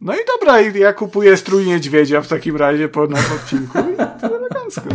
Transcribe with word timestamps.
No 0.00 0.14
i 0.14 0.18
dobra, 0.38 0.60
ja 0.60 0.92
kupuję 0.92 1.36
strój 1.36 1.66
niedźwiedzia 1.66 2.20
w 2.20 2.28
takim 2.28 2.56
razie 2.56 2.88
po 2.88 3.06
na 3.06 3.18
odcinku 3.18 3.78
i 3.78 3.96
to 4.20 4.26
elegancko. 4.36 4.88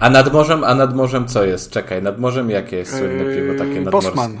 A 0.00 0.10
nad 0.10 0.32
morzem, 0.32 0.64
a 0.64 0.74
nad 0.74 0.94
morzem 0.94 1.28
co 1.28 1.44
jest? 1.44 1.70
Czekaj, 1.70 2.02
nad 2.02 2.18
morzem 2.18 2.50
jakie 2.50 2.76
jest 2.76 2.96
słynne 2.98 3.24
piwo 3.36 3.52
takie 3.58 3.70
Eee, 3.78 3.84
nadmorskie? 3.84 4.10
Bosman. 4.10 4.40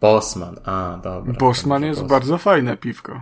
Bosman, 0.00 0.56
a 0.64 0.98
dobra. 1.02 1.32
Bosman 1.32 1.82
jest 1.82 2.00
Bosman. 2.00 2.20
bardzo 2.20 2.38
fajne 2.38 2.76
piwko. 2.76 3.20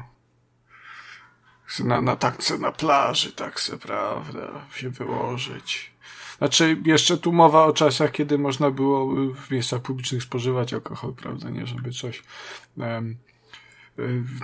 Na, 1.78 2.00
na 2.00 2.16
tak 2.16 2.42
se 2.42 2.58
na 2.58 2.72
plaży, 2.72 3.32
tak 3.32 3.60
se, 3.60 3.78
prawda, 3.78 4.66
się 4.74 4.90
wyłożyć. 4.90 5.90
Znaczy, 6.38 6.76
jeszcze 6.84 7.18
tu 7.18 7.32
mowa 7.32 7.64
o 7.64 7.72
czasach, 7.72 8.12
kiedy 8.12 8.38
można 8.38 8.70
było 8.70 9.14
w 9.34 9.50
miejscach 9.50 9.82
publicznych 9.82 10.22
spożywać 10.22 10.74
alkohol, 10.74 11.14
prawda, 11.14 11.50
nie, 11.50 11.66
żeby 11.66 11.92
coś 11.92 12.18
y, 12.18 12.22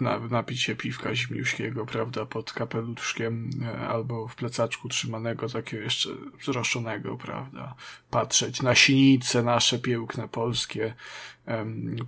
na, 0.01 0.19
napić 0.19 0.63
się 0.63 0.77
piwka 0.77 1.15
zimniuśkiego, 1.15 1.87
prawda, 1.87 2.27
pod 2.27 2.53
kapeluszkiem 2.53 3.51
e, 3.65 3.89
albo 3.89 4.29
w 4.29 4.35
plecaczku 4.35 4.89
trzymanego, 4.89 5.49
takiego 5.49 5.83
jeszcze 5.83 6.11
zroszczonego, 6.45 7.17
prawda, 7.17 7.75
patrzeć 8.11 8.63
na 8.63 8.75
sinice 8.75 9.43
nasze 9.43 9.79
piękne 9.79 10.29
polskie, 10.29 10.95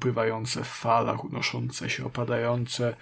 pływające 0.00 0.64
w 0.64 0.68
falach, 0.68 1.24
unoszące 1.24 1.90
się, 1.90 2.04
opadające, 2.06 2.96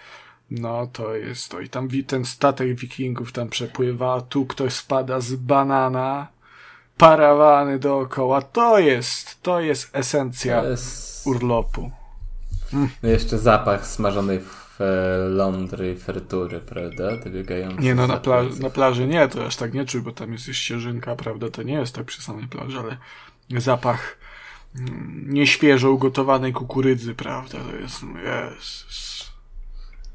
no 0.50 0.86
to 0.86 1.14
jest 1.14 1.48
to. 1.48 1.60
I 1.60 1.68
tam 1.68 1.88
ten 2.06 2.24
statek 2.24 2.74
wikingów 2.74 3.32
tam 3.32 3.48
przepływa, 3.48 4.20
tu 4.20 4.46
ktoś 4.46 4.72
spada 4.72 5.20
z 5.20 5.34
banana, 5.34 6.26
parawany 6.96 7.78
dookoła. 7.78 8.42
To 8.42 8.78
jest, 8.78 9.42
to 9.42 9.60
jest 9.60 9.90
esencja 9.92 10.62
To 10.62 10.68
jest... 10.68 11.26
urlopu. 11.26 11.90
No 13.02 13.08
jeszcze 13.08 13.38
zapach 13.38 13.86
smażonej 13.86 14.40
w 14.40 14.80
e, 14.80 15.16
lądry 15.28 15.96
fertury, 15.96 16.60
prawda? 16.60 17.16
Te 17.16 17.30
biegające 17.30 17.82
Nie 17.82 17.94
no, 17.94 18.06
na, 18.06 18.16
pla- 18.16 18.60
na 18.60 18.70
plaży 18.70 19.06
nie, 19.06 19.28
to 19.28 19.46
aż 19.46 19.56
tak 19.56 19.74
nie 19.74 19.84
czuj, 19.84 20.00
bo 20.00 20.12
tam 20.12 20.32
jest 20.32 20.48
już 20.48 20.56
ścieżynka, 20.56 21.16
prawda, 21.16 21.50
to 21.50 21.62
nie 21.62 21.74
jest 21.74 21.94
tak 21.94 22.04
przy 22.04 22.22
samej 22.22 22.48
plaży, 22.48 22.78
ale 22.78 22.96
zapach 23.60 24.18
mm, 24.78 25.26
nieświeżo 25.28 25.90
ugotowanej 25.90 26.52
kukurydzy, 26.52 27.14
prawda, 27.14 27.58
to 27.58 27.76
jest, 27.76 28.02
Jezus. 28.02 29.05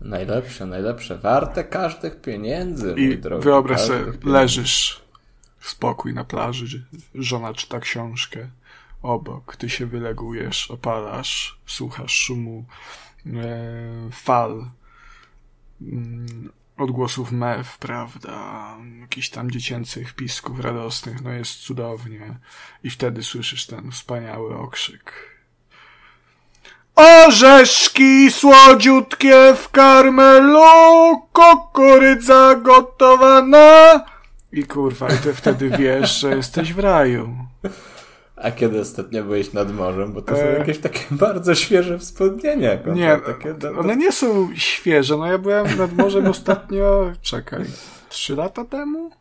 Najlepsze, 0.01 0.65
najlepsze. 0.65 1.17
Warte 1.17 1.63
każdych 1.63 2.21
pieniędzy, 2.21 2.95
I 2.97 3.05
mój 3.05 3.17
drogi. 3.17 3.43
wyobraź 3.43 3.81
sobie, 3.81 4.11
leżysz 4.23 5.01
w 5.57 5.69
spokój 5.69 6.13
na 6.13 6.23
plaży, 6.23 6.85
żona 7.15 7.53
czyta 7.53 7.79
książkę 7.79 8.47
obok, 9.01 9.55
ty 9.55 9.69
się 9.69 9.85
wylegujesz, 9.85 10.71
opalasz, 10.71 11.59
słuchasz 11.65 12.13
szumu 12.13 12.65
e, 13.25 13.31
fal, 14.11 14.71
mm, 15.81 16.51
odgłosów 16.77 17.31
mew, 17.31 17.77
prawda, 17.77 18.77
jakichś 19.01 19.29
tam 19.29 19.51
dziecięcych 19.51 20.13
pisków 20.13 20.59
radosnych, 20.59 21.21
no 21.21 21.31
jest 21.31 21.59
cudownie 21.59 22.37
i 22.83 22.89
wtedy 22.89 23.23
słyszysz 23.23 23.67
ten 23.67 23.91
wspaniały 23.91 24.57
okrzyk. 24.57 25.30
Orzeszki 27.01 28.31
słodziutkie 28.31 29.53
w 29.55 29.69
karmelu, 29.69 30.61
kukurydza 31.33 32.55
gotowana. 32.55 34.05
I 34.51 34.63
kurwa, 34.63 35.07
i 35.07 35.17
ty 35.17 35.33
wtedy 35.33 35.69
wiesz, 35.69 36.19
że 36.19 36.35
jesteś 36.35 36.73
w 36.73 36.79
raju. 36.79 37.29
A 38.35 38.51
kiedy 38.51 38.79
ostatnio 38.79 39.23
byłeś 39.23 39.53
nad 39.53 39.73
morzem? 39.73 40.13
Bo 40.13 40.21
to 40.21 40.35
są 40.35 40.41
E. 40.41 40.59
jakieś 40.59 40.77
takie 40.79 40.99
bardzo 41.11 41.55
świeże 41.55 41.99
wspomnienia. 41.99 42.69
Nie, 42.93 43.19
takie, 43.25 43.55
one 43.79 43.95
nie 43.95 44.11
są 44.11 44.49
świeże. 44.55 45.17
No 45.17 45.25
ja 45.25 45.37
byłem 45.37 45.77
nad 45.77 45.93
morzem 45.93 46.27
ostatnio, 46.27 47.11
czekaj, 47.21 47.65
trzy 48.09 48.35
lata 48.35 48.65
temu? 48.65 49.11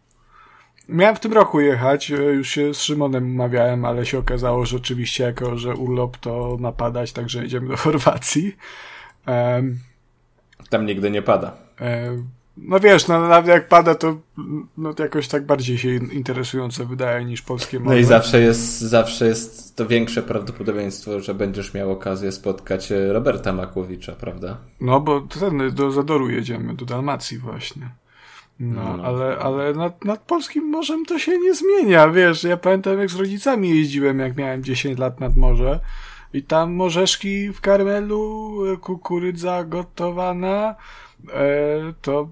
Miałem 0.93 1.17
w 1.17 1.21
tym 1.21 1.33
roku 1.33 1.61
jechać, 1.61 2.11
e, 2.11 2.15
już 2.17 2.49
się 2.49 2.75
z 2.75 2.83
Szymonem 2.83 3.31
umawiałem, 3.31 3.85
ale 3.85 4.07
się 4.07 4.19
okazało, 4.19 4.67
że 4.67 4.77
oczywiście 4.77 5.25
jako, 5.25 5.59
że 5.59 5.75
urlop 5.75 6.17
to 6.17 6.57
napadać, 6.61 7.13
także 7.13 7.43
jedziemy 7.43 7.69
do 7.69 7.77
Chorwacji. 7.85 8.57
Em, 9.27 9.79
Tam 10.71 10.87
nigdy 10.87 11.11
nie 11.11 11.23
pada. 11.23 11.53
E, 11.81 12.17
No 12.57 12.81
wiesz, 12.81 13.09
no 13.09 13.29
nawet 13.29 13.47
jak 13.47 13.69
pada, 13.69 13.95
to 13.95 14.17
no, 14.77 14.95
jakoś 14.99 15.29
tak 15.29 15.47
bardziej 15.47 15.79
się 15.79 15.89
interesujące 15.95 16.85
wydaje 16.85 17.25
niż 17.25 17.43
polskie 17.43 17.79
No 17.79 17.85
morze. 17.85 18.01
i 18.01 18.05
zawsze 18.05 18.41
jest, 18.41 18.81
zawsze 18.81 19.27
jest 19.27 19.77
to 19.77 19.87
większe 19.87 20.23
prawdopodobieństwo, 20.23 21.21
że 21.21 21.35
będziesz 21.35 21.75
miał 21.75 21.91
okazję 21.93 22.33
spotkać 22.33 22.93
e, 22.93 23.13
Roberta 23.13 23.53
Makłowicza, 23.53 24.13
prawda? 24.13 24.57
No 24.81 25.01
bo 25.01 25.21
ten, 25.21 25.71
do 25.75 25.91
Zadoru 25.91 26.31
jedziemy, 26.31 26.75
do 26.75 26.85
Dalmacji 26.85 27.39
właśnie. 27.39 27.89
No, 28.61 28.97
No. 28.97 29.05
ale, 29.05 29.39
ale 29.39 29.75
nad, 29.75 30.05
nad 30.05 30.21
polskim 30.21 30.65
morzem 30.65 31.05
to 31.07 31.19
się 31.19 31.39
nie 31.39 31.55
zmienia, 31.55 32.09
wiesz, 32.09 32.45
ja 32.45 32.57
pamiętam 32.57 32.99
jak 32.99 33.11
z 33.11 33.15
rodzicami 33.17 33.69
jeździłem, 33.69 34.19
jak 34.19 34.37
miałem 34.37 34.65
10 34.65 34.99
lat 34.99 35.21
nad 35.21 35.37
morze 35.37 35.81
i 36.33 36.43
tam 36.43 36.73
morzeszki 36.73 37.53
w 37.53 37.61
karmelu, 37.61 38.53
e, 38.73 38.77
kukurydza 38.77 39.65
gotowana, 39.65 40.75
e, 41.33 41.93
to 42.03 42.29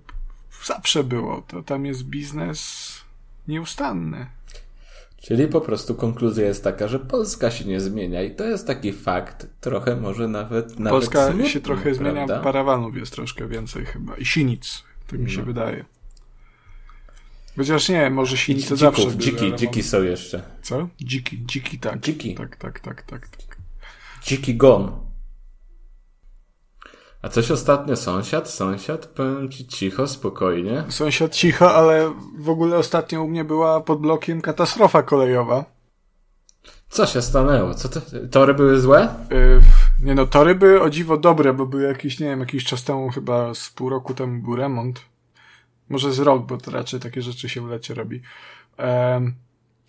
zawsze 0.64 1.04
było, 1.04 1.42
to 1.48 1.62
tam 1.62 1.86
jest 1.86 2.02
biznes 2.04 2.88
nieustanny. 3.48 4.26
Czyli 5.22 5.48
po 5.48 5.60
prostu 5.60 5.94
konkluzja 5.94 6.46
jest 6.46 6.64
taka, 6.64 6.88
że 6.88 6.98
Polska 6.98 7.50
się 7.50 7.64
nie 7.64 7.80
zmienia 7.80 8.22
i 8.22 8.30
to 8.34 8.44
jest 8.44 8.66
taki 8.66 8.92
fakt, 8.92 9.46
trochę 9.60 9.96
może 9.96 10.28
nawet, 10.28 10.78
nawet 10.78 10.90
Polska 11.00 11.26
smutny, 11.26 11.48
się 11.48 11.60
trochę 11.60 11.94
zmienia, 11.94 12.26
prawda? 12.26 12.40
parawanów 12.44 12.96
jest 12.96 13.12
troszkę 13.12 13.48
więcej 13.48 13.84
chyba. 13.86 14.16
I 14.16 14.24
sinic, 14.24 14.84
tak 15.10 15.20
mi 15.20 15.30
się 15.30 15.38
No. 15.38 15.44
wydaje. 15.46 15.84
Chociaż 17.58 17.88
nie, 17.88 18.10
może 18.10 18.34
I 18.34 18.38
sinice 18.38 18.76
zawsze 18.76 19.02
dzików, 19.02 19.16
były, 19.16 19.30
dziki, 19.30 19.56
dziki 19.56 19.82
są 19.82 20.02
jeszcze. 20.02 20.42
Co? 20.62 20.88
Dziki, 21.00 21.46
dziki 21.46 21.78
tak. 21.78 22.00
Dziki. 22.00 22.34
Tak, 22.34 22.56
tak, 22.56 22.80
tak, 22.80 23.02
tak. 23.02 23.28
tak. 23.28 23.56
Dziki 24.22 24.54
gon. 24.54 24.92
A 27.22 27.28
coś 27.28 27.50
ostatnio 27.50 27.96
sąsiad, 27.96 28.50
sąsiad, 28.50 29.06
powiem 29.06 29.48
ci 29.48 29.66
cicho, 29.66 30.06
spokojnie. 30.06 30.84
Sąsiad 30.88 31.34
cicho, 31.34 31.74
ale 31.74 32.14
w 32.38 32.48
ogóle 32.48 32.76
ostatnio 32.76 33.22
u 33.22 33.28
mnie 33.28 33.44
była 33.44 33.80
pod 33.80 34.00
blokiem 34.00 34.40
katastrofa 34.40 35.02
kolejowa. 35.02 35.64
Co 36.88 37.06
się 37.06 37.22
stanęło? 37.22 37.74
Co 37.74 37.88
to, 37.88 38.00
tory 38.30 38.54
były 38.54 38.80
złe? 38.80 39.14
Yy, 39.30 39.60
nie 40.02 40.14
no, 40.14 40.26
tory 40.26 40.54
były 40.54 40.82
o 40.82 40.90
dziwo 40.90 41.16
dobre, 41.16 41.52
bo 41.54 41.66
były 41.66 41.82
jakiś, 41.82 42.20
nie 42.20 42.26
wiem, 42.26 42.40
jakiś 42.40 42.64
czas 42.64 42.84
temu, 42.84 43.10
chyba 43.10 43.54
z 43.54 43.70
pół 43.70 43.90
roku 43.90 44.14
temu 44.14 44.42
był 44.42 44.56
remont. 44.56 45.00
Może 45.88 46.12
z 46.12 46.18
rok, 46.18 46.46
bo 46.46 46.58
to 46.58 46.70
raczej 46.70 47.00
takie 47.00 47.22
rzeczy 47.22 47.48
się 47.48 47.66
w 47.66 47.70
lecie 47.70 47.94
robi. 47.94 48.22
Em, 48.76 49.34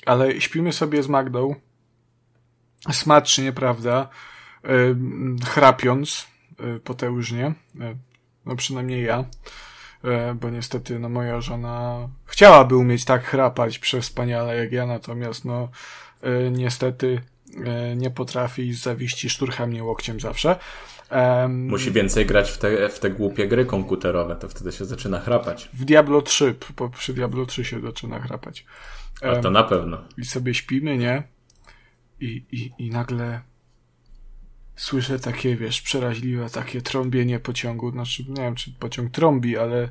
ale 0.06 0.42
śpimy 0.42 0.74
sobie 0.74 1.04
z 1.04 1.08
Magdą. 1.08 1.56
Smacznie, 2.92 3.54
prawda? 3.54 4.10
Ym, 4.70 5.38
chrapiąc 5.46 6.28
y, 6.76 6.80
potężnie. 6.80 7.54
Y, 7.76 7.98
no 8.46 8.56
przynajmniej 8.56 9.04
ja. 9.04 9.20
Y, 9.20 10.36
bo 10.36 10.50
niestety, 10.50 11.00
no 11.00 11.10
moja 11.10 11.42
żona 11.42 12.08
chciałaby 12.26 12.76
umieć 12.76 13.06
tak 13.06 13.24
chrapać 13.24 13.80
przewspaniale 13.80 14.56
jak 14.56 14.72
ja, 14.72 14.86
natomiast 14.86 15.46
no 15.46 15.70
niestety 16.52 17.22
nie 17.96 18.10
potrafi 18.10 18.74
zawiści 18.74 19.30
szturcha 19.30 19.68
mnie 19.68 19.84
łokciem 19.84 20.20
zawsze. 20.20 20.60
Em, 21.10 21.68
Musi 21.68 21.92
więcej 21.92 22.26
grać 22.26 22.52
w 22.52 22.58
te, 22.58 22.90
w 22.90 23.00
te 23.00 23.10
głupie 23.10 23.48
gry 23.48 23.66
komputerowe, 23.66 24.36
to 24.36 24.50
wtedy 24.50 24.72
się 24.72 24.86
zaczyna 24.86 25.20
chrapać. 25.20 25.70
w 25.74 25.86
Diablo 25.86 26.22
3, 26.22 26.56
po, 26.76 26.90
przy 26.90 27.14
Diablo 27.14 27.46
3 27.46 27.66
się 27.66 27.82
zaczyna 27.82 28.20
chrapać. 28.20 28.66
A 29.22 29.36
to 29.36 29.52
na 29.52 29.64
pewno. 29.64 29.98
I 30.18 30.26
sobie 30.26 30.54
śpimy, 30.54 30.98
nie? 30.98 31.24
I, 32.20 32.44
i, 32.52 32.72
I 32.78 32.90
nagle 32.90 33.42
słyszę 34.76 35.20
takie, 35.20 35.56
wiesz, 35.56 35.82
przeraźliwe 35.82 36.50
takie 36.50 36.82
trąbienie 36.82 37.40
pociągu. 37.40 37.92
Znaczy, 37.92 38.26
nie 38.28 38.42
wiem, 38.42 38.56
czy 38.56 38.72
pociąg 38.80 39.12
trąbi, 39.12 39.58
ale 39.58 39.90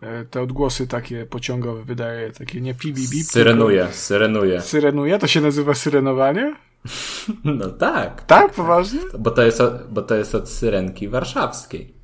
e, 0.00 0.24
te 0.24 0.42
odgłosy 0.42 0.86
takie 0.86 1.26
pociągowe 1.26 1.84
wydaje, 1.84 2.30
takie 2.30 2.60
nie 2.60 2.74
pibi 2.74 3.08
bip. 3.08 3.26
Syrenuje, 3.26 3.88
syrenuje. 3.92 4.50
tylko 4.50 4.68
Syrenuje? 4.68 5.18
To 5.18 5.26
się 5.26 5.40
nazywa 5.40 5.74
syrenowanie? 5.74 6.56
No 7.44 7.68
tak. 7.70 8.22
Tak, 8.24 8.52
poważnie? 8.52 9.00
Bo 9.18 9.30
to 9.30 9.42
jest, 9.42 9.60
od- 9.60 9.92
bo 9.92 10.02
to 10.02 10.14
jest 10.14 10.34
od 10.34 10.48
syrenki 10.50 11.08
warszawskiej. 11.08 11.94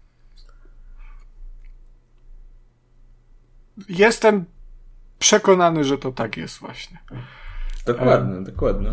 Jestem 3.88 4.44
przekonany, 5.18 5.84
że 5.84 5.98
to 5.98 6.12
tak 6.12 6.36
jest 6.36 6.58
właśnie. 6.58 6.98
Dokładnie, 7.86 8.40
dokładnie. 8.40 8.92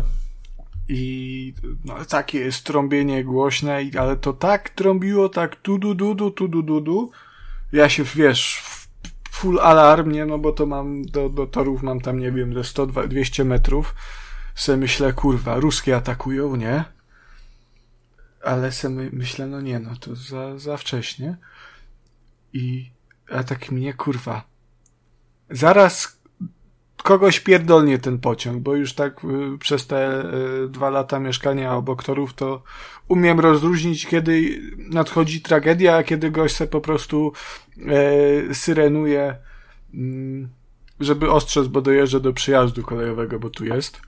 I 0.88 1.54
no, 1.84 1.94
takie 2.04 2.38
jest 2.38 2.64
trąbienie 2.64 3.24
głośne, 3.24 3.80
ale 3.98 4.16
to 4.16 4.32
tak 4.32 4.68
trąbiło, 4.70 5.28
tak 5.28 5.56
tu 5.56 5.78
du 5.78 5.94
du 5.94 6.14
du 6.14 6.30
tu 6.30 6.48
du 6.48 6.62
du 6.62 6.80
du. 6.80 7.10
Ja 7.72 7.88
się, 7.88 8.04
wiesz, 8.04 8.62
full 9.30 9.60
alarm, 9.60 10.12
nie, 10.12 10.26
no 10.26 10.38
bo 10.38 10.52
to 10.52 10.66
mam, 10.66 11.02
do, 11.04 11.28
do 11.28 11.46
torów 11.46 11.82
mam 11.82 12.00
tam, 12.00 12.18
nie 12.18 12.32
wiem, 12.32 12.54
ze 12.54 12.64
100, 12.64 12.86
200 12.86 13.44
metrów. 13.44 13.94
Se 14.54 14.76
myślę, 14.76 15.12
kurwa, 15.12 15.56
ruskie 15.56 15.96
atakują, 15.96 16.56
nie? 16.56 16.84
Ale 18.44 18.72
se 18.72 18.88
my, 18.88 19.10
myślę, 19.12 19.46
no 19.46 19.60
nie, 19.60 19.78
no 19.78 19.96
to 20.00 20.16
za, 20.16 20.58
za 20.58 20.76
wcześnie. 20.76 21.36
I, 22.52 22.90
a 23.30 23.44
tak 23.44 23.70
mnie, 23.70 23.94
kurwa, 23.94 24.44
zaraz 25.50 26.22
kogoś 27.02 27.40
pierdolnie 27.40 27.98
ten 27.98 28.18
pociąg, 28.18 28.62
bo 28.62 28.76
już 28.76 28.94
tak 28.94 29.24
y, 29.24 29.58
przez 29.58 29.86
te 29.86 30.24
y, 30.64 30.68
dwa 30.68 30.90
lata 30.90 31.18
mieszkania 31.18 31.74
obok 31.74 32.04
torów 32.04 32.34
to 32.34 32.62
umiem 33.08 33.40
rozróżnić, 33.40 34.06
kiedy 34.06 34.60
nadchodzi 34.78 35.40
tragedia, 35.40 35.96
a 35.96 36.02
kiedy 36.02 36.30
gość 36.30 36.56
se 36.56 36.66
po 36.66 36.80
prostu 36.80 37.32
e, 37.86 38.54
syrenuje, 38.54 39.36
mm, 39.94 40.48
żeby 41.00 41.30
ostrzec, 41.30 41.66
bo 41.66 41.80
dojeżdża 41.80 42.20
do 42.20 42.32
przyjazdu 42.32 42.82
kolejowego, 42.82 43.38
bo 43.38 43.50
tu 43.50 43.64
jest. 43.64 44.00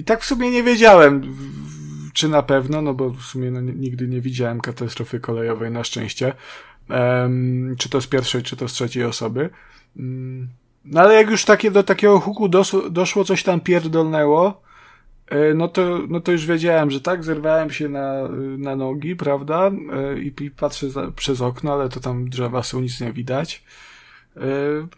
I 0.00 0.04
tak 0.04 0.22
w 0.22 0.26
sumie 0.26 0.50
nie 0.50 0.62
wiedziałem, 0.62 1.36
czy 2.12 2.28
na 2.28 2.42
pewno, 2.42 2.82
no 2.82 2.94
bo 2.94 3.10
w 3.10 3.22
sumie 3.22 3.50
no, 3.50 3.60
nigdy 3.60 4.08
nie 4.08 4.20
widziałem 4.20 4.60
katastrofy 4.60 5.20
kolejowej, 5.20 5.70
na 5.70 5.84
szczęście. 5.84 6.32
Em, 6.88 7.74
czy 7.78 7.88
to 7.88 8.00
z 8.00 8.06
pierwszej, 8.06 8.42
czy 8.42 8.56
to 8.56 8.68
z 8.68 8.72
trzeciej 8.72 9.04
osoby. 9.04 9.50
Mm, 9.96 10.48
no 10.84 11.00
ale 11.00 11.14
jak 11.14 11.30
już 11.30 11.44
takie, 11.44 11.70
do 11.70 11.82
takiego 11.82 12.20
huku 12.20 12.48
doszło, 12.48 12.90
doszło 12.90 13.24
coś 13.24 13.42
tam 13.42 13.60
pierdolnęło, 13.60 14.62
e, 15.26 15.54
no 15.54 15.68
to, 15.68 15.98
no 16.08 16.20
to 16.20 16.32
już 16.32 16.46
wiedziałem, 16.46 16.90
że 16.90 17.00
tak, 17.00 17.24
zerwałem 17.24 17.70
się 17.70 17.88
na, 17.88 18.28
na 18.58 18.76
nogi, 18.76 19.16
prawda, 19.16 19.70
E, 19.92 20.18
i, 20.18 20.34
i 20.40 20.50
patrzę 20.50 20.90
za, 20.90 21.10
przez 21.10 21.40
okno, 21.40 21.72
ale 21.72 21.88
to 21.88 22.00
tam 22.00 22.28
drzewa 22.28 22.62
są, 22.62 22.80
nic 22.80 23.00
nie 23.00 23.12
widać. 23.12 23.64
E, 24.36 24.40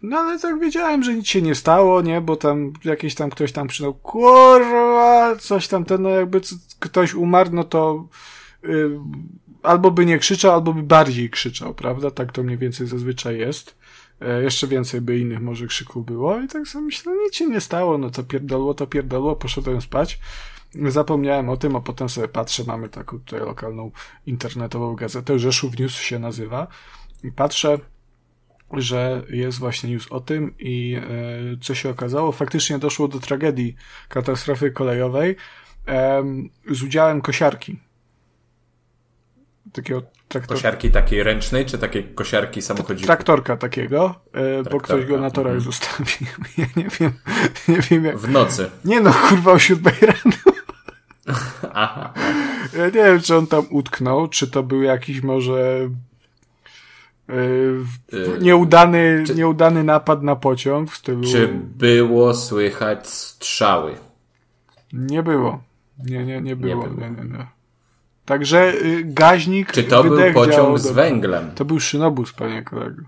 No 0.03 0.17
ale 0.17 0.39
tak 0.39 0.59
wiedziałem, 0.59 1.03
że 1.03 1.13
nic 1.13 1.27
się 1.27 1.41
nie 1.41 1.55
stało, 1.55 2.01
nie, 2.01 2.21
bo 2.21 2.35
tam 2.35 2.73
jakiś 2.85 3.15
tam 3.15 3.29
ktoś 3.29 3.51
tam 3.51 3.67
krzyczał, 3.67 3.93
kurwa, 3.93 5.35
coś 5.39 5.67
tam 5.67 5.85
ten, 5.85 6.01
no 6.01 6.09
jakby 6.09 6.41
ktoś 6.79 7.13
umarł, 7.13 7.49
no 7.53 7.63
to 7.63 8.07
y, 8.65 8.89
albo 9.63 9.91
by 9.91 10.05
nie 10.05 10.19
krzyczał, 10.19 10.53
albo 10.53 10.73
by 10.73 10.83
bardziej 10.83 11.29
krzyczał, 11.29 11.73
prawda, 11.73 12.11
tak 12.11 12.31
to 12.31 12.43
mniej 12.43 12.57
więcej 12.57 12.87
zazwyczaj 12.87 13.37
jest. 13.37 13.75
E, 14.21 14.43
Jeszcze 14.43 14.67
więcej 14.67 15.01
by 15.01 15.19
innych 15.19 15.41
może 15.41 15.67
krzyków 15.67 16.05
było 16.05 16.39
i 16.39 16.47
tak 16.47 16.67
sobie 16.67 16.85
myślę, 16.85 17.13
nic 17.25 17.35
się 17.35 17.47
nie 17.47 17.61
stało, 17.61 17.97
no 17.97 18.09
to 18.09 18.23
pierdolło, 18.23 18.73
to 18.73 18.87
pierdolło, 18.87 19.35
poszedłem 19.35 19.81
spać. 19.81 20.19
Zapomniałem 20.87 21.49
o 21.49 21.57
tym, 21.57 21.75
a 21.75 21.81
potem 21.81 22.09
sobie 22.09 22.27
patrzę, 22.27 22.63
mamy 22.67 22.89
taką 22.89 23.19
tutaj 23.19 23.39
lokalną 23.39 23.91
internetową 24.25 24.95
gazetę, 24.95 25.39
Rzeszów 25.39 25.79
News 25.79 25.93
się 25.95 26.19
nazywa 26.19 26.67
i 27.23 27.31
patrzę, 27.31 27.77
że 28.73 29.21
jest 29.29 29.59
właśnie 29.59 29.89
news 29.89 30.07
o 30.11 30.19
tym 30.19 30.55
i 30.59 30.97
e, 30.97 31.57
co 31.61 31.75
się 31.75 31.89
okazało, 31.89 32.31
faktycznie 32.31 32.79
doszło 32.79 33.07
do 33.07 33.19
tragedii 33.19 33.75
katastrofy 34.09 34.71
kolejowej 34.71 35.35
em, 35.85 36.49
z 36.71 36.83
udziałem 36.83 37.21
kosiarki. 37.21 37.79
Takiego 39.73 40.03
traktor... 40.27 40.57
Kosiarki 40.57 40.91
takiej 40.91 41.23
ręcznej, 41.23 41.65
czy 41.65 41.77
takiej 41.77 42.03
kosiarki 42.03 42.61
samochodziku? 42.61 43.05
traktorka 43.05 43.57
takiego, 43.57 44.15
e, 44.33 44.57
bo 44.57 44.63
Traktorka, 44.63 44.87
ktoś 44.87 45.05
go 45.05 45.19
na 45.19 45.31
torach 45.31 45.53
mhm. 45.53 45.71
zostawił. 45.71 46.27
Ja 46.57 46.65
nie 46.75 46.87
wiem, 46.99 47.11
nie 47.67 47.77
wiem 47.77 48.05
jak... 48.05 48.17
W 48.17 48.29
nocy. 48.29 48.69
Nie 48.85 49.01
no, 49.01 49.13
kurwa 49.13 49.51
o 49.51 49.59
siódmej 49.59 49.95
rano. 50.01 50.37
Aha. 51.73 52.13
Ja 52.77 52.85
nie 52.85 52.91
wiem, 52.91 53.21
czy 53.21 53.37
on 53.37 53.47
tam 53.47 53.65
utknął, 53.69 54.27
czy 54.27 54.47
to 54.47 54.63
był 54.63 54.81
jakiś 54.81 55.21
może 55.21 55.53
e, 55.85 55.89
nieudany, 58.41 59.23
czy- 59.27 59.35
nieudany 59.35 59.83
napad 59.83 60.23
na 60.23 60.35
pociąg 60.35 60.91
w 60.91 60.97
stylu... 60.97 61.23
Czy 61.31 61.47
było 61.75 62.33
słychać 62.33 63.07
strzały? 63.07 63.95
Nie 64.93 65.23
było. 65.23 65.63
Nie, 66.05 66.25
nie, 66.25 66.41
nie 66.41 66.55
było. 66.55 66.83
było. 66.83 66.95
Nie, 67.01 67.09
nie, 67.09 67.23
nie. 67.23 67.47
Także 68.25 68.73
y, 68.73 69.03
gaźnik. 69.05 69.71
Czy 69.71 69.83
to 69.83 70.03
był 70.03 70.33
pociąg 70.33 70.79
z 70.79 70.91
węglem? 70.91 71.51
To 71.55 71.65
był 71.65 71.79
szynobus, 71.79 72.33
panie 72.33 72.63
kolego. 72.63 73.01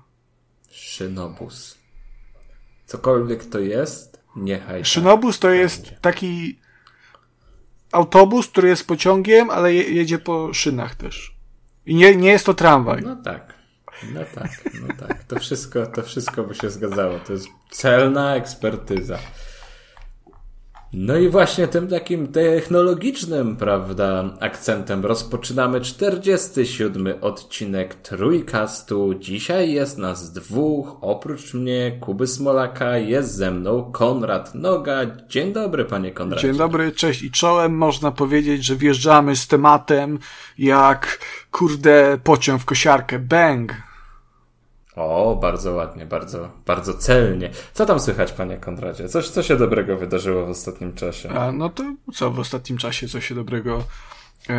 Szynobus. 0.71 1.77
Cokolwiek 2.85 3.45
to 3.45 3.59
jest, 3.59 4.23
niechaj. 4.35 4.79
tak. 4.79 4.85
Szynobus 4.85 5.39
to 5.39 5.49
jest 5.49 5.93
taki 6.01 6.59
autobus, 7.91 8.47
który 8.47 8.67
jest 8.67 8.87
pociągiem, 8.87 9.49
ale 9.49 9.73
je, 9.73 9.83
jedzie 9.83 10.19
po 10.19 10.53
szynach 10.53 10.95
też. 10.95 11.35
I 11.85 11.95
nie, 11.95 12.15
nie 12.15 12.29
jest 12.29 12.45
to 12.45 12.53
tramwaj. 12.53 13.01
No 13.01 13.15
tak. 13.15 13.54
No 14.13 14.21
tak, 14.35 14.49
no 14.81 15.07
tak. 15.07 15.23
To 15.23 15.39
wszystko, 15.39 15.85
to 15.85 16.03
wszystko 16.03 16.43
by 16.43 16.55
się 16.55 16.69
zgadzało. 16.69 17.19
To 17.19 17.33
jest 17.33 17.47
celna 17.71 18.35
ekspertyza. 18.35 19.17
No 20.97 21.17
i 21.17 21.29
właśnie 21.29 21.67
tym 21.67 21.87
takim 21.87 22.27
technologicznym, 22.27 23.55
prawda, 23.55 24.37
akcentem 24.39 25.05
rozpoczynamy 25.05 25.81
47 25.81 27.07
odcinek 27.21 27.95
Trójkastu. 27.95 29.13
Dzisiaj 29.19 29.71
jest 29.71 29.97
nas 29.97 30.33
dwóch, 30.33 30.97
oprócz 31.01 31.53
mnie, 31.53 31.97
Kuby 32.01 32.27
Smolaka, 32.27 32.97
jest 32.97 33.35
ze 33.35 33.51
mną 33.51 33.91
Konrad 33.91 34.55
Noga. 34.55 34.97
Dzień 35.27 35.53
dobry, 35.53 35.85
panie 35.85 36.11
Konradzie. 36.11 36.47
Dzień 36.47 36.57
dobry, 36.57 36.91
cześć 36.91 37.23
i 37.23 37.31
czołem. 37.31 37.77
Można 37.77 38.11
powiedzieć, 38.11 38.65
że 38.65 38.75
wjeżdżamy 38.75 39.35
z 39.35 39.47
tematem 39.47 40.19
jak 40.57 41.19
kurde 41.51 42.17
pociąg 42.23 42.61
w 42.61 42.65
kosiarkę. 42.65 43.19
Bang! 43.19 43.73
O, 44.95 45.37
bardzo 45.41 45.71
ładnie, 45.73 46.05
bardzo, 46.05 46.49
bardzo 46.65 46.93
celnie. 46.93 47.49
Co 47.73 47.85
tam 47.85 47.99
słychać, 47.99 48.31
panie 48.31 48.57
Konradzie? 48.57 49.09
Coś, 49.09 49.29
co 49.29 49.43
się 49.43 49.55
dobrego 49.55 49.97
wydarzyło 49.97 50.45
w 50.45 50.49
ostatnim 50.49 50.93
czasie? 50.93 51.29
A 51.29 51.51
no 51.51 51.69
to 51.69 51.83
co 52.13 52.31
w 52.31 52.39
ostatnim 52.39 52.77
czasie, 52.77 53.07
co 53.07 53.21
się 53.21 53.35
dobrego 53.35 53.83
e, 54.49 54.53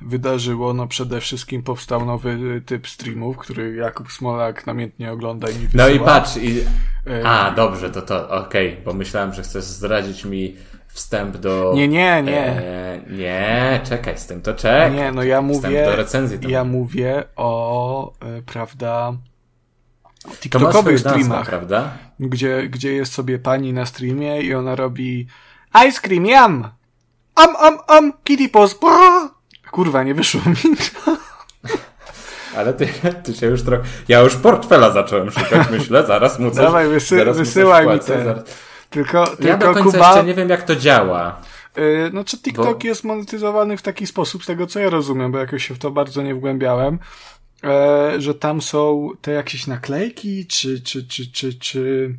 wydarzyło? 0.00 0.72
No 0.74 0.86
przede 0.86 1.20
wszystkim 1.20 1.62
powstał 1.62 2.06
nowy 2.06 2.62
typ 2.66 2.88
streamów, 2.88 3.36
który 3.38 3.74
Jakub 3.74 4.12
Smolak 4.12 4.66
namiętnie 4.66 5.12
ogląda 5.12 5.48
i 5.50 5.54
mi 5.54 5.68
No 5.74 5.84
wysyła. 5.84 5.88
i 5.90 6.00
patrz, 6.06 6.36
i... 6.36 6.60
E, 7.06 7.26
A, 7.26 7.50
dobrze, 7.50 7.90
to 7.90 8.02
to, 8.02 8.30
okej, 8.30 8.76
bo 8.84 8.92
myślałem, 8.92 9.32
że 9.34 9.42
chcesz 9.42 9.64
zdradzić 9.64 10.24
mi 10.24 10.56
wstęp 10.88 11.36
do... 11.36 11.72
Nie, 11.74 11.88
nie, 11.88 12.22
nie. 12.22 12.46
E, 12.46 13.00
nie, 13.10 13.80
czekaj 13.84 14.18
z 14.18 14.26
tym, 14.26 14.42
to 14.42 14.54
czekaj. 14.54 14.92
Nie, 14.92 15.12
no 15.12 15.22
ja 15.22 15.42
Wstęp 15.42 15.64
mówię, 15.64 15.84
do 15.84 15.96
recenzji 15.96 16.38
tam. 16.38 16.50
ja 16.50 16.64
mówię 16.64 17.24
o, 17.36 18.12
e, 18.20 18.42
prawda, 18.42 19.12
TikTokowych 20.40 21.00
streamach, 21.00 21.46
prawda? 21.48 21.90
gdzie, 22.20 22.68
gdzie 22.68 22.92
jest 22.92 23.12
sobie 23.12 23.38
pani 23.38 23.72
na 23.72 23.86
streamie 23.86 24.40
i 24.42 24.54
ona 24.54 24.74
robi 24.76 25.26
ice 25.88 26.00
cream 26.00 26.26
yum, 26.26 26.68
am, 27.34 27.56
am, 27.56 27.78
am, 27.88 28.12
kitty 28.24 28.48
pos, 28.48 28.74
brrr. 28.80 29.30
kurwa, 29.70 30.02
nie 30.02 30.14
wyszło 30.14 30.40
mi. 30.46 30.76
Ale 32.56 32.72
ty, 32.74 32.88
ty 33.24 33.34
się 33.34 33.46
już 33.46 33.62
trochę... 33.62 33.82
Ja 34.08 34.20
już 34.20 34.36
portfela 34.36 34.90
zacząłem 34.90 35.30
szukać, 35.30 35.70
myślę, 35.70 36.06
zaraz 36.06 36.38
mu 36.38 36.50
coś... 36.50 36.58
Dawaj, 36.64 36.86
wysy- 36.86 37.16
zaraz 37.18 37.36
wysyłaj 37.38 37.86
mi 37.86 37.92
wpłacę, 37.92 38.16
te. 38.16 38.24
zaraz- 38.24 38.44
Tylko, 38.90 39.18
Ja 39.20 39.26
tylko 39.36 39.58
do 39.58 39.74
końca 39.74 39.90
Kuba, 39.90 40.08
jeszcze 40.08 40.24
nie 40.24 40.34
wiem, 40.34 40.48
jak 40.48 40.62
to 40.62 40.76
działa. 40.76 41.36
Yy, 41.76 42.10
Znaczy 42.10 42.38
TikTok 42.38 42.82
Bo- 42.82 42.88
jest 42.88 43.04
monetyzowany 43.04 43.76
w 43.76 43.82
taki 43.82 44.06
sposób, 44.06 44.44
z 44.44 44.46
tego 44.46 44.66
co 44.66 44.80
ja 44.80 44.90
rozumiem, 44.90 45.32
bo 45.32 45.38
jakoś 45.38 45.68
się 45.68 45.74
w 45.74 45.78
to 45.78 45.90
bardzo 45.90 46.22
nie 46.22 46.34
wgłębiałem, 46.34 46.98
że 48.18 48.34
tam 48.34 48.62
są 48.62 49.10
te 49.20 49.32
jakieś 49.32 49.66
naklejki, 49.66 50.46
czy, 50.46 50.80
czy, 50.80 51.06
czy, 51.06 51.32
czy, 51.32 51.54
czy 51.54 52.14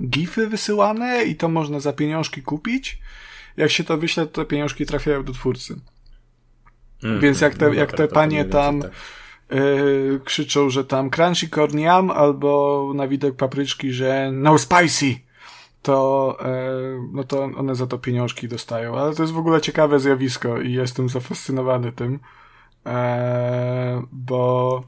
gify 0.00 0.46
wysyłane 0.46 1.24
i 1.24 1.36
to 1.36 1.48
można 1.48 1.80
za 1.80 1.92
pieniążki 1.92 2.42
kupić. 2.42 2.98
Jak 3.56 3.70
się 3.70 3.84
to 3.84 3.98
wyśle, 3.98 4.26
to 4.26 4.42
te 4.42 4.48
pieniążki 4.48 4.86
trafiają 4.86 5.24
do 5.24 5.32
twórcy. 5.32 5.76
Mm, 7.04 7.20
Więc 7.20 7.40
jak 7.40 7.54
te, 7.54 7.66
no 7.66 7.72
jak 7.72 7.92
te 7.92 8.08
panie 8.08 8.44
tam 8.44 8.82
yy, 9.50 10.20
krzyczą, 10.24 10.70
że 10.70 10.84
tam 10.84 11.10
crunchy 11.10 11.48
corn 11.48 11.78
yum, 11.78 12.10
albo 12.10 12.92
na 12.94 13.08
widok 13.08 13.36
papryczki, 13.36 13.92
że 13.92 14.30
no 14.32 14.58
spicy, 14.58 15.16
to, 15.82 16.38
yy, 16.40 17.08
no 17.12 17.24
to 17.24 17.42
one 17.42 17.74
za 17.74 17.86
to 17.86 17.98
pieniążki 17.98 18.48
dostają. 18.48 18.98
Ale 18.98 19.14
to 19.14 19.22
jest 19.22 19.32
w 19.32 19.38
ogóle 19.38 19.60
ciekawe 19.60 20.00
zjawisko 20.00 20.60
i 20.60 20.72
jestem 20.72 21.08
zafascynowany 21.08 21.92
tym, 21.92 22.18
yy, 22.86 22.92
bo 24.12 24.84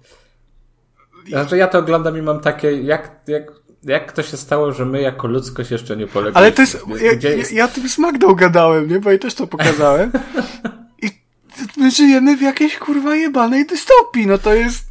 Znaczy 1.28 1.56
ja 1.56 1.66
to 1.66 1.78
oglądam 1.78 2.18
i 2.18 2.22
mam 2.22 2.40
takie, 2.40 2.72
jak, 2.72 3.10
jak, 3.26 3.52
jak 3.82 4.12
to 4.12 4.22
się 4.22 4.36
stało, 4.36 4.72
że 4.72 4.84
my 4.84 5.00
jako 5.00 5.28
ludzkość 5.28 5.70
jeszcze 5.70 5.96
nie 5.96 6.06
polegliśmy? 6.06 6.40
Ale 6.40 6.52
to 6.52 6.62
jest, 6.62 6.78
ja, 7.02 7.14
Gdzie 7.14 7.30
ja, 7.30 7.36
jest... 7.36 7.52
ja 7.52 7.68
tym 7.68 7.88
z 7.88 7.98
Magdą 7.98 8.34
gadałem, 8.34 8.88
nie? 8.88 9.00
Bo 9.00 9.10
jej 9.10 9.18
też 9.18 9.34
to 9.34 9.46
pokazałem. 9.46 10.12
I 11.02 11.10
my 11.76 11.90
żyjemy 11.90 12.36
w 12.36 12.42
jakiejś 12.42 12.78
kurwa 12.78 13.16
jebanej 13.16 13.66
dystopii. 13.66 14.26
No 14.26 14.38
to 14.38 14.54
jest 14.54 14.84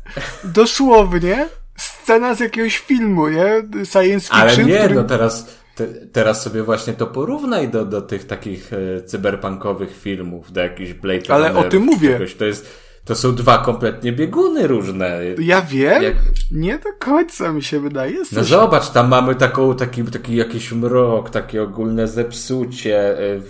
dosłownie 0.43 1.47
scena 1.77 2.35
z 2.35 2.39
jakiegoś 2.39 2.77
filmu, 2.77 3.27
nie? 3.27 3.63
Science 3.85 4.27
fiction. 4.27 4.41
Ale 4.41 4.57
nie, 4.57 4.75
w 4.75 4.79
którym... 4.79 4.97
no 4.97 5.03
teraz, 5.03 5.55
te, 5.75 5.87
teraz 5.87 6.43
sobie 6.43 6.63
właśnie 6.63 6.93
to 6.93 7.07
porównaj 7.07 7.69
do, 7.69 7.85
do 7.85 8.01
tych 8.01 8.27
takich 8.27 8.71
e, 8.73 9.03
cyberpunkowych 9.03 9.97
filmów, 9.97 10.51
do 10.51 10.61
jakichś 10.61 10.93
Blade 10.93 11.33
Ale 11.33 11.55
o 11.55 11.63
tym 11.63 11.83
mówię. 11.83 12.09
Czegoś. 12.09 12.35
To 12.35 12.45
jest, 12.45 12.84
to 13.05 13.15
są 13.15 13.35
dwa 13.35 13.57
kompletnie 13.57 14.11
bieguny 14.11 14.67
różne. 14.67 15.19
Ja 15.39 15.61
wiem, 15.61 16.03
Jak... 16.03 16.15
nie 16.51 16.79
do 16.79 16.89
końca 16.99 17.53
mi 17.53 17.63
się 17.63 17.79
wydaje. 17.79 18.15
No 18.31 18.43
zobacz, 18.43 18.89
tam 18.89 19.07
mamy 19.07 19.35
taką, 19.35 19.75
taki, 19.75 20.03
taki 20.03 20.35
jakiś 20.35 20.71
mrok, 20.71 21.29
takie 21.29 21.63
ogólne 21.63 22.07
zepsucie, 22.07 23.19
y, 23.19 23.41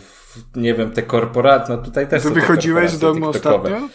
nie 0.55 0.73
wiem, 0.73 0.91
te 0.91 1.03
korporacje, 1.03 1.75
no 1.75 1.81
tutaj 1.81 2.07
też 2.07 2.23
Ty 2.23 2.29
wychodziłeś 2.29 2.91
z 2.91 2.99
domu 2.99 3.29
ostatnio? 3.29 3.89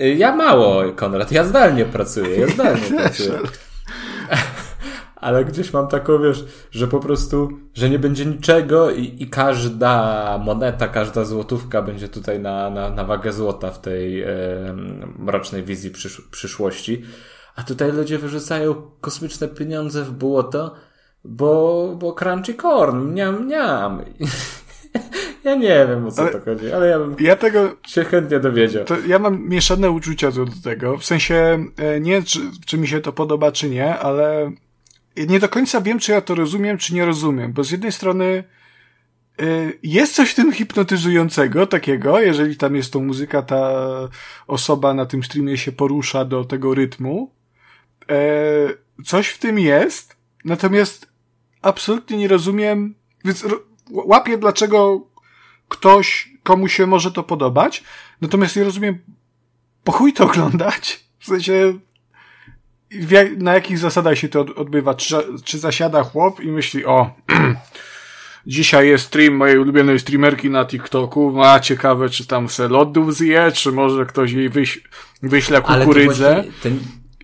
Y, 0.00 0.14
ja 0.14 0.36
mało, 0.36 0.92
Konrad, 0.92 1.32
ja 1.32 1.44
zdalnie 1.44 1.84
pracuję, 1.84 2.36
ja 2.36 2.46
zdalnie 2.46 2.82
pracuję. 3.00 3.38
Ale 5.24 5.44
gdzieś 5.44 5.72
mam 5.72 5.88
taką, 5.88 6.22
wiesz, 6.22 6.44
że 6.70 6.88
po 6.88 7.00
prostu, 7.00 7.48
że 7.74 7.90
nie 7.90 7.98
będzie 7.98 8.26
niczego 8.26 8.90
i, 8.90 9.22
i 9.22 9.30
każda 9.30 10.38
moneta, 10.44 10.88
każda 10.88 11.24
złotówka 11.24 11.82
będzie 11.82 12.08
tutaj 12.08 12.40
na, 12.40 12.70
na, 12.70 12.90
na 12.90 13.04
wagę 13.04 13.32
złota 13.32 13.70
w 13.70 13.80
tej 13.80 14.22
e, 14.22 14.28
mrocznej 15.18 15.62
wizji 15.62 15.90
przysz, 15.90 16.20
przyszłości. 16.20 17.02
A 17.56 17.62
tutaj 17.62 17.92
ludzie 17.92 18.18
wyrzucają 18.18 18.74
kosmiczne 19.00 19.48
pieniądze 19.48 20.04
w 20.04 20.12
błoto, 20.12 20.74
bo, 21.24 21.94
bo 21.98 22.12
crunchy 22.12 22.54
corn, 22.54 22.98
mniam, 22.98 23.44
mniam. 23.44 24.02
Ja 25.44 25.54
nie 25.54 25.86
wiem 25.88 26.06
o 26.06 26.10
co 26.10 26.22
ale 26.22 26.30
to 26.30 26.40
chodzi, 26.40 26.72
ale 26.72 26.86
ja 26.86 26.98
bym 26.98 27.16
ja 27.20 27.36
tego, 27.36 27.76
się 27.86 28.04
chętnie 28.04 28.40
dowiedział. 28.40 28.84
Ja 29.06 29.18
mam 29.18 29.48
mieszane 29.48 29.90
uczucia 29.90 30.32
co 30.32 30.44
do 30.44 30.52
tego. 30.64 30.98
W 30.98 31.04
sensie 31.04 31.64
e, 31.76 32.00
nie, 32.00 32.22
czy, 32.22 32.38
czy 32.66 32.78
mi 32.78 32.88
się 32.88 33.00
to 33.00 33.12
podoba, 33.12 33.52
czy 33.52 33.70
nie, 33.70 33.98
ale 33.98 34.52
nie 35.16 35.40
do 35.40 35.48
końca 35.48 35.80
wiem, 35.80 35.98
czy 35.98 36.12
ja 36.12 36.20
to 36.20 36.34
rozumiem, 36.34 36.78
czy 36.78 36.94
nie 36.94 37.04
rozumiem. 37.04 37.52
Bo 37.52 37.64
z 37.64 37.70
jednej 37.70 37.92
strony 37.92 38.44
e, 39.40 39.44
jest 39.82 40.14
coś 40.14 40.30
w 40.30 40.34
tym 40.34 40.52
hipnotyzującego 40.52 41.66
takiego, 41.66 42.20
jeżeli 42.20 42.56
tam 42.56 42.76
jest 42.76 42.92
to 42.92 43.00
muzyka, 43.00 43.42
ta 43.42 43.72
osoba 44.46 44.94
na 44.94 45.06
tym 45.06 45.22
streamie 45.22 45.58
się 45.58 45.72
porusza 45.72 46.24
do 46.24 46.44
tego 46.44 46.74
rytmu. 46.74 47.30
E, 48.10 48.16
coś 49.04 49.28
w 49.28 49.38
tym 49.38 49.58
jest, 49.58 50.16
natomiast 50.44 51.08
absolutnie 51.62 52.16
nie 52.16 52.28
rozumiem, 52.28 52.94
więc 53.24 53.46
łapię, 53.90 54.38
dlaczego 54.38 55.06
ktoś, 55.68 56.30
komu 56.42 56.68
się 56.68 56.86
może 56.86 57.12
to 57.12 57.22
podobać, 57.22 57.84
natomiast 58.20 58.56
nie 58.56 58.64
rozumiem, 58.64 58.98
po 59.84 59.92
chuj 59.92 60.12
to 60.12 60.24
oglądać? 60.24 61.04
W 61.18 61.26
sensie, 61.26 61.78
na 63.38 63.54
jakich 63.54 63.78
zasadach 63.78 64.18
się 64.18 64.28
to 64.28 64.40
odbywa? 64.40 64.94
Czy, 64.94 65.16
czy 65.44 65.58
zasiada 65.58 66.02
chłop 66.02 66.40
i 66.40 66.48
myśli, 66.48 66.84
o, 66.84 67.10
dzisiaj 68.46 68.88
jest 68.88 69.04
stream 69.04 69.34
mojej 69.34 69.58
ulubionej 69.58 70.00
streamerki 70.00 70.50
na 70.50 70.64
TikToku, 70.64 71.32
ma 71.32 71.60
ciekawe, 71.60 72.08
czy 72.08 72.26
tam 72.26 72.48
se 72.48 72.68
lodów 72.68 73.16
zje, 73.16 73.52
czy 73.54 73.72
może 73.72 74.06
ktoś 74.06 74.32
jej 74.32 74.48
wyś, 74.48 74.82
wyśle 75.22 75.62
kukurydzę. 75.62 76.34
Ale 76.34 76.44
to, 76.44 76.68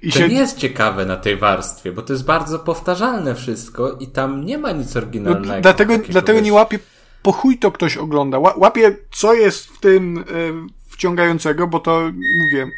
I 0.02 0.12
to 0.12 0.18
się... 0.18 0.28
nie 0.28 0.36
jest 0.36 0.58
ciekawe 0.58 1.06
na 1.06 1.16
tej 1.16 1.36
warstwie, 1.36 1.92
bo 1.92 2.02
to 2.02 2.12
jest 2.12 2.24
bardzo 2.24 2.58
powtarzalne 2.58 3.34
wszystko 3.34 3.92
i 3.92 4.06
tam 4.06 4.44
nie 4.44 4.58
ma 4.58 4.72
nic 4.72 4.96
oryginalnego. 4.96 5.54
No, 5.54 5.60
dlatego, 5.60 5.98
dlatego 6.08 6.40
nie 6.40 6.52
łapię 6.52 6.78
po 7.22 7.32
chuj 7.32 7.58
to 7.58 7.72
ktoś 7.72 7.96
ogląda. 7.96 8.38
Łapie, 8.38 8.96
co 9.10 9.34
jest 9.34 9.66
w 9.66 9.80
tym 9.80 10.18
y, 10.18 10.24
wciągającego, 10.88 11.66
bo 11.66 11.80
to, 11.80 12.00
mówię, 12.40 12.70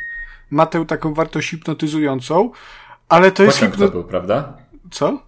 ma 0.50 0.66
tę 0.66 0.86
taką 0.86 1.14
wartość 1.14 1.50
hipnotyzującą, 1.50 2.50
ale 3.12 3.32
to 3.32 3.42
jest... 3.42 3.58
Pociąg 3.58 3.76
to 3.76 3.88
był, 3.88 4.04
prawda? 4.04 4.56
Co? 4.90 5.22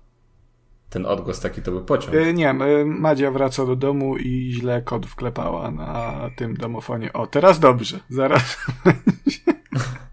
Ten 0.90 1.06
odgłos 1.06 1.40
taki 1.40 1.62
to 1.62 1.70
był 1.70 1.84
pociąg. 1.84 2.14
Y, 2.14 2.34
nie, 2.34 2.50
y, 2.50 2.84
Madzia 2.84 3.30
wraca 3.30 3.66
do 3.66 3.76
domu 3.76 4.16
i 4.16 4.52
źle 4.52 4.82
kod 4.82 5.06
wklepała 5.06 5.70
na 5.70 6.14
tym 6.36 6.54
domofonie. 6.54 7.12
O, 7.12 7.26
teraz 7.26 7.58
dobrze. 7.58 8.00
Zaraz 8.08 8.42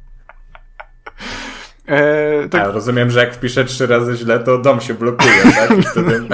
E, 1.91 2.49
tak... 2.49 2.61
A, 2.61 2.71
rozumiem, 2.71 3.11
że 3.11 3.19
jak 3.19 3.33
wpiszę 3.35 3.65
trzy 3.65 3.87
razy 3.87 4.15
źle, 4.15 4.39
to 4.39 4.57
dom 4.57 4.81
się 4.81 4.93
blokuje, 4.93 5.31
tak? 5.55 5.77
I 5.77 5.81
wtedy... 5.81 6.27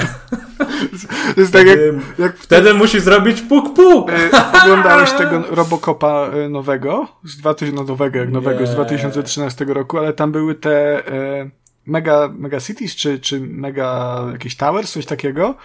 jest 1.38 1.54
tak 1.54 1.68
jak, 1.68 1.80
jak 2.20 2.38
wtedy 2.38 2.74
musi 2.74 3.00
zrobić 3.00 3.42
puk 3.42 3.76
puk. 3.76 4.12
E, 4.12 4.30
oglądałeś 4.64 5.12
tego 5.12 5.44
Robocopa 5.50 6.30
e, 6.34 6.50
nowego 6.50 7.08
z 7.24 7.38
2000 7.38 7.76
no 7.76 7.84
nowego 7.84 8.20
jak 8.20 8.32
nowego 8.32 8.60
Nie. 8.60 8.68
z 8.68 8.72
2013 8.72 9.66
roku, 9.66 9.98
ale 9.98 10.14
tam 10.14 10.32
były 10.32 10.56
te 10.56 11.08
e, 11.08 11.50
Mega, 11.86 12.30
Mega 12.38 12.60
Cities 12.60 12.96
czy, 12.96 13.20
czy 13.20 13.40
Mega 13.40 14.22
jakieś 14.32 14.56
Towers, 14.56 14.92
coś 14.92 15.06
takiego. 15.06 15.56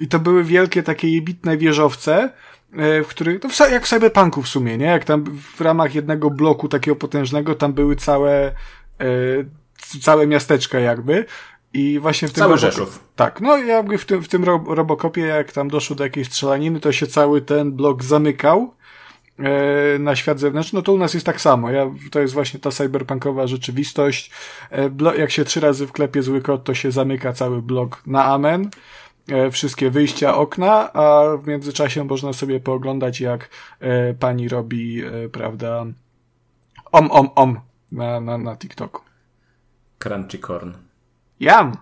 I 0.00 0.08
to 0.08 0.18
były 0.18 0.44
wielkie 0.44 0.82
takie 0.82 1.08
jebitne 1.14 1.56
wieżowce, 1.56 2.30
e, 2.76 3.02
w 3.02 3.08
których, 3.08 3.40
to 3.40 3.48
w, 3.48 3.58
jak 3.58 3.86
w 3.86 3.88
Cyberpunku 3.88 4.42
w 4.42 4.48
sumie, 4.48 4.78
nie? 4.78 4.86
Jak 4.86 5.04
tam 5.04 5.24
w 5.56 5.60
ramach 5.60 5.94
jednego 5.94 6.30
bloku 6.30 6.68
takiego 6.68 6.96
potężnego, 6.96 7.54
tam 7.54 7.72
były 7.72 7.96
całe 7.96 8.52
całe 10.00 10.26
miasteczko 10.26 10.78
jakby. 10.78 11.26
I 11.74 11.98
właśnie 11.98 12.28
w 12.28 12.32
tym. 12.32 12.40
Cały 12.40 12.58
Rzeszów. 12.58 13.04
Tak, 13.16 13.40
no 13.40 13.56
jakby 13.56 13.98
w 13.98 14.04
tym, 14.04 14.22
w 14.22 14.28
tym 14.28 14.44
Robokopie, 14.66 15.20
jak 15.20 15.52
tam 15.52 15.68
doszło 15.68 15.96
do 15.96 16.04
jakiejś 16.04 16.26
strzelaniny, 16.26 16.80
to 16.80 16.92
się 16.92 17.06
cały 17.06 17.40
ten 17.40 17.72
blok 17.72 18.04
zamykał 18.04 18.74
e, 19.38 19.98
na 19.98 20.16
świat 20.16 20.40
zewnętrzny, 20.40 20.76
no 20.76 20.82
to 20.82 20.92
u 20.92 20.98
nas 20.98 21.14
jest 21.14 21.26
tak 21.26 21.40
samo. 21.40 21.70
Ja, 21.70 21.90
to 22.10 22.20
jest 22.20 22.34
właśnie 22.34 22.60
ta 22.60 22.70
cyberpunkowa 22.70 23.46
rzeczywistość. 23.46 24.30
E, 24.70 24.90
jak 25.18 25.30
się 25.30 25.44
trzy 25.44 25.60
razy 25.60 25.86
wklepie 25.86 26.22
zły 26.22 26.40
kod, 26.40 26.64
to 26.64 26.74
się 26.74 26.90
zamyka 26.90 27.32
cały 27.32 27.62
blok 27.62 28.02
na 28.06 28.24
amen. 28.24 28.70
E, 29.28 29.50
wszystkie 29.50 29.90
wyjścia, 29.90 30.36
okna, 30.36 30.92
a 30.92 31.36
w 31.36 31.46
międzyczasie 31.46 32.04
można 32.04 32.32
sobie 32.32 32.60
pooglądać, 32.60 33.20
jak 33.20 33.48
e, 33.80 34.14
pani 34.14 34.48
robi, 34.48 35.02
e, 35.04 35.28
prawda, 35.28 35.86
om, 36.92 37.10
om, 37.10 37.30
om 37.34 37.60
na, 37.92 38.20
na, 38.20 38.38
na 38.38 38.56
TikToku. 38.56 39.02
Crunchy 39.98 40.38
corn. 40.38 40.72
Jam! 41.40 41.72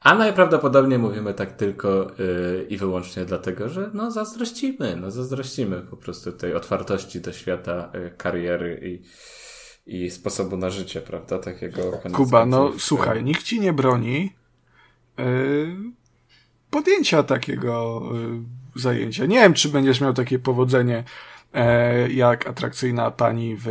A 0.00 0.14
najprawdopodobniej 0.14 0.98
mówimy 0.98 1.34
tak 1.34 1.52
tylko 1.52 1.88
yy, 2.18 2.66
i 2.68 2.76
wyłącznie 2.76 3.24
dlatego, 3.24 3.68
że 3.68 3.90
no 3.94 4.10
zazdrościmy, 4.10 4.96
no 4.96 5.10
zazdrościmy 5.10 5.82
po 5.82 5.96
prostu 5.96 6.32
tej 6.32 6.54
otwartości 6.54 7.20
do 7.20 7.32
świata 7.32 7.90
yy, 7.94 8.10
kariery 8.16 8.80
i, 8.82 9.02
i 10.04 10.10
sposobu 10.10 10.56
na 10.56 10.70
życie, 10.70 11.00
prawda? 11.00 11.38
Takiego 11.38 11.92
Kuba, 12.12 12.46
no 12.46 12.68
w... 12.68 12.82
słuchaj, 12.82 13.24
nikt 13.24 13.42
ci 13.42 13.60
nie 13.60 13.72
broni 13.72 14.32
yy, 15.18 15.24
podjęcia 16.70 17.22
takiego 17.22 18.02
yy, 18.12 18.80
zajęcia. 18.80 19.26
Nie 19.26 19.40
wiem, 19.40 19.54
czy 19.54 19.68
będziesz 19.68 20.00
miał 20.00 20.12
takie 20.12 20.38
powodzenie 20.38 21.04
e, 21.54 22.10
jak 22.10 22.46
atrakcyjna 22.46 23.10
pani 23.10 23.56
w 23.58 23.68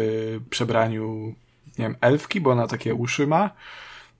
przebraniu 0.49 1.35
nie 1.77 1.85
wiem, 1.85 1.95
elfki, 2.01 2.41
bo 2.41 2.51
ona 2.51 2.67
takie 2.67 2.95
uszy 2.95 3.27
ma. 3.27 3.49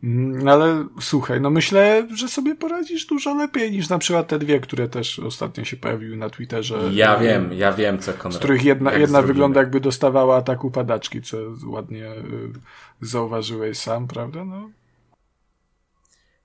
Mm, 0.03 0.47
ale 0.47 0.87
słuchaj, 1.01 1.41
no 1.41 1.49
myślę, 1.49 2.07
że 2.15 2.27
sobie 2.27 2.55
poradzisz 2.55 3.05
dużo 3.05 3.35
lepiej 3.35 3.71
niż 3.71 3.89
na 3.89 3.97
przykład 3.97 4.27
te 4.27 4.39
dwie, 4.39 4.59
które 4.59 4.89
też 4.89 5.19
ostatnio 5.19 5.63
się 5.63 5.77
pojawiły 5.77 6.17
na 6.17 6.29
Twitterze. 6.29 6.79
Ja 6.93 7.17
wiem, 7.17 7.53
ja 7.53 7.73
wiem, 7.73 7.99
co 7.99 8.13
Konrad. 8.13 8.33
Z 8.33 8.37
których 8.37 8.63
jedna, 8.63 8.93
jedna 8.93 9.21
wygląda 9.21 9.59
jakby 9.59 9.79
dostawała 9.79 10.37
ataku 10.37 10.71
padaczki, 10.71 11.21
co 11.21 11.37
ładnie 11.65 12.11
y, 12.11 12.51
zauważyłeś 13.01 13.77
sam, 13.77 14.07
prawda? 14.07 14.45
No. 14.45 14.69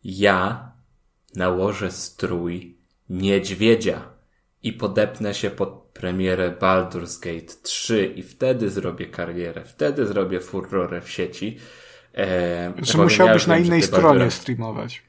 Ja 0.04 0.70
nałożę 1.34 1.90
strój 1.90 2.76
niedźwiedzia 3.10 4.02
i 4.62 4.72
podepnę 4.72 5.34
się 5.34 5.50
pod 5.50 5.87
premierę 6.00 6.54
Baldur's 6.60 7.20
Gate 7.20 7.54
3 7.62 8.12
i 8.16 8.22
wtedy 8.22 8.70
zrobię 8.70 9.06
karierę, 9.06 9.64
wtedy 9.64 10.06
zrobię 10.06 10.40
furorę 10.40 11.00
w 11.00 11.10
sieci. 11.10 11.58
E, 12.16 12.72
że 12.82 12.98
musiałbyś 12.98 13.46
na 13.46 13.58
innej 13.58 13.82
stronie 13.82 14.30
streamować. 14.30 15.02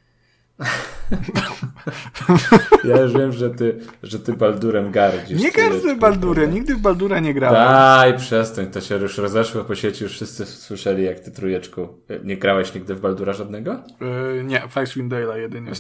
Ja 2.84 3.02
już 3.02 3.14
wiem, 3.14 3.32
że 3.32 3.50
ty, 3.50 3.80
że 4.04 4.20
ty 4.20 4.34
Baldurem 4.34 4.92
gardzisz. 4.92 5.42
Nie 5.42 5.52
gardzę 5.52 5.96
Baldurem, 5.96 6.54
nigdy 6.54 6.76
w 6.76 6.80
Baldura 6.80 7.20
nie 7.20 7.34
grałem. 7.34 7.56
Daj, 7.56 8.18
przestań, 8.18 8.68
to 8.68 8.82
się 8.82 8.96
już 8.96 9.18
rozeszło 9.18 9.64
po 9.64 9.76
sieci, 9.76 10.04
już 10.04 10.14
wszyscy 10.14 10.46
słyszeli, 10.46 11.04
jak 11.04 11.20
ty 11.20 11.32
trujeczku. 11.32 11.88
Nie 12.24 12.38
grałeś 12.38 12.74
nigdy 12.74 12.96
w 12.96 13.00
Baldura 13.00 13.34
żadnego? 13.34 13.84
Yy, 14.02 14.44
nie, 14.44 14.62
w 14.70 14.78
Icewind 14.78 15.14
Dale'a 15.14 15.38
jedynie. 15.38 15.72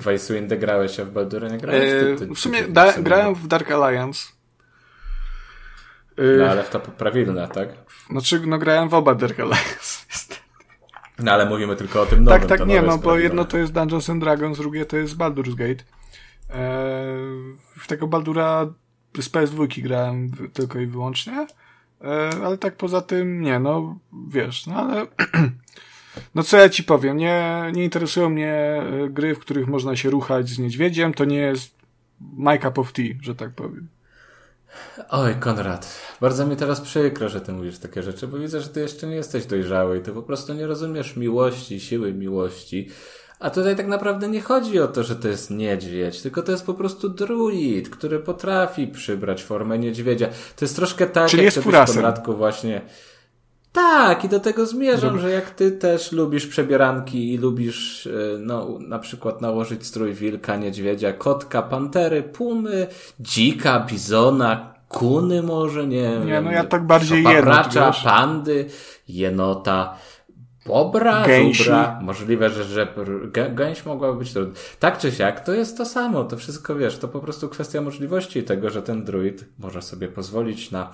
W 0.00 0.06
Icewind 0.14 0.54
grałeś, 0.54 1.00
a 1.00 1.04
w 1.04 1.10
Baldura 1.10 1.48
nie 1.48 1.58
grałeś? 1.58 1.90
Ty, 1.90 2.16
ty, 2.18 2.26
ty, 2.26 2.34
w 2.34 2.38
sumie 2.38 2.62
da, 2.62 2.92
grałem 2.92 3.34
w 3.34 3.46
Dark 3.46 3.70
Alliance. 3.70 4.37
No 6.38 6.44
ale 6.44 6.64
w 6.64 6.70
to 6.70 6.80
prawilne, 6.80 7.48
tak? 7.48 7.68
Znaczy, 8.10 8.40
no 8.46 8.58
grałem 8.58 8.88
w 8.88 8.94
oba 8.94 9.14
Dark 9.14 9.40
Alliance. 9.40 9.98
No 11.18 11.32
ale 11.32 11.46
mówimy 11.46 11.76
tylko 11.76 12.02
o 12.02 12.06
tym 12.06 12.24
nowym. 12.24 12.40
Tak, 12.40 12.48
tak, 12.48 12.68
nie, 12.68 12.82
no 12.82 12.98
bo 12.98 13.18
jedno 13.18 13.44
to 13.44 13.58
jest 13.58 13.72
Dungeons 13.72 14.10
and 14.10 14.20
Dragons, 14.20 14.58
drugie 14.58 14.86
to 14.86 14.96
jest 14.96 15.16
Baldur's 15.16 15.54
Gate. 15.54 15.84
Eee, 16.50 17.56
w 17.78 17.86
tego 17.86 18.06
Baldura 18.06 18.66
z 19.20 19.30
PS2 19.30 19.82
grałem 19.82 20.30
tylko 20.52 20.78
i 20.78 20.86
wyłącznie. 20.86 21.46
Eee, 22.00 22.44
ale 22.44 22.58
tak 22.58 22.76
poza 22.76 23.00
tym, 23.00 23.40
nie, 23.40 23.58
no 23.58 23.98
wiesz, 24.28 24.66
no 24.66 24.76
ale 24.76 25.06
no 26.34 26.42
co 26.42 26.56
ja 26.56 26.68
ci 26.68 26.84
powiem, 26.84 27.16
nie, 27.16 27.70
nie 27.72 27.84
interesują 27.84 28.28
mnie 28.28 28.52
e, 28.52 29.08
gry, 29.10 29.34
w 29.34 29.38
których 29.38 29.66
można 29.66 29.96
się 29.96 30.10
ruchać 30.10 30.48
z 30.48 30.58
niedźwiedziem, 30.58 31.14
to 31.14 31.24
nie 31.24 31.38
jest 31.38 31.74
my 32.36 32.58
cup 32.58 32.78
of 32.78 32.92
tea, 32.92 33.14
że 33.22 33.34
tak 33.34 33.50
powiem. 33.50 33.88
Oj, 35.10 35.34
Konrad, 35.40 35.98
bardzo 36.20 36.46
mi 36.46 36.56
teraz 36.56 36.80
przykro, 36.80 37.28
że 37.28 37.40
ty 37.40 37.52
mówisz 37.52 37.78
takie 37.78 38.02
rzeczy, 38.02 38.26
bo 38.26 38.38
widzę, 38.38 38.60
że 38.60 38.68
ty 38.68 38.80
jeszcze 38.80 39.06
nie 39.06 39.16
jesteś 39.16 39.46
dojrzały 39.46 39.98
i 39.98 40.00
ty 40.00 40.12
po 40.12 40.22
prostu 40.22 40.54
nie 40.54 40.66
rozumiesz 40.66 41.16
miłości, 41.16 41.80
siły 41.80 42.14
miłości. 42.14 42.88
A 43.40 43.50
tutaj 43.50 43.76
tak 43.76 43.86
naprawdę 43.86 44.28
nie 44.28 44.40
chodzi 44.40 44.80
o 44.80 44.88
to, 44.88 45.04
że 45.04 45.16
to 45.16 45.28
jest 45.28 45.50
niedźwiedź, 45.50 46.22
tylko 46.22 46.42
to 46.42 46.52
jest 46.52 46.66
po 46.66 46.74
prostu 46.74 47.08
druid, 47.08 47.88
który 47.88 48.18
potrafi 48.18 48.86
przybrać 48.86 49.44
formę 49.44 49.78
niedźwiedzia. 49.78 50.28
To 50.56 50.64
jest 50.64 50.76
troszkę 50.76 51.06
tak, 51.06 51.30
Czyli 51.30 51.44
jak 51.44 51.56
jest. 51.56 51.94
Konradku 51.94 52.36
właśnie... 52.36 52.80
Tak, 53.72 54.24
i 54.24 54.28
do 54.28 54.40
tego 54.40 54.66
zmierzam, 54.66 55.18
że 55.20 55.30
jak 55.30 55.50
ty 55.50 55.72
też 55.72 56.12
lubisz 56.12 56.46
przebieranki 56.46 57.34
i 57.34 57.38
lubisz, 57.38 58.06
e, 58.06 58.10
no, 58.38 58.78
na 58.80 58.98
przykład 58.98 59.40
nałożyć 59.40 59.86
strój 59.86 60.14
wilka, 60.14 60.56
niedźwiedzia, 60.56 61.12
kotka, 61.12 61.62
pantery, 61.62 62.22
pumy, 62.22 62.86
dzika, 63.20 63.80
bizona, 63.80 64.74
kuny 64.88 65.42
może, 65.42 65.86
nie 65.86 66.02
Nie, 66.18 66.26
wiem. 66.26 66.44
no 66.44 66.50
ja 66.50 66.64
tak 66.64 66.86
bardziej 66.86 67.22
szopapracza, 67.22 67.80
jenot, 67.80 67.94
wiesz. 67.94 68.04
pandy, 68.04 68.66
jenota, 69.08 69.94
bobra, 70.66 71.24
Gęsi. 71.26 71.64
zubra, 71.64 71.98
możliwe, 72.02 72.50
że 72.50 72.64
żebr, 72.64 73.30
gę, 73.30 73.50
gęś 73.50 73.86
mogłaby 73.86 74.18
być 74.18 74.32
trudna. 74.32 74.54
Tak 74.78 74.98
czy 74.98 75.12
siak, 75.12 75.40
to 75.44 75.52
jest 75.52 75.76
to 75.78 75.84
samo, 75.86 76.24
to 76.24 76.36
wszystko 76.36 76.74
wiesz, 76.74 76.98
to 76.98 77.08
po 77.08 77.20
prostu 77.20 77.48
kwestia 77.48 77.80
możliwości 77.80 78.42
tego, 78.42 78.70
że 78.70 78.82
ten 78.82 79.04
druid 79.04 79.44
może 79.58 79.82
sobie 79.82 80.08
pozwolić 80.08 80.70
na, 80.70 80.90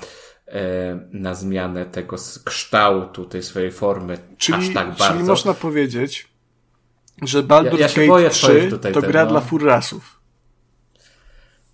na 1.12 1.34
zmianę 1.34 1.86
tego 1.86 2.16
kształtu, 2.44 3.24
tej 3.24 3.42
swojej 3.42 3.72
formy 3.72 4.18
Czyli, 4.38 4.58
aż 4.58 4.74
tak 4.74 4.86
bardzo. 4.88 5.08
czyli 5.08 5.24
można 5.24 5.54
powiedzieć, 5.54 6.28
że 7.22 7.42
Baldur's 7.42 7.80
Ja- 7.80 7.86
ja 7.86 7.88
Gate 7.88 8.06
boję 8.06 8.30
3 8.30 8.46
twoich 8.46 8.70
tutaj 8.70 8.92
to 8.92 9.00
ten, 9.00 9.10
gra 9.10 9.24
no. 9.24 9.30
dla 9.30 9.40
furrasów. 9.40 10.20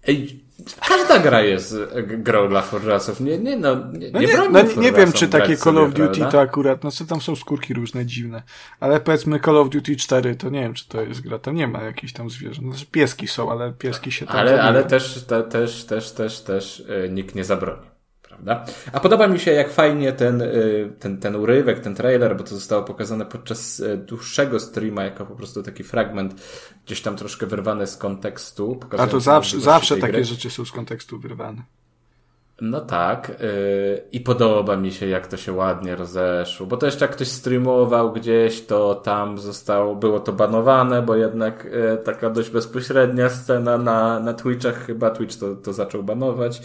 Ej, 0.06 0.44
każda 0.88 1.18
gra 1.18 1.40
jest 1.40 1.76
e, 1.94 2.02
grą 2.02 2.48
dla 2.48 2.62
forrasów, 2.62 3.20
nie, 3.20 3.38
nie, 3.38 3.56
no, 3.56 3.74
nie, 3.92 4.10
No 4.10 4.20
nie, 4.20 4.26
no, 4.50 4.62
nie, 4.76 4.92
wiem, 4.92 5.12
czy 5.12 5.28
takie 5.28 5.56
Call 5.56 5.78
of 5.78 5.88
Duty 5.94 6.18
prawda? 6.18 6.30
to 6.30 6.40
akurat, 6.40 6.84
no 6.84 6.90
co 6.90 7.04
tam 7.04 7.20
są 7.20 7.36
skórki 7.36 7.74
różne, 7.74 8.06
dziwne. 8.06 8.42
Ale 8.80 9.00
powiedzmy 9.00 9.40
Call 9.40 9.56
of 9.56 9.70
Duty 9.70 9.96
4, 9.96 10.36
to 10.36 10.50
nie 10.50 10.60
wiem, 10.60 10.74
czy 10.74 10.88
to 10.88 11.02
jest 11.02 11.20
gra, 11.20 11.38
tam 11.38 11.54
nie 11.54 11.68
ma 11.68 11.82
jakichś 11.82 12.12
tam 12.12 12.30
zwierząt. 12.30 12.68
Znaczy, 12.68 12.86
pieski 12.86 13.28
są, 13.28 13.50
ale 13.50 13.72
pieski 13.72 14.12
się 14.12 14.26
tam 14.26 14.36
Ale, 14.36 14.62
ale 14.62 14.84
też, 14.84 15.24
te, 15.24 15.42
też, 15.42 15.84
też, 15.84 16.12
też, 16.12 16.40
też 16.40 16.84
e, 17.04 17.08
nikt 17.08 17.34
nie 17.34 17.44
zabroni. 17.44 17.89
Prawda? 18.44 18.72
A 18.92 19.00
podoba 19.00 19.28
mi 19.28 19.40
się, 19.40 19.52
jak 19.52 19.70
fajnie 19.70 20.12
ten, 20.12 20.42
e, 20.42 20.48
ten, 20.98 21.18
ten 21.18 21.36
urywek, 21.36 21.80
ten 21.80 21.94
trailer, 21.94 22.36
bo 22.36 22.44
to 22.44 22.54
zostało 22.54 22.82
pokazane 22.82 23.26
podczas 23.26 23.80
e, 23.80 23.96
dłuższego 23.96 24.60
streama, 24.60 25.04
jako 25.04 25.26
po 25.26 25.34
prostu 25.34 25.62
taki 25.62 25.84
fragment, 25.84 26.34
gdzieś 26.86 27.02
tam 27.02 27.16
troszkę 27.16 27.46
wyrwany 27.46 27.86
z 27.86 27.96
kontekstu. 27.96 28.80
A 28.98 29.06
to 29.06 29.20
zawsze, 29.20 29.60
zawsze 29.60 29.96
takie 29.96 30.12
gry. 30.12 30.24
rzeczy 30.24 30.50
są 30.50 30.64
z 30.64 30.72
kontekstu 30.72 31.18
wyrwane. 31.18 31.62
No 32.60 32.80
tak. 32.80 33.28
Yy, 33.28 34.02
I 34.12 34.20
podoba 34.20 34.76
mi 34.76 34.92
się, 34.92 35.06
jak 35.06 35.26
to 35.26 35.36
się 35.36 35.52
ładnie 35.52 35.96
rozeszło. 35.96 36.66
Bo 36.66 36.76
to 36.76 36.86
jeszcze 36.86 37.04
jak 37.04 37.12
ktoś 37.12 37.28
streamował 37.28 38.12
gdzieś, 38.12 38.66
to 38.66 38.94
tam 38.94 39.38
zostało, 39.38 39.96
było 39.96 40.20
to 40.20 40.32
banowane, 40.32 41.02
bo 41.02 41.16
jednak 41.16 41.64
yy, 41.64 41.98
taka 42.04 42.30
dość 42.30 42.50
bezpośrednia 42.50 43.28
scena 43.28 43.78
na, 43.78 44.20
na 44.20 44.34
Twitchach, 44.34 44.86
chyba 44.86 45.10
Twitch 45.10 45.36
to, 45.36 45.54
to 45.54 45.72
zaczął 45.72 46.02
banować. 46.02 46.62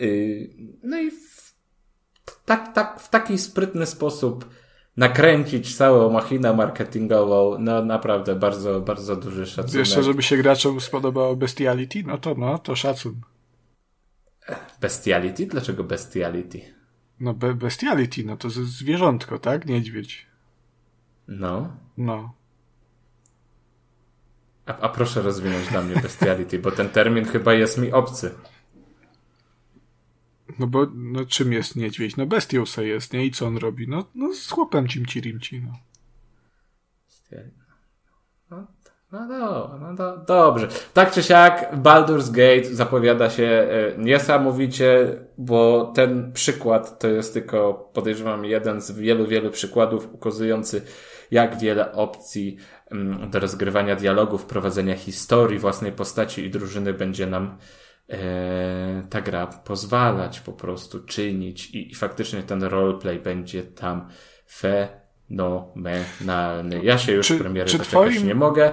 Yy, 0.00 0.50
no 0.82 0.98
i 0.98 1.10
w, 1.10 1.54
tak, 2.44 2.74
tak, 2.74 3.00
w 3.00 3.08
taki 3.08 3.38
sprytny 3.38 3.86
sposób 3.86 4.50
nakręcić 4.96 5.76
całą 5.76 6.10
machinę 6.10 6.54
marketingową, 6.54 7.58
no 7.58 7.84
naprawdę 7.84 8.34
bardzo, 8.34 8.80
bardzo 8.80 9.16
duży 9.16 9.46
szacunek. 9.46 9.74
Jeszcze, 9.74 10.02
żeby 10.02 10.22
się 10.22 10.36
graczom 10.36 10.80
spodobało 10.80 11.36
Bestiality, 11.36 12.02
no 12.06 12.18
to 12.18 12.34
no, 12.34 12.58
to 12.58 12.76
szacun. 12.76 13.20
Bestiality? 14.80 15.46
Dlaczego 15.46 15.84
bestiality? 15.84 16.60
No 17.20 17.34
be 17.34 17.54
Bestiality, 17.54 18.24
no 18.24 18.36
to 18.36 18.50
zwierzątko, 18.50 19.38
tak? 19.38 19.66
Niedźwiedź. 19.66 20.26
No. 21.28 21.76
No. 21.96 22.34
A, 24.66 24.78
a 24.78 24.88
proszę 24.88 25.22
rozwinąć 25.22 25.68
dla 25.68 25.82
mnie 25.82 25.96
bestiality, 25.96 26.58
bo 26.58 26.70
ten 26.70 26.88
termin 26.88 27.24
chyba 27.24 27.54
jest 27.54 27.78
mi 27.78 27.92
obcy. 27.92 28.34
No 30.58 30.66
bo, 30.66 30.86
no 30.94 31.24
czym 31.24 31.52
jest 31.52 31.76
niedźwiedź? 31.76 32.16
No 32.16 32.26
bestią 32.26 32.66
se 32.66 32.86
jest, 32.86 33.12
nie? 33.12 33.26
I 33.26 33.30
co 33.30 33.46
on 33.46 33.56
robi? 33.56 33.88
No, 33.88 34.04
no 34.14 34.34
z 34.34 34.50
chłopem 34.50 34.88
cimci 34.88 35.20
rimci, 35.20 35.62
no. 35.62 35.72
No, 38.50 38.66
no, 39.12 39.28
do, 39.28 39.78
no 39.80 39.94
do, 39.94 40.16
dobrze. 40.16 40.68
Tak 40.94 41.12
czy 41.12 41.22
siak, 41.22 41.74
Baldur's 41.76 42.30
Gate 42.30 42.74
zapowiada 42.74 43.30
się 43.30 43.44
e, 43.44 43.98
niesamowicie, 43.98 45.18
bo 45.38 45.92
ten 45.94 46.32
przykład 46.32 46.98
to 46.98 47.08
jest 47.08 47.34
tylko, 47.34 47.90
podejrzewam, 47.92 48.44
jeden 48.44 48.80
z 48.80 48.90
wielu, 48.90 49.26
wielu 49.26 49.50
przykładów 49.50 50.14
ukazujący, 50.14 50.82
jak 51.30 51.58
wiele 51.58 51.92
opcji 51.92 52.56
mm, 52.90 53.30
do 53.30 53.40
rozgrywania 53.40 53.96
dialogów, 53.96 54.44
prowadzenia 54.44 54.96
historii 54.96 55.58
własnej 55.58 55.92
postaci 55.92 56.44
i 56.44 56.50
drużyny 56.50 56.92
będzie 56.92 57.26
nam 57.26 57.58
ta 59.10 59.20
gra 59.20 59.46
pozwalać 59.46 60.40
po 60.40 60.52
prostu 60.52 61.04
czynić 61.04 61.70
i, 61.70 61.90
i 61.90 61.94
faktycznie 61.94 62.42
ten 62.42 62.62
roleplay 62.62 63.20
będzie 63.20 63.62
tam 63.62 64.08
fenomenalny. 64.50 66.84
Ja 66.84 66.98
się 66.98 67.12
już 67.12 67.26
Czy- 67.26 67.38
premiery 67.38 67.70
czy 67.70 67.78
twoim- 67.78 68.26
nie 68.26 68.34
mogę. 68.34 68.72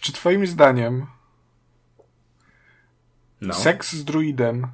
Czy 0.00 0.12
twoim 0.12 0.46
zdaniem 0.46 1.06
No. 3.40 3.54
seks 3.54 3.92
z 3.92 4.04
druidem, 4.04 4.66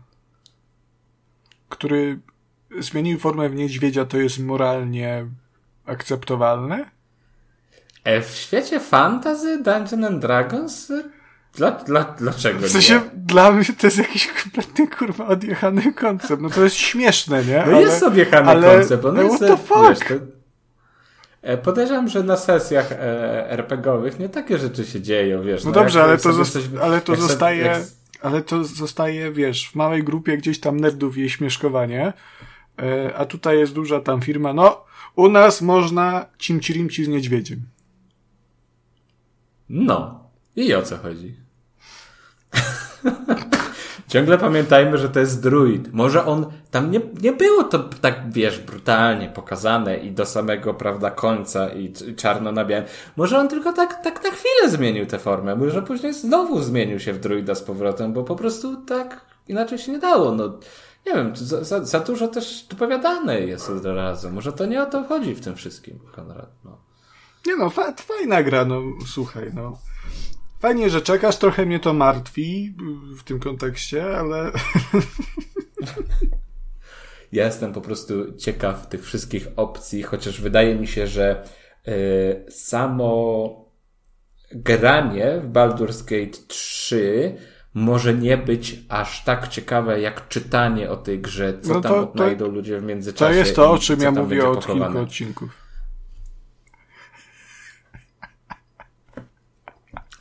który 1.68 2.20
zmienił 2.80 3.18
formę 3.18 3.48
w 3.48 3.54
niedźwiedzia, 3.54 4.04
to 4.04 4.18
jest 4.18 4.38
moralnie 4.38 5.26
akceptowalne? 5.86 6.90
E, 8.04 8.20
w 8.22 8.30
świecie 8.30 8.80
fantasy 8.80 9.62
Dungeons 9.62 10.04
and 10.06 10.22
Dragons? 10.22 10.90
e, 10.90 11.02
Dla, 11.54 11.70
dla, 11.70 12.04
dlaczego 12.04 12.58
W 12.60 12.68
sensie, 12.70 12.94
nie? 12.94 13.11
Dla 13.26 13.52
mnie 13.52 13.64
to 13.64 13.86
jest 13.86 13.98
jakiś 13.98 14.28
kompletnie, 14.42 14.88
kurwa, 14.88 15.26
odjechany 15.26 15.92
koncept. 15.92 16.42
No 16.42 16.50
to 16.50 16.64
jest 16.64 16.76
śmieszne, 16.76 17.44
nie? 17.44 17.64
No 17.70 17.80
jest 17.80 18.02
odjechany 18.02 18.50
ale- 18.50 18.78
koncept. 18.78 19.04
On 19.04 19.14
no 19.14 19.22
jest, 19.22 19.36
what 19.36 19.48
the 19.48 19.56
fuck? 19.56 19.88
wiesz, 19.88 19.98
to, 20.08 20.14
e, 21.42 21.58
podejrzewam, 21.58 22.08
że 22.08 22.22
na 22.22 22.36
sesjach 22.36 22.92
e, 22.92 23.50
RPG-owych 23.50 24.18
nie 24.18 24.28
takie 24.28 24.58
rzeczy 24.58 24.84
się 24.86 25.00
dzieją, 25.00 25.42
wiesz. 25.42 25.64
No 25.64 25.72
dobrze, 25.72 25.98
jak 25.98 26.08
ale 26.08 26.18
to, 26.18 26.44
coś- 26.44 26.68
ale 26.82 27.00
to 27.00 27.16
zostaje, 27.16 27.62
jak- 27.62 27.82
ale 28.22 28.42
to 28.42 28.64
zostaje, 28.64 29.32
wiesz, 29.32 29.70
w 29.70 29.74
małej 29.74 30.04
grupie 30.04 30.36
gdzieś 30.38 30.60
tam 30.60 30.80
nerdów 30.80 31.16
jej 31.16 31.30
śmieszkowanie, 31.30 32.12
e, 32.82 33.14
a 33.16 33.24
tutaj 33.24 33.58
jest 33.58 33.72
duża 33.72 34.00
tam 34.00 34.22
firma, 34.22 34.52
no, 34.52 34.84
u 35.16 35.28
nas 35.28 35.62
można 35.62 36.26
cimci-rimci 36.38 37.04
z 37.04 37.08
niedźwiedziem. 37.08 37.60
No. 39.68 40.22
I 40.56 40.74
o 40.74 40.82
co 40.82 40.96
chodzi? 40.98 41.42
Ciągle 44.08 44.38
pamiętajmy, 44.38 44.98
że 44.98 45.08
to 45.08 45.20
jest 45.20 45.42
druid. 45.42 45.92
Może 45.92 46.26
on, 46.26 46.46
tam 46.70 46.90
nie, 46.90 47.00
nie 47.22 47.32
było 47.32 47.64
to 47.64 47.78
tak, 47.78 48.32
wiesz, 48.32 48.58
brutalnie 48.58 49.28
pokazane 49.28 49.96
i 49.96 50.12
do 50.12 50.26
samego, 50.26 50.74
prawda, 50.74 51.10
końca 51.10 51.68
i, 51.68 51.92
czarno 52.16 52.52
na 52.52 52.64
białym. 52.64 52.84
Może 53.16 53.38
on 53.38 53.48
tylko 53.48 53.72
tak, 53.72 54.02
tak 54.04 54.24
na 54.24 54.30
chwilę 54.30 54.70
zmienił 54.70 55.06
tę 55.06 55.18
formę. 55.18 55.56
Może 55.56 55.82
później 55.82 56.14
znowu 56.14 56.62
zmienił 56.62 57.00
się 57.00 57.12
w 57.12 57.20
druida 57.20 57.54
z 57.54 57.62
powrotem, 57.62 58.12
bo 58.12 58.24
po 58.24 58.36
prostu 58.36 58.76
tak 58.76 59.20
inaczej 59.48 59.78
się 59.78 59.92
nie 59.92 59.98
dało. 59.98 60.32
No, 60.32 60.58
nie 61.06 61.14
wiem, 61.14 61.36
za, 61.36 61.64
za, 61.64 61.84
za 61.84 62.00
dużo 62.00 62.28
też 62.28 62.66
dopowiadane 62.70 63.40
jest 63.40 63.70
od 63.70 63.84
razu. 63.84 64.30
Może 64.30 64.52
to 64.52 64.66
nie 64.66 64.82
o 64.82 64.86
to 64.86 65.04
chodzi 65.04 65.34
w 65.34 65.40
tym 65.40 65.56
wszystkim, 65.56 65.98
Konrad. 66.12 66.50
No. 66.64 66.78
Nie 67.46 67.56
no, 67.56 67.70
fa- 67.70 67.92
fajna 67.92 68.42
gra, 68.42 68.64
no, 68.64 68.80
słuchaj, 69.06 69.50
no. 69.54 69.78
Fajnie, 70.62 70.90
że 70.90 71.00
czekasz, 71.02 71.36
trochę 71.36 71.66
mnie 71.66 71.80
to 71.80 71.92
martwi 71.92 72.74
w 73.18 73.22
tym 73.22 73.40
kontekście, 73.40 74.16
ale 74.18 74.50
Ja 77.32 77.44
jestem 77.44 77.72
po 77.72 77.80
prostu 77.80 78.36
ciekaw 78.36 78.88
tych 78.88 79.04
wszystkich 79.04 79.46
opcji, 79.56 80.02
chociaż 80.02 80.40
wydaje 80.40 80.74
mi 80.74 80.86
się, 80.86 81.06
że 81.06 81.44
y, 81.88 82.44
samo 82.50 83.54
granie 84.52 85.40
w 85.44 85.52
Baldur's 85.52 86.04
Gate 86.04 86.38
3 86.48 87.36
może 87.74 88.14
nie 88.14 88.36
być 88.36 88.78
aż 88.88 89.24
tak 89.24 89.48
ciekawe, 89.48 90.00
jak 90.00 90.28
czytanie 90.28 90.90
o 90.90 90.96
tej 90.96 91.18
grze, 91.20 91.58
co 91.62 91.74
No 91.74 91.80
tam 91.80 91.92
to- 91.92 92.02
to- 92.02 92.10
odnajdą 92.10 92.48
ludzie 92.48 92.80
w 92.80 92.82
międzyczasie. 92.82 93.32
to 93.32 93.38
jest 93.38 93.56
to, 93.56 93.70
o 93.70 93.78
czym 93.78 94.00
ja 94.00 94.12
tam 94.12 94.22
mówię 94.24 94.48
od 94.48 94.66
kilku 94.66 94.98
odcinków. 94.98 95.61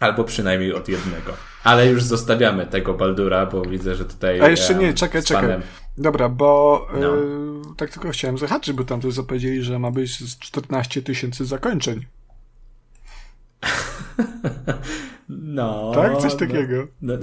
Albo 0.02 0.24
przynajmniej 0.24 0.74
od 0.74 0.90
jednego. 0.90 1.34
Ale 1.64 1.88
już 1.88 2.04
zostawiamy 2.04 2.66
tego 2.66 2.94
Baldura, 2.94 3.46
bo 3.46 3.62
widzę, 3.62 3.96
że 3.96 4.06
tutaj. 4.06 4.42
A 4.42 4.50
jeszcze 4.50 4.76
nie, 4.76 4.94
czekaj, 4.94 5.24
czekaj. 5.24 5.60
Dobra, 5.98 6.30
bo 6.30 6.88
No. 7.00 7.16
y, 7.18 7.76
tak 7.78 7.90
tylko 7.90 8.10
chciałem 8.10 8.38
zahaczyć, 8.38 8.76
bo 8.76 8.84
tam 8.84 9.02
to 9.02 9.12
zapowiedzieli, 9.12 9.64
że 9.64 9.80
ma 9.80 9.92
być 9.92 10.20
z 10.20 10.40
14 10.40 11.02
tysięcy 11.02 11.46
zakończeń. 11.46 12.06
No. 15.34 15.92
Tak? 15.96 16.18
Coś 16.18 16.34
no. 16.34 16.40
takiego. 16.40 16.88
No, 17.02 17.14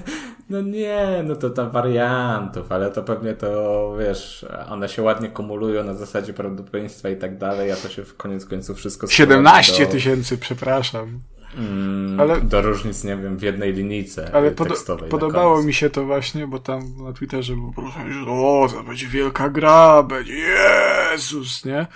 No 0.50 0.62
nie, 0.62 1.24
no 1.24 1.36
to 1.36 1.50
tam 1.50 1.70
wariantów, 1.70 2.72
ale 2.72 2.90
to 2.90 3.02
pewnie 3.02 3.34
to, 3.34 3.94
wiesz, 3.98 4.46
one 4.68 4.88
się 4.88 5.02
ładnie 5.02 5.28
kumulują 5.28 5.84
na 5.84 5.94
zasadzie 5.94 6.32
prawdopodobieństwa 6.32 7.08
i 7.08 7.16
tak 7.16 7.38
dalej, 7.38 7.72
a 7.72 7.76
to 7.76 7.88
się 7.88 8.04
w 8.04 8.16
koniec 8.16 8.46
końców 8.46 8.76
wszystko... 8.76 9.06
17 9.06 9.84
do... 9.84 9.92
tysięcy, 9.92 10.38
przepraszam. 10.38 11.20
Mm, 11.56 12.20
ale, 12.20 12.40
do 12.40 12.62
różnic, 12.62 13.04
nie 13.04 13.16
wiem, 13.16 13.36
w 13.36 13.42
jednej 13.42 13.72
linijce 13.72 14.34
Ale 14.34 14.50
pod, 14.50 14.68
podobało 15.10 15.62
mi 15.62 15.74
się 15.74 15.90
to 15.90 16.04
właśnie, 16.04 16.46
bo 16.46 16.58
tam 16.58 17.04
na 17.04 17.12
Twitterze 17.12 17.54
było 17.54 17.90
że 18.24 18.30
o, 18.30 18.68
to 18.72 18.82
będzie 18.82 19.06
wielka 19.06 19.48
gra, 19.48 20.02
będzie 20.02 20.34
Jezus, 20.34 21.64
nie? 21.64 21.86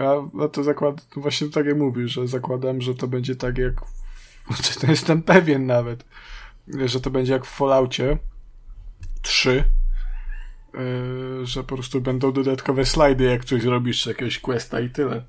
A, 0.00 0.42
a 0.44 0.48
to 0.48 0.64
zakład, 0.64 1.06
właśnie 1.16 1.48
tak 1.48 1.66
jak 1.66 1.76
mówisz, 1.76 2.12
że 2.12 2.28
zakładam, 2.28 2.80
że 2.80 2.94
to 2.94 3.08
będzie 3.08 3.36
tak 3.36 3.58
jak, 3.58 3.74
znaczy 4.46 4.80
to 4.80 4.86
jestem 4.86 5.22
pewien 5.22 5.66
nawet, 5.66 6.04
że 6.84 7.00
to 7.00 7.10
będzie 7.10 7.32
jak 7.32 7.44
w 7.44 7.56
Falloutie 7.56 8.18
3, 9.22 9.64
yy, 10.74 11.46
że 11.46 11.64
po 11.64 11.74
prostu 11.76 12.00
będą 12.00 12.32
dodatkowe 12.32 12.84
slajdy, 12.84 13.24
jak 13.24 13.44
coś 13.44 13.62
zrobisz, 13.62 14.06
jakiegoś 14.06 14.38
questa 14.38 14.80
i 14.80 14.90
tyle. 14.90 15.22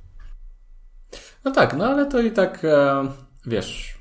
No 1.46 1.52
tak, 1.52 1.78
no 1.78 1.86
ale 1.86 2.06
to 2.06 2.22
i 2.22 2.32
tak, 2.32 2.66
e, 2.66 3.08
wiesz, 3.48 3.98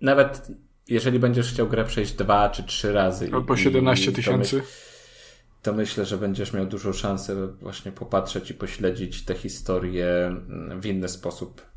nawet 0.00 0.48
jeżeli 0.88 1.18
będziesz 1.18 1.52
chciał 1.52 1.68
grę 1.68 1.84
przejść 1.84 2.12
dwa 2.12 2.50
czy 2.50 2.62
trzy 2.62 2.92
razy. 2.92 3.30
Albo 3.32 3.56
17 3.56 4.12
tysięcy. 4.12 4.62
To 5.62 5.72
myślę, 5.72 6.04
że 6.04 6.18
będziesz 6.18 6.52
miał 6.52 6.66
dużą 6.66 6.92
szansę 6.92 7.46
właśnie 7.46 7.92
popatrzeć 7.92 8.50
i 8.50 8.54
pośledzić 8.54 9.24
tę 9.24 9.34
historię 9.34 10.36
w 10.80 10.86
inny 10.86 11.08
sposób 11.08 11.73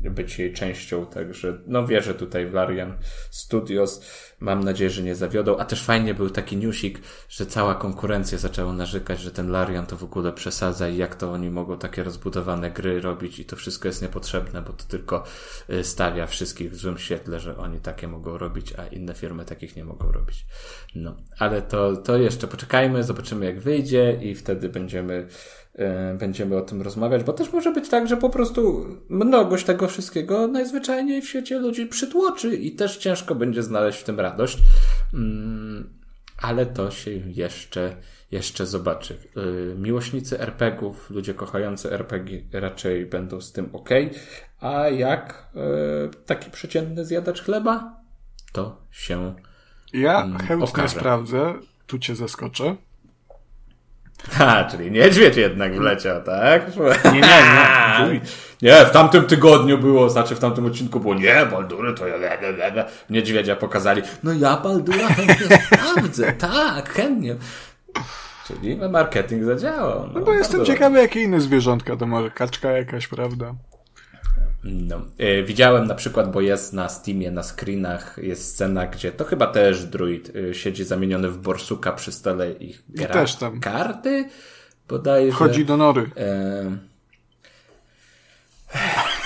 być 0.00 0.38
jej 0.38 0.52
częścią, 0.52 1.06
także 1.06 1.58
no 1.66 1.86
wierzę 1.86 2.14
tutaj 2.14 2.46
w 2.46 2.54
Larian 2.54 2.94
Studios. 3.30 4.02
Mam 4.40 4.64
nadzieję, 4.64 4.90
że 4.90 5.02
nie 5.02 5.14
zawiodą. 5.14 5.56
A 5.56 5.64
też 5.64 5.84
fajnie 5.84 6.14
był 6.14 6.30
taki 6.30 6.56
newsik, 6.56 7.00
że 7.28 7.46
cała 7.46 7.74
konkurencja 7.74 8.38
zaczęła 8.38 8.72
narzekać, 8.72 9.20
że 9.20 9.30
ten 9.30 9.50
Larian 9.50 9.86
to 9.86 9.96
w 9.96 10.04
ogóle 10.04 10.32
przesadza 10.32 10.88
i 10.88 10.96
jak 10.96 11.14
to 11.14 11.32
oni 11.32 11.50
mogą 11.50 11.78
takie 11.78 12.02
rozbudowane 12.02 12.70
gry 12.70 13.00
robić 13.00 13.38
i 13.38 13.44
to 13.44 13.56
wszystko 13.56 13.88
jest 13.88 14.02
niepotrzebne, 14.02 14.62
bo 14.62 14.72
to 14.72 14.84
tylko 14.84 15.24
y, 15.70 15.84
stawia 15.84 16.26
wszystkich 16.26 16.70
w 16.72 16.76
złym 16.76 16.98
świetle, 16.98 17.40
że 17.40 17.56
oni 17.56 17.80
takie 17.80 18.08
mogą 18.08 18.38
robić, 18.38 18.72
a 18.78 18.86
inne 18.86 19.14
firmy 19.14 19.44
takich 19.44 19.76
nie 19.76 19.84
mogą 19.84 20.12
robić. 20.12 20.46
No, 20.94 21.16
ale 21.38 21.62
to, 21.62 21.96
to 21.96 22.16
jeszcze 22.16 22.48
poczekajmy, 22.48 23.04
zobaczymy 23.04 23.46
jak 23.46 23.60
wyjdzie 23.60 24.18
i 24.22 24.34
wtedy 24.34 24.68
będziemy 24.68 25.28
będziemy 26.18 26.56
o 26.56 26.60
tym 26.60 26.82
rozmawiać, 26.82 27.24
bo 27.24 27.32
też 27.32 27.52
może 27.52 27.72
być 27.72 27.88
tak, 27.88 28.08
że 28.08 28.16
po 28.16 28.30
prostu 28.30 28.86
mnogość 29.08 29.64
tego 29.64 29.88
wszystkiego 29.88 30.46
najzwyczajniej 30.46 31.22
w 31.22 31.28
świecie 31.28 31.58
ludzi 31.58 31.86
przytłoczy 31.86 32.56
i 32.56 32.72
też 32.72 32.96
ciężko 32.96 33.34
będzie 33.34 33.62
znaleźć 33.62 33.98
w 33.98 34.04
tym 34.04 34.20
radość. 34.20 34.58
Mm, 35.14 35.98
ale 36.42 36.66
to 36.66 36.90
się 36.90 37.10
jeszcze, 37.10 37.96
jeszcze 38.30 38.66
zobaczy. 38.66 39.18
E, 39.36 39.74
miłośnicy 39.74 40.40
RPGów, 40.40 41.10
ludzie 41.10 41.34
kochający 41.34 41.92
RPG 41.92 42.42
raczej 42.52 43.06
będą 43.06 43.40
z 43.40 43.52
tym 43.52 43.70
ok, 43.72 43.88
a 44.60 44.88
jak 44.88 45.50
e, 45.56 45.60
taki 46.26 46.50
przeciętny 46.50 47.04
zjadacz 47.04 47.42
chleba, 47.42 48.00
to 48.52 48.82
się 48.90 49.34
Ja 49.92 50.22
mm, 50.24 50.38
chętnie 50.38 50.68
okaże. 50.68 50.88
sprawdzę, 50.88 51.54
tu 51.86 51.98
cię 51.98 52.14
zaskoczę. 52.14 52.76
Ha, 54.30 54.64
czyli 54.70 54.90
niedźwiedź 54.90 55.36
jednak 55.36 55.76
wleciał, 55.76 56.22
tak? 56.22 56.62
Nie, 57.04 57.12
nie, 57.12 57.20
nie. 57.20 58.20
Nie, 58.62 58.84
w 58.86 58.90
tamtym 58.90 59.24
tygodniu 59.24 59.78
było, 59.78 60.10
znaczy 60.10 60.34
w 60.34 60.38
tamtym 60.38 60.66
odcinku 60.66 61.00
było, 61.00 61.14
nie, 61.14 61.46
Baldury 61.46 61.94
to 61.94 62.06
ja, 62.06 62.18
niedźwiedzia 63.10 63.56
pokazali. 63.56 64.02
No 64.22 64.32
ja 64.32 64.56
Baldura 64.56 65.06
chętnie 65.08 65.58
sprawdzę, 65.66 66.32
tak, 66.32 66.88
chętnie. 66.88 67.36
Czyli 68.46 68.76
marketing 68.76 69.44
zadziałał. 69.44 70.06
No, 70.06 70.20
no 70.20 70.26
bo 70.26 70.32
jestem 70.32 70.64
ciekawy, 70.64 70.98
jakie 70.98 71.22
inne 71.22 71.40
zwierzątka 71.40 71.96
to 71.96 72.06
może 72.06 72.30
kaczka 72.30 72.70
jakaś, 72.70 73.08
prawda? 73.08 73.54
No. 74.64 75.00
E, 75.18 75.42
widziałem 75.42 75.86
na 75.86 75.94
przykład, 75.94 76.32
bo 76.32 76.40
jest 76.40 76.72
na 76.72 76.88
Steamie, 76.88 77.30
na 77.30 77.42
screenach, 77.42 78.18
jest 78.22 78.54
scena, 78.54 78.86
gdzie 78.86 79.12
to 79.12 79.24
chyba 79.24 79.46
też 79.46 79.84
druid 79.84 80.32
e, 80.36 80.54
siedzi 80.54 80.84
zamieniony 80.84 81.28
w 81.28 81.38
borsuka 81.38 81.92
przy 81.92 82.12
stole 82.12 82.52
i 82.52 82.78
gra 82.88 83.08
I 83.08 83.12
też 83.12 83.34
tam. 83.34 83.60
karty. 83.60 84.28
Bodajże. 84.88 85.32
Wchodzi 85.32 85.64
do 85.64 85.76
nory. 85.76 86.10
E... 86.16 86.76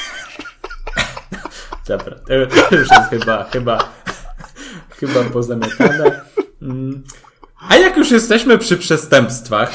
Dobra, 1.88 2.16
to 2.27 2.35
już 2.35 2.90
jest 2.90 3.11
chyba, 3.11 3.45
chyba, 3.45 3.92
chyba 4.90 5.25
pozamiatane. 5.25 6.21
Mm. 6.62 7.03
A 7.68 7.77
jak 7.77 7.97
już 7.97 8.11
jesteśmy 8.11 8.59
przy 8.59 8.77
przestępstwach, 8.77 9.73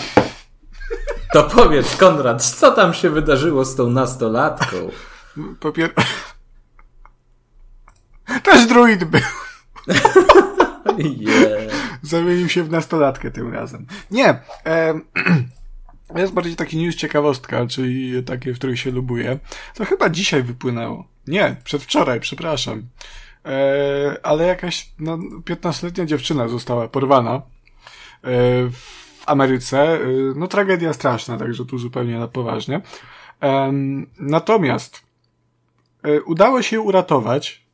to 1.34 1.43
powiedz, 1.43 1.96
Konrad, 1.96 2.46
co 2.46 2.72
tam 2.72 2.93
się 2.93 3.10
wydarzyło 3.10 3.65
z 3.65 3.76
tą 3.76 3.89
nastolatką? 3.89 4.91
Popier... 5.60 5.93
Też 8.43 8.65
druid 8.65 9.04
był. 9.04 9.21
yeah. 10.97 11.73
Zamienił 12.02 12.50
się 12.50 12.63
w 12.63 12.71
nastolatkę 12.71 13.32
tym 13.32 13.54
razem. 13.54 13.86
Nie. 14.12 14.39
E, 14.65 15.00
jest 16.15 16.34
bardziej 16.34 16.56
taki 16.56 16.78
news 16.78 16.95
ciekawostka, 16.95 17.67
czyli 17.67 18.23
takie, 18.23 18.54
w 18.54 18.58
której 18.58 18.78
się 18.78 18.91
lubuję. 18.91 19.39
To 19.73 19.86
chyba 19.86 20.10
dzisiaj 20.10 20.43
wypłynęło. 20.43 21.08
Nie, 21.28 21.56
przedwczoraj, 21.63 22.19
przepraszam. 22.19 22.84
E, 23.45 24.17
ale 24.23 24.45
jakaś 24.45 24.91
no, 25.00 25.17
15-letnia 25.17 26.06
dziewczyna 26.06 26.47
została 26.47 26.88
porwana 26.88 27.36
e, 27.36 27.41
w 28.69 29.23
Ameryce. 29.26 29.80
E, 29.80 30.00
no 30.36 30.47
tragedia 30.47 30.93
straszna, 30.93 31.38
także 31.38 31.65
tu 31.65 31.78
zupełnie 31.78 32.19
na 32.19 32.28
poważnie. 32.28 32.82
Natomiast 34.19 35.07
udało 36.26 36.62
się 36.62 36.82
uratować, 36.82 37.68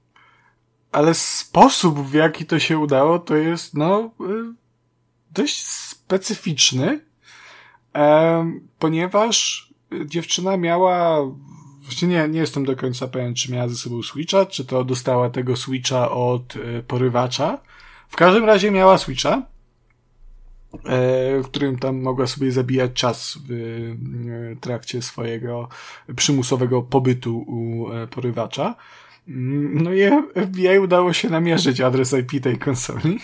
ale 0.92 1.14
sposób, 1.14 2.00
w 2.00 2.14
jaki 2.14 2.46
to 2.46 2.60
się 2.60 2.78
udało, 2.78 3.20
to 3.20 3.36
jest, 3.36 3.74
no, 3.74 4.12
e, 4.20 4.54
dość 5.32 5.66
specyficzny, 5.66 7.00
ponieważ 8.80 9.70
dziewczyna 10.06 10.58
miała, 10.58 11.20
właśnie 11.82 12.08
nie, 12.08 12.28
nie 12.28 12.40
jestem 12.40 12.66
do 12.66 12.76
końca 12.76 13.08
pewien, 13.08 13.36
czy 13.36 13.52
miała 13.52 13.68
ze 13.68 13.76
sobą 13.76 14.04
Switcha, 14.04 14.46
czy 14.46 14.66
to 14.66 14.84
dostała 14.84 15.30
tego 15.30 15.56
Switcha 15.56 16.12
od 16.12 16.56
e, 16.56 16.84
porywacza. 16.84 17.60
W 18.10 18.16
każdym 18.16 18.46
razie 18.46 18.72
miała 18.72 18.98
Switcha, 18.98 19.42
w 21.44 21.46
którym 21.46 21.80
tam 21.80 22.02
mogła 22.02 22.28
sobie 22.28 22.52
zabijać 22.52 22.94
czas 22.94 23.40
w 23.50 24.56
trakcie 24.62 25.02
swojego 25.02 25.70
przymusowego 26.16 26.82
pobytu 26.82 27.46
u 27.48 27.92
e, 27.92 28.08
porywacza. 28.08 28.76
No 29.28 29.94
i 29.94 30.02
FBI 30.48 30.80
udało 30.80 31.14
się 31.14 31.30
namierzyć 31.30 31.82
adres 31.82 32.14
IP 32.14 32.44
tej 32.44 32.58
konsoli. 32.58 33.20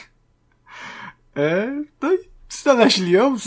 E, 1.38 1.84
no 2.02 2.14
i 2.14 2.18
znaleźli 2.50 3.12
ją, 3.12 3.38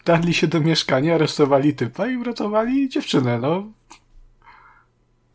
wdarli 0.00 0.34
się 0.34 0.46
do 0.46 0.60
mieszkania, 0.60 1.14
aresztowali 1.14 1.74
typa 1.74 2.06
i 2.06 2.16
uratowali 2.16 2.88
dziewczynę, 2.88 3.38
no. 3.38 3.66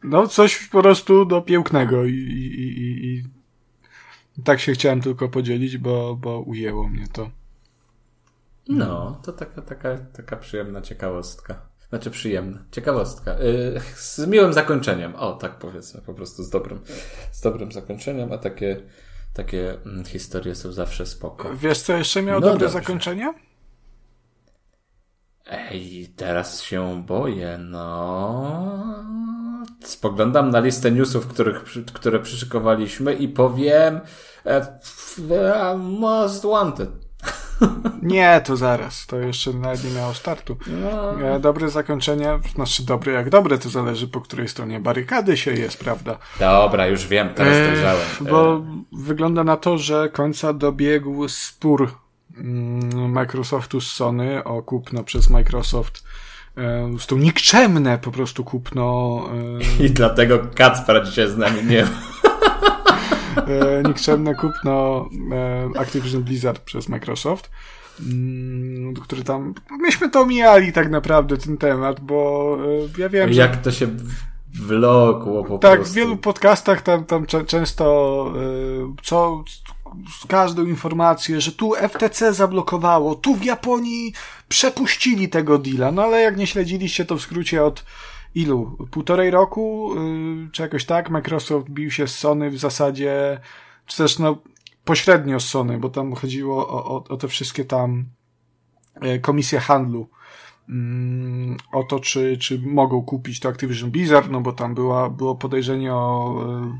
No, 0.03 0.27
coś 0.27 0.67
po 0.67 0.81
prostu 0.81 1.25
do 1.25 1.41
pięknego 1.41 2.05
i, 2.05 2.13
i, 2.13 2.63
i, 2.81 3.23
i 4.37 4.43
tak 4.43 4.59
się 4.59 4.73
chciałem 4.73 5.01
tylko 5.01 5.29
podzielić, 5.29 5.77
bo, 5.77 6.15
bo 6.15 6.39
ujęło 6.39 6.87
mnie 6.87 7.07
to. 7.13 7.29
No, 8.69 9.21
to 9.23 9.33
taka, 9.33 9.61
taka, 9.61 9.97
taka 9.97 10.37
przyjemna 10.37 10.81
ciekawostka. 10.81 11.69
Znaczy 11.89 12.11
przyjemna. 12.11 12.59
Ciekawostka. 12.71 13.39
Yy, 13.39 13.81
z 13.95 14.27
miłym 14.27 14.53
zakończeniem. 14.53 15.15
O, 15.15 15.33
tak 15.33 15.59
powiedzmy, 15.59 16.01
po 16.01 16.13
prostu 16.13 16.43
z 16.43 16.49
dobrym, 16.49 16.79
z 17.31 17.41
dobrym 17.41 17.71
zakończeniem, 17.71 18.31
a 18.31 18.37
takie, 18.37 18.81
takie 19.33 19.77
mm, 19.85 20.05
historie 20.05 20.55
są 20.55 20.71
zawsze 20.71 21.05
spoko. 21.05 21.53
Wiesz, 21.55 21.81
co 21.81 21.93
jeszcze 21.93 22.21
miało 22.21 22.39
no 22.39 22.47
dobre 22.47 22.59
dobrze. 22.59 22.79
zakończenie? 22.79 23.33
Ej, 25.45 26.13
teraz 26.15 26.61
się 26.61 27.03
boję, 27.03 27.57
no. 27.57 28.95
Spoglądam 29.83 30.49
na 30.49 30.59
listę 30.59 30.91
newsów, 30.91 31.27
których, 31.27 31.63
które 31.93 32.19
przyszykowaliśmy 32.19 33.13
i 33.13 33.27
powiem 33.27 33.99
e, 34.45 35.77
Most 35.77 36.45
Wanted. 36.45 37.04
Nie, 38.01 38.41
to 38.45 38.57
zaraz. 38.57 39.05
To 39.05 39.19
jeszcze 39.19 39.53
nawet 39.53 39.83
nie 39.83 39.91
miało 39.91 40.13
startu. 40.13 40.57
No. 40.67 41.21
E, 41.21 41.39
dobre 41.39 41.69
zakończenie, 41.69 42.39
znaczy 42.55 42.85
dobre 42.85 43.13
jak 43.13 43.29
dobre, 43.29 43.57
to 43.57 43.69
zależy 43.69 44.07
po 44.07 44.21
której 44.21 44.47
stronie 44.47 44.79
barykady 44.79 45.37
się 45.37 45.51
jest, 45.51 45.79
prawda? 45.79 46.17
Dobra, 46.39 46.87
już 46.87 47.07
wiem, 47.07 47.29
teraz 47.35 47.53
e, 47.53 47.67
dojrzałem. 47.67 48.07
Bo 48.21 48.55
e... 48.55 48.83
wygląda 48.91 49.43
na 49.43 49.57
to, 49.57 49.77
że 49.77 50.09
końca 50.09 50.53
dobiegł 50.53 51.27
spór 51.27 51.91
mm, 52.37 53.11
Microsoftu 53.11 53.81
z 53.81 53.91
Sony 53.91 54.43
o 54.43 54.61
kupno 54.61 55.03
przez 55.03 55.29
Microsoft 55.29 56.03
e, 56.57 56.89
z 56.99 57.07
tą 57.07 57.17
nikczemne 57.17 57.97
po 57.97 58.11
prostu 58.11 58.43
kupno. 58.43 59.21
E... 59.79 59.83
I 59.83 59.91
dlatego 59.91 60.39
Kacpra 60.55 61.01
dzisiaj 61.03 61.29
z 61.29 61.37
nami 61.37 61.63
nie 61.63 61.83
ma. 61.83 61.89
e, 63.37 63.83
nikczemne 63.87 64.35
kupno 64.35 65.09
e, 65.31 65.79
Activision 65.79 66.23
Blizzard 66.23 66.59
przez 66.59 66.89
Microsoft, 66.89 67.49
mm, 67.99 68.93
który 68.93 69.23
tam, 69.23 69.53
myśmy 69.79 70.09
to 70.09 70.21
omijali 70.21 70.73
tak 70.73 70.89
naprawdę 70.89 71.37
ten 71.37 71.57
temat, 71.57 71.99
bo 71.99 72.57
e, 72.97 73.01
ja 73.01 73.09
wiem, 73.09 73.33
Jak 73.33 73.53
że... 73.53 73.57
to 73.57 73.71
się 73.71 73.87
wlokło 74.53 75.43
po 75.43 75.57
tak, 75.57 75.75
prostu. 75.75 75.93
w 75.93 75.95
wielu 75.95 76.17
podcastach 76.17 76.81
tam, 76.81 77.05
tam 77.05 77.25
często 77.47 78.33
e, 78.35 79.03
co 79.03 79.43
z 80.21 80.27
każdą 80.27 80.65
informację, 80.65 81.41
że 81.41 81.51
tu 81.51 81.73
FTC 81.89 82.33
zablokowało, 82.33 83.15
tu 83.15 83.35
w 83.35 83.45
Japonii 83.45 84.13
przepuścili 84.47 85.29
tego 85.29 85.57
deala, 85.57 85.91
no 85.91 86.03
ale 86.03 86.21
jak 86.21 86.37
nie 86.37 86.47
śledziliście 86.47 87.05
to 87.05 87.15
w 87.15 87.21
skrócie 87.21 87.63
od 87.63 87.85
ilu? 88.35 88.87
Półtorej 88.91 89.31
roku, 89.31 89.91
yy, 89.95 90.49
czy 90.51 90.61
jakoś 90.61 90.85
tak? 90.85 91.09
Microsoft 91.09 91.69
bił 91.69 91.91
się 91.91 92.07
z 92.07 92.17
Sony 92.19 92.49
w 92.49 92.57
zasadzie, 92.57 93.39
czy 93.85 93.97
też 93.97 94.19
no 94.19 94.37
pośrednio 94.85 95.39
z 95.39 95.45
Sony, 95.45 95.77
bo 95.77 95.89
tam 95.89 96.13
chodziło 96.13 96.69
o, 96.69 96.85
o, 96.85 97.03
o 97.03 97.17
te 97.17 97.27
wszystkie 97.27 97.65
tam 97.65 98.05
yy, 99.01 99.19
komisje 99.19 99.59
handlu. 99.59 100.09
Mm, 100.69 101.57
o 101.71 101.83
to, 101.83 101.99
czy, 101.99 102.37
czy 102.37 102.59
mogą 102.59 103.01
kupić 103.01 103.39
to 103.39 103.49
Activision 103.49 103.91
Blizzard, 103.91 104.31
no 104.31 104.41
bo 104.41 104.53
tam 104.53 104.75
była, 104.75 105.09
było 105.09 105.35
podejrzenie 105.35 105.93
o, 105.93 106.35
yy, 106.47 106.71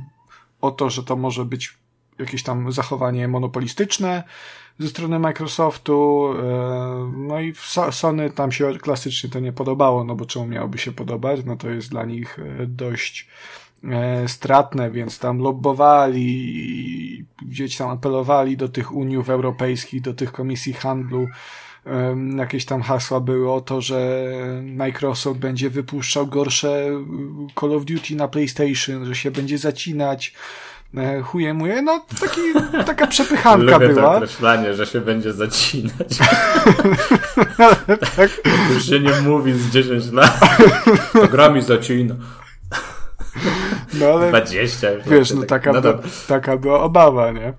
o 0.62 0.72
to, 0.72 0.90
że 0.90 1.04
to 1.04 1.16
może 1.16 1.46
być 1.46 1.78
jakieś 2.20 2.44
tam 2.44 2.72
zachowanie 2.72 3.28
monopolistyczne 3.28 4.24
ze 4.80 4.88
strony 4.88 5.20
Microsoftu. 5.20 6.26
E, 6.40 7.12
no 7.18 7.40
i 7.40 7.54
Sony 7.92 8.30
tam 8.30 8.52
się 8.52 8.74
klasycznie 8.74 9.30
to 9.30 9.40
nie 9.40 9.54
podobało, 9.54 10.04
no 10.04 10.16
bo 10.16 10.26
czemu 10.26 10.46
miałoby 10.46 10.78
się 10.78 10.92
podobać? 10.92 11.46
No 11.46 11.56
to 11.56 11.70
jest 11.70 11.90
dla 11.90 12.06
nich 12.06 12.40
e, 12.40 12.66
dość 12.66 13.28
e, 13.84 14.28
stratne, 14.28 14.92
więc 14.92 15.20
tam 15.20 15.40
lobbowali, 15.40 17.26
gdzieś 17.42 17.78
tam 17.78 17.90
apelowali 17.90 18.58
do 18.58 18.70
tych 18.70 18.92
Uniów 18.92 19.30
Europejskich, 19.30 20.02
do 20.02 20.14
tych 20.14 20.32
komisji 20.32 20.74
handlu. 20.74 21.28
Jakieś 22.38 22.66
tam 22.66 22.82
hasła 22.82 23.20
były 23.20 23.52
o 23.54 23.62
to, 23.62 23.82
że 23.82 24.32
Microsoft 24.64 25.40
będzie 25.40 25.70
wypuszczał 25.70 26.28
gorsze 26.28 26.90
Call 27.60 27.74
of 27.74 27.86
Duty 27.86 28.16
na 28.16 28.28
PlayStation, 28.28 29.06
że 29.06 29.16
się 29.16 29.32
będzie 29.32 29.58
zacinać, 29.58 30.34
E, 30.98 31.22
chuje 31.22 31.54
muje, 31.54 31.82
no 31.82 32.06
taki, 32.22 32.42
taka 32.86 33.08
przepychanka 33.08 33.78
Lubię 33.78 33.90
była. 33.90 34.02
to 34.02 34.16
określanie, 34.16 34.74
że 34.74 34.86
się 34.86 35.02
będzie 35.02 35.34
zacinać. 35.34 36.18
tak. 38.16 38.30
Już 38.74 38.86
się 38.86 39.00
nie 39.00 39.22
mówi 39.22 39.54
z 39.54 39.70
10 39.70 40.12
lat. 40.12 40.40
To 41.14 41.28
gra 41.28 41.50
mi 41.50 41.62
zacina. 41.62 42.16
No 43.94 44.06
ale 44.06 44.30
20 44.30 44.92
już. 44.92 45.08
Wiesz, 45.08 45.32
no 45.32 45.44
taka, 45.44 45.72
no 45.72 45.82
była, 45.82 46.00
taka 46.28 46.58
była 46.58 46.82
obawa, 46.84 47.32
nie? 47.32 47.54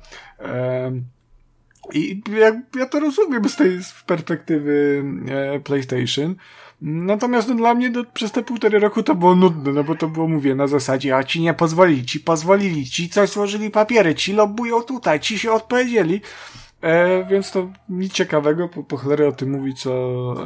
I 1.92 2.22
ja, 2.40 2.62
ja 2.76 2.86
to 2.86 3.00
rozumiem 3.00 3.48
z 3.48 3.56
tej 3.56 3.82
z 3.84 3.92
perspektywy 4.06 5.04
e, 5.28 5.60
PlayStation. 5.60 6.34
Natomiast 6.80 7.48
no, 7.48 7.54
dla 7.54 7.74
mnie 7.74 7.90
do, 7.90 8.04
przez 8.04 8.32
te 8.32 8.42
półtorej 8.42 8.80
roku 8.80 9.02
to 9.02 9.14
było 9.14 9.34
nudne, 9.34 9.72
no 9.72 9.84
bo 9.84 9.94
to 9.94 10.08
było, 10.08 10.28
mówię, 10.28 10.54
na 10.54 10.66
zasadzie, 10.66 11.16
a 11.16 11.24
ci 11.24 11.40
nie 11.40 11.54
pozwolili, 11.54 12.04
ci 12.04 12.20
pozwolili, 12.20 12.86
ci 12.86 13.08
coś 13.08 13.30
złożyli 13.30 13.70
papiery, 13.70 14.14
ci 14.14 14.32
lobują 14.32 14.82
tutaj, 14.82 15.20
ci 15.20 15.38
się 15.38 15.52
odpowiedzieli. 15.52 16.20
E, 16.80 17.24
więc 17.24 17.50
to 17.50 17.68
nic 17.88 18.12
ciekawego, 18.12 18.68
po, 18.68 18.82
po 18.84 18.96
cholery 18.96 19.26
o 19.26 19.32
tym 19.32 19.50
mówi 19.50 19.74
co, 19.74 19.90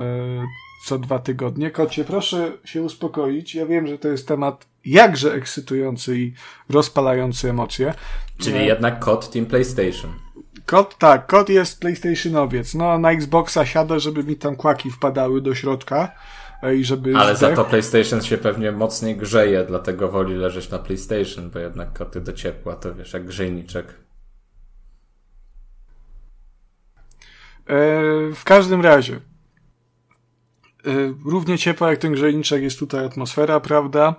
e, 0.00 0.46
co 0.86 0.98
dwa 0.98 1.18
tygodnie. 1.18 1.70
Kocie, 1.70 2.04
proszę 2.04 2.52
się 2.64 2.82
uspokoić. 2.82 3.54
Ja 3.54 3.66
wiem, 3.66 3.86
że 3.86 3.98
to 3.98 4.08
jest 4.08 4.28
temat 4.28 4.66
jakże 4.84 5.34
ekscytujący 5.34 6.18
i 6.18 6.32
rozpalający 6.68 7.50
emocje. 7.50 7.94
Czyli 8.38 8.58
e, 8.58 8.64
jednak 8.64 8.98
kod 8.98 9.30
Team 9.30 9.46
PlayStation. 9.46 10.10
Kod, 10.70 10.98
tak, 10.98 11.26
kod 11.26 11.48
jest 11.48 11.80
PlayStationowiec. 11.80 12.74
No, 12.74 12.98
na 12.98 13.12
Xboxa 13.12 13.66
siada, 13.66 13.98
żeby 13.98 14.24
mi 14.24 14.36
tam 14.36 14.56
kłaki 14.56 14.90
wpadały 14.90 15.40
do 15.40 15.54
środka 15.54 16.12
e, 16.62 16.76
i 16.76 16.84
żeby. 16.84 17.16
Ale 17.16 17.36
zdech. 17.36 17.50
za 17.50 17.56
to 17.56 17.64
PlayStation 17.64 18.22
się 18.22 18.38
pewnie 18.38 18.72
mocniej 18.72 19.16
grzeje, 19.16 19.64
dlatego 19.64 20.08
woli 20.08 20.34
leżeć 20.34 20.70
na 20.70 20.78
PlayStation, 20.78 21.50
bo 21.50 21.58
jednak 21.58 21.92
koty 21.92 22.20
do 22.20 22.32
ciepła 22.32 22.76
to 22.76 22.94
wiesz, 22.94 23.12
jak 23.12 23.26
grzejniczek. 23.26 23.86
E, 27.66 27.84
w 28.34 28.44
każdym 28.44 28.80
razie, 28.80 29.20
równie 31.24 31.58
ciepła 31.58 31.90
jak 31.90 31.98
ten 31.98 32.12
grzejniczek 32.12 32.62
jest 32.62 32.78
tutaj 32.78 33.04
atmosfera, 33.04 33.60
prawda? 33.60 34.14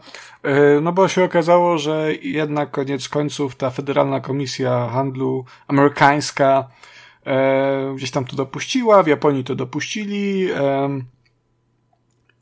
Y, 0.77 0.81
no 0.81 0.91
bo 0.91 1.07
się 1.07 1.23
okazało, 1.23 1.77
że 1.77 2.13
jednak 2.21 2.71
koniec 2.71 3.09
końców 3.09 3.55
ta 3.55 3.69
Federalna 3.69 4.19
Komisja 4.19 4.89
Handlu 4.89 5.45
amerykańska 5.67 6.67
y, 7.27 7.95
gdzieś 7.95 8.11
tam 8.11 8.25
to 8.25 8.35
dopuściła, 8.35 9.03
w 9.03 9.07
Japonii 9.07 9.43
to 9.43 9.55
dopuścili 9.55 10.47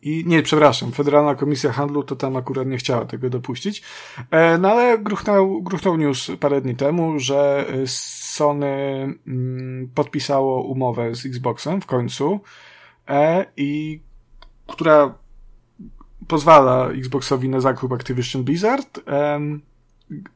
i 0.01 0.23
nie, 0.27 0.43
przepraszam, 0.43 0.91
Federalna 0.91 1.35
Komisja 1.35 1.71
Handlu 1.71 2.03
to 2.03 2.15
tam 2.15 2.35
akurat 2.35 2.67
nie 2.67 2.77
chciała 2.77 3.05
tego 3.05 3.29
dopuścić. 3.29 3.83
No 4.59 4.71
ale 4.71 4.97
gruchnął, 4.97 5.61
gruchnął 5.61 5.97
news 5.97 6.31
parę 6.39 6.61
dni 6.61 6.75
temu, 6.75 7.19
że 7.19 7.65
Sony 7.85 8.67
mm, 9.27 9.89
podpisało 9.95 10.63
umowę 10.63 11.15
z 11.15 11.25
Xboxem 11.25 11.81
w 11.81 11.85
końcu 11.85 12.39
e, 13.07 13.45
i 13.57 14.01
która 14.71 15.15
pozwala 16.27 16.89
Xboxowi 16.89 17.49
na 17.49 17.59
zakup 17.59 17.93
Activision 17.93 18.43
Blizzard, 18.43 18.99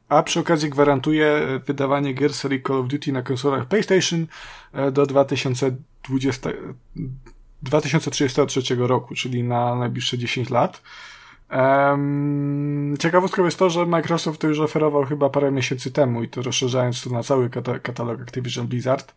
a 0.09 0.23
przy 0.23 0.39
okazji 0.39 0.69
gwarantuje 0.69 1.41
wydawanie 1.65 2.13
gier 2.13 2.33
serii 2.33 2.61
Call 2.61 2.77
of 2.77 2.87
Duty 2.87 3.11
na 3.11 3.21
konsolach 3.21 3.65
PlayStation 3.65 4.27
e, 4.73 4.91
do 4.91 5.05
2020, 5.05 6.49
2033 7.61 8.75
roku, 8.75 9.15
czyli 9.15 9.43
na 9.43 9.75
najbliższe 9.75 10.17
10 10.17 10.49
lat. 10.49 10.81
Ciekawostką 12.99 13.45
jest 13.45 13.59
to, 13.59 13.69
że 13.69 13.85
Microsoft 13.85 14.41
to 14.41 14.47
już 14.47 14.59
oferował 14.59 15.05
chyba 15.05 15.29
parę 15.29 15.51
miesięcy 15.51 15.91
temu 15.91 16.23
i 16.23 16.29
to 16.29 16.41
rozszerzając 16.41 17.03
to 17.03 17.09
na 17.09 17.23
cały 17.23 17.49
katalog 17.83 18.21
Activision 18.21 18.67
Blizzard. 18.67 19.15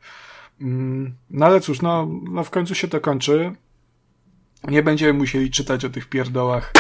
Mm, 0.60 1.14
no 1.30 1.46
ale 1.46 1.60
cóż, 1.60 1.82
no, 1.82 2.08
no 2.30 2.44
w 2.44 2.50
końcu 2.50 2.74
się 2.74 2.88
to 2.88 3.00
kończy 3.00 3.52
nie 4.68 4.82
będziemy 4.82 5.12
musieli 5.12 5.50
czytać 5.50 5.84
o 5.84 5.90
tych 5.90 6.08
pierdołach 6.08 6.72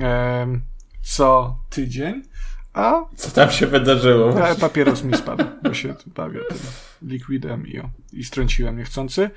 e, 0.00 0.46
co 1.02 1.56
tydzień. 1.70 2.22
A 2.74 3.04
co 3.16 3.30
tam 3.30 3.50
się 3.50 3.66
wydarzyło? 3.66 4.32
Papieros 4.60 5.04
mi 5.04 5.16
spadł, 5.16 5.44
bo 5.62 5.74
się 5.74 5.94
bawię 6.06 6.40
tym 6.48 6.58
liquidem 7.02 7.66
i, 7.66 7.80
i 8.12 8.24
strąciłem 8.24 8.78
niechcący. 8.78 9.30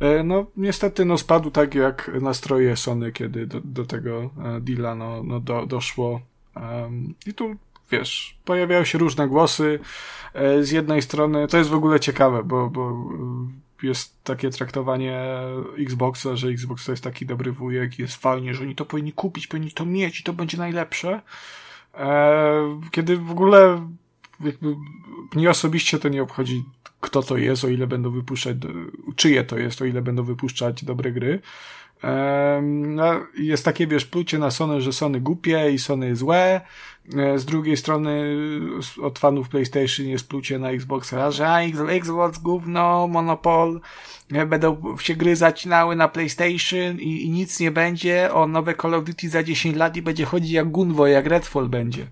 E, 0.00 0.22
no 0.22 0.46
niestety 0.56 1.04
no 1.04 1.18
spadł 1.18 1.50
tak 1.50 1.74
jak 1.74 2.10
nastroje 2.20 2.76
Sony, 2.76 3.12
kiedy 3.12 3.46
do, 3.46 3.60
do 3.64 3.84
tego 3.84 4.22
e, 4.22 4.60
deala 4.60 4.94
no, 4.94 5.22
no 5.22 5.40
do, 5.40 5.66
doszło. 5.66 6.20
Um, 6.56 7.14
I 7.26 7.34
tu 7.34 7.56
wiesz, 7.90 8.38
pojawiają 8.44 8.84
się 8.84 8.98
różne 8.98 9.28
głosy. 9.28 9.78
E, 10.34 10.62
z 10.62 10.70
jednej 10.70 11.02
strony 11.02 11.48
to 11.48 11.58
jest 11.58 11.70
w 11.70 11.74
ogóle 11.74 12.00
ciekawe, 12.00 12.44
bo, 12.44 12.70
bo 12.70 13.04
jest 13.82 14.24
takie 14.24 14.50
traktowanie 14.50 15.22
Xboxa, 15.78 16.36
że 16.36 16.48
Xbox 16.48 16.84
to 16.84 16.92
jest 16.92 17.04
taki 17.04 17.26
dobry 17.26 17.52
wujek, 17.52 17.98
jest 17.98 18.16
fajnie, 18.16 18.54
że 18.54 18.62
oni 18.62 18.74
to 18.74 18.84
powinni 18.84 19.12
kupić, 19.12 19.46
powinni 19.46 19.70
to 19.70 19.86
mieć 19.86 20.20
i 20.20 20.22
to 20.22 20.32
będzie 20.32 20.58
najlepsze. 20.58 21.22
E, 21.94 22.80
kiedy 22.90 23.16
w 23.16 23.30
ogóle 23.30 23.88
jakby 24.40 24.76
mnie 25.34 25.50
osobiście 25.50 25.98
to 25.98 26.08
nie 26.08 26.22
obchodzi, 26.22 26.64
kto 27.00 27.22
to 27.22 27.36
jest, 27.36 27.64
o 27.64 27.68
ile 27.68 27.86
będą 27.86 28.10
wypuszczać, 28.10 28.56
czyje 29.16 29.44
to 29.44 29.58
jest, 29.58 29.82
o 29.82 29.84
ile 29.84 30.02
będą 30.02 30.22
wypuszczać 30.22 30.84
dobre 30.84 31.12
gry. 31.12 31.40
No, 32.62 33.26
jest 33.38 33.64
takie, 33.64 33.86
wiesz, 33.86 34.04
plucie 34.04 34.38
na 34.38 34.50
Sony, 34.50 34.80
że 34.80 34.92
Sony 34.92 35.20
głupie 35.20 35.70
i 35.72 35.78
Sony 35.78 36.16
złe. 36.16 36.60
E, 37.16 37.38
z 37.38 37.44
drugiej 37.44 37.76
strony 37.76 38.36
od 39.02 39.18
fanów 39.18 39.48
PlayStation 39.48 40.06
jest 40.06 40.28
plucie 40.28 40.58
na 40.58 40.70
Xboxa, 40.70 41.30
że 41.30 41.48
Xbox 41.88 42.38
gówno, 42.38 43.08
monopol, 43.08 43.80
będą 44.46 44.96
się 44.98 45.14
gry 45.14 45.36
zacinały 45.36 45.96
na 45.96 46.08
PlayStation 46.08 47.00
i, 47.00 47.24
i 47.24 47.30
nic 47.30 47.60
nie 47.60 47.70
będzie, 47.70 48.34
o 48.34 48.46
nowe 48.46 48.74
Call 48.74 48.94
of 48.94 49.04
Duty 49.04 49.28
za 49.28 49.42
10 49.42 49.76
lat 49.76 49.96
i 49.96 50.02
będzie 50.02 50.24
chodzić 50.24 50.50
jak 50.50 50.70
Gunwo, 50.70 51.06
jak 51.06 51.26
Redfall 51.26 51.68
będzie. 51.68 52.06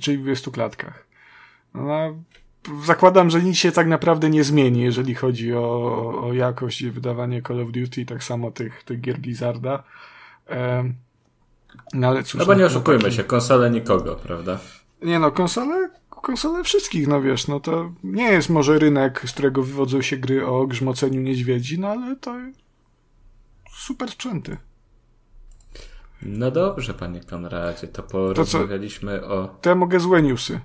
Czyli 0.00 0.18
w 0.18 0.22
20 0.22 0.50
klatkach. 0.50 1.06
No, 1.74 2.14
zakładam, 2.84 3.30
że 3.30 3.42
nic 3.42 3.56
się 3.56 3.72
tak 3.72 3.86
naprawdę 3.86 4.30
nie 4.30 4.44
zmieni, 4.44 4.80
jeżeli 4.80 5.14
chodzi 5.14 5.54
o, 5.54 6.22
o 6.26 6.32
jakość 6.32 6.82
i 6.82 6.90
wydawanie 6.90 7.42
Call 7.42 7.60
of 7.60 7.70
Duty, 7.70 8.06
tak 8.06 8.24
samo 8.24 8.50
tych, 8.50 8.82
tych 8.82 9.00
gier 9.00 9.18
Blizzarda. 9.18 9.82
No 11.94 12.08
ale 12.08 12.22
cóż. 12.22 12.40
No 12.40 12.46
bo 12.46 12.54
nie 12.54 12.60
no, 12.60 12.66
oszukujmy 12.66 13.02
taki... 13.02 13.16
się, 13.16 13.24
konsole 13.24 13.70
nikogo, 13.70 14.16
prawda? 14.16 14.58
Nie 15.02 15.18
no, 15.18 15.30
konsole, 15.30 15.90
konsole 16.10 16.64
wszystkich, 16.64 17.08
no 17.08 17.22
wiesz, 17.22 17.48
no 17.48 17.60
to 17.60 17.92
nie 18.04 18.32
jest 18.32 18.48
może 18.48 18.78
rynek, 18.78 19.22
z 19.26 19.32
którego 19.32 19.62
wywodzą 19.62 20.02
się 20.02 20.16
gry 20.16 20.46
o 20.46 20.66
grzmoceniu 20.66 21.20
niedźwiedzi, 21.20 21.78
no 21.78 21.88
ale 21.88 22.16
to 22.16 22.34
super 23.76 24.10
sprzęty. 24.10 24.56
No 26.22 26.50
dobrze, 26.50 26.94
panie 26.94 27.20
Konradzie, 27.20 27.88
to 27.88 28.02
porozmawialiśmy 28.02 29.20
to 29.20 29.26
co, 29.26 29.34
o... 29.34 29.48
To 29.48 29.70
ja 29.70 29.76
mogę 29.76 30.00
złe 30.00 30.22
newsy. 30.22 30.60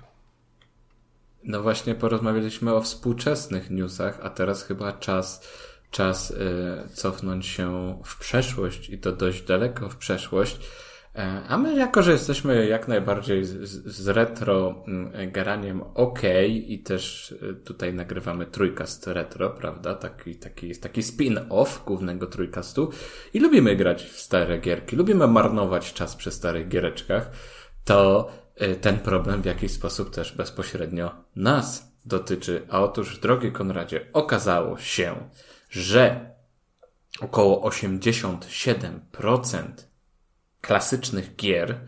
No 1.44 1.62
właśnie 1.62 1.94
porozmawialiśmy 1.94 2.74
o 2.74 2.80
współczesnych 2.80 3.70
newsach, 3.70 4.20
a 4.22 4.30
teraz 4.30 4.64
chyba 4.64 4.92
czas, 4.92 5.48
czas 5.90 6.30
y, 6.30 6.94
cofnąć 6.94 7.46
się 7.46 7.98
w 8.04 8.18
przeszłość 8.18 8.90
i 8.90 8.98
to 8.98 9.12
dość 9.12 9.42
daleko 9.42 9.88
w 9.88 9.96
przeszłość. 9.96 10.60
E, 11.14 11.42
a 11.48 11.58
my, 11.58 11.74
jako 11.74 12.02
że 12.02 12.12
jesteśmy 12.12 12.66
jak 12.66 12.88
najbardziej 12.88 13.44
z, 13.44 13.52
z 13.86 14.08
retro 14.08 14.84
mm, 14.88 15.32
garaniem 15.32 15.82
ok 15.94 16.20
i 16.48 16.78
też 16.78 17.34
e, 17.50 17.54
tutaj 17.54 17.94
nagrywamy 17.94 18.46
trójkast 18.46 19.06
retro, 19.06 19.50
prawda? 19.50 19.94
Taki, 19.94 20.36
taki, 20.36 20.76
taki 20.76 21.02
spin-off 21.02 21.84
głównego 21.86 22.26
trójkastu 22.26 22.90
i 23.34 23.40
lubimy 23.40 23.76
grać 23.76 24.04
w 24.04 24.20
stare 24.20 24.58
gierki, 24.58 24.96
lubimy 24.96 25.28
marnować 25.28 25.92
czas 25.92 26.16
przy 26.16 26.30
starych 26.30 26.68
giereczkach, 26.68 27.30
to 27.84 28.30
e, 28.56 28.74
ten 28.74 28.98
problem 28.98 29.42
w 29.42 29.46
jakiś 29.46 29.72
sposób 29.72 30.10
też 30.10 30.36
bezpośrednio 30.36 31.10
nas 31.36 31.92
dotyczy. 32.04 32.66
A 32.70 32.82
otóż, 32.82 33.18
drogi 33.18 33.52
Konradzie, 33.52 34.06
okazało 34.12 34.78
się, 34.78 35.28
że 35.70 36.32
około 37.20 37.70
87% 37.70 39.91
klasycznych 40.62 41.36
gier, 41.36 41.80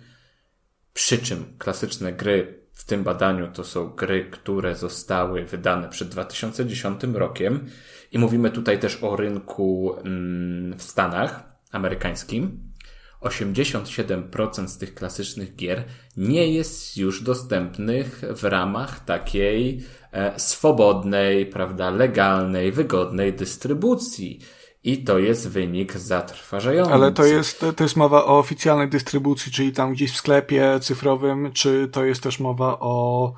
przy 0.93 1.19
czym 1.19 1.59
klasyczne 1.59 2.13
gry 2.13 2.65
w 2.73 2.85
tym 2.85 3.05
badaniu 3.05 3.49
to 3.53 3.65
są 3.65 3.89
gry, 3.89 4.31
które 4.31 4.77
zostały 4.77 5.45
wydane 5.45 5.89
przed 5.89 6.09
2010 6.09 7.03
rokiem 7.13 7.67
i 8.13 8.19
mówimy 8.19 8.51
tutaj 8.51 8.79
też 8.79 9.03
o 9.03 9.17
rynku 9.17 9.97
mm, 10.05 10.79
w 10.79 10.83
Stanach 10.83 11.43
amerykańskim. 11.73 12.75
87% 13.21 14.69
z 14.69 14.79
tych 14.79 14.95
klasycznych 14.95 15.57
gier 15.57 15.85
nie 16.17 16.53
jest 16.53 16.97
już 16.97 17.23
dostępnych 17.23 18.23
w 18.31 18.45
ramach 18.45 19.05
takiej 19.05 19.85
e, 20.13 20.39
swobodnej, 20.41 21.47
prawda, 21.47 21.91
legalnej, 21.91 22.73
wygodnej 22.73 23.33
dystrybucji. 23.33 24.41
I 24.85 25.05
to 25.05 25.19
jest 25.19 25.49
wynik 25.49 25.93
zatrważający. 25.93 26.93
Ale 26.93 27.13
to 27.13 27.25
jest, 27.25 27.67
to 27.77 27.85
jest 27.85 27.97
mowa 27.97 28.25
o 28.25 28.39
oficjalnej 28.39 28.89
dystrybucji, 28.89 29.53
czyli 29.53 29.73
tam 29.73 29.93
gdzieś 29.93 30.13
w 30.13 30.17
sklepie 30.17 30.79
cyfrowym, 30.81 31.53
czy 31.53 31.89
to 31.93 32.05
jest 32.05 32.23
też 32.23 32.41
mowa 32.41 32.79
o 32.81 33.35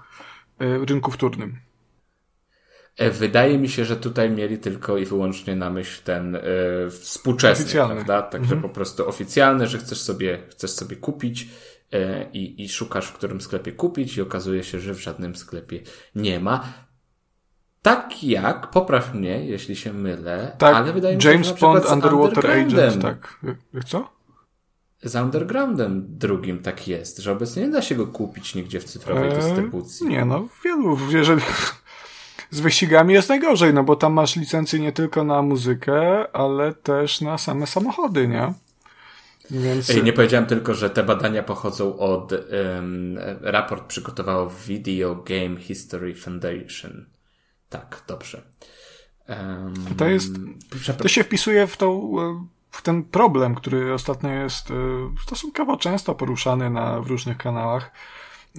y, 0.62 0.86
rynku 0.86 1.10
wtórnym? 1.10 1.58
E, 2.96 3.10
wydaje 3.10 3.58
mi 3.58 3.68
się, 3.68 3.84
że 3.84 3.96
tutaj 3.96 4.30
mieli 4.30 4.58
tylko 4.58 4.98
i 4.98 5.04
wyłącznie 5.04 5.56
na 5.56 5.70
myśl 5.70 6.02
ten 6.04 6.34
y, 6.34 6.40
współczesny, 6.90 7.64
oficjalny. 7.64 7.94
prawda? 7.94 8.22
Także 8.22 8.54
mhm. 8.54 8.62
po 8.62 8.68
prostu 8.68 9.08
oficjalny, 9.08 9.66
że 9.66 9.78
chcesz 9.78 10.00
sobie, 10.00 10.38
chcesz 10.50 10.70
sobie 10.70 10.96
kupić 10.96 11.42
y, 11.42 11.48
i, 12.32 12.64
i 12.64 12.68
szukasz, 12.68 13.06
w 13.06 13.12
którym 13.12 13.40
sklepie 13.40 13.72
kupić 13.72 14.16
i 14.16 14.22
okazuje 14.22 14.64
się, 14.64 14.80
że 14.80 14.94
w 14.94 15.00
żadnym 15.00 15.36
sklepie 15.36 15.80
nie 16.14 16.40
ma. 16.40 16.85
Tak 17.86 18.22
jak, 18.22 18.70
popraw 18.70 19.14
mnie, 19.14 19.46
jeśli 19.46 19.76
się 19.76 19.92
mylę, 19.92 20.56
tak, 20.58 20.74
ale 20.74 20.92
wydaje 20.92 21.16
mi 21.16 21.22
się, 21.22 21.30
James 21.30 21.46
że 21.46 21.54
Bond 21.54 21.84
Underwater 21.84 22.50
Agent, 22.50 23.02
tak. 23.02 23.40
Co? 23.86 24.08
Z 25.02 25.16
Undergroundem 25.16 26.04
drugim 26.08 26.58
tak 26.62 26.88
jest, 26.88 27.18
że 27.18 27.32
obecnie 27.32 27.62
nie 27.62 27.70
da 27.70 27.82
się 27.82 27.94
go 27.94 28.06
kupić 28.06 28.54
nigdzie 28.54 28.80
w 28.80 28.84
cyfrowej 28.84 29.28
eee, 29.28 29.36
dystrybucji. 29.36 30.08
Nie, 30.08 30.24
no 30.24 30.48
wielu, 30.64 30.98
jeżeli 31.10 31.42
z 32.50 32.60
wyścigami 32.60 33.14
jest 33.14 33.28
najgorzej, 33.28 33.74
no 33.74 33.84
bo 33.84 33.96
tam 33.96 34.12
masz 34.12 34.36
licencję 34.36 34.80
nie 34.80 34.92
tylko 34.92 35.24
na 35.24 35.42
muzykę, 35.42 36.30
ale 36.32 36.72
też 36.72 37.20
na 37.20 37.38
same 37.38 37.66
samochody, 37.66 38.28
nie? 38.28 38.52
Więc... 39.50 39.90
Ej, 39.90 40.02
nie 40.02 40.12
powiedziałem 40.12 40.46
tylko, 40.46 40.74
że 40.74 40.90
te 40.90 41.02
badania 41.02 41.42
pochodzą 41.42 41.98
od 41.98 42.32
um, 42.32 43.18
raport 43.40 43.86
przygotowało 43.86 44.50
Video 44.66 45.14
Game 45.16 45.56
History 45.60 46.14
Foundation. 46.14 47.15
Tak, 47.68 48.02
dobrze. 48.08 48.42
Um, 49.28 49.74
to 49.96 50.08
jest, 50.08 50.32
to 50.98 51.08
się 51.08 51.24
wpisuje 51.24 51.66
w 51.66 51.76
tą, 51.76 52.12
w 52.70 52.82
ten 52.82 53.04
problem, 53.04 53.54
który 53.54 53.94
ostatnio 53.94 54.30
jest 54.30 54.70
e, 54.70 54.74
stosunkowo 55.22 55.76
często 55.76 56.14
poruszany 56.14 56.70
na, 56.70 57.00
w 57.00 57.06
różnych 57.06 57.36
kanałach, 57.36 57.92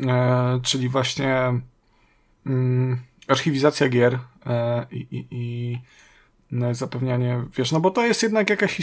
e, 0.07 0.59
czyli 0.63 0.89
właśnie 0.89 1.61
mm, 2.45 3.01
archiwizacja 3.27 3.89
gier 3.89 4.19
e, 4.45 4.85
i, 4.91 5.07
i, 5.11 5.27
i 5.31 5.79
zapewnianie, 6.71 7.43
wiesz, 7.57 7.71
no 7.71 7.79
bo 7.79 7.91
to 7.91 8.05
jest 8.05 8.23
jednak 8.23 8.49
jakaś 8.49 8.77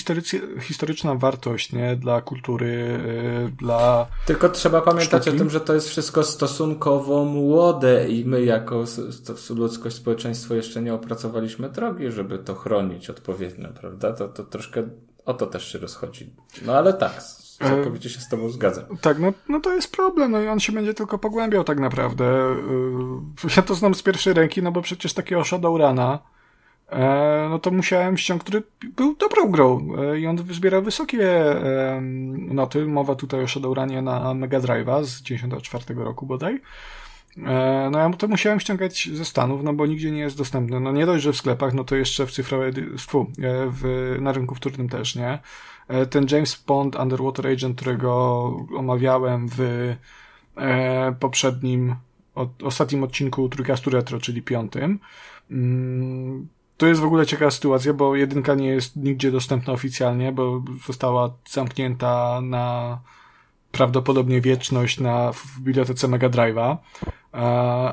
historyczna 0.61 1.15
wartość, 1.15 1.73
nie, 1.73 1.97
dla 1.97 2.21
kultury, 2.21 3.01
yy, 3.43 3.51
dla... 3.51 4.07
Tylko 4.27 4.49
trzeba 4.49 4.81
pamiętać 4.81 5.23
sztuki. 5.23 5.37
o 5.37 5.39
tym, 5.39 5.51
że 5.51 5.61
to 5.61 5.75
jest 5.75 5.89
wszystko 5.89 6.25
stosunkowo 6.25 7.25
młode 7.25 8.09
i 8.09 8.25
my 8.25 8.45
jako 8.45 8.85
ludzkość, 9.51 9.97
społeczeństwo 9.97 10.55
jeszcze 10.55 10.83
nie 10.83 10.95
opracowaliśmy 10.95 11.69
drogi, 11.69 12.13
żeby 12.13 12.39
to 12.39 12.55
chronić 12.55 13.11
odpowiednio, 13.11 13.69
prawda? 13.81 14.13
To, 14.13 14.29
to 14.29 14.45
troszkę 14.45 14.89
o 15.25 15.35
to 15.35 15.47
też 15.47 15.73
się 15.73 15.79
rozchodzi. 15.79 16.31
No 16.67 16.73
ale 16.73 16.93
tak, 16.93 17.23
całkowicie 17.59 18.11
się 18.11 18.21
z 18.21 18.29
tobą 18.29 18.51
zgadzam. 18.51 18.85
Tak, 19.01 19.19
no, 19.19 19.33
no 19.49 19.61
to 19.61 19.75
jest 19.75 19.93
problem, 19.97 20.31
no 20.31 20.41
i 20.41 20.49
on 20.49 20.61
się 20.61 20.73
będzie 20.73 20.95
tylko 20.95 21.19
pogłębiał 21.19 21.65
tak 21.65 21.81
naprawdę. 21.81 22.25
Yy, 23.45 23.51
ja 23.57 23.63
to 23.63 23.75
znam 23.75 23.95
z 23.95 24.03
pierwszej 24.03 24.35
ręki, 24.35 24.63
no 24.63 24.73
bo 24.73 24.83
przecież 24.83 25.13
takiego 25.13 25.45
Shadowruna 25.45 26.19
E, 26.19 26.34
no 27.51 27.59
to 27.59 27.71
musiałem 27.71 28.17
ściągnąć, 28.17 28.45
który 28.45 28.63
był 28.97 29.17
dobrą 29.17 29.51
grą 29.51 29.89
e, 29.99 30.21
i 30.21 30.27
on 30.27 30.39
zbierał 30.51 30.83
wysokie 30.83 31.45
noty. 32.37 32.87
Mowa 32.87 33.15
tutaj 33.15 33.43
o 33.43 33.49
Shadowrunie 33.49 34.03
na 34.03 34.35
Mega 34.35 34.61
Drive'a 34.61 35.05
z 35.05 35.23
94 35.23 35.95
roku 35.95 36.27
bodaj. 36.27 36.61
E, 37.47 37.89
no 37.93 37.99
ja 37.99 38.11
to 38.11 38.29
musiałem 38.29 38.61
ściągać 38.61 39.09
ze 39.13 39.25
Stanów, 39.25 39.63
no 39.63 39.73
bo 39.73 39.87
nigdzie 39.87 40.11
nie 40.11 40.21
jest 40.21 40.39
dostępny. 40.39 40.81
No 40.81 40.93
nie 40.93 41.07
dość, 41.07 41.25
że 41.25 41.33
w 41.33 41.37
sklepach, 41.37 41.75
no 41.75 41.85
to 41.85 41.97
jeszcze 41.97 42.27
w 42.27 42.33
cyfrowej, 42.33 42.73
w, 42.73 43.27
w, 43.71 44.17
na 44.21 44.33
rynku 44.33 44.55
wtórnym 44.55 44.89
też, 44.89 45.17
nie? 45.17 45.39
Ten 46.11 46.27
James 46.31 46.65
Bond 46.67 46.97
Underwater 46.97 47.47
Agent, 47.47 47.77
którego 47.77 48.47
omawiałem 48.77 49.49
w 49.57 49.95
poprzednim, 51.21 51.95
ostatnim 52.63 53.03
odcinku 53.03 53.49
Trójkastu 53.49 53.91
Retro, 53.91 54.19
czyli 54.19 54.43
piątym, 54.43 54.99
mm, 55.51 56.49
to 56.77 56.87
jest 56.87 57.01
w 57.01 57.05
ogóle 57.05 57.27
ciekawa 57.27 57.51
sytuacja, 57.51 57.93
bo 57.93 58.17
jedynka 58.17 58.55
nie 58.55 58.67
jest 58.67 58.97
nigdzie 58.97 59.31
dostępna 59.31 59.73
oficjalnie, 59.73 60.33
bo 60.33 60.63
została 60.87 61.35
zamknięta 61.51 62.41
na 62.43 62.99
prawdopodobnie 63.73 64.41
wieczność 64.41 65.01
na, 65.01 65.33
w 65.33 65.61
bibliotece 65.61 66.09
Mega 66.09 66.29
Drive'a, 66.29 66.77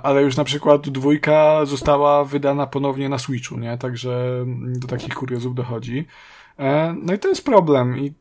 ale 0.03 0.21
już 0.21 0.37
na 0.37 0.43
przykład 0.43 0.89
dwójka 0.89 1.65
została 1.65 2.25
wydana 2.25 2.67
ponownie 2.67 3.09
na 3.09 3.17
Switchu, 3.17 3.57
nie? 3.57 3.77
Także 3.77 4.45
do 4.55 4.87
takich 4.87 5.13
kuriozów 5.13 5.55
dochodzi. 5.55 6.05
E, 6.59 6.95
no 7.03 7.13
i 7.13 7.19
to 7.19 7.27
jest 7.27 7.45
problem 7.45 7.97
i 7.97 8.13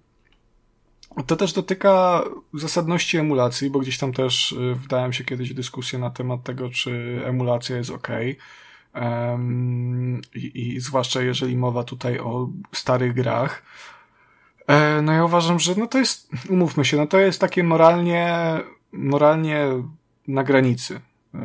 to 1.27 1.37
też 1.37 1.53
dotyka 1.53 2.25
zasadności 2.55 3.18
emulacji, 3.18 3.70
bo 3.70 3.79
gdzieś 3.79 3.99
tam 3.99 4.12
też 4.12 4.53
y, 4.53 4.75
wdałem 4.75 5.12
się 5.12 5.25
kiedyś 5.25 5.51
w 5.51 5.55
dyskusję 5.55 5.99
na 5.99 6.11
temat 6.11 6.42
tego, 6.42 6.70
czy 6.70 7.20
emulacja 7.25 7.77
jest 7.77 7.90
ok. 7.90 8.09
Um, 8.94 10.20
i, 10.35 10.74
I 10.74 10.81
zwłaszcza 10.81 11.22
jeżeli 11.22 11.57
mowa 11.57 11.85
tutaj 11.85 12.18
o 12.18 12.48
starych 12.72 13.14
grach. 13.14 13.62
E, 14.66 15.03
no 15.03 15.12
ja 15.12 15.24
uważam, 15.24 15.59
że 15.59 15.74
no 15.74 15.87
to 15.87 15.98
jest, 15.98 16.31
umówmy 16.48 16.85
się, 16.85 16.96
no 16.96 17.07
to 17.07 17.18
jest 17.18 17.40
takie 17.40 17.64
moralnie, 17.64 18.37
moralnie 18.92 19.66
na 20.29 20.44
granicy. 20.44 21.00
E, 21.35 21.40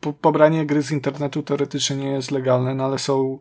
po, 0.00 0.12
pobranie 0.12 0.66
gry 0.66 0.82
z 0.82 0.90
internetu 0.90 1.42
teoretycznie 1.42 1.96
nie 1.96 2.10
jest 2.10 2.30
legalne, 2.30 2.74
no 2.74 2.84
ale 2.84 2.98
są, 2.98 3.38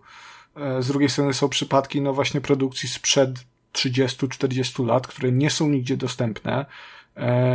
e, 0.55 0.83
z 0.83 0.87
drugiej 0.87 1.09
strony 1.09 1.33
są 1.33 1.49
przypadki, 1.49 2.01
no 2.01 2.13
właśnie 2.13 2.41
produkcji 2.41 2.89
sprzed 2.89 3.45
30-40 3.73 4.85
lat, 4.85 5.07
które 5.07 5.31
nie 5.31 5.49
są 5.49 5.69
nigdzie 5.69 5.97
dostępne 5.97 6.65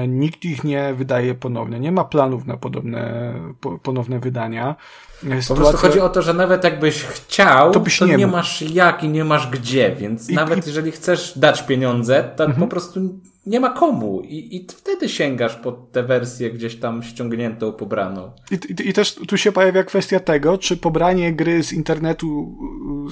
nikt 0.09 0.45
ich 0.45 0.65
nie 0.65 0.95
wydaje 0.95 1.35
ponownie. 1.35 1.81
Nie 1.81 1.93
ma 1.93 2.05
planów 2.05 2.47
na 2.47 2.57
podobne, 2.57 3.35
po, 3.61 3.79
ponowne 3.79 4.21
wydania. 4.21 4.77
Sytuacja... 5.15 5.49
Po 5.49 5.55
prostu 5.55 5.77
chodzi 5.77 6.01
o 6.01 6.09
to, 6.09 6.23
że 6.23 6.35
nawet 6.35 6.65
jakbyś 6.65 7.03
chciał, 7.03 7.73
to, 7.73 7.81
byś 7.81 7.99
to 7.99 8.07
nie, 8.07 8.17
nie 8.17 8.27
masz 8.27 8.63
jak 8.63 9.05
i 9.05 9.09
nie 9.09 9.25
masz 9.25 9.51
gdzie, 9.51 9.97
więc 9.99 10.31
I, 10.31 10.35
nawet 10.35 10.67
i... 10.67 10.69
jeżeli 10.69 10.91
chcesz 10.91 11.39
dać 11.39 11.63
pieniądze, 11.63 12.31
to 12.37 12.45
mhm. 12.45 12.63
po 12.63 12.71
prostu 12.71 13.01
nie 13.47 13.61
ma 13.61 13.71
komu 13.71 14.21
I, 14.21 14.57
i 14.57 14.67
wtedy 14.69 15.09
sięgasz 15.09 15.55
po 15.57 15.73
tę 15.73 16.03
wersję 16.03 16.51
gdzieś 16.51 16.77
tam 16.77 17.03
ściągniętą, 17.03 17.73
pobraną. 17.73 18.33
I, 18.51 18.55
i, 18.55 18.89
I 18.89 18.93
też 18.93 19.15
tu 19.15 19.37
się 19.37 19.53
pojawia 19.53 19.85
kwestia 19.85 20.21
tego, 20.21 20.59
czy 20.59 20.77
pobranie 20.77 21.33
gry 21.33 21.63
z 21.63 21.73
internetu, 21.73 22.59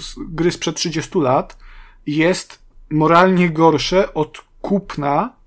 z, 0.01 0.15
gry 0.29 0.53
sprzed 0.53 0.77
30 0.77 1.19
lat 1.19 1.57
jest 2.07 2.59
moralnie 2.91 3.51
gorsze 3.51 4.15
od 4.15 4.39
kupna 4.61 5.31
E, 5.31 5.42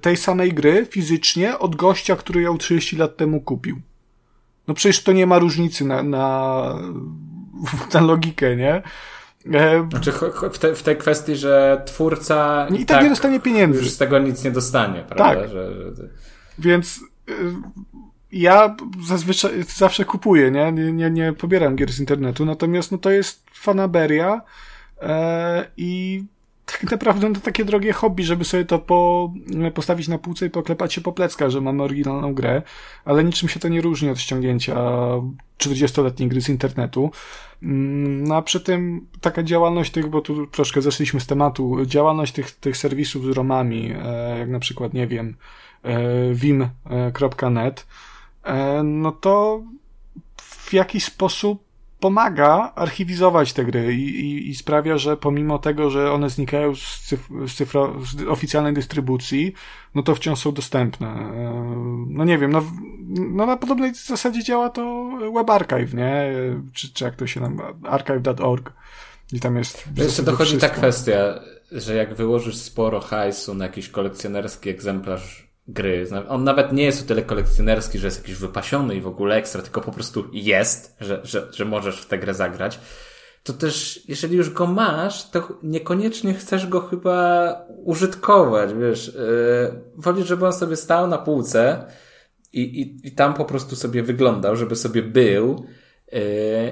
tej 0.00 0.16
samej 0.16 0.52
gry 0.52 0.86
fizycznie 0.90 1.58
od 1.58 1.76
gościa, 1.76 2.16
który 2.16 2.42
ją 2.42 2.58
30 2.58 2.96
lat 2.96 3.16
temu 3.16 3.40
kupił. 3.40 3.80
No 4.68 4.74
przecież 4.74 5.02
to 5.02 5.12
nie 5.12 5.26
ma 5.26 5.38
różnicy 5.38 5.84
na, 5.84 6.02
na, 6.02 6.74
na 7.94 8.00
logikę, 8.00 8.56
nie? 8.56 8.82
E, 9.54 9.88
znaczy 9.90 10.12
w, 10.52 10.58
te, 10.58 10.74
w 10.74 10.82
tej 10.82 10.96
kwestii, 10.96 11.36
że 11.36 11.82
twórca 11.86 12.66
i 12.68 12.78
tak, 12.78 12.86
tak 12.86 13.02
nie 13.02 13.10
dostanie 13.10 13.40
pieniędzy. 13.40 13.78
Już 13.78 13.90
z 13.90 13.98
tego 13.98 14.18
nic 14.18 14.44
nie 14.44 14.50
dostanie, 14.50 15.04
prawda? 15.08 15.40
Tak. 15.40 15.50
Że, 15.50 15.72
że... 15.94 16.08
Więc 16.58 17.00
e, 17.28 17.32
ja 18.32 18.76
zazwyczaj 19.06 19.64
zawsze 19.76 20.04
kupuję, 20.04 20.50
nie? 20.50 20.72
Nie, 20.72 20.92
nie, 20.92 21.10
nie 21.10 21.32
pobieram 21.32 21.76
gier 21.76 21.92
z 21.92 22.00
internetu, 22.00 22.44
natomiast 22.44 22.92
no 22.92 22.98
to 22.98 23.10
jest 23.10 23.42
fanaberia 23.52 24.40
e, 25.02 25.70
i 25.76 26.24
tak 26.66 26.90
naprawdę 26.90 27.32
to 27.32 27.40
takie 27.40 27.64
drogie 27.64 27.92
hobby, 27.92 28.24
żeby 28.24 28.44
sobie 28.44 28.64
to 28.64 28.78
po, 28.78 29.32
postawić 29.74 30.08
na 30.08 30.18
półce 30.18 30.46
i 30.46 30.50
poklepać 30.50 30.94
się 30.94 31.00
po 31.00 31.12
pleckach, 31.12 31.50
że 31.50 31.60
mamy 31.60 31.82
oryginalną 31.82 32.34
grę, 32.34 32.62
ale 33.04 33.24
niczym 33.24 33.48
się 33.48 33.60
to 33.60 33.68
nie 33.68 33.80
różni 33.80 34.10
od 34.10 34.18
ściągnięcia 34.18 34.74
40-letniej 35.58 36.28
gry 36.28 36.40
z 36.40 36.48
internetu. 36.48 37.10
Mm, 37.62 38.24
no 38.24 38.36
a 38.36 38.42
przy 38.42 38.60
tym 38.60 39.06
taka 39.20 39.42
działalność 39.42 39.90
tych, 39.90 40.08
bo 40.08 40.20
tu 40.20 40.46
troszkę 40.46 40.82
zeszliśmy 40.82 41.20
z 41.20 41.26
tematu, 41.26 41.86
działalność 41.86 42.32
tych, 42.32 42.50
tych 42.50 42.76
serwisów 42.76 43.24
z 43.24 43.28
romami, 43.28 43.92
e, 44.04 44.38
jak 44.38 44.48
na 44.48 44.58
przykład, 44.58 44.94
nie 44.94 45.06
wiem, 45.06 45.36
e, 45.82 46.34
vim.net, 46.34 47.86
e, 48.44 48.82
no 48.82 49.12
to 49.12 49.62
w 50.36 50.72
jakiś 50.72 51.04
sposób 51.04 51.65
pomaga 52.00 52.72
archiwizować 52.74 53.52
te 53.52 53.64
gry 53.64 53.94
i, 53.94 54.20
i, 54.20 54.50
i, 54.50 54.54
sprawia, 54.54 54.98
że 54.98 55.16
pomimo 55.16 55.58
tego, 55.58 55.90
że 55.90 56.12
one 56.12 56.30
znikają 56.30 56.74
z, 56.74 57.00
cyf 57.00 57.28
z, 57.46 57.54
cyfro 57.54 57.94
z 58.04 58.28
oficjalnej 58.28 58.74
dystrybucji, 58.74 59.52
no 59.94 60.02
to 60.02 60.14
wciąż 60.14 60.38
są 60.38 60.52
dostępne. 60.52 61.32
No 62.08 62.24
nie 62.24 62.38
wiem, 62.38 62.52
no, 62.52 62.62
no 63.08 63.46
na 63.46 63.56
podobnej 63.56 63.94
zasadzie 63.94 64.44
działa 64.44 64.70
to 64.70 65.10
Web 65.34 65.50
Archive, 65.50 65.94
nie? 65.94 66.32
Czy, 66.72 66.92
czy 66.92 67.04
jak 67.04 67.16
to 67.16 67.26
się 67.26 67.40
nam, 67.40 67.60
archive.org 67.84 68.72
i 69.32 69.40
tam 69.40 69.56
jest... 69.56 69.88
Jeszcze 69.96 70.22
dochodzi 70.22 70.50
wszystko. 70.50 70.68
ta 70.68 70.74
kwestia, 70.74 71.40
że 71.72 71.94
jak 71.94 72.14
wyłożysz 72.14 72.56
sporo 72.56 73.00
hajsu 73.00 73.54
na 73.54 73.64
jakiś 73.64 73.88
kolekcjonerski 73.88 74.70
egzemplarz 74.70 75.45
gry. 75.68 76.06
On 76.28 76.44
nawet 76.44 76.72
nie 76.72 76.84
jest 76.84 77.02
o 77.02 77.08
tyle 77.08 77.22
kolekcjonerski, 77.22 77.98
że 77.98 78.06
jest 78.06 78.18
jakiś 78.18 78.34
wypasiony 78.34 78.96
i 78.96 79.00
w 79.00 79.06
ogóle 79.06 79.36
ekstra, 79.36 79.62
tylko 79.62 79.80
po 79.80 79.92
prostu 79.92 80.24
jest, 80.32 80.96
że, 81.00 81.20
że, 81.24 81.48
że 81.52 81.64
możesz 81.64 82.00
w 82.00 82.06
tę 82.06 82.18
grę 82.18 82.34
zagrać. 82.34 82.80
To 83.42 83.52
też, 83.52 84.00
jeżeli 84.08 84.36
już 84.36 84.50
go 84.50 84.66
masz, 84.66 85.30
to 85.30 85.48
niekoniecznie 85.62 86.34
chcesz 86.34 86.66
go 86.66 86.80
chyba 86.80 87.54
użytkować, 87.84 88.74
wiesz. 88.74 89.06
Yy, 89.06 89.82
wolisz, 89.96 90.26
żeby 90.26 90.46
on 90.46 90.52
sobie 90.52 90.76
stał 90.76 91.06
na 91.06 91.18
półce 91.18 91.84
i, 92.52 92.60
i, 92.60 93.08
i 93.08 93.12
tam 93.12 93.34
po 93.34 93.44
prostu 93.44 93.76
sobie 93.76 94.02
wyglądał, 94.02 94.56
żeby 94.56 94.76
sobie 94.76 95.02
był, 95.02 95.66
E, 95.66 95.75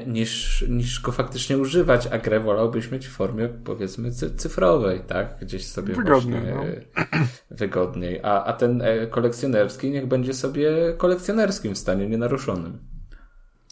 niż, 0.06 0.64
niż 0.68 1.00
go 1.00 1.12
faktycznie 1.12 1.58
używać, 1.58 2.06
a 2.06 2.18
grę 2.18 2.40
wolałbyś 2.40 2.90
mieć 2.90 3.06
w 3.06 3.10
formie 3.10 3.48
powiedzmy 3.48 4.10
cyfrowej, 4.12 5.00
tak? 5.00 5.36
Gdzieś 5.42 5.66
sobie 5.66 5.94
wygodniej, 5.94 6.40
właśnie, 6.40 6.82
no. 6.96 7.26
wygodniej. 7.50 8.20
A, 8.22 8.44
a 8.44 8.52
ten 8.52 8.82
e, 8.82 9.06
kolekcjonerski 9.06 9.90
niech 9.90 10.06
będzie 10.06 10.34
sobie 10.34 10.70
kolekcjonerskim 10.96 11.74
w 11.74 11.78
stanie 11.78 12.08
nienaruszonym. 12.08 12.78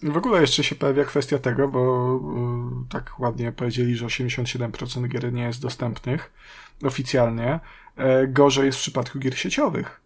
W 0.02 0.16
ogóle 0.16 0.40
jeszcze 0.40 0.64
się 0.64 0.74
pojawia 0.74 1.04
kwestia 1.04 1.38
tego, 1.38 1.68
bo 1.68 2.14
y, 2.86 2.88
tak 2.88 3.20
ładnie 3.20 3.52
powiedzieli, 3.52 3.96
że 3.96 4.06
87% 4.06 5.08
gier 5.08 5.32
nie 5.32 5.42
jest 5.42 5.62
dostępnych 5.62 6.32
oficjalnie. 6.84 7.60
E, 7.96 8.26
gorzej 8.26 8.66
jest 8.66 8.78
w 8.78 8.82
przypadku 8.82 9.18
gier 9.18 9.38
sieciowych. 9.38 10.01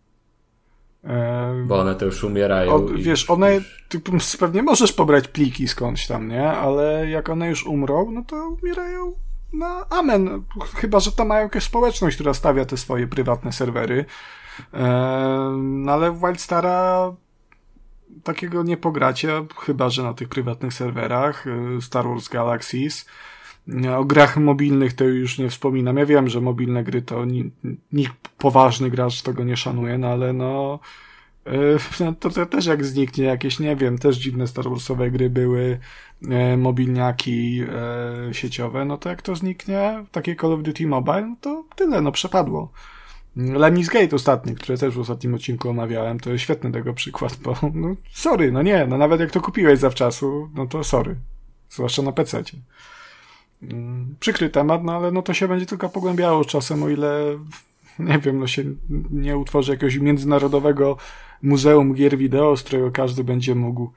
Bo 1.64 1.80
one 1.80 1.94
to 1.94 2.04
już 2.04 2.24
umierają. 2.24 2.74
O, 2.74 2.86
wiesz, 2.96 3.30
one, 3.30 3.60
ty 3.88 4.00
pewnie 4.40 4.62
możesz 4.62 4.92
pobrać 4.92 5.28
pliki 5.28 5.68
skądś 5.68 6.06
tam, 6.06 6.28
nie? 6.28 6.48
Ale 6.48 7.10
jak 7.10 7.28
one 7.28 7.48
już 7.48 7.66
umrą, 7.66 8.10
no 8.10 8.24
to 8.24 8.56
umierają 8.62 9.12
na 9.52 9.86
amen. 9.90 10.42
Chyba, 10.74 11.00
że 11.00 11.12
tam 11.12 11.26
mają 11.26 11.42
jakąś 11.42 11.64
społeczność, 11.64 12.16
która 12.16 12.34
stawia 12.34 12.64
te 12.64 12.76
swoje 12.76 13.06
prywatne 13.06 13.52
serwery. 13.52 14.04
No 15.58 15.92
ale 15.92 16.12
Wildstara 16.12 17.12
takiego 18.24 18.62
nie 18.62 18.76
pogracie, 18.76 19.44
chyba, 19.60 19.90
że 19.90 20.02
na 20.02 20.14
tych 20.14 20.28
prywatnych 20.28 20.74
serwerach 20.74 21.46
e, 21.46 21.80
Star 21.82 22.08
Wars 22.08 22.28
Galaxies. 22.28 23.06
O 23.96 24.04
grach 24.04 24.36
mobilnych 24.36 24.92
to 24.92 25.04
już 25.04 25.38
nie 25.38 25.50
wspominam. 25.50 25.96
Ja 25.96 26.06
wiem, 26.06 26.28
że 26.28 26.40
mobilne 26.40 26.84
gry 26.84 27.02
to 27.02 27.24
nikt 27.92 28.28
poważny 28.38 28.90
gracz 28.90 29.22
tego 29.22 29.44
nie 29.44 29.56
szanuje, 29.56 29.98
no 29.98 30.08
ale 30.08 30.32
no, 30.32 30.78
e, 31.46 32.12
to, 32.20 32.30
to 32.30 32.46
też 32.46 32.66
jak 32.66 32.84
zniknie 32.84 33.24
jakieś, 33.24 33.58
nie 33.58 33.76
wiem, 33.76 33.98
też 33.98 34.16
dziwne 34.16 34.46
Star 34.46 34.68
Warsowe 34.68 35.10
gry 35.10 35.30
były, 35.30 35.78
e, 36.28 36.56
mobilniaki 36.56 37.62
e, 38.28 38.34
sieciowe, 38.34 38.84
no 38.84 38.98
to 38.98 39.08
jak 39.08 39.22
to 39.22 39.36
zniknie, 39.36 40.04
takie 40.12 40.36
Call 40.36 40.52
of 40.52 40.62
Duty 40.62 40.86
Mobile, 40.86 41.26
no 41.26 41.36
to 41.40 41.64
tyle, 41.76 42.00
no 42.00 42.12
przepadło. 42.12 42.72
Lemnis 43.36 43.88
Gate 43.88 44.16
ostatni, 44.16 44.54
który 44.54 44.78
też 44.78 44.94
w 44.94 45.00
ostatnim 45.00 45.34
odcinku 45.34 45.68
omawiałem, 45.68 46.20
to 46.20 46.30
jest 46.30 46.44
świetny 46.44 46.72
tego 46.72 46.94
przykład, 46.94 47.36
bo 47.42 47.56
no 47.74 47.96
sorry, 48.12 48.52
no 48.52 48.62
nie, 48.62 48.86
no 48.86 48.98
nawet 48.98 49.20
jak 49.20 49.30
to 49.30 49.40
kupiłeś 49.40 49.78
zawczasu, 49.78 50.50
no 50.54 50.66
to 50.66 50.84
sorry. 50.84 51.16
Zwłaszcza 51.70 52.02
na 52.02 52.12
PC-cie. 52.12 52.56
Mm, 52.56 52.95
przykry 54.20 54.50
temat, 54.50 54.84
no 54.84 54.92
ale 54.92 55.10
no 55.10 55.22
to 55.22 55.34
się 55.34 55.48
będzie 55.48 55.66
tylko 55.66 55.88
pogłębiało 55.88 56.44
czasem, 56.44 56.82
o 56.82 56.88
ile 56.88 57.38
nie 57.98 58.18
wiem, 58.18 58.38
no 58.38 58.46
się 58.46 58.64
nie 59.10 59.36
utworzy 59.36 59.72
jakiegoś 59.72 59.96
międzynarodowego 59.96 60.96
muzeum 61.42 61.94
gier 61.94 62.18
wideo, 62.18 62.56
z 62.56 62.62
którego 62.62 62.90
każdy 62.90 63.24
będzie 63.24 63.54
mógł 63.54 63.92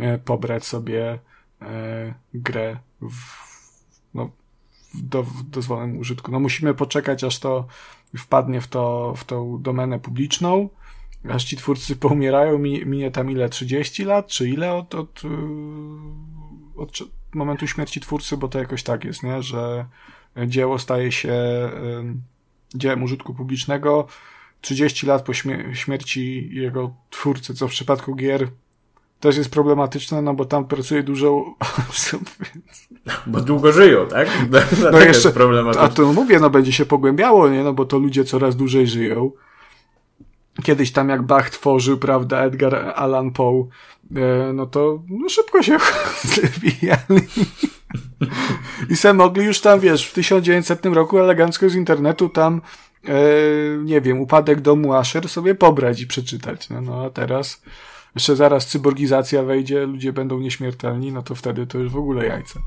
e, 0.00 0.18
pobrać 0.18 0.64
sobie 0.64 1.18
e, 1.62 2.14
grę 2.34 2.76
w, 3.00 3.52
no, 4.14 4.30
do, 4.94 5.22
w 5.22 5.42
dozwolonym 5.42 5.98
użytku. 5.98 6.32
No 6.32 6.40
musimy 6.40 6.74
poczekać, 6.74 7.24
aż 7.24 7.38
to 7.38 7.66
wpadnie 8.16 8.60
w, 8.60 8.66
to, 8.66 9.14
w 9.16 9.24
tą 9.24 9.62
domenę 9.62 10.00
publiczną, 10.00 10.68
aż 11.30 11.44
ci 11.44 11.56
twórcy 11.56 11.96
poumierają, 11.96 12.58
minie 12.58 13.10
tam 13.10 13.30
ile, 13.30 13.48
30 13.48 14.04
lat, 14.04 14.26
czy 14.26 14.48
ile 14.48 14.74
od, 14.74 14.94
od, 14.94 15.22
od 16.76 16.92
momentu 17.34 17.66
śmierci 17.66 18.00
twórcy, 18.00 18.36
bo 18.36 18.48
to 18.48 18.58
jakoś 18.58 18.82
tak 18.82 19.04
jest, 19.04 19.22
nie? 19.22 19.42
że 19.42 19.86
dzieło 20.46 20.78
staje 20.78 21.12
się 21.12 21.34
dziełem 22.74 23.02
użytku 23.02 23.34
publicznego 23.34 24.06
30 24.60 25.06
lat 25.06 25.22
po 25.22 25.32
śmierci 25.72 26.48
jego 26.52 26.94
twórcy, 27.10 27.54
co 27.54 27.68
w 27.68 27.70
przypadku 27.70 28.14
gier 28.14 28.48
też 29.22 29.36
jest 29.36 29.50
problematyczne, 29.50 30.22
no 30.22 30.34
bo 30.34 30.44
tam 30.44 30.64
pracuje 30.64 31.02
dużo 31.02 31.44
osób. 31.90 32.22
Więc... 32.40 32.88
Bo 33.26 33.40
długo 33.40 33.72
żyją, 33.72 34.06
tak? 34.06 34.28
no 34.92 35.00
jeszcze, 35.10 35.32
a 35.78 35.88
to 35.88 36.12
mówię, 36.12 36.40
no 36.40 36.50
będzie 36.50 36.72
się 36.72 36.86
pogłębiało, 36.86 37.48
nie? 37.48 37.64
No 37.64 37.72
bo 37.72 37.84
to 37.84 37.98
ludzie 37.98 38.24
coraz 38.24 38.56
dłużej 38.56 38.86
żyją. 38.86 39.30
Kiedyś 40.62 40.92
tam 40.92 41.08
jak 41.08 41.22
Bach 41.22 41.50
tworzył, 41.50 41.98
prawda, 41.98 42.40
Edgar 42.40 42.92
Allan 42.96 43.30
Poe, 43.30 43.66
e, 44.16 44.52
no 44.52 44.66
to 44.66 45.02
no 45.08 45.28
szybko 45.28 45.62
się 45.62 45.78
zbijali. 46.24 47.28
I 48.90 48.96
se 48.96 49.14
mogli 49.14 49.44
już 49.44 49.60
tam, 49.60 49.80
wiesz, 49.80 50.06
w 50.06 50.12
1900 50.12 50.86
roku 50.86 51.18
elegancko 51.18 51.68
z 51.68 51.74
internetu 51.74 52.28
tam, 52.28 52.60
e, 53.04 53.14
nie 53.84 54.00
wiem, 54.00 54.20
upadek 54.20 54.60
domu 54.60 54.94
Asher 54.94 55.28
sobie 55.28 55.54
pobrać 55.54 56.00
i 56.00 56.06
przeczytać. 56.06 56.70
No, 56.70 56.80
no 56.80 57.04
a 57.04 57.10
teraz 57.10 57.62
jeszcze 58.14 58.36
zaraz 58.36 58.66
cyborgizacja 58.66 59.42
wejdzie, 59.42 59.86
ludzie 59.86 60.12
będą 60.12 60.38
nieśmiertelni, 60.38 61.12
no 61.12 61.22
to 61.22 61.34
wtedy 61.34 61.66
to 61.66 61.78
już 61.78 61.92
w 61.92 61.96
ogóle 61.96 62.26
jajce. 62.26 62.60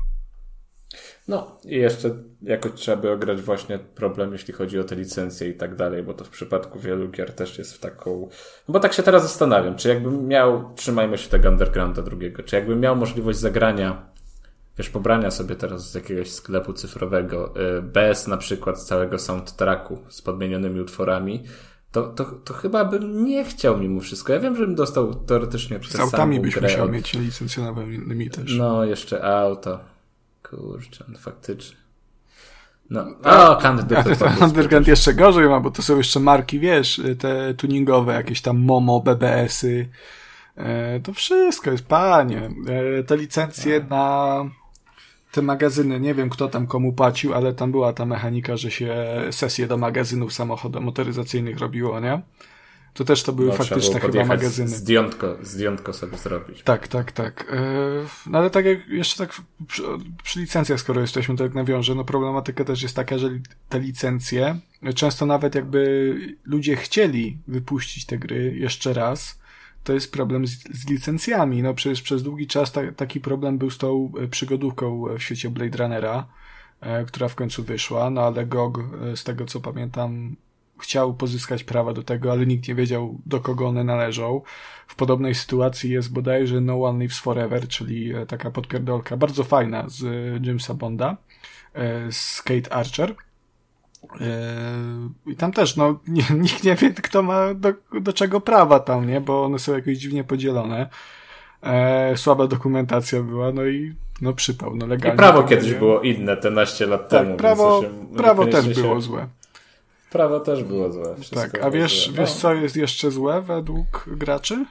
No 1.28 1.58
i 1.64 1.76
jeszcze 1.76 2.10
jakoś 2.42 2.72
trzeba 2.72 3.02
by 3.02 3.10
ograć 3.10 3.40
właśnie 3.40 3.78
problem, 3.78 4.32
jeśli 4.32 4.54
chodzi 4.54 4.78
o 4.78 4.84
te 4.84 4.96
licencje 4.96 5.48
i 5.48 5.54
tak 5.54 5.74
dalej, 5.74 6.02
bo 6.02 6.14
to 6.14 6.24
w 6.24 6.30
przypadku 6.30 6.78
wielu 6.78 7.08
gier 7.08 7.32
też 7.32 7.58
jest 7.58 7.74
w 7.74 7.78
taką... 7.78 8.28
No 8.68 8.72
bo 8.72 8.80
tak 8.80 8.92
się 8.92 9.02
teraz 9.02 9.22
zastanawiam, 9.22 9.76
czy 9.76 9.88
jakbym 9.88 10.28
miał, 10.28 10.74
trzymajmy 10.74 11.18
się 11.18 11.28
tego 11.28 11.48
undergrounda 11.48 12.02
drugiego, 12.02 12.42
czy 12.42 12.56
jakbym 12.56 12.80
miał 12.80 12.96
możliwość 12.96 13.38
zagrania 13.38 14.16
wiesz, 14.78 14.90
pobrania 14.90 15.30
sobie 15.30 15.56
teraz 15.56 15.90
z 15.90 15.94
jakiegoś 15.94 16.30
sklepu 16.30 16.72
cyfrowego, 16.72 17.54
y, 17.78 17.82
bez 17.82 18.26
na 18.26 18.36
przykład 18.36 18.82
całego 18.82 19.18
soundtracku 19.18 19.98
z 20.08 20.22
podmienionymi 20.22 20.80
utworami, 20.80 21.42
to, 21.92 22.02
to, 22.02 22.24
to 22.24 22.54
chyba 22.54 22.84
bym 22.84 23.24
nie 23.24 23.44
chciał 23.44 23.78
mimo 23.78 24.00
wszystko. 24.00 24.32
Ja 24.32 24.40
wiem, 24.40 24.56
że 24.56 24.66
bym 24.66 24.74
dostał 24.74 25.14
teoretycznie 25.14 25.78
przez 25.78 25.96
Z 25.96 26.00
autami 26.00 26.40
byś 26.40 26.60
musiał 26.60 26.84
od... 26.84 26.92
mieć 26.92 27.14
licencjonowanymi 27.14 28.30
też. 28.30 28.56
No, 28.58 28.84
jeszcze 28.84 29.24
auto. 29.24 29.80
Kurczę, 30.50 31.04
no 31.08 31.18
faktycznie. 31.18 31.76
No, 32.90 33.06
o, 33.24 33.58
Underground 34.44 34.88
jeszcze 34.94 35.14
gorzej 35.14 35.48
ma, 35.48 35.60
bo 35.60 35.70
to 35.70 35.82
są 35.82 35.96
jeszcze 35.96 36.20
marki, 36.20 36.60
wiesz, 36.60 37.00
te 37.18 37.54
tuningowe, 37.54 38.14
jakieś 38.14 38.40
tam 38.40 38.58
Momo, 38.58 39.00
BBS-y. 39.00 39.88
E, 40.56 41.00
to 41.00 41.12
wszystko 41.12 41.70
jest, 41.70 41.86
panie. 41.86 42.50
E, 42.98 43.02
te 43.02 43.16
licencje 43.16 43.80
tak. 43.80 43.90
na 43.90 44.44
te 45.32 45.42
magazyny, 45.42 46.00
nie 46.00 46.14
wiem 46.14 46.30
kto 46.30 46.48
tam 46.48 46.66
komu 46.66 46.92
płacił, 46.92 47.34
ale 47.34 47.54
tam 47.54 47.70
była 47.70 47.92
ta 47.92 48.06
mechanika, 48.06 48.56
że 48.56 48.70
się 48.70 48.94
sesje 49.30 49.66
do 49.66 49.76
magazynów 49.76 50.32
samochodów 50.32 50.82
motoryzacyjnych 50.82 51.58
robiło, 51.58 52.00
nie? 52.00 52.22
To 52.96 53.04
też 53.04 53.22
to 53.22 53.32
były 53.32 53.48
no, 53.48 53.54
faktyczne 53.54 54.00
chyba 54.00 54.24
magazyny. 54.24 54.68
Zdjątko, 54.68 55.36
zdjątko 55.42 55.92
sobie 55.92 56.18
zrobić. 56.18 56.62
Tak, 56.62 56.88
tak, 56.88 57.12
tak. 57.12 57.52
E, 57.52 57.62
no 58.26 58.38
ale 58.38 58.50
tak 58.50 58.64
jak 58.64 58.88
jeszcze 58.88 59.26
tak 59.26 59.42
przy, 59.68 59.82
przy 60.22 60.40
licencjach, 60.40 60.80
skoro 60.80 61.00
jesteśmy, 61.00 61.36
to 61.36 61.44
jak 61.44 61.54
nawiążę, 61.54 61.94
no 61.94 62.04
problematyka 62.04 62.64
też 62.64 62.82
jest 62.82 62.96
taka, 62.96 63.18
że 63.18 63.30
te 63.68 63.80
licencje, 63.80 64.58
często 64.94 65.26
nawet 65.26 65.54
jakby 65.54 66.14
ludzie 66.44 66.76
chcieli 66.76 67.38
wypuścić 67.48 68.06
te 68.06 68.18
gry 68.18 68.56
jeszcze 68.58 68.92
raz, 68.92 69.38
to 69.84 69.92
jest 69.92 70.12
problem 70.12 70.46
z, 70.46 70.62
z 70.62 70.88
licencjami. 70.88 71.62
No 71.62 71.74
przecież 71.74 72.02
przez 72.02 72.22
długi 72.22 72.46
czas 72.46 72.72
ta, 72.72 72.92
taki 72.92 73.20
problem 73.20 73.58
był 73.58 73.70
z 73.70 73.78
tą 73.78 74.12
e, 74.18 74.28
przygodówką 74.28 75.04
w 75.18 75.22
świecie 75.22 75.50
Blade 75.50 75.78
Runnera, 75.78 76.26
e, 76.80 77.04
która 77.04 77.28
w 77.28 77.34
końcu 77.34 77.64
wyszła, 77.64 78.10
no 78.10 78.20
ale 78.20 78.46
GOG, 78.46 78.78
e, 78.78 79.16
z 79.16 79.24
tego 79.24 79.44
co 79.44 79.60
pamiętam, 79.60 80.36
chciał 80.78 81.14
pozyskać 81.14 81.64
prawa 81.64 81.92
do 81.92 82.02
tego, 82.02 82.32
ale 82.32 82.46
nikt 82.46 82.68
nie 82.68 82.74
wiedział, 82.74 83.18
do 83.26 83.40
kogo 83.40 83.68
one 83.68 83.84
należą. 83.84 84.42
W 84.86 84.94
podobnej 84.94 85.34
sytuacji 85.34 85.90
jest 85.90 86.12
bodajże 86.12 86.60
No 86.60 86.82
One 86.82 86.98
Lives 86.98 87.18
Forever, 87.18 87.68
czyli 87.68 88.14
e, 88.14 88.26
taka 88.26 88.50
podpierdolka, 88.50 89.16
bardzo 89.16 89.44
fajna 89.44 89.84
z 89.88 90.04
e, 90.04 90.46
Jamesa 90.46 90.74
Bonda, 90.74 91.16
e, 91.74 92.12
z 92.12 92.42
Kate 92.42 92.72
Archer. 92.72 93.14
I 95.26 95.36
tam 95.36 95.52
też, 95.52 95.76
no, 95.76 96.00
nie, 96.08 96.22
nikt 96.42 96.64
nie 96.64 96.74
wie, 96.74 96.90
kto 96.90 97.22
ma 97.22 97.54
do, 97.54 97.72
do 98.00 98.12
czego 98.12 98.40
prawa 98.40 98.80
tam, 98.80 99.06
nie? 99.06 99.20
Bo 99.20 99.44
one 99.44 99.58
są 99.58 99.74
jakoś 99.74 99.98
dziwnie 99.98 100.24
podzielone. 100.24 100.88
E, 101.62 102.16
słaba 102.16 102.46
dokumentacja 102.46 103.22
była, 103.22 103.52
no 103.52 103.66
i 103.66 103.94
no 104.20 104.32
przypał, 104.32 104.76
no 104.76 104.86
legalnie. 104.86 105.14
I 105.14 105.18
prawo 105.18 105.42
kiedyś 105.42 105.74
było 105.74 106.00
inne, 106.00 106.36
te 106.36 106.50
naście 106.50 106.86
lat 106.86 107.08
tak, 107.08 107.22
temu. 107.22 107.36
Prawo, 107.36 107.82
się, 107.82 108.16
prawo 108.16 108.46
też 108.46 108.64
się... 108.64 108.82
było 108.82 109.00
złe. 109.00 109.26
Prawo 110.10 110.40
też 110.40 110.64
było 110.64 110.92
złe. 110.92 111.16
tak, 111.34 111.64
a 111.64 111.70
wiesz, 111.70 112.06
złe. 112.06 112.18
wiesz 112.18 112.34
no. 112.34 112.40
co 112.40 112.54
jest 112.54 112.76
jeszcze 112.76 113.10
złe 113.10 113.42
według 113.42 114.04
graczy? 114.08 114.66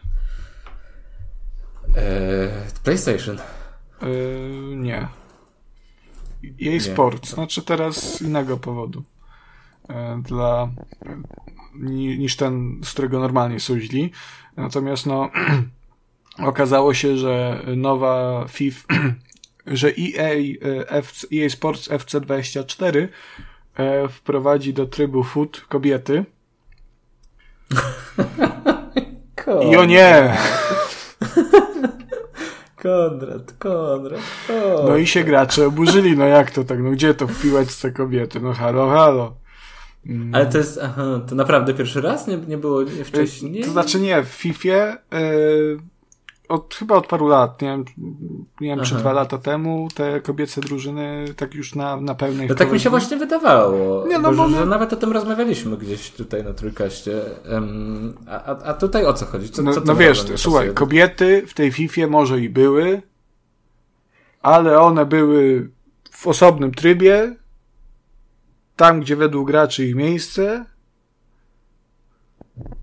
Eee, 1.98 2.50
PlayStation. 2.84 3.38
Eee, 4.02 4.76
nie. 4.76 5.08
Jej 6.60 6.82
Sports, 6.82 7.30
znaczy 7.34 7.62
teraz 7.62 8.18
z 8.18 8.22
innego 8.22 8.58
powodu. 8.58 9.04
Eee, 9.90 10.22
dla 10.22 10.70
niż 12.18 12.36
ten, 12.36 12.82
z 12.84 12.92
którego 12.92 13.20
normalnie 13.20 13.60
są 13.60 13.80
źli. 13.80 14.12
Natomiast 14.58 15.06
no 15.06 15.30
okazało 16.52 16.94
się, 16.94 17.18
że 17.18 17.66
nowa 17.76 18.46
FIF, 18.48 18.86
że 19.68 19.88
EA, 19.88 20.34
EA 21.34 21.50
Sports 21.50 21.90
FC24 21.90 23.08
e, 23.76 24.08
wprowadzi 24.08 24.74
do 24.74 24.86
trybu 24.86 25.24
food 25.24 25.62
kobiety. 25.62 26.26
I 29.72 29.76
o 29.76 29.86
nie! 29.86 30.34
Konrad, 32.84 33.54
Konrad, 33.60 34.22
Konrad. 34.48 34.86
No 34.86 34.98
i 34.98 35.08
się 35.08 35.24
gracze 35.24 35.68
oburzyli, 35.68 36.18
no 36.18 36.26
jak 36.26 36.52
to 36.52 36.64
tak, 36.64 36.80
no 36.80 36.92
gdzie 36.92 37.14
to 37.14 37.28
wpiłać 37.28 37.76
te 37.76 37.92
kobiety, 37.92 38.40
no 38.40 38.54
halo, 38.54 38.90
halo. 38.90 39.36
Mm. 40.06 40.36
Ale 40.36 40.46
to 40.46 40.58
jest, 40.58 40.80
aha, 40.84 41.22
to 41.30 41.36
naprawdę 41.36 41.74
pierwszy 41.74 42.02
raz? 42.02 42.28
Nie, 42.28 42.38
nie 42.38 42.58
było 42.58 42.84
nie 42.84 43.04
wcześniej? 43.04 43.64
To 43.64 43.72
znaczy 43.72 44.00
nie, 44.00 44.24
w 44.24 44.28
FIFA 44.28 44.70
yy, 44.70 44.98
od, 46.50 46.76
chyba 46.76 46.96
od 46.96 47.08
paru 47.08 47.28
lat, 47.28 47.62
nie 47.62 47.68
wiem, 47.68 47.86
nie 48.62 48.68
wiem 48.68 48.86
czy 48.86 48.96
dwa 48.96 49.14
lata 49.14 49.38
temu 49.38 49.88
te 49.96 50.22
kobiece 50.22 50.62
drużyny 50.62 51.26
tak 51.38 51.54
już 51.54 51.76
na, 51.76 52.02
na 52.02 52.16
pełnej... 52.16 52.48
No 52.48 52.56
tak 52.56 52.72
mi 52.72 52.80
się 52.80 52.90
właśnie 52.90 53.18
wydawało, 53.18 54.08
nie, 54.08 54.20
no, 54.20 54.34
bo, 54.34 54.50
że 54.50 54.66
nawet 54.66 54.94
o 54.94 54.96
tym 54.96 55.12
rozmawialiśmy 55.12 55.78
gdzieś 55.78 56.12
tutaj 56.12 56.44
na 56.44 56.54
Trójkaście. 56.54 57.22
Um, 57.52 58.14
a, 58.28 58.46
a 58.46 58.74
tutaj 58.74 59.06
o 59.06 59.14
co 59.14 59.26
chodzi? 59.26 59.50
Co, 59.50 59.64
no, 59.64 59.74
co 59.74 59.82
no 59.82 59.96
wiesz, 59.96 60.26
słuchaj, 60.36 60.74
kobiety 60.74 61.44
w 61.48 61.54
tej 61.54 61.72
FIFA 61.72 62.08
może 62.08 62.42
i 62.42 62.50
były, 62.50 63.02
ale 64.42 64.80
one 64.80 65.06
były 65.06 65.70
w 66.12 66.28
osobnym 66.28 66.72
trybie, 66.72 67.36
tam 68.76 69.00
gdzie 69.00 69.16
według 69.16 69.48
graczy 69.48 69.86
ich 69.86 69.96
miejsce, 69.96 70.66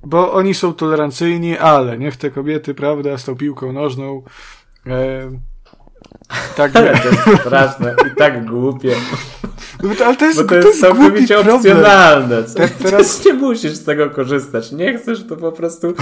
bo 0.04 0.32
oni 0.32 0.54
są 0.54 0.74
tolerancyjni, 0.74 1.58
ale 1.58 1.98
niech 1.98 2.16
te 2.16 2.30
kobiety, 2.30 2.74
prawda, 2.74 3.18
z 3.18 3.24
tą 3.24 3.36
piłką 3.36 3.72
nożną. 3.72 4.22
E, 4.86 5.30
tak, 6.56 6.76
ale 6.76 6.98
to 6.98 7.08
jest 7.08 7.40
straszne 7.40 7.94
i 8.06 8.16
tak 8.16 8.44
głupie. 8.44 8.94
No, 9.82 9.90
ale 10.04 10.16
to 10.16 10.24
jest, 10.24 10.42
Bo 10.42 10.48
to 10.48 10.54
jest, 10.54 10.66
to 10.66 10.68
jest 10.68 10.80
całkowicie 10.80 11.38
opcjonalne. 11.38 12.42
Te, 12.42 12.68
teraz 12.90 13.24
nie 13.24 13.32
musisz 13.32 13.72
z 13.72 13.84
tego 13.84 14.10
korzystać. 14.10 14.72
Nie 14.72 14.98
chcesz, 14.98 15.26
to 15.26 15.36
po 15.36 15.52
prostu 15.52 15.94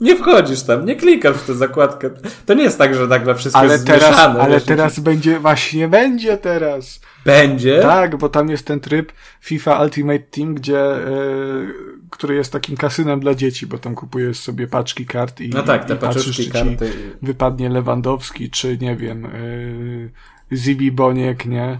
nie 0.00 0.16
wchodzisz 0.16 0.62
tam, 0.62 0.86
nie 0.86 0.96
klikasz 0.96 1.36
w 1.36 1.46
tę 1.46 1.54
zakładkę. 1.54 2.10
To 2.46 2.54
nie 2.54 2.62
jest 2.62 2.78
tak, 2.78 2.94
że 2.94 3.06
nagle 3.06 3.34
wszystko 3.34 3.60
ale 3.60 3.72
jest 3.72 3.86
teraz, 3.86 4.08
zmieszane. 4.08 4.40
Ale 4.40 4.54
wiesz, 4.54 4.64
teraz 4.64 5.00
będzie, 5.00 5.40
właśnie 5.40 5.88
będzie 5.88 6.36
teraz. 6.36 7.00
Będzie? 7.24 7.80
Tak, 7.80 8.16
bo 8.16 8.28
tam 8.28 8.50
jest 8.50 8.66
ten 8.66 8.80
tryb 8.80 9.12
FIFA 9.40 9.82
Ultimate 9.82 10.18
Team, 10.18 10.54
gdzie, 10.54 10.96
y, 10.96 11.74
który 12.10 12.34
jest 12.34 12.52
takim 12.52 12.76
kasynem 12.76 13.20
dla 13.20 13.34
dzieci, 13.34 13.66
bo 13.66 13.78
tam 13.78 13.94
kupujesz 13.94 14.38
sobie 14.38 14.66
paczki 14.66 15.06
kart 15.06 15.40
i, 15.40 15.48
no 15.48 15.62
tak, 15.62 15.84
te 15.84 15.94
i 15.94 15.98
patrzysz, 15.98 16.36
czy 16.36 16.50
karty. 16.50 16.92
wypadnie 17.22 17.68
Lewandowski, 17.68 18.50
czy 18.50 18.78
nie 18.78 18.96
wiem, 18.96 19.26
y, 19.26 20.10
Zibi 20.52 20.92
Boniek, 20.92 21.46
nie? 21.46 21.78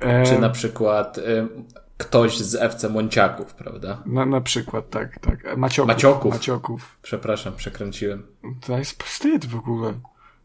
E, 0.00 0.26
czy 0.26 0.38
na 0.38 0.50
przykład 0.50 1.18
y, 1.18 1.48
ktoś 1.96 2.38
z 2.38 2.54
FC 2.54 2.88
Mąciaków, 2.88 3.54
prawda? 3.54 4.02
Na, 4.06 4.26
na 4.26 4.40
przykład, 4.40 4.90
tak, 4.90 5.18
tak. 5.18 5.56
Macioków. 5.56 5.88
Macioków. 5.88 6.32
Macioków. 6.32 6.98
Przepraszam, 7.02 7.52
przekręciłem. 7.56 8.22
To 8.66 8.78
jest 8.78 9.02
wstyd 9.02 9.46
w 9.46 9.56
ogóle. 9.56 9.94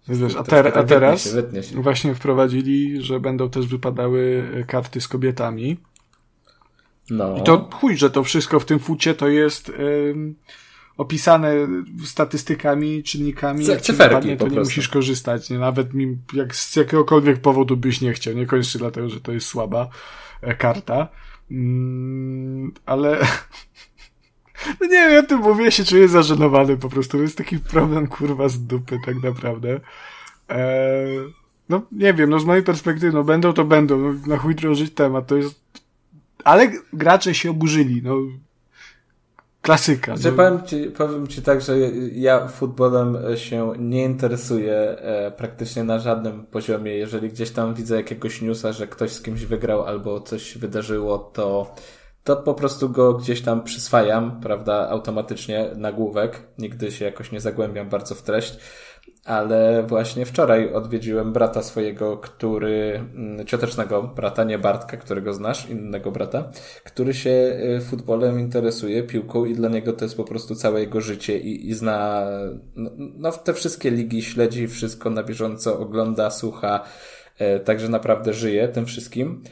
Wiesz, 0.08 0.36
a, 0.36 0.44
ter, 0.44 0.78
a 0.78 0.84
teraz 0.84 1.24
się, 1.24 1.30
wytnie 1.30 1.64
się. 1.64 1.82
właśnie 1.82 2.16
wprowadzili, 2.16 3.02
że 3.02 3.20
będą 3.20 3.50
też 3.50 3.68
wypadały 3.68 4.44
karty 4.68 5.02
z 5.02 5.08
kobietami. 5.08 5.78
No. 7.10 7.38
I 7.38 7.44
to 7.44 7.70
chuj, 7.74 7.98
że 7.98 8.10
to 8.10 8.24
wszystko 8.24 8.60
w 8.60 8.66
tym 8.66 8.80
fucie 8.80 9.14
to 9.14 9.28
jest 9.28 9.70
ym, 9.70 10.36
opisane 10.98 11.54
statystykami, 12.06 13.04
czynnikami. 13.04 13.66
C- 13.66 13.72
jak 13.72 13.82
cyferki, 13.82 14.38
to 14.38 14.48
nie 14.48 14.60
musisz 14.60 14.90
korzystać. 14.90 15.50
Nie? 15.50 15.60
Nawet 15.60 15.94
mi, 15.94 16.18
jak 16.34 16.56
z 16.56 16.76
jakiegokolwiek 16.76 17.42
powodu 17.42 17.78
byś 17.78 18.02
nie 18.02 18.14
chciał. 18.14 18.34
Nie 18.34 18.46
kończy 18.46 18.78
dlatego, 18.78 19.10
że 19.10 19.22
to 19.22 19.32
jest 19.32 19.48
słaba 19.48 19.90
e, 20.42 20.56
karta. 20.56 21.08
Mm, 21.52 22.74
ale 22.86 23.18
no 24.82 24.88
nie 24.88 24.90
wiem, 24.90 25.12
ja 25.12 25.24
tym 25.24 25.40
mówię, 25.40 25.72
się 25.72 25.84
czuję 25.84 26.08
zażenowany 26.08 26.78
po 26.78 26.90
prostu. 26.90 27.18
To 27.18 27.24
jest 27.24 27.38
taki 27.38 27.60
problem, 27.60 28.08
kurwa, 28.08 28.50
z 28.50 28.60
dupy 28.60 28.98
tak 29.06 29.24
naprawdę. 29.24 29.80
Eee, 30.50 31.34
no 31.70 31.82
nie 31.92 32.14
wiem, 32.14 32.30
no 32.30 32.40
z 32.40 32.46
mojej 32.46 32.64
perspektywy, 32.64 33.14
no 33.14 33.24
będą 33.24 33.54
to 33.54 33.66
będą, 33.66 33.98
no, 33.98 34.14
na 34.28 34.38
chuj 34.38 34.56
drążyć 34.56 34.94
temat, 34.94 35.28
to 35.28 35.36
jest... 35.36 35.69
Ale 36.44 36.72
gracze 36.94 37.34
się 37.34 37.50
oburzyli, 37.50 38.02
no 38.04 38.16
klasyka. 39.62 40.16
Że 40.18 40.32
no. 40.32 40.38
powiem, 40.38 40.66
ci, 40.66 40.92
powiem 40.98 41.28
ci 41.28 41.42
tak, 41.42 41.62
że 41.62 41.80
ja 42.12 42.48
futbolem 42.48 43.18
się 43.36 43.74
nie 43.80 44.04
interesuję 44.04 44.76
e, 44.76 45.32
praktycznie 45.32 45.84
na 45.84 46.00
żadnym 46.00 46.46
poziomie. 46.46 46.92
Jeżeli 46.96 47.30
gdzieś 47.30 47.52
tam 47.52 47.74
widzę 47.74 47.96
jakiegoś 47.96 48.42
newsa, 48.42 48.72
że 48.72 48.88
ktoś 48.88 49.12
z 49.12 49.22
kimś 49.22 49.46
wygrał 49.46 49.84
albo 49.84 50.22
coś 50.22 50.58
wydarzyło, 50.58 51.18
to 51.34 51.76
to 52.24 52.36
po 52.36 52.54
prostu 52.54 52.90
go 52.90 53.14
gdzieś 53.14 53.42
tam 53.42 53.64
przyswajam, 53.64 54.42
prawda, 54.42 54.90
automatycznie 54.90 55.70
nagłówek. 55.76 56.42
Nigdy 56.58 56.92
się 56.92 57.06
jakoś 57.06 57.32
nie 57.32 57.42
zagłębiam 57.42 57.90
bardzo 57.90 58.16
w 58.16 58.22
treść. 58.22 58.60
Ale 59.26 59.84
właśnie 59.84 60.26
wczoraj 60.26 60.74
odwiedziłem 60.74 61.34
brata 61.34 61.64
swojego, 61.64 62.18
który, 62.18 63.04
mm, 63.16 63.46
ciotecznego 63.46 64.04
brata, 64.04 64.44
nie 64.44 64.60
Bartka, 64.60 64.98
którego 64.98 65.34
znasz, 65.34 65.70
innego 65.70 66.12
brata, 66.12 66.52
który 66.84 67.14
się 67.14 67.30
y, 67.78 67.82
futbolem 67.82 68.40
interesuje, 68.40 69.04
piłką 69.04 69.46
i 69.46 69.54
dla 69.54 69.70
niego 69.70 69.94
to 69.94 70.06
jest 70.06 70.18
po 70.18 70.24
prostu 70.24 70.56
całe 70.56 70.80
jego 70.80 71.02
życie 71.02 71.38
i, 71.38 71.70
i 71.70 71.74
zna, 71.74 72.26
no, 72.76 72.90
no 72.98 73.32
te 73.32 73.54
wszystkie 73.54 73.92
ligi, 73.92 74.22
śledzi 74.22 74.68
wszystko 74.68 75.10
na 75.10 75.24
bieżąco, 75.24 75.80
ogląda, 75.80 76.32
słucha, 76.32 76.84
y, 77.42 77.60
także 77.60 77.90
naprawdę 77.90 78.34
żyje 78.34 78.68
tym 78.68 78.86
wszystkim. 78.86 79.44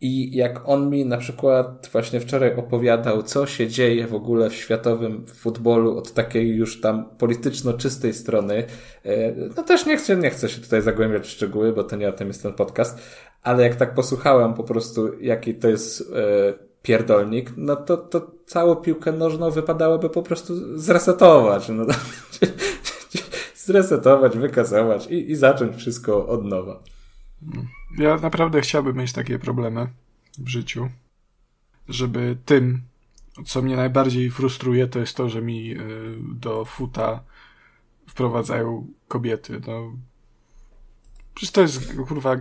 I 0.00 0.36
jak 0.36 0.68
on 0.68 0.90
mi 0.90 1.06
na 1.06 1.16
przykład 1.16 1.88
właśnie 1.92 2.20
wczoraj 2.20 2.54
opowiadał, 2.56 3.22
co 3.22 3.46
się 3.46 3.68
dzieje 3.68 4.06
w 4.06 4.14
ogóle 4.14 4.50
w 4.50 4.54
światowym 4.54 5.26
futbolu 5.26 5.98
od 5.98 6.12
takiej 6.12 6.48
już 6.48 6.80
tam 6.80 7.04
polityczno 7.18 7.72
czystej 7.72 8.14
strony, 8.14 8.64
e, 9.04 9.32
no 9.56 9.62
też 9.62 9.86
nie 9.86 9.96
chcę, 9.96 10.16
nie 10.16 10.30
chcę 10.30 10.48
się 10.48 10.60
tutaj 10.60 10.82
zagłębiać 10.82 11.26
w 11.26 11.30
szczegóły, 11.30 11.72
bo 11.72 11.84
to 11.84 11.96
nie 11.96 12.08
o 12.08 12.12
tym 12.12 12.28
jest 12.28 12.42
ten 12.42 12.52
podcast, 12.52 12.98
ale 13.42 13.62
jak 13.62 13.76
tak 13.76 13.94
posłuchałem 13.94 14.54
po 14.54 14.64
prostu, 14.64 15.20
jaki 15.20 15.54
to 15.54 15.68
jest 15.68 16.00
e, 16.00 16.70
pierdolnik, 16.82 17.52
no 17.56 17.76
to, 17.76 17.96
to 17.96 18.30
całą 18.46 18.76
piłkę 18.76 19.12
nożną 19.12 19.50
wypadałoby 19.50 20.10
po 20.10 20.22
prostu 20.22 20.78
zresetować. 20.78 21.68
No, 21.68 21.84
zresetować, 23.66 24.38
wykasować 24.38 25.06
i, 25.06 25.30
i 25.30 25.36
zacząć 25.36 25.76
wszystko 25.76 26.28
od 26.28 26.44
nowa. 26.44 26.82
Ja 27.98 28.16
naprawdę 28.16 28.60
chciałbym 28.60 28.96
mieć 28.96 29.12
takie 29.12 29.38
problemy 29.38 29.86
w 30.38 30.48
życiu, 30.48 30.88
żeby 31.88 32.36
tym, 32.44 32.82
co 33.46 33.62
mnie 33.62 33.76
najbardziej 33.76 34.30
frustruje, 34.30 34.86
to 34.86 34.98
jest 34.98 35.16
to, 35.16 35.28
że 35.28 35.42
mi 35.42 35.72
y, 35.72 35.78
do 36.34 36.64
futa 36.64 37.20
wprowadzają 38.08 38.86
kobiety. 39.08 39.60
No, 39.66 39.92
przecież 41.34 41.52
to 41.52 41.60
jest 41.60 41.94
kurwa. 42.08 42.36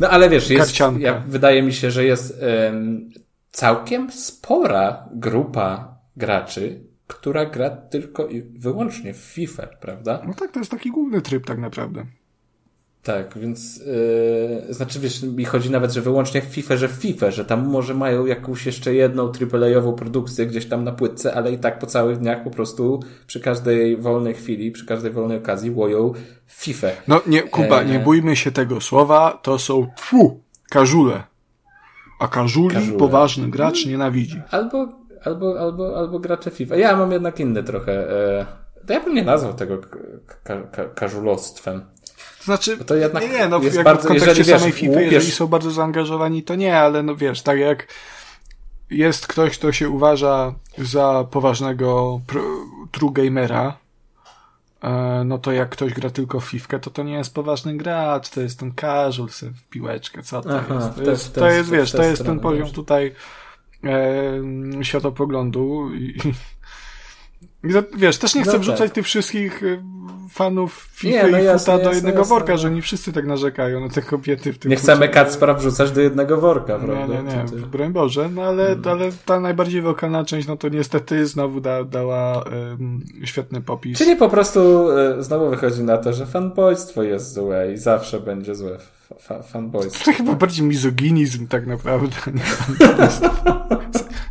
No 0.00 0.08
ale 0.08 0.30
wiesz, 0.30 0.50
jest, 0.50 0.78
ja, 0.98 1.20
wydaje 1.20 1.62
mi 1.62 1.72
się, 1.72 1.90
że 1.90 2.04
jest 2.04 2.42
um, 2.42 3.10
całkiem 3.50 4.12
spora 4.12 5.08
grupa 5.12 5.98
graczy, 6.16 6.84
która 7.06 7.46
gra 7.46 7.70
tylko 7.70 8.26
i 8.28 8.42
wyłącznie 8.42 9.14
w 9.14 9.16
FIFA, 9.16 9.66
prawda? 9.66 10.22
No 10.26 10.34
tak, 10.34 10.52
to 10.52 10.58
jest 10.58 10.70
taki 10.70 10.90
główny 10.90 11.20
tryb 11.20 11.46
tak 11.46 11.58
naprawdę. 11.58 12.06
Tak, 13.02 13.38
więc 13.38 13.76
yy, 13.76 14.74
znaczy 14.74 15.00
wiesz, 15.00 15.22
mi 15.22 15.44
chodzi 15.44 15.70
nawet, 15.70 15.92
że 15.92 16.00
wyłącznie 16.00 16.42
w 16.42 16.44
FIFA, 16.44 16.76
że 16.76 16.88
w 16.88 16.92
FIFA, 16.92 17.30
że 17.30 17.44
tam 17.44 17.66
może 17.66 17.94
mają 17.94 18.26
jakąś 18.26 18.66
jeszcze 18.66 18.94
jedną 18.94 19.32
AAA-ową 19.52 19.92
produkcję 19.92 20.46
gdzieś 20.46 20.66
tam 20.66 20.84
na 20.84 20.92
płytce, 20.92 21.34
ale 21.34 21.52
i 21.52 21.58
tak 21.58 21.78
po 21.78 21.86
całych 21.86 22.18
dniach 22.18 22.44
po 22.44 22.50
prostu 22.50 23.00
przy 23.26 23.40
każdej 23.40 23.96
wolnej 23.96 24.34
chwili, 24.34 24.70
przy 24.70 24.86
każdej 24.86 25.12
wolnej 25.12 25.38
okazji 25.38 25.70
łoją 25.70 26.12
FIFA. 26.46 26.88
No 27.08 27.20
nie, 27.26 27.42
Kuba, 27.42 27.82
nie 27.82 27.98
bójmy 27.98 28.36
się 28.36 28.52
tego 28.52 28.80
słowa, 28.80 29.38
to 29.42 29.58
są 29.58 29.86
tfu, 29.96 30.40
każule. 30.70 31.22
A 32.20 32.28
każuli 32.28 32.74
Każule. 32.74 32.98
poważny 32.98 33.48
gracz 33.48 33.86
nienawidzi. 33.86 34.42
Albo, 34.50 34.88
albo, 35.24 35.60
albo, 35.60 35.98
albo 35.98 36.18
gracze 36.18 36.50
FIFA. 36.50 36.76
Ja 36.76 36.96
mam 36.96 37.12
jednak 37.12 37.40
inny 37.40 37.62
trochę. 37.62 37.92
E, 38.40 38.46
to 38.86 38.92
ja 38.92 39.00
bym 39.00 39.14
nie 39.14 39.24
nazwał 39.24 39.54
tego 39.54 39.78
ka, 40.44 40.62
ka, 40.62 40.84
każulostwem. 40.84 41.82
To 42.42 42.46
znaczy, 42.46 42.84
to 42.84 42.94
jednak 42.94 43.22
nie, 43.22 43.28
nie, 43.28 43.48
no 43.48 43.58
jest 43.58 43.76
jak 43.76 43.84
bardzo- 43.84 44.02
w 44.02 44.06
kontekście 44.06 44.28
jeżeli, 44.30 44.48
wiesz, 44.52 44.60
samej 44.60 44.72
FIFA, 44.72 44.92
łupiesz- 44.92 45.12
jeżeli 45.12 45.32
są 45.32 45.46
bardzo 45.46 45.70
zaangażowani, 45.70 46.42
to 46.42 46.54
nie, 46.54 46.78
ale 46.78 47.02
no 47.02 47.16
wiesz, 47.16 47.42
tak 47.42 47.58
jak 47.58 47.86
jest 48.90 49.26
ktoś, 49.26 49.58
kto 49.58 49.72
się 49.72 49.88
uważa 49.88 50.54
za 50.78 51.26
poważnego 51.30 52.20
true 52.90 53.12
gamera, 53.12 53.76
e, 54.82 55.22
no 55.24 55.38
to 55.38 55.52
jak 55.52 55.68
ktoś 55.68 55.94
gra 55.94 56.10
tylko 56.10 56.40
w 56.40 56.44
FIFA, 56.44 56.78
to 56.78 56.90
to 56.90 57.02
nie 57.02 57.12
jest 57.14 57.34
poważny 57.34 57.76
gracz, 57.76 58.28
to 58.28 58.40
jest 58.40 58.58
ten 58.60 58.72
casual 58.80 59.28
w 59.28 59.68
piłeczkę, 59.70 60.22
co 60.22 60.42
to 60.42 60.58
Aha, 60.58 60.74
jest? 60.74 60.96
To 60.96 61.10
jest, 61.10 61.34
to 61.34 61.50
jest 61.50 61.70
wiesz, 61.70 61.92
to 61.92 62.02
jest 62.02 62.24
ten 62.24 62.40
poziom 62.40 62.70
tutaj 62.70 63.14
e, 63.84 64.84
światopoglądu 64.84 65.94
i, 65.94 66.18
wiesz, 67.96 68.18
też 68.18 68.34
nie 68.34 68.42
chcę 68.42 68.52
No 68.52 68.58
wrzucać 68.58 68.80
tak. 68.80 68.90
tych 68.90 69.04
wszystkich 69.04 69.62
e, 69.62 69.82
fanów 70.30 70.88
FIFA 70.92 71.26
Nie, 71.26 71.32
no 71.32 71.38
i 71.38 71.44
jasne, 71.44 71.58
futa 71.58 71.72
do 71.72 71.82
jasne, 71.82 71.94
jednego 71.94 72.18
jasne, 72.18 72.34
worka, 72.34 72.52
no. 72.52 72.58
że 72.58 72.70
nie 72.70 72.82
wszyscy 72.82 73.12
tak 73.12 73.26
narzekają 73.26 73.80
na 73.80 73.88
te 73.88 74.02
kobiety 74.02 74.52
w 74.52 74.58
tym 74.58 74.70
Nie 74.70 74.76
chcemy 74.76 75.06
fucie. 75.06 75.08
Kacpra 75.14 75.54
wrzucać 75.54 75.90
do 75.92 76.00
jednego 76.00 76.40
worka, 76.40 76.78
Nie, 76.78 76.84
prawda? 76.86 77.14
nie, 77.22 77.22
nie, 77.22 77.44
to- 77.60 77.66
broń 77.66 77.92
Boże, 77.92 78.28
no 78.34 78.42
ale, 78.42 78.76
ale 78.84 79.10
ta 79.26 79.40
najbardziej 79.40 79.82
wokalna 79.82 80.24
część, 80.24 80.48
no 80.48 80.56
to 80.56 80.68
niestety 80.68 81.26
znowu 81.26 81.60
da, 81.60 81.84
dała 81.84 82.44
em, 82.44 83.00
świetny 83.24 83.60
popis. 83.60 83.98
Czyli 83.98 84.16
po 84.16 84.28
prostu 84.28 84.90
e, 84.90 85.22
znowu 85.22 85.50
wychodzi 85.50 85.82
na 85.82 85.98
to, 85.98 86.12
że 86.12 86.26
fanboystwo 86.26 87.02
jest 87.02 87.32
złe 87.34 87.72
i 87.72 87.76
zawsze 87.76 88.20
będzie 88.20 88.54
złe. 88.54 88.78
Fa- 89.08 89.14
fa- 89.18 89.42
Fanboystwo. 89.42 90.04
To 90.04 90.12
chyba 90.16 90.32
bardziej 90.34 90.66
mizoginizm 90.66 91.46
tak 91.46 91.66
naprawdę. 91.66 92.16
Nie? 92.34 92.42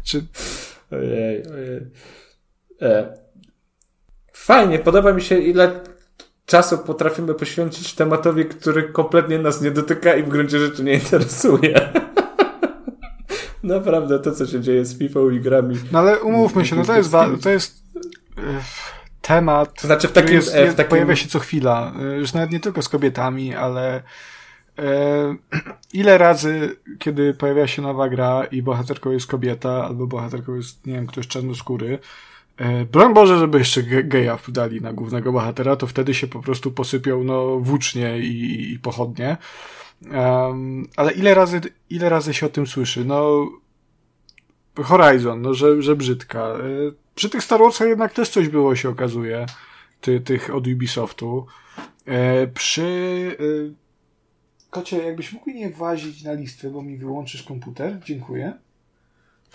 Czy, 0.04 0.26
Ojej, 0.92 1.44
ojej. 1.54 1.82
E, 2.82 3.18
fajnie, 4.34 4.80
podoba 4.80 5.14
mi 5.14 5.22
się 5.22 5.40
ile 5.40 5.80
czasu 6.46 6.78
potrafimy 6.78 7.34
poświęcić 7.34 7.94
tematowi, 7.94 8.46
który 8.46 8.84
kompletnie 8.84 9.40
nas 9.40 9.62
nie 9.62 9.72
dotyka 9.72 10.16
i 10.16 10.24
w 10.24 10.30
gruncie 10.30 10.60
rzeczy 10.60 10.84
nie 10.84 10.94
interesuje. 10.94 11.90
Naprawdę, 13.64 14.20
to 14.20 14.32
co 14.32 14.48
się 14.48 14.62
dzieje 14.62 14.86
z 14.86 14.98
FIFA 14.98 15.20
i 15.34 15.40
grami. 15.40 15.76
no 15.92 16.00
ale 16.00 16.20
umówmy 16.20 16.66
się, 16.66 16.76
no 16.76 16.86
to 16.86 16.98
jest, 16.98 17.12
to 17.44 17.50
jest 17.50 17.84
e, 18.38 18.42
temat, 19.22 19.82
To 19.82 19.88
znaczy 19.88 20.08
w 20.08 20.12
który 20.12 20.26
takim, 20.26 20.36
jest, 20.36 20.56
e, 20.56 20.72
w 20.72 20.76
takim 20.76 20.90
pojawia 20.90 21.16
się 21.16 21.30
co 21.30 21.40
chwila. 21.40 21.94
Już 22.18 22.34
nawet 22.34 22.52
nie 22.52 22.60
tylko 22.60 22.82
z 22.82 22.90
kobietami, 22.90 23.56
ale 23.56 24.04
ile 25.94 26.18
razy, 26.18 26.76
kiedy 27.00 27.34
pojawia 27.34 27.68
się 27.68 27.82
nowa 27.82 28.10
gra 28.10 28.44
i 28.44 28.62
bohaterką 28.62 29.12
jest 29.12 29.28
kobieta, 29.28 29.86
albo 29.86 30.08
bohaterką 30.08 30.56
jest, 30.56 30.88
nie 30.88 30.94
wiem, 30.94 31.08
ktoś 31.08 31.28
czarnoskóry, 31.28 31.94
e, 31.94 32.31
broń 32.92 33.14
Boże, 33.14 33.40
żeby 33.40 33.58
jeszcze 33.58 33.84
ge- 33.84 34.08
geja 34.08 34.40
dali 34.48 34.82
na 34.82 34.94
głównego 34.94 35.32
bohatera, 35.32 35.76
to 35.76 35.88
wtedy 35.88 36.14
się 36.14 36.28
po 36.28 36.40
prostu 36.40 36.72
posypią, 36.72 37.24
no, 37.24 37.60
włócznie 37.60 38.20
i, 38.20 38.72
i 38.74 38.80
pochodnie. 38.80 39.38
Um, 40.14 40.88
ale 40.96 41.12
ile 41.12 41.34
razy, 41.34 41.62
ile 41.90 42.10
razy 42.10 42.34
się 42.34 42.46
o 42.46 42.50
tym 42.50 42.68
słyszy? 42.68 43.06
No, 43.06 43.50
Horizon, 44.76 45.42
no, 45.42 45.54
że, 45.54 45.82
że 45.82 45.96
brzydka. 45.96 46.40
E, 46.40 46.58
Przy 47.16 47.30
tych 47.30 47.44
Star 47.44 47.60
Warsach 47.60 47.88
jednak 47.88 48.14
też 48.14 48.30
coś 48.30 48.48
było, 48.48 48.76
się 48.76 48.90
okazuje, 48.90 49.46
ty, 50.02 50.20
tych 50.22 50.56
od 50.56 50.68
Ubisoftu. 50.68 51.46
E, 52.06 52.48
Przy... 52.48 53.38
e, 53.40 53.82
Kocie, 54.70 54.98
jakbyś 54.98 55.34
mógł 55.34 55.50
nie 55.50 55.70
włazić 55.70 56.24
na 56.24 56.34
listę, 56.34 56.70
bo 56.70 56.82
mi 56.82 56.98
wyłączysz 56.98 57.44
komputer? 57.44 58.00
Dziękuję. 58.06 58.54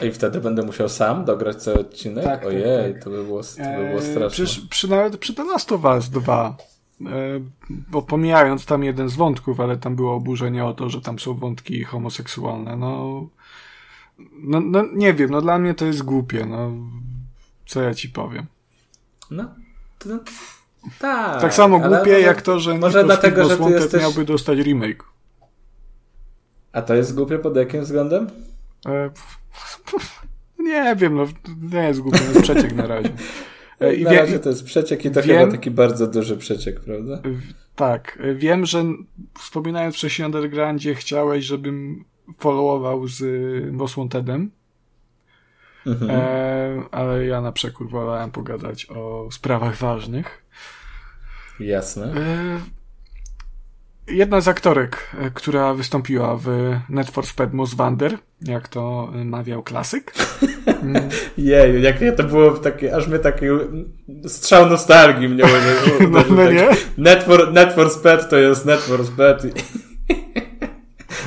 I 0.01 0.13
wtedy 0.13 0.41
będę 0.41 0.63
musiał 0.63 0.89
sam 0.89 1.25
dograć 1.25 1.63
cały 1.63 1.79
odcinek? 1.79 2.25
Tak, 2.25 2.41
tak, 2.41 2.49
Ojej, 2.49 2.95
tak. 2.95 3.05
to 3.05 3.11
by 3.11 3.25
było, 3.25 3.43
to 3.43 3.79
by 3.79 3.89
było 3.89 4.01
straszne. 4.01 4.31
Przecież 4.31 4.61
przy, 4.61 4.89
nawet 4.91 5.17
przy 5.17 5.35
The 5.35 5.45
Last 5.45 5.73
of 5.73 5.85
Us 5.85 6.11
2, 6.11 6.57
e, 7.01 7.07
bo 7.71 8.03
pomijając 8.03 8.67
tam 8.67 8.85
jeden 8.85 9.09
z 9.09 9.17
wątków, 9.17 9.61
ale 9.61 9.77
tam 9.77 9.97
było 9.97 10.15
oburzenie 10.15 10.65
o 10.65 10.75
to, 10.75 10.89
że 10.89 11.01
tam 11.01 11.19
są 11.19 11.35
wątki 11.35 11.85
homoseksualne, 11.85 12.77
no, 12.77 13.27
no, 14.43 14.61
no 14.61 14.85
nie 14.93 15.15
wiem, 15.15 15.31
no 15.31 15.41
dla 15.41 15.59
mnie 15.59 15.75
to 15.75 15.85
jest 15.85 16.03
głupie, 16.03 16.47
no, 16.47 16.71
co 17.67 17.83
ja 17.83 17.95
ci 17.95 18.09
powiem. 18.09 18.47
No, 19.31 19.45
to, 19.99 20.09
tak. 20.99 21.41
tak 21.41 21.55
samo 21.55 21.79
głupie 21.79 21.97
może- 21.97 22.21
jak 22.21 22.43
to, 22.43 22.61
że 22.61 22.79
może 22.79 23.05
dlatego, 23.05 23.45
że 23.45 23.57
ty 23.57 23.71
jesteś... 23.71 24.03
miałby 24.03 24.25
dostać 24.25 24.59
remake. 24.59 25.05
A 26.73 26.83
to 26.83 26.95
jest 26.95 27.15
głupie 27.15 27.39
pod 27.39 27.57
jakim 27.57 27.83
względem? 27.83 28.31
E, 28.87 29.11
nie 30.63 30.97
wiem, 30.97 31.15
no, 31.15 31.27
nie 31.73 31.79
jest 31.87 32.01
głupie, 32.01 32.19
jest 32.19 32.43
przeciek 32.43 32.73
na 32.73 32.87
razie. 32.87 33.11
E, 33.81 33.95
I 33.95 34.03
na 34.05 34.11
wie- 34.11 34.19
razie 34.21 34.39
to 34.39 34.49
jest 34.49 34.65
przeciek 34.65 35.05
i 35.05 35.11
to 35.11 35.23
wiem- 35.23 35.39
chyba 35.39 35.51
taki 35.53 35.71
bardzo 35.71 36.07
duży 36.07 36.37
przeciek, 36.37 36.81
prawda? 36.81 37.17
W- 37.25 37.53
Tak, 37.75 38.19
wiem, 38.35 38.67
że 38.67 38.85
wspominając 39.39 39.95
wcześniej 39.97 40.25
o 40.25 40.27
Undergroundzie, 40.27 40.95
chciałeś, 40.95 41.45
żebym 41.45 42.05
followował 42.39 43.07
z 43.09 43.23
Most 43.73 43.97
Wantedem, 43.97 44.51
Mhm. 45.87 46.11
e, 46.11 46.83
ale 46.91 47.27
ja 47.27 47.41
na 47.41 47.53
przekór 47.53 47.89
wolałem 47.91 48.31
pogadać 48.31 48.87
o 48.91 49.29
sprawach 49.33 49.77
ważnych. 49.77 50.43
Jasne. 51.61 52.05
E, 52.15 52.61
jedna 54.09 54.41
z 54.41 54.49
aktorek, 54.49 55.11
e, 55.19 55.31
która 55.31 55.75
wystąpiła 55.75 56.37
w 56.37 56.77
Net 56.89 57.11
for 57.11 57.27
Speed 57.27 57.55
Most 57.55 57.77
Wander, 57.77 58.19
jak 58.43 58.69
to 58.69 59.13
mawiał 59.25 59.63
klasyk. 59.63 60.13
Mm, 60.83 61.09
Jeju, 61.39 61.79
jak 61.79 62.01
nie, 62.01 62.13
to 62.13 62.25
było 62.25 62.51
takie, 62.51 62.97
aż 62.97 63.09
mnie 63.09 63.19
taki 63.19 63.47
strzał 64.27 64.71
nostalgii 64.71 65.29
mnie 65.29 65.45
uderzył. 65.57 66.11
No, 66.11 66.25
no 66.31 66.45
tak. 66.45 66.55
nie? 66.55 66.69
To 68.31 68.37
jest 68.37 68.67
Net 68.67 68.81
for 68.81 69.07
Speed. 69.07 69.45
I, 69.45 69.86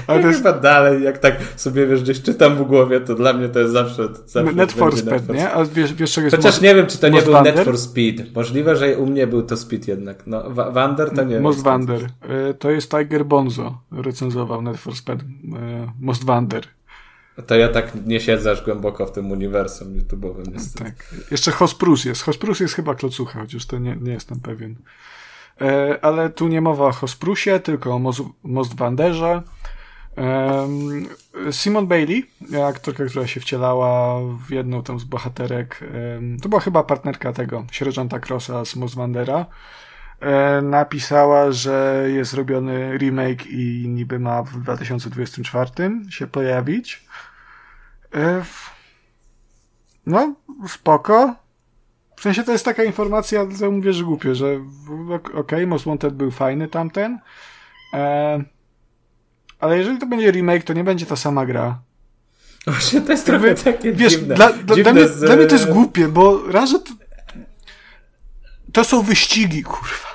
Ale 0.09 0.21
to 0.21 0.27
jest 0.27 0.39
chyba 0.39 0.53
dalej, 0.53 1.03
jak 1.03 1.17
tak 1.17 1.35
sobie 1.55 1.87
wiesz, 1.87 2.03
gdzieś 2.03 2.21
czytam 2.21 2.55
w 2.55 2.61
głowie, 2.63 2.99
to 3.01 3.15
dla 3.15 3.33
mnie 3.33 3.49
to 3.49 3.59
jest 3.59 3.73
zawsze, 3.73 4.07
zawsze 4.25 4.53
Net 4.55 4.71
for 4.71 4.97
Speed, 4.97 5.33
nie? 5.33 5.51
A 5.51 5.65
wiesz, 5.65 5.93
wiesz 5.93 6.11
czego 6.11 6.25
jest 6.25 6.37
Chociaż 6.37 6.51
Most- 6.53 6.61
nie 6.61 6.75
wiem, 6.75 6.87
czy 6.87 6.97
to 6.97 7.09
nie 7.09 7.21
był 7.21 7.33
Wander? 7.33 7.55
Net 7.55 7.65
for 7.65 7.77
Speed. 7.77 8.23
Możliwe, 8.35 8.75
że 8.75 8.97
u 8.97 9.05
mnie 9.05 9.27
był 9.27 9.43
to 9.43 9.57
Speed 9.57 9.87
jednak. 9.87 10.27
No, 10.27 10.49
Wa- 10.49 10.71
Wander 10.71 11.11
to 11.11 11.23
nie 11.23 11.39
Most 11.39 11.57
wiem. 11.57 11.65
Wander. 11.65 12.09
E, 12.49 12.53
To 12.53 12.71
jest 12.71 12.91
Tiger 12.91 13.25
Bonzo. 13.25 13.81
Recenzował 13.91 14.61
Net 14.61 14.77
for 14.77 14.95
Speed. 14.95 15.21
e, 15.23 15.91
Most 16.01 16.25
Wander. 16.25 16.63
To 17.47 17.55
ja 17.55 17.67
tak 17.69 17.91
nie 18.05 18.19
siedzę 18.19 18.51
aż 18.51 18.65
głęboko 18.65 19.05
w 19.05 19.11
tym 19.11 19.31
uniwersum 19.31 19.87
YouTube'owym 19.93 20.51
niestety. 20.53 20.83
Tak. 20.85 21.15
Jeszcze 21.31 21.51
Hosprus 21.51 22.05
jest. 22.05 22.21
Hosprus 22.21 22.59
jest 22.59 22.73
chyba 22.73 22.95
klocucha, 22.95 23.39
chociaż 23.39 23.65
to 23.65 23.77
nie, 23.77 23.95
nie 24.01 24.11
jestem 24.11 24.39
pewien. 24.39 24.75
E, 25.61 25.99
ale 26.01 26.29
tu 26.29 26.47
nie 26.47 26.61
mowa 26.61 26.85
o 26.85 26.91
Hosprusie, 26.91 27.59
tylko 27.59 27.93
o 27.95 27.99
Most 28.43 28.75
Wanderze. 28.75 29.41
Simon 31.51 31.87
Bailey, 31.87 32.25
aktorka, 32.67 33.05
która 33.05 33.27
się 33.27 33.39
wcielała 33.39 34.19
w 34.47 34.51
jedną 34.51 34.83
tam 34.83 34.99
z 34.99 35.03
bohaterek, 35.03 35.79
to 36.41 36.49
była 36.49 36.61
chyba 36.61 36.83
partnerka 36.83 37.33
tego, 37.33 37.65
sierżanta 37.71 38.19
Crossa 38.19 38.65
z 38.65 38.75
Most 38.75 38.95
Wandera, 38.95 39.45
e, 40.19 40.61
napisała, 40.61 41.51
że 41.51 42.05
jest 42.13 42.33
robiony 42.33 42.97
remake 42.97 43.47
i 43.47 43.85
niby 43.87 44.19
ma 44.19 44.43
w 44.43 44.61
2024 44.61 45.71
się 46.09 46.27
pojawić. 46.27 47.05
No, 50.05 50.35
spoko. 50.67 51.35
W 52.15 52.21
sensie 52.21 52.43
to 52.43 52.51
jest 52.51 52.65
taka 52.65 52.83
informacja, 52.83 53.45
że 53.59 53.69
mówię, 53.69 53.93
że 53.93 54.03
głupie, 54.03 54.35
że 54.35 54.59
okej, 55.33 55.67
Most 55.67 55.85
Wanted 55.85 56.13
był 56.13 56.31
fajny 56.31 56.67
tamten, 56.67 57.19
ale 59.59 59.77
jeżeli 59.77 59.97
to 59.97 60.05
będzie 60.05 60.31
remake, 60.31 60.63
to 60.63 60.73
nie 60.73 60.83
będzie 60.83 61.05
ta 61.05 61.15
sama 61.15 61.45
gra. 61.45 61.79
Właśnie 62.67 63.01
to 63.01 63.11
jest 63.11 63.27
Jakby, 63.27 63.55
trochę 63.55 63.73
takie 63.73 63.91
Wiesz, 63.93 64.13
dziwne. 64.13 64.35
dla, 64.35 64.49
dla, 64.53 64.75
dziwne 64.75 64.93
dla, 64.93 65.01
mnie, 65.01 65.07
z- 65.13 65.19
dla 65.19 65.35
mnie 65.35 65.45
to 65.45 65.55
jest 65.55 65.69
głupie, 65.71 66.07
bo 66.07 66.47
raz, 66.51 66.69
że 66.69 66.79
to, 66.79 66.91
to 68.73 68.83
są 68.83 69.01
wyścigi, 69.01 69.63
kurwa. 69.63 70.09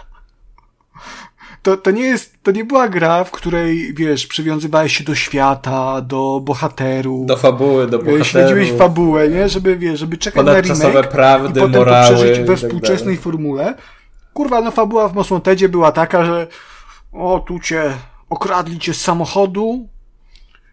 to, 1.62 1.76
to 1.76 1.90
nie 1.90 2.02
jest, 2.02 2.34
to 2.42 2.50
nie 2.50 2.64
była 2.64 2.88
gra, 2.88 3.24
w 3.24 3.30
której, 3.30 3.94
wiesz, 3.94 4.26
przywiązywałeś 4.26 4.96
się 4.98 5.04
do 5.04 5.14
świata, 5.14 6.00
do 6.00 6.40
bohaterów. 6.44 7.26
Do 7.26 7.36
fabuły, 7.36 7.86
do 7.86 7.98
bohaterów. 7.98 8.26
Śledziłeś 8.26 8.72
fabułę, 8.72 9.28
nie? 9.28 9.48
Żeby, 9.48 9.76
wiesz, 9.76 10.00
żeby 10.00 10.16
czekać 10.18 10.46
na 10.46 10.60
remake 10.60 11.08
prawdy, 11.08 11.60
i 11.60 11.62
potem 11.62 11.80
morały, 11.80 12.08
to 12.08 12.14
przeżyć 12.22 12.38
we 12.40 12.46
tak 12.46 12.56
współczesnej 12.56 13.16
formule. 13.16 13.74
Kurwa, 14.32 14.60
no 14.60 14.70
fabuła 14.70 15.08
w 15.08 15.14
Mosłontedzie 15.14 15.68
była 15.68 15.92
taka, 15.92 16.24
że 16.24 16.46
o, 17.12 17.44
tu 17.48 17.60
cię 17.60 17.82
okradli 18.34 18.78
cię 18.78 18.94
z 18.94 19.00
samochodu 19.00 19.88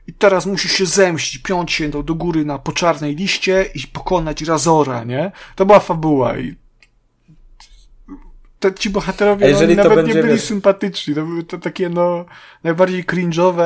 i 0.07 0.13
teraz 0.13 0.45
musisz 0.45 0.71
się 0.71 0.85
zemścić, 0.85 1.37
piąć 1.37 1.71
się 1.71 1.89
do, 1.89 2.03
do 2.03 2.15
góry 2.15 2.45
na 2.45 2.59
poczarnej 2.59 3.15
liście 3.15 3.65
i 3.75 3.87
pokonać 3.87 4.41
Razora, 4.41 5.03
nie? 5.03 5.31
To 5.55 5.65
była 5.65 5.79
fabuła 5.79 6.37
i 6.37 6.55
te, 8.59 8.73
ci 8.73 8.89
bohaterowie 8.89 9.51
no, 9.51 9.75
nawet 9.75 9.95
będzie, 9.95 10.13
nie 10.13 10.21
byli 10.21 10.33
wiesz... 10.33 10.43
sympatyczni. 10.43 11.15
To 11.15 11.25
były 11.25 11.43
to 11.43 11.57
takie, 11.57 11.89
no, 11.89 12.25
najbardziej 12.63 13.05
cringe'owe 13.05 13.63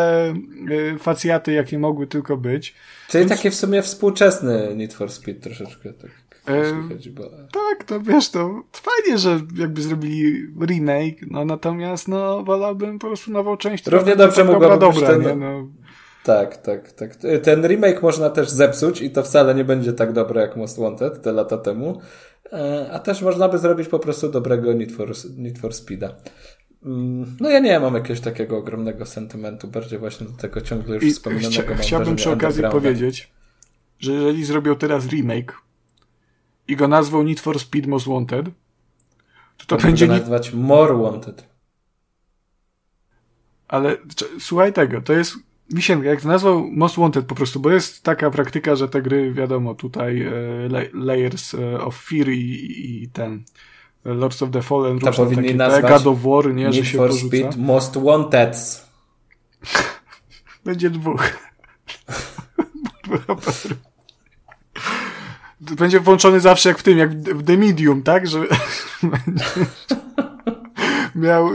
y, 0.69 0.99
facjaty, 0.99 1.53
jakie 1.53 1.79
mogły 1.79 2.07
tylko 2.07 2.37
być. 2.37 2.75
Czyli 3.09 3.21
Więc... 3.21 3.37
takie 3.37 3.51
w 3.51 3.55
sumie 3.55 3.81
współczesny 3.81 4.75
Need 4.75 4.93
for 4.93 5.11
Speed 5.11 5.41
troszeczkę, 5.41 5.93
tak. 5.93 6.11
Bo... 7.11 7.23
Tak, 7.53 7.89
no 7.89 7.99
wiesz, 7.99 8.29
to 8.29 8.63
fajnie, 8.71 9.17
że 9.17 9.39
jakby 9.57 9.81
zrobili 9.81 10.47
remake, 10.61 11.21
no 11.31 11.45
natomiast 11.45 12.07
no 12.07 12.43
wolałbym 12.43 12.99
po 12.99 13.07
prostu 13.07 13.31
nową 13.31 13.57
część. 13.57 13.87
Równie 13.87 14.15
dobrze 14.15 14.43
mogłaby 14.43 14.79
dobra, 14.79 14.99
być 14.99 15.09
ten... 15.09 15.21
nie? 15.21 15.35
No. 15.35 15.67
Tak, 16.23 16.57
tak, 16.57 16.91
tak. 16.91 17.15
Ten 17.43 17.67
remake 17.67 18.01
można 18.01 18.29
też 18.29 18.49
zepsuć 18.49 19.01
i 19.01 19.09
to 19.09 19.23
wcale 19.23 19.55
nie 19.55 19.63
będzie 19.63 19.93
tak 19.93 20.13
dobre 20.13 20.41
jak 20.41 20.55
Most 20.55 20.79
Wanted 20.79 21.21
te 21.21 21.31
lata 21.31 21.57
temu. 21.57 22.01
E, 22.53 22.89
a 22.91 22.99
też 22.99 23.21
można 23.21 23.49
by 23.49 23.57
zrobić 23.57 23.87
po 23.87 23.99
prostu 23.99 24.29
dobrego 24.29 24.73
Need 24.73 24.91
for, 24.91 25.11
Need 25.37 25.59
for 25.59 25.73
Speeda. 25.73 26.15
Mm, 26.85 27.37
no 27.39 27.49
ja 27.49 27.59
nie 27.59 27.79
mam 27.79 27.93
jakiegoś 27.93 28.19
takiego 28.19 28.57
ogromnego 28.57 29.05
sentymentu, 29.05 29.67
bardziej 29.67 29.99
właśnie 29.99 30.27
do 30.27 30.33
tego 30.33 30.61
ciągle 30.61 30.95
już 30.95 31.03
I 31.03 31.11
wspominanego 31.11 31.73
chcia, 31.73 31.75
Chciałbym 31.75 32.15
przy 32.15 32.31
okazji 32.31 32.63
powiedzieć, 32.71 33.31
że 33.99 34.11
jeżeli 34.11 34.45
zrobią 34.45 34.75
teraz 34.75 35.07
remake 35.07 35.64
i 36.67 36.75
go 36.75 36.87
nazwą 36.87 37.23
Need 37.23 37.39
for 37.39 37.59
Speed 37.59 37.87
Most 37.87 38.07
Wanted, 38.07 38.45
to 39.57 39.65
to 39.65 39.77
będzie... 39.77 40.07
nazywać 40.07 40.53
More 40.53 40.97
Wanted. 40.97 41.47
Ale 43.67 43.97
słuchaj 44.39 44.73
tego, 44.73 45.01
to 45.01 45.13
jest 45.13 45.35
Wisienka, 45.69 46.09
jak 46.09 46.21
to 46.21 46.27
nazwał 46.27 46.67
Most 46.71 46.95
Wanted 46.95 47.25
po 47.25 47.35
prostu, 47.35 47.59
bo 47.59 47.71
jest 47.71 48.03
taka 48.03 48.31
praktyka, 48.31 48.75
że 48.75 48.89
te 48.89 49.01
gry, 49.01 49.33
wiadomo, 49.33 49.75
tutaj 49.75 50.21
e, 50.21 50.31
Layers 50.93 51.53
e, 51.53 51.81
of 51.81 51.95
Fear 51.95 52.29
i, 52.29 53.03
i 53.03 53.09
ten 53.09 53.43
Lords 54.05 54.41
of 54.41 54.51
the 54.51 54.61
Fallen, 54.61 54.99
to 54.99 55.11
różne 55.11 55.35
takie, 55.35 55.55
nazwać 55.55 55.91
God 55.91 56.07
of 56.07 56.21
War, 56.21 56.53
nie, 56.53 56.73
że 56.73 56.85
się 56.85 56.97
for 56.97 57.09
porzuca. 57.09 57.27
Speed 57.27 57.57
Most 57.57 57.97
Wanted. 57.97 58.85
Będzie 60.65 60.89
dwóch. 60.89 61.23
Będzie 65.71 65.99
włączony 65.99 66.39
zawsze 66.39 66.69
jak 66.69 66.77
w 66.77 66.83
tym, 66.83 66.97
jak 66.97 67.19
w 67.19 67.43
The 67.43 67.57
Medium, 67.57 68.03
tak? 68.03 68.27
Że 68.27 68.39
miał 71.15 71.49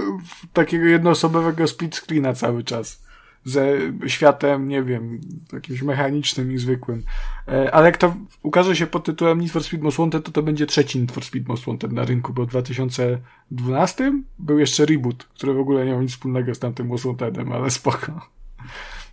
takiego 0.53 0.85
jednoosobowego 0.85 1.69
split 1.69 1.97
screena 1.97 2.35
cały 2.35 2.65
czas 2.65 3.11
ze 3.45 3.79
światem, 4.07 4.69
nie 4.69 4.83
wiem, 4.83 5.21
jakimś 5.53 5.83
mechanicznym 5.83 6.53
i 6.53 6.59
zwykłym. 6.59 7.03
E, 7.49 7.75
ale 7.75 7.87
jak 7.87 7.97
to 7.97 8.15
ukaże 8.43 8.77
się 8.77 8.87
pod 8.87 9.05
tytułem 9.05 9.41
Need 9.41 9.53
for 9.53 9.65
Speed 9.65 9.85
Most 9.85 9.99
Wanted, 9.99 10.25
to 10.25 10.33
to 10.33 10.43
będzie 10.43 10.67
trzeci 10.67 11.01
Need 11.01 11.13
for 11.13 11.25
Speed 11.25 11.49
Most 11.49 11.67
Wanted 11.67 11.93
na 11.93 12.05
rynku, 12.05 12.33
bo 12.33 12.47
w 12.47 12.49
2012 12.49 14.13
był 14.39 14.59
jeszcze 14.59 14.87
reboot, 14.87 15.25
który 15.25 15.55
w 15.55 15.59
ogóle 15.59 15.85
nie 15.85 15.91
miał 15.91 16.03
nic 16.03 16.11
wspólnego 16.11 16.55
z 16.55 16.59
tamtym 16.59 16.87
Most 16.87 17.05
Wantedem, 17.05 17.53
ale 17.53 17.71
spoko. 17.71 18.29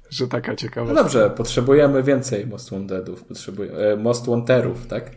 Że 0.09 0.27
taka 0.27 0.55
ciekawa. 0.55 0.93
No 0.93 1.03
dobrze, 1.03 1.29
potrzebujemy 1.29 2.03
więcej 2.03 2.47
Most 2.47 2.71
Wantedów, 2.71 3.23
potrzebujemy, 3.23 3.77
e, 3.77 3.95
Most 3.95 4.25
Wanterów, 4.25 4.87
tak? 4.87 5.11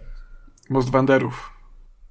Most 0.71 0.91
Wanderów. 0.91 1.51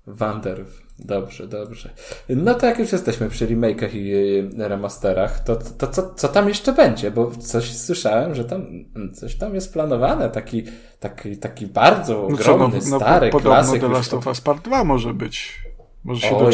Wanderów. 0.08 0.90
Dobrze, 1.00 1.48
dobrze. 1.48 1.90
No 2.30 2.54
to 2.54 2.66
jak 2.66 2.80
już 2.80 2.92
jesteśmy 2.92 3.30
przy 3.30 3.48
remake'ach 3.48 3.90
i 3.94 4.14
remasterach, 4.58 5.44
to, 5.44 5.56
to 5.56 5.88
co, 5.88 6.14
co 6.14 6.28
tam 6.28 6.48
jeszcze 6.48 6.74
będzie? 6.74 7.12
Bo 7.12 7.32
coś 7.32 7.78
słyszałem, 7.78 8.36
że 8.36 8.46
tam 8.46 8.66
coś 9.14 9.36
tam 9.36 9.56
jest 9.56 9.74
planowane, 9.74 10.30
taki, 10.30 10.64
taki, 11.00 11.38
taki 11.38 11.68
bardzo 11.68 12.24
ogromny, 12.24 12.76
no 12.76 12.82
co, 12.82 12.90
no, 12.90 13.00
stary 13.00 13.30
no, 13.34 13.40
klasyk. 13.40 13.82
The 13.82 13.88
Last 13.88 14.14
of 14.14 14.28
Us 14.28 14.42
Part 14.42 14.64
2 14.64 14.84
może 14.84 15.14
być. 15.14 15.69
Może 16.04 16.28
się 16.28 16.38
Ojej, 16.38 16.52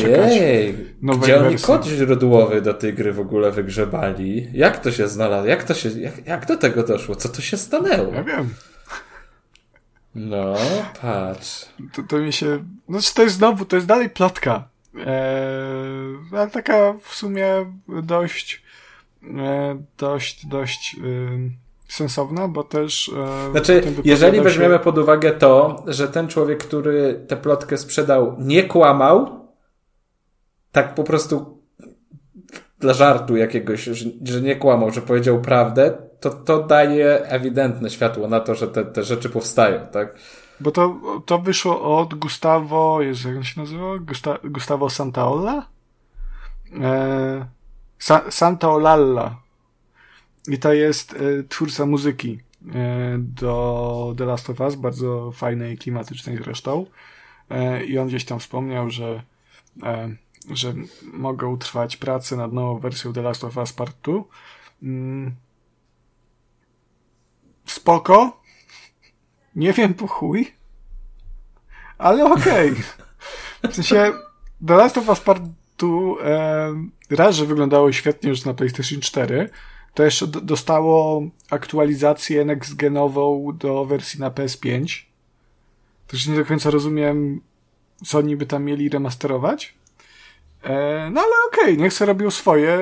doczekać 1.01 1.17
gdzie 1.21 1.39
oni 1.39 1.57
kod 1.57 1.85
źródłowy 1.85 2.61
do 2.61 2.73
tej 2.73 2.93
gry 2.93 3.13
w 3.13 3.19
ogóle 3.19 3.51
wygrzebali? 3.51 4.47
Jak 4.53 4.79
to 4.79 4.91
się 4.91 5.07
znalazło? 5.07 5.49
Jak 5.49 5.63
to 5.63 5.73
się, 5.73 5.89
jak, 5.89 6.27
jak 6.27 6.45
do 6.45 6.57
tego 6.57 6.83
doszło? 6.83 7.15
Co 7.15 7.29
tu 7.29 7.41
się 7.41 7.57
stanęło? 7.57 8.13
Ja 8.13 8.23
wiem. 8.23 8.53
No, 10.15 10.55
patrz. 11.01 11.65
To, 11.93 12.03
to 12.03 12.17
mi 12.17 12.33
się. 12.33 12.65
No, 12.89 12.99
to 13.15 13.23
jest 13.23 13.35
znowu, 13.35 13.65
to 13.65 13.75
jest 13.75 13.87
dalej 13.87 14.09
plotka. 14.09 14.67
Eee, 14.95 15.05
ale 16.31 16.49
taka 16.49 16.93
w 17.03 17.15
sumie 17.15 17.47
dość, 18.03 18.63
e, 19.37 19.81
dość, 19.97 20.45
dość 20.45 20.95
e, 20.95 21.64
sensowna, 21.87 22.47
bo 22.47 22.63
też. 22.63 23.11
E, 23.47 23.51
znaczy, 23.51 23.83
jeżeli 24.03 24.41
weźmiemy 24.41 24.75
się... 24.75 24.79
pod 24.79 24.97
uwagę 24.97 25.31
to, 25.31 25.83
że 25.87 26.07
ten 26.07 26.27
człowiek, 26.27 26.63
który 26.63 27.25
tę 27.27 27.37
plotkę 27.37 27.77
sprzedał, 27.77 28.35
nie 28.39 28.63
kłamał, 28.63 29.47
tak 30.71 30.95
po 30.95 31.03
prostu 31.03 31.61
dla 32.79 32.93
żartu 32.93 33.37
jakiegoś, 33.37 33.83
że, 33.83 34.09
że 34.23 34.41
nie 34.41 34.55
kłamał, 34.55 34.91
że 34.91 35.01
powiedział 35.01 35.41
prawdę, 35.41 35.97
to, 36.19 36.29
to 36.29 36.63
daje 36.63 37.25
ewidentne 37.25 37.89
światło 37.89 38.27
na 38.27 38.39
to, 38.39 38.55
że 38.55 38.67
te, 38.67 38.85
te 38.85 39.03
rzeczy 39.03 39.29
powstają, 39.29 39.87
tak? 39.87 40.15
Bo 40.59 40.71
to, 40.71 40.95
to 41.25 41.39
wyszło 41.39 41.99
od 41.99 42.13
Gustavo, 42.13 43.01
Jezu, 43.01 43.27
jak 43.27 43.37
on 43.37 43.43
się 43.43 43.61
nazywa? 43.61 43.97
Gusta, 43.99 44.37
Gustavo 44.43 44.89
Santaolla? 44.89 45.67
E, 46.81 47.45
Sa, 47.99 48.29
Santaolalla. 48.29 49.39
I 50.47 50.57
to 50.57 50.73
jest 50.73 51.13
e, 51.13 51.43
twórca 51.43 51.85
muzyki 51.85 52.39
e, 52.73 53.17
do 53.17 54.15
The 54.17 54.25
Last 54.25 54.49
of 54.49 54.59
Us, 54.59 54.75
bardzo 54.75 55.31
fajnej 55.31 55.77
klimatycznej 55.77 56.37
zresztą. 56.37 56.85
E, 57.49 57.85
I 57.85 57.97
on 57.97 58.07
gdzieś 58.07 58.25
tam 58.25 58.39
wspomniał, 58.39 58.89
że, 58.89 59.23
że 60.51 60.73
mogą 61.13 61.57
trwać 61.57 61.97
prace 61.97 62.35
nad 62.35 62.53
nową 62.53 62.79
wersją 62.79 63.13
The 63.13 63.21
Last 63.21 63.43
of 63.43 63.57
Us 63.57 63.73
Part 63.73 63.95
2. 64.03 64.23
Mm 64.83 65.35
spoko. 67.65 68.41
Nie 69.55 69.73
wiem 69.73 69.93
po 69.93 70.07
chuj. 70.07 70.53
Ale 71.97 72.25
okej. 72.25 72.71
Okay. 72.71 73.71
W 73.71 73.75
sensie 73.75 74.13
The 74.67 74.75
Last 74.75 74.97
of 74.97 75.09
Us 75.09 75.19
Part 75.19 75.43
2 75.77 75.87
e, 76.23 76.73
raz, 77.09 77.35
że 77.35 77.45
wyglądało 77.45 77.91
świetnie 77.91 78.29
już 78.29 78.45
na 78.45 78.53
PlayStation 78.53 78.99
4, 79.01 79.49
to 79.95 80.03
jeszcze 80.03 80.27
dostało 80.27 81.23
aktualizację 81.49 82.45
next-genową 82.45 83.57
do 83.57 83.85
wersji 83.85 84.19
na 84.19 84.31
PS5. 84.31 85.03
Też 86.07 86.27
nie 86.27 86.35
do 86.35 86.45
końca 86.45 86.69
rozumiem, 86.69 87.41
co 88.05 88.17
oni 88.17 88.37
by 88.37 88.45
tam 88.45 88.63
mieli 88.63 88.89
remasterować. 88.89 89.75
E, 90.63 91.09
no 91.13 91.21
ale 91.21 91.31
okej, 91.47 91.73
okay, 91.73 91.77
niech 91.77 91.93
sobie 91.93 92.07
robią 92.07 92.31
swoje. 92.31 92.79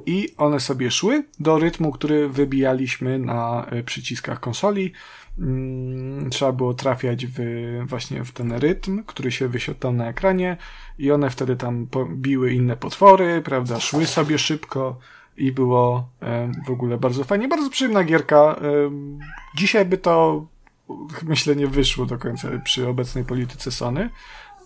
I 0.06 0.30
one 0.38 0.60
sobie 0.60 0.92
szły 0.92 1.24
do 1.40 1.60
rytmu, 1.60 1.92
który 1.92 2.30
wybijaliśmy 2.30 3.20
na 3.20 3.68
przyciskach 3.86 4.40
konsoli. 4.40 4.94
Mm, 5.40 6.30
trzeba 6.30 6.52
było 6.52 6.74
trafiać 6.74 7.26
w, 7.26 7.40
właśnie 7.86 8.24
w 8.24 8.32
ten 8.32 8.52
rytm, 8.52 9.04
który 9.04 9.32
się 9.32 9.48
wyświetlał 9.48 9.94
na 9.94 10.08
ekranie 10.08 10.58
i 10.98 11.12
one 11.12 11.30
wtedy 11.30 11.56
tam 11.56 11.88
biły 12.16 12.54
inne 12.54 12.78
potwory, 12.78 13.42
prawda, 13.42 13.80
szły 13.80 14.06
sobie 14.06 14.38
szybko 14.38 14.98
i 15.38 15.52
było 15.52 16.10
w 16.68 16.72
ogóle 16.72 16.98
bardzo 16.98 17.24
fajnie, 17.24 17.48
bardzo 17.48 17.70
przyjemna 17.70 18.04
gierka. 18.04 18.56
Dzisiaj 19.58 19.86
by 19.86 19.98
to 19.98 20.46
myślę 21.24 21.56
nie 21.56 21.68
wyszło 21.68 22.06
do 22.06 22.18
końca 22.18 22.48
przy 22.64 22.88
obecnej 22.88 23.24
polityce 23.24 23.72
Sony, 23.72 24.10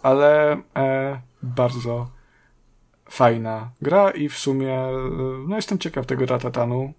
ale 0.03 0.57
e, 0.75 1.21
bardzo 1.43 2.14
fajna 3.09 3.71
gra 3.81 4.11
i 4.11 4.29
w 4.29 4.37
sumie 4.37 4.73
e, 4.73 4.91
no 5.47 5.55
jestem 5.55 5.79
ciekaw 5.79 6.05
tego 6.05 6.25
Ratatanu. 6.25 6.93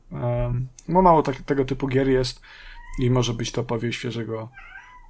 No 0.88 1.02
mało 1.02 1.22
tak, 1.22 1.36
tego 1.36 1.64
typu 1.64 1.88
gier 1.88 2.08
jest 2.08 2.40
i 2.98 3.10
może 3.10 3.34
być 3.34 3.52
to 3.52 3.64
powiew 3.64 3.94
świeżego 3.94 4.48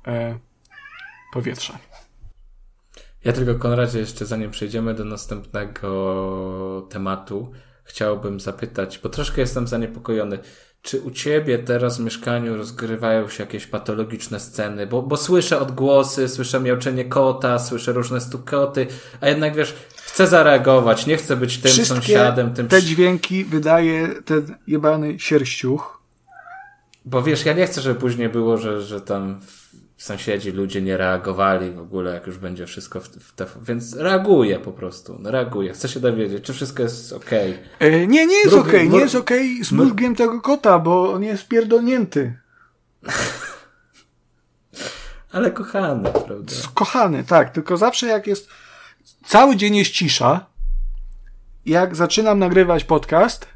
e, 0.07 0.39
powietrza. 1.33 1.79
Ja 3.25 3.33
tylko, 3.33 3.55
Konradzie, 3.55 3.99
jeszcze 3.99 4.27
zanim 4.27 4.51
przejdziemy 4.51 4.95
do 4.95 5.05
następnego 5.05 6.87
tematu, 6.91 7.53
chciałbym 7.85 8.41
zapytać, 8.41 8.99
bo 8.99 9.09
troszkę 9.09 9.41
jestem 9.41 9.67
zaniepokojony, 9.67 10.39
czy 10.83 11.01
u 11.01 11.11
ciebie 11.11 11.59
teraz 11.59 11.99
w 11.99 12.05
mieszkaniu 12.05 12.57
rozgrywają 12.57 13.29
się 13.29 13.43
jakieś 13.43 13.67
patologiczne 13.67 14.41
sceny? 14.41 14.87
Bo, 14.87 15.03
bo 15.03 15.17
słyszę 15.17 15.61
odgłosy, 15.61 16.29
słyszę 16.29 16.61
miauczenie 16.61 17.05
kota, 17.05 17.59
słyszę 17.59 17.93
różne 17.93 18.21
stukoty, 18.21 18.87
a 19.21 19.29
jednak 19.29 19.55
wiesz, 19.55 19.75
chcę 19.97 20.27
zareagować, 20.27 21.07
nie 21.07 21.17
chcę 21.17 21.37
być 21.37 21.59
tym 21.59 21.73
Wszystkie 21.73 21.95
sąsiadem, 21.95 22.55
tym... 22.55 22.69
te 22.69 22.83
dźwięki 22.83 23.45
wydaje 23.45 24.09
ten 24.25 24.57
jebany 24.67 25.19
sierściuch, 25.19 26.03
bo 27.05 27.23
wiesz, 27.23 27.45
ja 27.45 27.53
nie 27.53 27.67
chcę, 27.67 27.81
żeby 27.81 28.01
później 28.01 28.29
było, 28.29 28.57
że, 28.57 28.83
że 28.83 29.01
tam 29.01 29.41
sąsiedzi, 29.97 30.53
ludzie 30.53 30.83
nie 30.83 30.97
reagowali 30.97 31.71
w 31.71 31.79
ogóle, 31.79 32.15
jak 32.15 32.27
już 32.27 32.39
będzie 32.39 32.67
wszystko 32.67 33.01
w, 33.01 33.09
w 33.09 33.35
te, 33.35 33.47
więc 33.63 33.97
reaguję 33.97 34.59
po 34.59 34.73
prostu, 34.73 35.17
no 35.21 35.31
reaguję. 35.31 35.73
Chcę 35.73 35.89
się 35.89 36.01
dowiedzieć, 36.01 36.45
czy 36.45 36.53
wszystko 36.53 36.83
jest 36.83 37.13
okej. 37.13 37.59
Okay. 37.77 37.89
E, 37.89 38.07
nie, 38.07 38.27
nie 38.27 38.37
jest 38.37 38.55
okej, 38.55 38.75
okay. 38.75 38.89
nie 38.89 38.99
jest 38.99 39.15
okej 39.15 39.53
okay 39.53 39.65
z 39.65 39.73
mózgiem 39.73 40.17
tego 40.17 40.41
kota, 40.41 40.79
bo 40.79 41.13
on 41.13 41.23
jest 41.23 41.49
pierdolnięty. 41.49 42.39
Ale 45.33 45.51
kochany, 45.51 46.11
prawda? 46.13 46.53
Kochany, 46.75 47.25
tak, 47.25 47.51
tylko 47.51 47.77
zawsze 47.77 48.07
jak 48.07 48.27
jest, 48.27 48.49
cały 49.25 49.57
dzień 49.57 49.77
jest 49.77 49.91
cisza, 49.91 50.47
jak 51.67 51.97
zaczynam 51.97 52.39
nagrywać 52.39 52.85
podcast, 52.85 53.47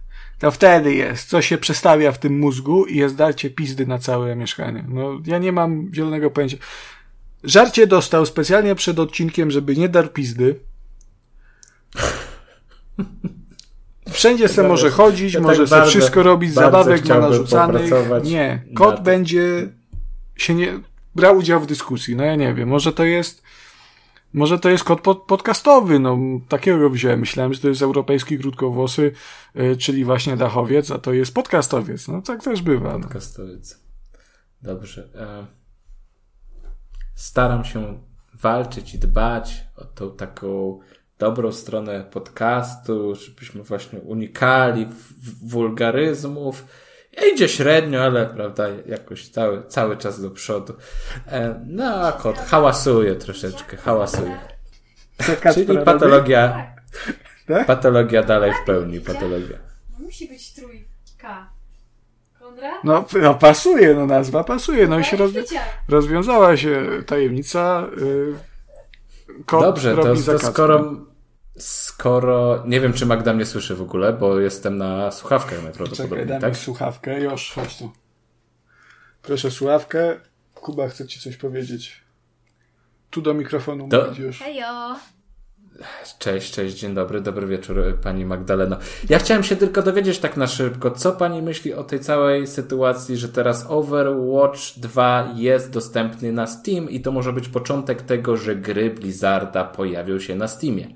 to 0.40 0.50
wtedy 0.50 0.94
jest, 0.94 1.28
co 1.28 1.42
się 1.42 1.58
przestawia 1.58 2.12
w 2.12 2.18
tym 2.18 2.38
mózgu 2.38 2.86
i 2.86 2.96
jest 2.96 3.16
darcie 3.16 3.50
pizdy 3.50 3.86
na 3.86 3.98
całe 3.98 4.36
mieszkanie. 4.36 4.84
No, 4.88 5.20
ja 5.26 5.38
nie 5.38 5.52
mam 5.52 5.90
zielonego 5.94 6.30
pojęcia. 6.30 6.56
Żarcie 7.44 7.86
dostał 7.86 8.26
specjalnie 8.26 8.74
przed 8.74 8.98
odcinkiem, 8.98 9.50
żeby 9.50 9.76
nie 9.76 9.88
dar 9.88 10.12
pizdy. 10.12 10.60
Wszędzie 14.10 14.48
se 14.48 14.68
może 14.68 14.90
chodzić, 14.90 15.34
ja 15.34 15.40
może 15.40 15.58
tak 15.58 15.68
sobie 15.68 15.86
wszystko 15.86 16.22
robić, 16.22 16.52
zabawek 16.52 17.08
ma 17.08 17.18
narzucanych. 17.18 17.90
Nie, 18.22 18.62
kot 18.74 19.02
będzie 19.02 19.68
się 20.36 20.54
nie 20.54 20.80
brał 21.14 21.36
udział 21.36 21.60
w 21.60 21.66
dyskusji. 21.66 22.16
No 22.16 22.24
ja 22.24 22.36
nie 22.36 22.54
wiem, 22.54 22.68
może 22.68 22.92
to 22.92 23.04
jest 23.04 23.42
może 24.32 24.58
to 24.58 24.70
jest 24.70 24.84
kod 24.84 25.00
pod, 25.00 25.22
podcastowy, 25.22 25.98
no 25.98 26.18
takiego 26.48 26.90
wziąłem. 26.90 27.20
Myślałem, 27.20 27.54
że 27.54 27.60
to 27.60 27.68
jest 27.68 27.82
europejski 27.82 28.38
krótkowłosy, 28.38 29.12
yy, 29.54 29.76
czyli 29.76 30.04
właśnie 30.04 30.36
dachowiec, 30.36 30.90
a 30.90 30.98
to 30.98 31.12
jest 31.12 31.34
podcastowiec. 31.34 32.08
No 32.08 32.22
tak 32.22 32.44
też 32.44 32.62
bywa. 32.62 32.92
No. 32.92 33.00
Podcastowiec. 33.00 33.80
Dobrze. 34.62 35.08
E... 35.14 35.46
Staram 37.14 37.64
się 37.64 38.00
walczyć 38.34 38.94
i 38.94 38.98
dbać 38.98 39.64
o 39.76 39.84
tą 39.84 40.16
taką 40.16 40.78
dobrą 41.18 41.52
stronę 41.52 42.04
podcastu, 42.04 43.14
żebyśmy 43.14 43.62
właśnie 43.62 44.00
unikali 44.00 44.86
wulgaryzmów 45.42 46.64
Idzie 47.32 47.48
średnio, 47.48 48.04
ale 48.04 48.26
prawda, 48.26 48.68
jakoś 48.86 49.28
cały, 49.28 49.66
cały 49.66 49.96
czas 49.96 50.22
do 50.22 50.30
przodu. 50.30 50.74
E, 51.26 51.60
no 51.66 51.84
a 51.84 52.12
kot 52.12 52.38
hałasuje 52.38 53.16
troszeczkę, 53.16 53.76
hałasuje. 53.76 54.38
Czyli 55.54 55.78
patologia, 55.78 56.72
tak? 57.48 57.66
patologia 57.66 58.22
dalej 58.22 58.52
w 58.62 58.66
pełni, 58.66 59.00
patologia. 59.00 59.58
No 59.98 60.04
musi 60.04 60.28
być 60.28 60.54
trójka. 60.54 61.50
Konrad? 62.38 62.84
No, 62.84 63.04
no 63.22 63.34
pasuje, 63.34 63.94
no 63.94 64.06
nazwa 64.06 64.44
pasuje, 64.44 64.86
no 64.86 64.98
i 64.98 65.04
się 65.04 65.16
rozwi 65.16 65.40
rozwiązała 65.88 66.56
się 66.56 66.86
tajemnica. 67.06 67.86
Yy, 67.96 68.34
Dobrze, 69.50 69.96
to, 69.96 70.14
to 70.26 70.38
skoro 70.38 70.96
Skoro. 71.60 72.62
Nie 72.66 72.80
wiem, 72.80 72.92
czy 72.92 73.06
Magda 73.06 73.32
mnie 73.32 73.46
słyszy 73.46 73.74
w 73.74 73.82
ogóle, 73.82 74.12
bo 74.12 74.40
jestem 74.40 74.78
na 74.78 75.10
słuchawkach 75.10 75.62
najprawdopodobniej. 75.62 76.20
Czekaj, 76.20 76.40
dam 76.40 76.40
tak? 76.40 76.56
słuchawkę. 76.56 77.20
Już, 77.20 77.52
chodź 77.52 77.78
tu. 77.78 77.90
Proszę 79.22 79.50
słuchawkę. 79.50 80.20
Kuba 80.54 80.88
chce 80.88 81.06
ci 81.06 81.20
coś 81.20 81.36
powiedzieć. 81.36 82.00
Tu 83.10 83.22
do 83.22 83.34
mikrofonu 83.34 83.88
do... 83.88 84.02
mówić 84.02 84.18
już. 84.18 84.38
Hejo. 84.38 84.96
Cześć, 86.18 86.52
cześć, 86.52 86.78
dzień 86.78 86.94
dobry, 86.94 87.20
dobry 87.20 87.46
wieczór 87.46 87.98
pani 88.02 88.24
Magdaleno. 88.24 88.76
Ja 89.08 89.18
chciałem 89.18 89.42
się 89.44 89.56
tylko 89.56 89.82
dowiedzieć 89.82 90.18
tak 90.18 90.36
na 90.36 90.46
szybko, 90.46 90.90
co 90.90 91.12
pani 91.12 91.42
myśli 91.42 91.74
o 91.74 91.84
tej 91.84 92.00
całej 92.00 92.46
sytuacji, 92.46 93.16
że 93.16 93.28
teraz 93.28 93.66
Overwatch 93.68 94.60
2 94.76 95.32
jest 95.36 95.70
dostępny 95.70 96.32
na 96.32 96.46
Steam 96.46 96.90
i 96.90 97.00
to 97.00 97.12
może 97.12 97.32
być 97.32 97.48
początek 97.48 98.02
tego, 98.02 98.36
że 98.36 98.56
gry 98.56 98.90
Blizzarda 98.90 99.64
pojawią 99.64 100.18
się 100.18 100.34
na 100.34 100.48
Steamie. 100.48 100.88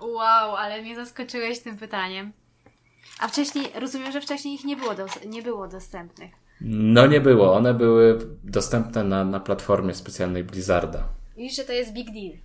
Wow, 0.00 0.56
ale 0.56 0.82
mnie 0.82 0.96
zaskoczyłeś 0.96 1.58
tym 1.58 1.76
pytaniem. 1.76 2.32
A 3.20 3.28
wcześniej, 3.28 3.66
rozumiem, 3.74 4.12
że 4.12 4.20
wcześniej 4.20 4.54
ich 4.54 4.64
nie 4.64 4.76
było, 4.76 4.94
dos- 4.94 5.24
nie 5.26 5.42
było 5.42 5.68
dostępnych. 5.68 6.30
No 6.60 7.06
nie 7.06 7.20
było, 7.20 7.54
one 7.54 7.74
były 7.74 8.18
dostępne 8.44 9.04
na, 9.04 9.24
na 9.24 9.40
platformie 9.40 9.94
specjalnej 9.94 10.44
Blizzarda. 10.44 11.04
I 11.36 11.50
że 11.50 11.64
to 11.64 11.72
jest 11.72 11.92
big 11.92 12.06
deal. 12.12 12.38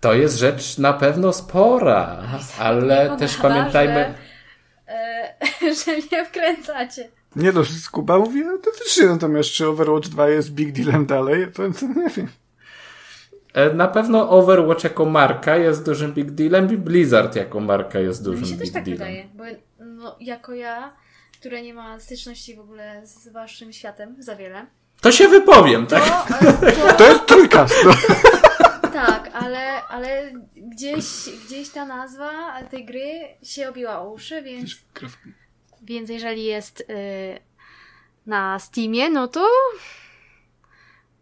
To 0.00 0.12
jest 0.12 0.38
rzecz 0.38 0.78
na 0.78 0.92
pewno 0.92 1.32
spora, 1.32 2.22
ale 2.58 3.16
też 3.16 3.36
pamiętajmy... 3.36 4.14
Że, 4.88 4.94
e, 4.94 5.74
że 5.84 5.92
mnie 5.92 6.24
wkręcacie. 6.24 7.08
Nie 7.36 7.52
no, 7.52 7.62
Kuba 7.92 8.18
mówi 8.18 8.44
autentycznie, 8.44 9.06
natomiast 9.06 9.50
czy 9.50 9.68
Overwatch 9.68 10.08
2 10.08 10.28
jest 10.28 10.52
big 10.52 10.72
dealem 10.72 11.06
dalej, 11.06 11.46
to, 11.52 11.62
to 11.80 11.86
nie 12.00 12.08
wiem. 12.08 12.28
E, 13.54 13.70
Na 13.74 13.88
pewno 13.88 14.30
Overwatch 14.30 14.84
jako 14.84 15.04
marka 15.04 15.56
jest 15.56 15.84
dużym 15.84 16.12
big 16.12 16.30
dealem 16.30 16.72
i 16.74 16.76
Blizzard 16.76 17.36
jako 17.36 17.60
marka 17.60 17.98
jest 18.00 18.24
dużym 18.24 18.40
Mi 18.42 18.46
się 18.48 18.54
big 18.54 18.60
też 18.62 18.72
tak 18.72 18.84
dealem. 18.84 18.98
wydaje, 18.98 19.28
bo 19.34 19.44
no, 19.84 20.16
jako 20.20 20.54
ja, 20.54 20.96
która 21.40 21.60
nie 21.60 21.74
ma 21.74 22.00
styczności 22.00 22.56
w 22.56 22.60
ogóle 22.60 23.06
z 23.06 23.28
waszym 23.28 23.72
światem 23.72 24.16
za 24.18 24.36
wiele, 24.36 24.66
To 25.00 25.12
się 25.12 25.28
wypowiem, 25.28 25.86
tak? 25.86 26.04
to, 26.28 26.46
e, 26.68 26.72
to, 26.88 26.92
To 26.92 27.08
jest 27.08 27.26
trójkast. 27.26 27.74
No. 27.84 27.92
tak, 29.06 29.30
ale, 29.32 29.82
ale 29.84 30.32
gdzieś, 30.56 31.04
gdzieś 31.46 31.68
ta 31.68 31.86
nazwa 31.86 32.62
tej 32.70 32.84
gry 32.84 33.10
się 33.42 33.68
obiła 33.68 34.00
o 34.00 34.10
uszy, 34.12 34.42
więc, 34.42 34.70
więc 35.82 36.10
jeżeli 36.10 36.44
jest 36.44 36.80
y, 36.80 36.84
na 38.26 38.58
Steamie, 38.58 39.10
no 39.10 39.28
to 39.28 39.48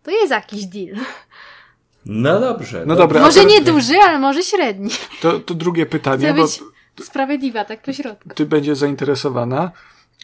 to 0.03 0.11
jest 0.11 0.31
jakiś 0.31 0.65
deal. 0.67 0.97
No 2.09 2.41
dobrze. 2.41 2.85
No 2.87 2.97
dobra, 2.97 3.21
Może 3.21 3.41
teraz 3.41 3.53
nie 3.53 3.61
duży, 3.61 3.95
ale 3.99 4.19
może 4.19 4.43
średni. 4.43 4.91
to, 5.21 5.41
to 5.41 5.55
drugie 5.55 5.87
pytanie, 5.87 6.25
Chcę 6.25 6.35
bo 6.35 6.43
być 6.43 6.61
sprawiedliwa, 7.07 7.65
tak 7.65 7.83
po 7.83 7.93
środku. 7.93 8.29
ty 8.35 8.47
będziesz 8.47 8.79
zainteresowana. 8.79 9.71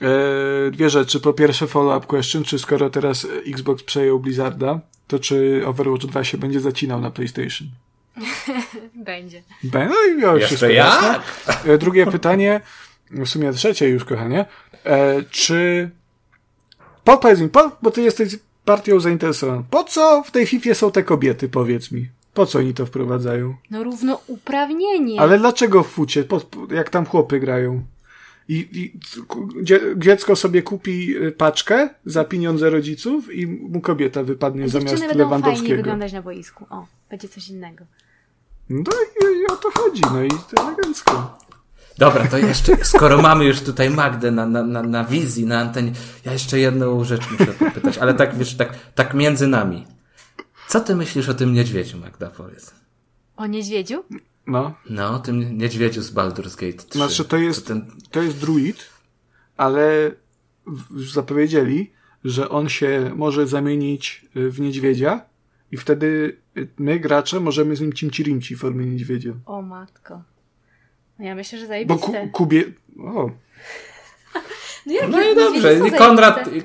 E, 0.03 0.71
dwie 0.71 0.91
rzeczy. 0.91 1.21
Po 1.21 1.33
pierwsze 1.33 1.67
follow-up 1.67 2.07
question, 2.07 2.45
czy 2.45 2.59
skoro 2.59 2.91
teraz 2.91 3.27
Xbox 3.47 3.83
przejął 3.83 4.21
Blizzarda, 4.21 4.81
to 5.09 5.19
czy 5.19 5.63
Overwatch 5.67 6.05
2 6.07 6.25
się 6.25 6.39
będzie 6.39 6.61
zacinał 6.61 7.01
na 7.01 7.11
PlayStation? 7.11 7.69
Będzie. 8.95 9.43
Be- 9.65 9.89
No 9.89 9.95
i 10.09 10.21
Jeszcze 10.21 10.47
wszystko 10.47 10.67
jak? 10.67 10.77
jasne. 11.03 11.21
E, 11.75 11.79
Drugie 11.79 12.07
pytanie, 12.07 12.61
w 13.11 13.27
sumie 13.29 13.53
trzecie 13.53 13.89
już, 13.89 14.05
kochanie. 14.05 14.45
E, 14.85 15.23
czy... 15.31 15.91
Po, 17.05 17.19
powiedz 17.19 17.41
mi, 17.41 17.49
po, 17.49 17.71
bo 17.83 17.91
ty 17.91 18.03
jesteś 18.03 18.37
partią 18.65 19.01
zainteresowany. 19.01 19.65
Po 19.71 19.85
co 19.85 20.23
w 20.27 20.31
tej 20.31 20.47
FIFA 20.47 20.75
są 20.75 20.91
te 20.93 21.03
kobiety, 21.03 21.49
powiedz 21.49 21.91
mi? 21.91 22.09
Po 22.35 22.47
co 22.47 22.59
oni 22.59 22.75
to 22.75 22.87
wprowadzają? 22.87 23.55
No 23.71 23.85
równouprawnienie. 23.85 25.21
Ale 25.21 25.39
dlaczego 25.39 25.83
w 25.83 25.89
fucie? 25.89 26.25
Po, 26.25 26.41
jak 26.71 26.91
tam 26.91 27.07
chłopy 27.07 27.41
grają? 27.41 27.83
I, 28.49 28.69
i 28.73 28.99
dzie, 29.63 29.81
dziecko 29.97 30.37
sobie 30.37 30.63
kupi 30.63 31.17
y, 31.17 31.33
paczkę 31.33 31.89
za 32.05 32.25
pieniądze 32.25 32.71
rodziców 32.71 33.35
i 33.35 33.47
mu 33.47 33.81
kobieta 33.81 34.23
wypadnie 34.23 34.63
Dziewczyny 34.63 34.85
zamiast 34.85 35.07
będą 35.09 35.25
Lewandowskiego. 35.25 35.77
wyglądać 35.77 36.13
na 36.13 36.23
boisku. 36.23 36.67
O, 36.71 36.87
będzie 37.11 37.29
coś 37.29 37.49
innego. 37.49 37.85
No 38.71 38.93
i, 39.23 39.25
i 39.25 39.47
o 39.47 39.57
to 39.57 39.71
chodzi, 39.71 40.03
no 40.13 40.25
i 40.25 40.29
to 40.29 40.63
elegancko. 40.63 41.39
Dobra, 41.99 42.29
to 42.29 42.39
jeszcze, 42.39 42.85
skoro 42.85 43.23
mamy 43.23 43.45
już 43.45 43.61
tutaj 43.61 43.91
Magdę 43.91 44.31
na, 44.31 44.47
na, 44.47 44.63
na, 44.63 44.83
na 44.83 45.05
wizji, 45.05 45.47
na 45.47 45.61
antenie, 45.61 45.93
ja 46.25 46.33
jeszcze 46.33 46.59
jedną 46.59 47.05
rzecz 47.05 47.31
muszę 47.31 47.47
popytać, 47.47 47.99
ale 47.99 48.15
tak, 48.15 48.37
wiesz, 48.37 48.55
tak, 48.55 48.79
tak 48.95 49.15
między 49.15 49.47
nami. 49.47 49.87
Co 50.69 50.81
ty 50.81 50.97
myślisz 50.97 51.29
o 51.29 51.35
tym 51.35 51.53
niedźwiedziu, 51.53 51.99
Magda, 51.99 52.31
powiedz? 52.31 52.75
O 53.37 53.47
niedźwiedziu? 53.47 54.05
No. 54.47 54.75
No, 54.91 55.15
o 55.15 55.19
tym 55.19 55.59
niedźwiedziu 55.59 56.03
z 56.03 56.13
Baldur's 56.13 56.57
Gate 56.61 56.89
3. 56.89 56.99
Znaczy 56.99 57.25
to 57.25 57.37
jest, 57.37 57.67
ten... 57.67 57.91
to 58.11 58.23
jest 58.23 58.39
druid, 58.39 58.91
ale 59.57 60.11
już 60.91 61.13
zapowiedzieli, 61.13 61.93
że 62.25 62.49
on 62.49 62.69
się 62.69 63.13
może 63.17 63.47
zamienić 63.47 64.27
y, 64.37 64.51
w 64.51 64.61
niedźwiedzia 64.61 65.25
i 65.73 65.77
wtedy 65.77 66.37
my, 66.79 67.01
gracze, 67.01 67.41
możemy 67.41 67.77
z 67.77 67.81
nim 67.81 67.93
cimci-rimci 67.93 68.57
w 68.57 68.59
formie 68.59 68.87
niedźwiedzia. 68.87 69.33
O 69.47 69.63
matko. 69.63 70.23
No 71.23 71.29
ja 71.29 71.35
myślę, 71.35 71.59
że 71.59 71.65
Bo 71.65 71.69
zajebiste. 71.69 72.07
ku, 72.07 72.29
Kubie... 72.33 72.65
O, 72.99 73.31
no, 74.87 74.93
jakie 74.93 75.09
No 75.09 75.23
i 75.23 75.35
dobrze, 75.35 75.89
i 75.89 75.93
Konrad, 75.93 76.49
i, 76.53 76.63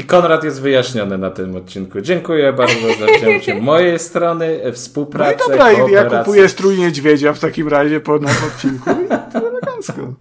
i 0.00 0.04
Konrad 0.04 0.44
jest 0.44 0.60
wyjaśniony 0.60 1.18
na 1.18 1.30
tym 1.30 1.56
odcinku. 1.56 2.00
Dziękuję 2.00 2.52
bardzo 2.52 2.94
za 3.00 3.06
wzięcie 3.18 3.54
mojej 3.70 3.98
strony, 3.98 4.62
e, 4.62 4.66
no 4.66 4.72
współpracę, 4.72 5.34
i 5.34 5.38
dobra, 5.38 5.72
i 5.72 5.74
ja 5.74 5.80
kooperację. 5.80 6.18
kupuję 6.18 6.48
strój 6.48 6.78
niedźwiedzia 6.78 7.32
w 7.32 7.38
takim 7.38 7.68
razie 7.68 8.00
po 8.00 8.18
naszym 8.18 8.48
odcinku 8.48 8.90
i 8.90 9.08
to 9.32 9.48
elegancko. 9.48 10.14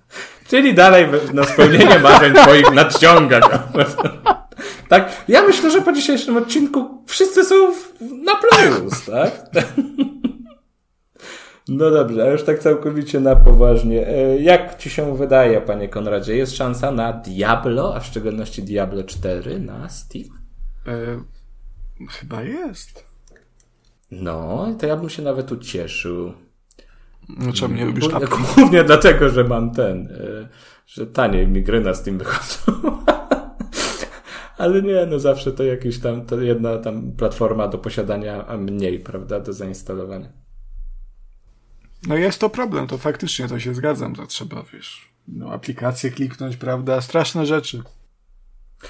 Czyli 0.48 0.74
dalej 0.74 1.08
na 1.34 1.44
spełnienie 1.44 2.00
marzeń 2.00 2.34
twoich 2.34 2.72
nadciąga. 2.74 3.40
tak? 4.90 5.12
Ja 5.28 5.42
myślę, 5.42 5.72
że 5.72 5.82
po 5.82 5.92
dzisiejszym 5.92 6.38
odcinku 6.38 7.04
wszyscy 7.08 7.44
są 7.44 7.56
na 8.02 8.36
plus, 8.36 9.06
tak? 9.06 9.32
No 11.70 11.92
dobrze, 11.92 12.24
a 12.24 12.32
już 12.32 12.44
tak 12.44 12.60
całkowicie 12.60 13.20
na 13.20 13.36
poważnie. 13.36 14.08
E, 14.08 14.40
Jak 14.40 14.78
ci 14.78 14.90
się 14.90 15.18
wydaje, 15.18 15.62
panie 15.62 15.90
Konradzie, 15.90 16.36
jest 16.38 16.56
szansa 16.56 16.92
na 16.92 17.14
Diablo, 17.14 17.96
a 17.96 18.00
w 18.00 18.06
szczególności 18.06 18.64
Diablo 18.64 19.04
4 19.04 19.60
na 19.60 19.90
Steam? 19.90 20.26
E, 20.88 21.24
chyba 22.10 22.42
jest. 22.42 23.06
No, 24.12 24.68
to 24.80 24.88
ja 24.88 24.96
bym 24.98 25.10
się 25.10 25.22
nawet 25.22 25.52
ucieszył. 25.52 26.34
No 27.38 27.54
czemu 27.54 27.76
nie 27.76 27.86
lubisz 27.86 28.08
Głównie, 28.08 28.28
apki? 28.28 28.44
głównie 28.56 28.84
dlatego, 28.84 29.30
że 29.30 29.44
mam 29.44 29.72
ten, 29.72 30.08
e, 30.08 30.48
że 30.88 31.08
taniej 31.08 31.48
mi 31.48 31.64
gry 31.64 31.82
na 31.82 31.94
Steam 31.94 32.18
wychodzą. 32.18 32.72
Ale 34.58 34.82
nie, 34.82 35.06
no 35.06 35.20
zawsze 35.20 35.52
to 35.52 35.64
jakiś 35.64 36.00
tam, 36.00 36.26
to 36.26 36.42
jedna 36.42 36.78
tam 36.78 37.12
platforma 37.12 37.68
do 37.68 37.78
posiadania, 37.78 38.48
a 38.48 38.58
mniej, 38.58 39.00
prawda, 39.00 39.40
do 39.40 39.54
zainstalowania. 39.54 40.30
No 42.08 42.16
jest 42.16 42.40
to 42.40 42.50
problem, 42.50 42.88
to 42.88 42.98
faktycznie 42.98 43.48
to 43.48 43.60
się 43.60 43.74
zgadzam, 43.74 44.16
to 44.16 44.28
trzeba, 44.28 44.64
wiesz, 44.74 45.10
no 45.28 45.52
aplikację 45.52 46.12
kliknąć, 46.12 46.58
prawda, 46.58 47.02
straszne 47.02 47.46
rzeczy. 47.46 47.84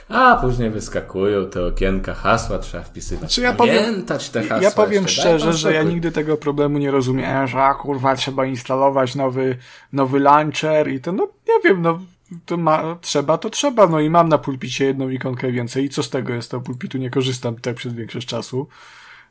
A 0.10 0.36
później 0.42 0.70
wyskakują 0.70 1.50
te 1.50 1.66
okienka, 1.66 2.14
hasła 2.14 2.60
trzeba 2.60 2.84
wpisywać. 2.84 3.20
Znaczy 3.20 3.42
ja 3.42 3.54
powiem- 3.54 3.84
Pamiętać 3.84 4.30
te 4.30 4.42
hasła 4.44 4.64
Ja 4.64 4.72
powiem 4.72 5.04
jeszcze, 5.04 5.22
szczerze, 5.22 5.54
że 5.54 5.74
ja 5.74 5.84
nigdy 5.84 6.12
tego 6.12 6.38
problemu 6.38 6.78
nie 6.78 6.92
rozumiem, 6.92 7.48
że 7.48 7.64
a, 7.64 7.74
kurwa 7.74 8.16
trzeba 8.16 8.46
instalować 8.46 9.16
nowy, 9.16 9.58
nowy 9.94 10.20
launcher 10.20 10.88
i 10.92 11.00
to, 11.02 11.12
no 11.12 11.28
nie 11.48 11.70
wiem, 11.70 11.82
no 11.82 12.00
to 12.46 12.58
ma, 12.58 12.98
trzeba, 13.02 13.38
to 13.38 13.50
trzeba, 13.50 13.88
no 13.88 14.00
i 14.00 14.10
mam 14.10 14.30
na 14.30 14.38
pulpicie 14.38 14.86
jedną 14.86 15.10
ikonkę 15.10 15.52
więcej 15.52 15.86
i 15.86 15.90
co 15.90 16.04
z 16.04 16.10
tego 16.10 16.34
jest, 16.34 16.52
to 16.52 16.62
pulpitu 16.62 16.98
nie 16.98 17.10
korzystam 17.10 17.56
tak 17.56 17.76
przez 17.76 17.94
większość 17.94 18.28
czasu, 18.28 18.68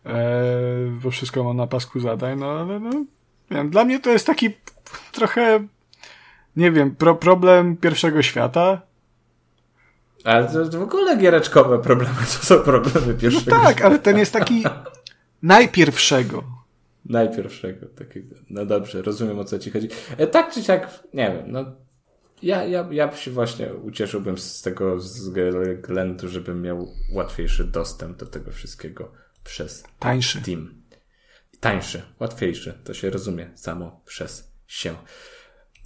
eee, 0.05 0.15
bo 1.03 1.11
wszystko 1.11 1.45
mam 1.45 1.57
na 1.57 1.67
pasku 1.67 2.01
zadań, 2.01 2.39
no 2.39 2.47
ale 2.47 2.81
no, 2.81 2.91
wiem, 3.57 3.71
dla 3.71 3.85
mnie 3.85 4.01
to 4.01 4.11
jest 4.11 4.27
taki 4.27 4.51
trochę, 5.13 5.67
nie 6.57 6.73
wiem, 6.73 6.97
pro, 6.97 7.15
problem 7.15 7.77
pierwszego 7.77 8.23
świata, 8.23 8.81
Ale 10.25 10.49
to, 10.49 10.69
to 10.69 10.79
w 10.79 10.83
ogóle 10.83 11.17
giereczkowe 11.17 11.79
problemy 11.79 12.17
to 12.19 12.47
są 12.47 12.59
problemy 12.59 13.07
no 13.07 13.15
pierwszego. 13.21 13.51
tak, 13.51 13.83
ale 13.83 13.99
ten 13.99 14.19
jest 14.19 14.33
taki 14.33 14.65
najpierwszego. 15.43 16.45
Najpierwszego 17.05 17.87
takiego. 17.87 18.37
No 18.51 18.67
dobrze, 18.67 19.03
rozumiem 19.03 19.39
o 19.39 19.45
co 19.45 19.59
ci 19.59 19.71
chodzi. 19.71 19.89
E, 20.17 20.27
tak 20.27 20.53
czy 20.53 20.63
siak, 20.63 20.91
nie 21.15 21.31
wiem, 21.31 21.53
no. 21.53 21.65
Ja, 22.43 22.65
ja, 22.65 22.89
ja 22.91 23.17
się 23.17 23.31
właśnie 23.31 23.75
ucieszyłbym 23.75 24.39
z 24.39 24.63
tego 24.63 24.97
względu, 24.97 26.29
żebym 26.29 26.63
miał 26.63 26.89
łatwiejszy 27.13 27.65
dostęp 27.65 28.17
do 28.17 28.27
tego 28.27 28.51
wszystkiego 28.51 29.13
przez 29.45 29.85
Tańszy. 29.99 30.41
Steam. 30.41 30.78
Tańszy, 31.61 32.03
łatwiejszy, 32.21 32.79
to 32.85 32.95
się 32.95 33.11
rozumie 33.11 33.51
samo 33.55 34.01
przez 34.05 34.53
się. 34.67 34.95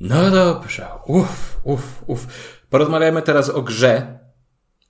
No 0.00 0.30
dobrze, 0.30 0.88
uff, 1.06 1.60
uff, 1.64 2.02
uff. 2.06 2.26
Porozmawiajmy 2.70 3.22
teraz 3.22 3.50
o 3.50 3.62
grze, 3.62 4.18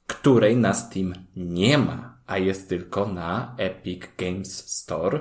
której 0.06 0.56
na 0.56 0.74
Steam 0.74 1.14
nie 1.36 1.78
ma, 1.78 2.18
a 2.26 2.38
jest 2.38 2.68
tylko 2.68 3.06
na 3.06 3.54
Epic 3.58 4.02
Games 4.18 4.68
Store. 4.68 5.20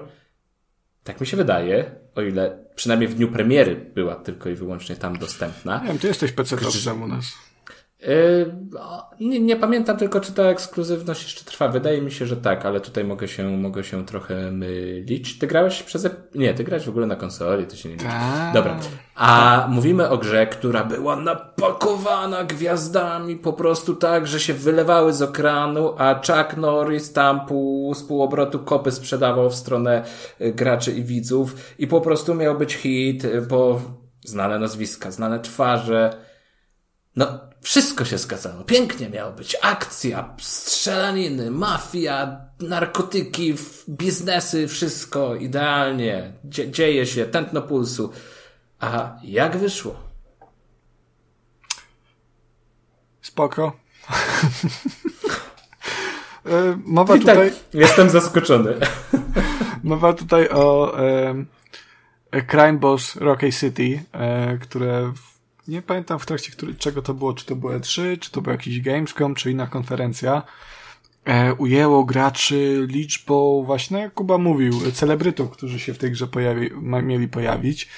Tak 1.03 1.22
mi 1.22 1.28
się 1.28 1.38
wydaje, 1.38 1.95
o 2.16 2.22
ile 2.22 2.66
przynajmniej 2.76 3.09
w 3.09 3.16
dniu 3.16 3.28
premiery 3.28 3.76
była 3.76 4.16
tylko 4.16 4.49
i 4.49 4.55
wyłącznie 4.55 4.95
tam 4.95 5.18
dostępna. 5.18 5.82
Nie 5.82 5.88
wiem, 5.88 5.99
ty 5.99 6.07
jesteś 6.07 6.32
PC-towcem 6.32 7.03
u 7.03 7.07
nas. 7.07 7.26
Yy, 8.02 8.80
o, 8.80 9.10
nie, 9.20 9.39
nie 9.39 9.56
pamiętam 9.56 9.97
tylko, 9.97 10.20
czy 10.20 10.34
ta 10.34 10.43
ekskluzywność 10.43 11.24
jeszcze 11.24 11.45
trwa. 11.45 11.68
Wydaje 11.68 12.02
mi 12.02 12.12
się, 12.12 12.26
że 12.26 12.38
tak, 12.38 12.66
ale 12.66 12.80
tutaj 12.80 13.04
mogę 13.04 13.28
się, 13.28 13.58
mogę 13.58 13.84
się 13.84 14.06
trochę 14.06 14.52
mylić. 14.52 15.39
Ty 15.39 15.47
grałeś 15.47 15.84
przez... 15.84 16.08
Nie, 16.36 16.54
ty 16.54 16.64
grałeś 16.64 16.86
w 16.86 16.89
ogóle 16.89 17.08
na 17.08 17.16
konsoli, 17.16 17.68
to 17.68 17.76
się 17.76 17.89
nie 17.89 17.95
liczy. 17.95 18.08
Tak. 18.08 18.54
Dobra. 18.54 18.80
A 19.16 19.66
mówimy 19.70 20.10
o 20.10 20.18
grze, 20.18 20.47
która 20.47 20.84
była 20.84 21.16
napakowana 21.16 22.43
gwiazdami 22.43 23.36
po 23.36 23.54
prostu 23.54 23.95
tak, 23.95 24.28
że 24.28 24.39
się 24.39 24.54
wylewały 24.54 25.14
z 25.14 25.22
ekranu, 25.22 25.93
a 25.97 26.16
Chuck 26.16 26.58
Norris 26.58 27.14
tam 27.14 27.45
pół, 27.45 27.93
z 27.93 28.04
półobrotu 28.04 28.60
kopy 28.60 28.91
sprzedawał 28.91 29.49
w 29.49 29.56
stronę 29.56 30.04
y, 30.41 30.54
graczy 30.54 30.91
i 30.91 31.04
widzów 31.04 31.56
i 31.80 31.88
po 31.88 32.02
prostu 32.02 32.36
miał 32.36 32.58
być 32.58 32.74
hit, 32.74 33.26
y, 33.26 33.41
bo 33.41 33.82
znane 34.26 34.60
nazwiska, 34.60 35.12
znane 35.12 35.39
twarze. 35.39 36.31
No, 37.16 37.39
wszystko 37.62 38.05
się 38.05 38.18
zgadzało. 38.18 38.64
Pięknie 38.64 39.09
miało 39.09 39.32
być. 39.32 39.57
Akcja, 39.62 40.36
strzelaniny, 40.39 41.51
mafia, 41.51 42.41
narkotyki, 42.59 43.55
biznesy, 43.89 44.68
wszystko 44.68 45.36
idealnie. 45.36 46.34
Dzie 46.43 46.72
dzieje 46.72 47.05
się, 47.05 47.26
tętno 47.26 47.62
pulsu. 47.62 48.12
A 48.80 49.18
jak 49.24 49.57
wyszło? 49.57 49.95
Spoko. 53.22 53.72
E, 56.45 56.78
mowa 56.86 57.14
tak, 57.14 57.22
tutaj... 57.22 57.51
Jestem 57.74 58.09
zaskoczony. 58.09 58.76
Mowa 59.84 60.14
tutaj 60.14 60.49
o 60.49 60.99
e, 60.99 62.41
Crime 62.47 62.74
Boss 62.74 63.16
Rocky 63.16 63.51
City, 63.51 64.03
e, 64.12 64.57
które 64.57 65.14
nie 65.72 65.82
pamiętam 65.82 66.20
w 66.20 66.26
trakcie 66.26 66.52
który, 66.52 66.76
czego 66.76 67.02
to 67.02 67.14
było, 67.14 67.34
czy 67.34 67.46
to 67.46 67.56
było 67.56 67.72
E3, 67.74 68.20
czy 68.20 68.32
to 68.32 68.42
był 68.42 68.52
jakiś 68.52 68.82
Gamescom, 68.82 69.36
czy 69.36 69.52
inna 69.52 69.68
konferencja, 69.68 70.44
e, 71.26 71.54
ujęło 71.54 72.06
graczy 72.06 72.86
liczbą, 72.90 73.64
właśnie 73.66 74.00
jak 74.00 74.14
Kuba 74.14 74.38
mówił, 74.38 74.92
celebrytów, 74.92 75.50
którzy 75.50 75.80
się 75.80 75.94
w 75.94 75.98
tej 75.98 76.12
grze 76.12 76.28
pojawi, 76.28 76.70
ma, 76.74 77.02
mieli 77.02 77.28
pojawić. 77.28 77.90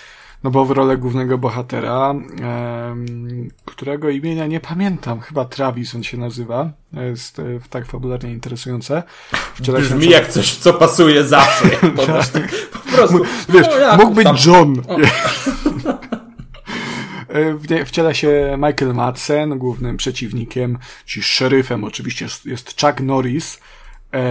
No 0.44 0.52
bo 0.52 0.66
w 0.66 0.72
rolę 0.72 0.98
głównego 0.98 1.38
bohatera, 1.38 2.16
e, 2.42 2.96
którego 3.66 4.10
imienia 4.10 4.48
nie 4.48 4.60
pamiętam, 4.60 5.20
chyba 5.20 5.46
Travis 5.46 5.96
on 5.96 6.04
się 6.04 6.18
nazywa, 6.18 6.72
jest 6.94 7.40
e, 7.40 7.44
tak 7.70 7.86
fabularnie 7.86 8.32
interesujące. 8.32 9.04
Wczoraj 9.56 9.82
Brzmi 9.82 10.10
jak 10.10 10.28
coś, 10.28 10.56
co 10.56 10.74
pasuje 10.74 11.24
zawsze. 11.24 11.70
po, 11.96 12.06
tak. 12.06 12.52
po 12.74 12.80
prostu. 12.80 13.20
Wiesz, 13.50 13.68
no, 13.82 13.98
mógł 13.98 14.14
być 14.14 14.46
John. 14.46 14.82
E, 17.34 17.86
wciela 17.86 18.14
się 18.14 18.58
Michael 18.58 18.94
Madsen, 18.94 19.58
głównym 19.58 19.98
przeciwnikiem, 19.98 20.78
czyli 21.06 21.24
szeryfem 21.24 21.84
oczywiście 21.84 22.28
jest 22.46 22.82
Chuck 22.82 23.00
Norris, 23.00 23.60
e, 24.12 24.22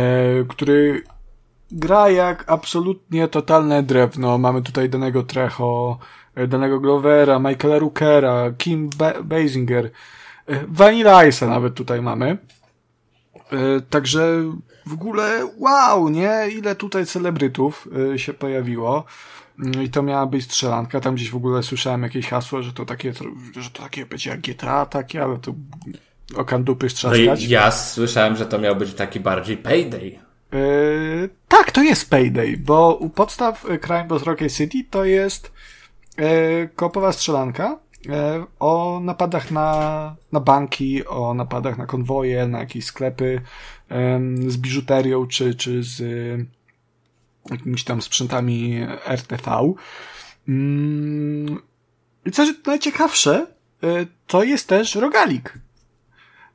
który 0.49 1.03
gra 1.71 2.11
jak 2.11 2.45
absolutnie 2.47 3.29
totalne 3.29 3.83
drewno. 3.83 4.39
Mamy 4.39 4.63
tutaj 4.63 4.89
danego 4.89 5.23
Trecho, 5.23 5.99
e, 6.35 6.47
danego 6.47 6.81
Glovera, 6.81 7.39
Michaela 7.39 7.79
Rookera, 7.79 8.51
Kim 8.59 8.91
Basinger, 9.25 9.91
Vanilla 10.69 11.25
Ice'a 11.25 11.49
nawet 11.49 11.75
tutaj 11.75 12.03
mamy. 12.03 12.39
Także 13.91 14.43
w 14.87 14.93
ogóle 14.93 15.49
wow, 15.59 16.09
nie? 16.09 16.49
Ile 16.53 16.75
tutaj 16.75 17.07
celebrytów 17.07 17.89
się 18.17 18.33
pojawiło. 18.35 19.05
I 19.83 19.91
to 19.91 20.03
miała 20.03 20.27
być 20.27 20.45
strzelanka. 20.45 21.01
Tam 21.01 21.15
gdzieś 21.15 21.31
w 21.31 21.37
ogóle 21.37 21.63
słyszałem 21.63 22.03
jakieś 22.03 22.29
hasło, 22.29 22.63
że 22.63 22.73
to 22.73 22.85
takie, 22.85 23.13
że 23.61 23.71
to 23.71 23.83
takie 23.83 24.07
będzie 24.07 24.31
jak 24.31 24.41
GTA 24.41 24.87
takie, 24.87 25.23
ale 25.23 25.39
to 25.39 25.55
o 26.37 26.45
kandupy 26.45 26.89
strzaskać. 26.89 27.43
No 27.45 27.51
ja 27.51 27.71
słyszałem, 27.71 28.37
że 28.37 28.47
to 28.47 28.59
miał 28.59 28.77
być 28.77 28.95
taki 28.95 29.21
bardziej 29.21 29.57
payday. 29.57 30.19
Yy, 30.53 31.29
tak, 31.49 31.71
to 31.71 31.83
jest 31.83 32.11
payday, 32.11 32.57
bo 32.57 32.95
u 32.95 33.11
podstaw 33.11 33.67
Crime 33.81 34.05
Boss 34.05 34.23
Rocket 34.23 34.53
City 34.53 34.79
to 34.91 35.05
jest 35.05 35.53
yy, 36.19 36.25
kopowa 36.77 37.13
strzelanka 37.13 37.79
yy, 38.05 38.13
o 38.61 39.01
napadach 39.03 39.51
na, 39.51 40.17
na 40.33 40.41
banki, 40.41 41.07
o 41.07 41.35
napadach 41.35 41.79
na 41.79 41.87
konwoje, 41.87 42.47
na 42.47 42.59
jakieś 42.59 42.85
sklepy 42.85 43.41
z 44.47 44.57
biżuterią 44.57 45.27
czy, 45.27 45.55
czy 45.55 45.83
z 45.83 46.03
jakimiś 47.51 47.85
tam 47.85 48.03
sprzętami 48.03 48.87
RTV. 49.07 49.75
Mm, 50.49 51.61
I 52.27 52.31
co 52.31 52.45
najciekawsze, 52.67 53.47
y, 53.85 54.07
to 54.27 54.45
jest 54.45 54.69
też 54.69 54.95
rogalik. 54.95 55.59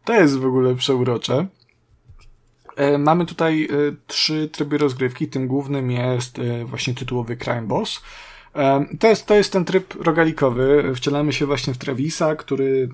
To 0.06 0.14
jest 0.14 0.38
w 0.38 0.46
ogóle 0.46 0.76
przeurocze. 0.76 1.48
Y, 2.96 2.98
mamy 2.98 3.26
tutaj 3.26 3.68
y, 3.72 3.96
trzy 4.08 4.50
tryby 4.52 4.78
rozgrywki. 4.78 5.28
Tym 5.28 5.48
głównym 5.48 5.92
jest 5.92 6.38
właśnie 6.66 6.94
tytułowy 6.94 7.38
Crime 7.38 7.68
Boss. 7.68 8.02
To 9.00 9.08
jest, 9.08 9.26
to 9.26 9.36
jest 9.36 9.54
ten 9.54 9.66
tryb 9.66 9.96
rogalikowy. 9.96 10.92
Wcielamy 10.96 11.34
się 11.34 11.46
właśnie 11.46 11.74
w 11.74 11.78
Travisa, 11.78 12.36
który 12.36 12.90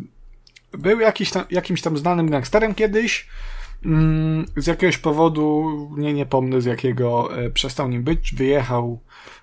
był 0.72 1.00
jakiś 1.00 1.32
tam, 1.32 1.46
jakimś 1.50 1.82
tam 1.82 1.98
znanym 1.98 2.30
gangsterem 2.30 2.76
kiedyś. 2.76 3.28
Mm, 3.86 4.46
z 4.58 4.68
jakiegoś 4.68 4.98
powodu, 4.98 5.70
nie, 5.98 6.14
nie 6.14 6.26
pomnę 6.26 6.62
z 6.62 6.66
jakiego, 6.66 7.38
e, 7.38 7.50
przestał 7.50 7.90
nim 7.90 8.04
być, 8.04 8.36
wyjechał 8.36 9.00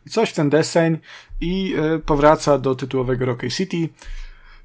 coś 0.09 0.31
w 0.31 0.35
ten 0.35 0.51
deseń 0.51 0.99
i 1.41 1.75
e, 1.79 1.99
powraca 1.99 2.59
do 2.59 2.75
tytułowego 2.75 3.25
Rocky 3.25 3.51
City. 3.51 3.89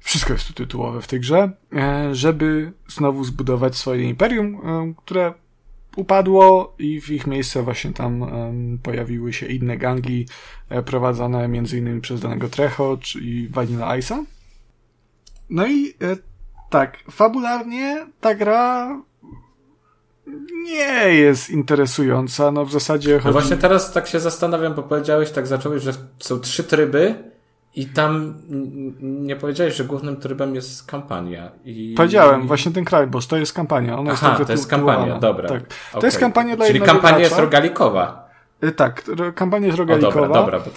Wszystko 0.00 0.32
jest 0.32 0.46
tu 0.46 0.52
tytułowe 0.52 1.02
w 1.02 1.06
tej 1.06 1.20
grze, 1.20 1.50
e, 1.72 2.14
żeby 2.14 2.72
znowu 2.88 3.24
zbudować 3.24 3.76
swoje 3.76 4.08
imperium, 4.08 4.60
które 4.94 5.34
upadło 5.96 6.74
i 6.78 7.00
w 7.00 7.10
ich 7.10 7.26
miejsce 7.26 7.62
właśnie 7.62 7.92
tam 7.92 8.24
pojawiły 8.82 9.32
się 9.32 9.46
inne 9.46 9.76
gangi 9.76 10.26
prowadzone 10.86 11.44
innymi 11.72 12.00
przez 12.00 12.20
danego 12.20 12.48
Trecho 12.48 12.98
i 13.20 13.48
Vanilla 13.50 13.86
Ice'a. 13.86 14.24
No 15.50 15.66
i 15.66 15.94
tak, 16.70 16.98
fabularnie 17.10 18.06
ta 18.20 18.34
gra 18.34 18.96
nie 20.64 21.14
jest 21.14 21.50
interesująca. 21.50 22.50
No 22.50 22.64
w 22.64 22.72
zasadzie 22.72 23.14
chodzi... 23.14 23.26
No 23.26 23.32
właśnie 23.32 23.56
teraz 23.56 23.92
tak 23.92 24.06
się 24.06 24.20
zastanawiam, 24.20 24.74
bo 24.74 24.82
powiedziałeś, 24.82 25.30
tak 25.30 25.46
zacząłeś, 25.46 25.82
że 25.82 25.92
są 26.18 26.40
trzy 26.40 26.64
tryby 26.64 27.14
i 27.74 27.86
tam 27.86 28.34
nie 29.00 29.36
powiedziałeś, 29.36 29.76
że 29.76 29.84
głównym 29.84 30.16
trybem 30.16 30.54
jest 30.54 30.86
kampania. 30.86 31.50
I... 31.64 31.94
Powiedziałem, 31.96 32.46
właśnie 32.46 32.72
ten 32.72 32.84
kraj, 32.84 33.06
bo 33.06 33.20
to 33.20 33.36
jest 33.36 33.52
kampania. 33.52 33.98
Ona 33.98 34.12
Aha, 34.12 34.34
jest 34.38 34.46
to 34.46 34.52
jest 34.52 34.66
kampania, 34.66 35.18
dobra. 35.18 35.48
Tak. 35.48 35.62
To 35.92 35.98
okay. 35.98 36.08
jest 36.08 36.18
kampania 36.18 36.56
dla 36.56 36.66
Czyli 36.66 36.80
kampania 36.80 37.00
gracza. 37.00 37.18
jest 37.20 37.38
rogalikowa. 37.38 38.25
Y, 38.64 38.72
tak, 38.72 39.04
kampania 39.34 39.66
jest 39.66 39.78
rogalikowa. 39.78 40.20
O, 40.20 40.28
dobra, 40.28 40.58
dobra. 40.58 40.72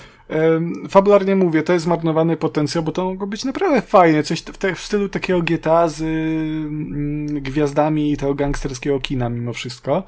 Fabularnie 0.89 1.35
mówię, 1.35 1.63
to 1.63 1.73
jest 1.73 1.85
zmarnowany 1.85 2.37
potencjał, 2.37 2.83
bo 2.83 2.91
to 2.91 3.05
mogło 3.05 3.27
być 3.27 3.45
naprawdę 3.45 3.81
fajnie. 3.81 4.23
Coś 4.23 4.39
w, 4.39 4.57
te, 4.57 4.75
w 4.75 4.79
stylu 4.79 5.09
takiego 5.09 5.41
GTA 5.41 5.87
z 5.87 6.01
mm, 6.01 7.27
gwiazdami 7.41 8.17
tego 8.17 8.35
gangsterskiego 8.35 8.99
kina 8.99 9.29
mimo 9.29 9.53
wszystko 9.53 10.03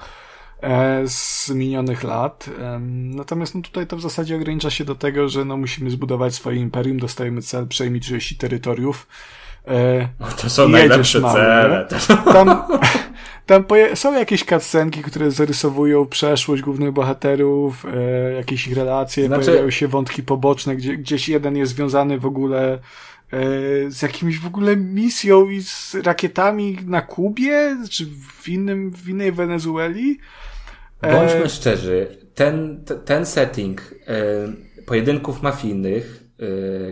e, 0.61 1.01
z 1.07 1.49
minionych 1.49 2.03
lat. 2.03 2.49
Natomiast 3.15 3.55
no 3.55 3.61
tutaj 3.61 3.88
to 3.88 3.97
w 3.97 4.01
zasadzie 4.01 4.36
ogranicza 4.36 4.69
się 4.69 4.86
do 4.86 4.95
tego, 4.95 5.30
że 5.30 5.45
no 5.45 5.57
musimy 5.57 5.89
zbudować 5.89 6.36
swoje 6.36 6.59
imperium, 6.59 6.99
dostajemy 6.99 7.41
cel 7.41 7.67
przejmij 7.67 8.01
30 8.01 8.38
terytoriów. 8.38 9.07
E, 9.68 10.07
to 10.41 10.49
są 10.49 10.70
najlepsze 10.70 11.22
cele. 11.22 11.88
Tam, 12.34 12.64
tam 13.45 13.66
są 13.95 14.14
jakieś 14.14 14.45
cutscenki, 14.45 15.01
które 15.01 15.32
zarysowują 15.32 16.05
przeszłość 16.05 16.62
głównych 16.62 16.91
bohaterów, 16.91 17.86
e, 17.86 18.34
jakieś 18.34 18.68
ich 18.68 18.78
relacje, 18.78 19.28
znaczy... 19.28 19.45
pojawiają 19.45 19.70
się 19.70 19.88
wątki 19.88 20.24
poboczne, 20.24 20.76
gdzie 20.76 20.97
gdzieś 20.97 21.30
jeden 21.30 21.57
jest 21.57 21.76
związany 21.76 22.20
w 22.20 22.26
ogóle 22.26 22.73
e, 22.73 22.80
z 23.88 24.02
jakimś 24.02 24.40
w 24.40 24.48
ogóle 24.48 24.76
misją 24.76 25.49
i 25.49 25.64
z 25.64 25.95
rakietami 26.03 26.77
na 26.85 27.02
Kubie, 27.02 27.77
czy 27.90 28.06
w 28.41 28.49
innym, 28.49 28.91
w 28.91 29.10
innej 29.10 29.31
Wenezueli. 29.31 30.19
E... 31.02 31.11
Bądźmy 31.11 31.49
szczerzy, 31.49 32.18
ten, 32.35 32.84
ten 33.06 33.26
setting 33.26 33.95
pojedynków 34.85 35.41
mafijnych, 35.41 36.23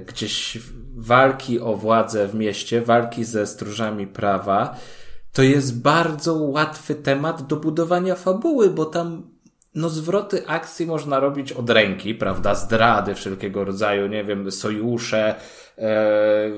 gdzieś 0.08 0.58
walki 1.00 1.60
o 1.60 1.76
władzę 1.76 2.28
w 2.28 2.36
mieście, 2.36 2.82
walki 2.82 3.24
ze 3.24 3.48
stróżami 3.48 4.08
prawa, 4.08 4.76
to 5.34 5.44
jest 5.44 5.82
bardzo 5.82 6.34
łatwy 6.34 6.96
temat 6.96 7.48
do 7.48 7.56
budowania 7.56 8.16
fabuły, 8.16 8.70
bo 8.70 8.86
tam 8.86 9.40
no 9.76 9.90
zwroty 9.90 10.48
akcji 10.48 10.86
można 10.86 11.20
robić 11.20 11.52
od 11.52 11.70
ręki, 11.70 12.16
prawda? 12.16 12.56
Zdrady 12.56 13.16
wszelkiego 13.16 13.66
rodzaju, 13.66 14.08
nie 14.08 14.24
wiem, 14.24 14.52
sojusze. 14.52 15.36
E, 15.78 16.50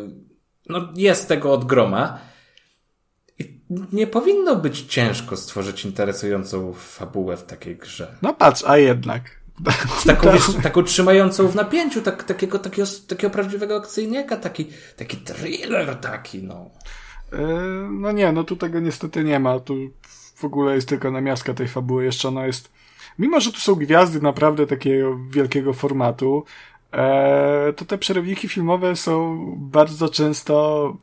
no 0.70 0.90
jest 0.96 1.28
tego 1.28 1.54
od 1.54 1.66
groma. 1.66 2.20
I 3.40 3.62
nie 3.92 4.08
powinno 4.08 4.56
być 4.56 4.82
ciężko 4.82 5.38
stworzyć 5.38 5.86
interesującą 5.86 6.74
fabułę 6.74 7.38
w 7.38 7.44
takiej 7.44 7.76
grze. 7.76 8.16
No 8.22 8.34
patrz, 8.34 8.64
a 8.68 8.78
jednak. 8.78 9.41
Taką, 10.06 10.32
wiesz, 10.32 10.56
taką 10.64 10.84
trzymającą 10.84 11.48
w 11.48 11.56
napięciu, 11.56 12.02
tak, 12.02 12.24
takiego, 12.24 12.60
takiego, 12.60 12.88
takiego 13.08 13.34
prawdziwego 13.34 13.76
akcyjniaka, 13.76 14.38
taki, 14.38 14.68
taki 14.98 15.18
thriller 15.18 15.96
taki, 15.96 16.44
no. 16.44 16.70
Yy, 17.32 17.38
no 17.92 18.12
nie, 18.12 18.32
no 18.32 18.44
tu 18.44 18.56
tego 18.56 18.80
niestety 18.80 19.24
nie 19.24 19.40
ma. 19.40 19.60
Tu 19.60 19.76
w 20.36 20.46
ogóle 20.46 20.76
jest 20.76 20.90
tylko 20.90 21.12
namiastka 21.12 21.54
tej 21.54 21.68
fabuły. 21.68 22.06
Jeszcze 22.06 22.28
ona 22.28 22.46
jest. 22.46 22.72
Mimo, 23.20 23.40
że 23.40 23.52
tu 23.52 23.60
są 23.60 23.76
gwiazdy 23.76 24.22
naprawdę 24.22 24.68
takiego 24.68 25.18
wielkiego 25.30 25.74
formatu, 25.74 26.44
e, 26.94 27.74
to 27.74 27.86
te 27.86 27.98
przerywniki 27.98 28.48
filmowe 28.48 28.96
są 28.96 29.46
bardzo 29.58 30.10
często 30.10 30.98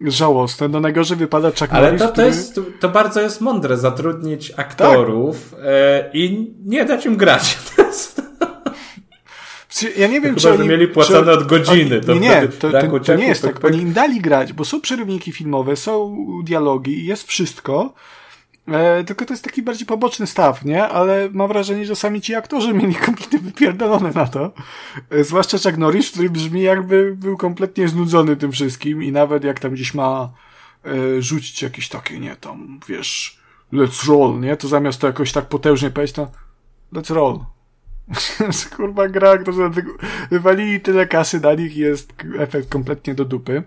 żałosne. 0.00 0.68
No 0.68 0.80
najgorzej 0.80 1.16
wypada 1.16 1.50
Chuck 1.50 1.68
Ale 1.70 1.92
Norris, 1.92 2.00
to, 2.00 2.06
to, 2.06 2.12
który... 2.12 2.26
jest, 2.26 2.60
to 2.80 2.88
bardzo 2.88 3.20
jest 3.20 3.40
mądre 3.40 3.76
zatrudnić 3.76 4.52
aktorów 4.56 5.50
tak. 5.50 5.60
e, 5.64 6.10
i 6.12 6.54
nie 6.64 6.84
dać 6.84 7.06
im 7.06 7.16
grać. 7.16 7.58
Ja 9.96 10.06
nie 10.06 10.20
wiem, 10.20 10.34
to 10.34 10.40
czy 10.40 10.48
chyba, 10.48 10.60
oni, 10.60 10.68
mieli 10.68 10.88
płacone 10.88 11.32
czy, 11.32 11.38
od 11.38 11.46
godziny. 11.46 12.00
To 12.00 12.14
nie, 12.14 12.20
nie, 12.20 12.48
to, 12.48 12.70
to, 12.70 13.00
to 13.00 13.14
nie 13.14 13.26
jest 13.26 13.42
pyk, 13.42 13.52
tak. 13.52 13.60
pyk. 13.60 13.70
Oni 13.70 13.82
im 13.82 13.92
dali 13.92 14.20
grać, 14.20 14.52
bo 14.52 14.64
są 14.64 14.80
przerywniki 14.80 15.32
filmowe, 15.32 15.76
są 15.76 16.16
dialogi, 16.44 17.06
jest 17.06 17.28
wszystko. 17.28 17.94
E, 18.68 19.04
tylko 19.04 19.24
to 19.24 19.32
jest 19.32 19.44
taki 19.44 19.62
bardziej 19.62 19.86
poboczny 19.86 20.26
staw, 20.26 20.64
nie? 20.64 20.88
Ale 20.88 21.28
mam 21.32 21.48
wrażenie, 21.48 21.86
że 21.86 21.96
sami 21.96 22.20
ci 22.20 22.34
aktorzy 22.34 22.74
mieli 22.74 22.94
kompletnie 22.94 23.38
wypierdolone 23.38 24.10
na 24.14 24.26
to. 24.26 24.52
E, 25.10 25.24
zwłaszcza 25.24 25.58
Chuck 25.58 25.76
Norris, 25.76 26.10
który 26.10 26.30
brzmi 26.30 26.62
jakby 26.62 27.16
był 27.16 27.36
kompletnie 27.36 27.88
znudzony 27.88 28.36
tym 28.36 28.52
wszystkim 28.52 29.02
i 29.02 29.12
nawet 29.12 29.44
jak 29.44 29.60
tam 29.60 29.72
gdzieś 29.72 29.94
ma 29.94 30.32
e, 30.84 31.22
rzucić 31.22 31.62
jakieś 31.62 31.88
takie, 31.88 32.20
nie, 32.20 32.36
tam, 32.36 32.80
wiesz, 32.88 33.38
let's 33.72 34.08
roll, 34.08 34.40
nie? 34.40 34.56
To 34.56 34.68
zamiast 34.68 35.00
to 35.00 35.06
jakoś 35.06 35.32
tak 35.32 35.44
potężnie 35.44 35.90
powiedzieć, 35.90 36.16
to 36.16 36.30
let's 36.92 37.14
roll. 37.14 37.38
Kurwa 38.76 39.08
gra, 39.08 39.38
którzy 39.38 39.70
wywalili 40.30 40.80
tyle 40.80 41.06
kasy 41.06 41.40
na 41.40 41.54
nich 41.54 41.76
i 41.76 41.80
jest 41.80 42.12
efekt 42.38 42.68
kompletnie 42.68 43.14
do 43.14 43.24
dupy. 43.24 43.62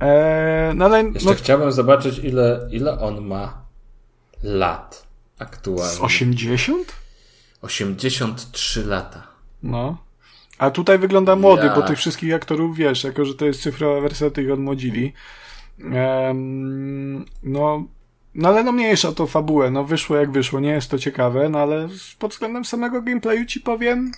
Eee, 0.00 0.74
no 0.74 0.84
ale... 0.84 1.02
Jeszcze 1.04 1.28
no, 1.28 1.34
chciałbym 1.34 1.72
zobaczyć, 1.72 2.18
ile, 2.18 2.68
ile 2.72 3.00
on 3.00 3.26
ma 3.26 3.67
lat 4.42 5.06
aktualnie. 5.38 5.94
Z 5.94 6.00
80? 6.00 6.92
83 7.62 8.84
lata. 8.84 9.22
No. 9.62 9.96
A 10.58 10.70
tutaj 10.70 10.98
wygląda 10.98 11.36
młody, 11.36 11.66
Ja. 11.66 11.74
bo 11.74 11.82
tych 11.82 11.98
wszystkich 11.98 12.34
aktorów 12.34 12.76
wiesz, 12.76 13.04
jako 13.04 13.24
że 13.24 13.34
to 13.34 13.46
jest 13.46 13.62
cyfrowa 13.62 14.00
wersja, 14.00 14.30
to 14.30 14.40
ich 14.40 14.52
odmłodzili. 14.52 15.12
Ehm, 15.92 17.24
no, 17.42 17.84
no 18.34 18.48
ale 18.48 18.64
no 18.64 18.72
mniejsza 18.72 19.12
to 19.12 19.26
fabułę, 19.26 19.70
no 19.70 19.84
wyszło 19.84 20.16
jak 20.16 20.32
wyszło, 20.32 20.60
nie 20.60 20.70
jest 20.70 20.90
to 20.90 20.98
ciekawe, 20.98 21.48
no 21.48 21.58
ale 21.58 21.88
pod 22.18 22.32
względem 22.32 22.64
samego 22.64 23.02
gameplayu 23.02 23.46
ci 23.46 23.60
powiem, 23.60 24.12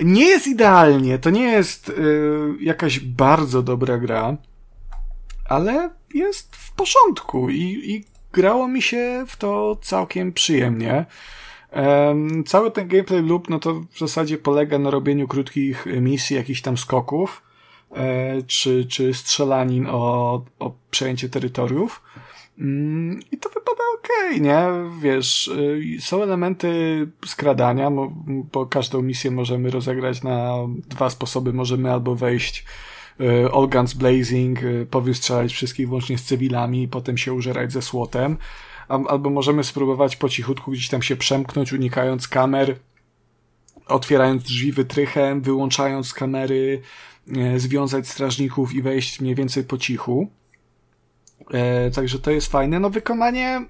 nie 0.00 0.24
jest 0.24 0.46
idealnie, 0.46 1.18
to 1.18 1.30
nie 1.30 1.42
jest 1.42 1.88
y, 1.88 1.94
jakaś 2.60 3.00
bardzo 3.00 3.62
dobra 3.62 3.98
gra, 3.98 4.36
ale 5.48 5.90
jest 6.14 6.56
w 6.56 6.72
porządku 6.72 7.50
i, 7.50 7.62
i 7.62 8.04
grało 8.32 8.68
mi 8.68 8.82
się 8.82 9.24
w 9.28 9.36
to 9.36 9.78
całkiem 9.82 10.32
przyjemnie. 10.32 11.06
Em, 11.70 12.44
cały 12.44 12.70
ten 12.70 12.88
gameplay 12.88 13.22
loop, 13.22 13.50
no 13.50 13.58
to 13.58 13.74
w 13.74 13.98
zasadzie 13.98 14.38
polega 14.38 14.78
na 14.78 14.90
robieniu 14.90 15.28
krótkich 15.28 15.86
misji, 16.00 16.36
jakichś 16.36 16.60
tam 16.60 16.76
skoków, 16.76 17.42
e, 17.96 18.42
czy, 18.42 18.86
czy 18.86 19.14
strzelanin 19.14 19.86
o, 19.86 20.42
o 20.58 20.72
przejęcie 20.90 21.28
terytoriów. 21.28 22.02
Mm, 22.58 23.20
I 23.32 23.38
to 23.38 23.48
wypada 23.48 23.82
okej, 23.98 24.40
nie? 24.40 24.66
Wiesz, 25.00 25.48
y, 25.48 26.00
są 26.00 26.22
elementy 26.22 26.68
skradania, 27.26 27.90
bo 28.52 28.66
każdą 28.66 29.02
misję 29.02 29.30
możemy 29.30 29.70
rozegrać 29.70 30.22
na 30.22 30.54
dwa 30.88 31.10
sposoby. 31.10 31.52
Możemy 31.52 31.92
albo 31.92 32.14
wejść 32.14 32.64
all 33.54 33.68
guns 33.68 33.94
blazing, 33.94 34.62
y, 34.62 34.86
powystrzelać 34.90 35.52
wszystkich 35.52 35.88
włącznie 35.88 36.18
z 36.18 36.24
cywilami 36.24 36.82
i 36.82 36.88
potem 36.88 37.18
się 37.18 37.32
użerać 37.32 37.72
ze 37.72 37.82
słotem. 37.82 38.36
Al- 38.88 39.04
Albo 39.08 39.30
możemy 39.30 39.64
spróbować 39.64 40.16
po 40.16 40.28
cichutku 40.28 40.70
gdzieś 40.70 40.88
tam 40.88 41.02
się 41.02 41.16
przemknąć, 41.16 41.72
unikając 41.72 42.28
kamer, 42.28 42.76
otwierając 43.86 44.42
drzwi 44.42 44.72
wytrychem, 44.72 45.40
wyłączając 45.40 46.14
kamery, 46.14 46.82
e, 47.36 47.58
związać 47.58 48.08
strażników 48.08 48.72
i 48.72 48.82
wejść 48.82 49.20
mniej 49.20 49.34
więcej 49.34 49.64
po 49.64 49.78
cichu. 49.78 50.28
E, 51.50 51.90
także 51.90 52.18
to 52.18 52.30
jest 52.30 52.46
fajne. 52.52 52.80
No 52.80 52.90
wykonanie, 52.90 53.64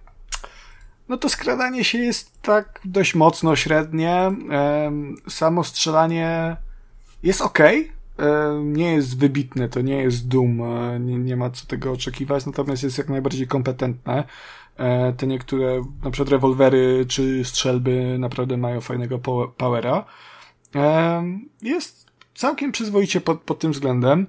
no 1.08 1.16
to 1.16 1.28
skradanie 1.28 1.84
się 1.84 1.98
jest 1.98 2.42
tak 2.42 2.80
dość 2.84 3.14
mocno 3.14 3.56
średnie. 3.56 4.12
E, 4.50 4.92
samo 5.28 5.64
strzelanie 5.64 6.56
jest 7.22 7.40
ok. 7.40 7.58
Nie 8.64 8.92
jest 8.92 9.18
wybitne, 9.18 9.68
to 9.68 9.80
nie 9.80 9.96
jest 10.02 10.28
Doom, 10.28 10.62
e, 10.62 11.00
nie, 11.00 11.18
nie 11.18 11.36
ma 11.36 11.50
co 11.50 11.66
tego 11.66 11.92
oczekiwać, 11.92 12.46
natomiast 12.46 12.82
jest 12.82 12.98
jak 12.98 13.08
najbardziej 13.08 13.46
kompetentne. 13.46 14.24
E, 14.76 15.12
Te 15.12 15.26
niektóre, 15.26 15.84
na 16.04 16.10
przykład 16.10 16.28
rewolwery 16.32 17.06
czy 17.08 17.44
strzelby 17.44 18.16
naprawdę 18.18 18.56
mają 18.56 18.80
fajnego 18.80 19.18
powe- 19.18 19.48
powera. 19.56 20.04
E, 20.74 21.22
Jest 21.62 22.06
całkiem 22.34 22.72
przyzwoicie 22.72 23.20
pod, 23.20 23.40
pod 23.40 23.58
tym 23.58 23.72
względem. 23.72 24.26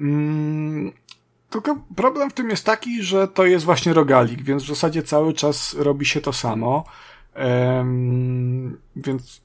Mm, 0.00 0.92
tylko 1.50 1.76
problem 1.96 2.30
w 2.30 2.34
tym 2.34 2.50
jest 2.50 2.66
taki, 2.66 3.02
że 3.02 3.28
to 3.28 3.46
jest 3.46 3.64
właśnie 3.64 3.92
rogalik, 3.92 4.42
więc 4.42 4.62
w 4.62 4.68
zasadzie 4.68 5.02
cały 5.02 5.32
czas 5.32 5.74
robi 5.78 6.06
się 6.06 6.20
to 6.20 6.32
samo. 6.32 6.84
Więc 8.96 9.40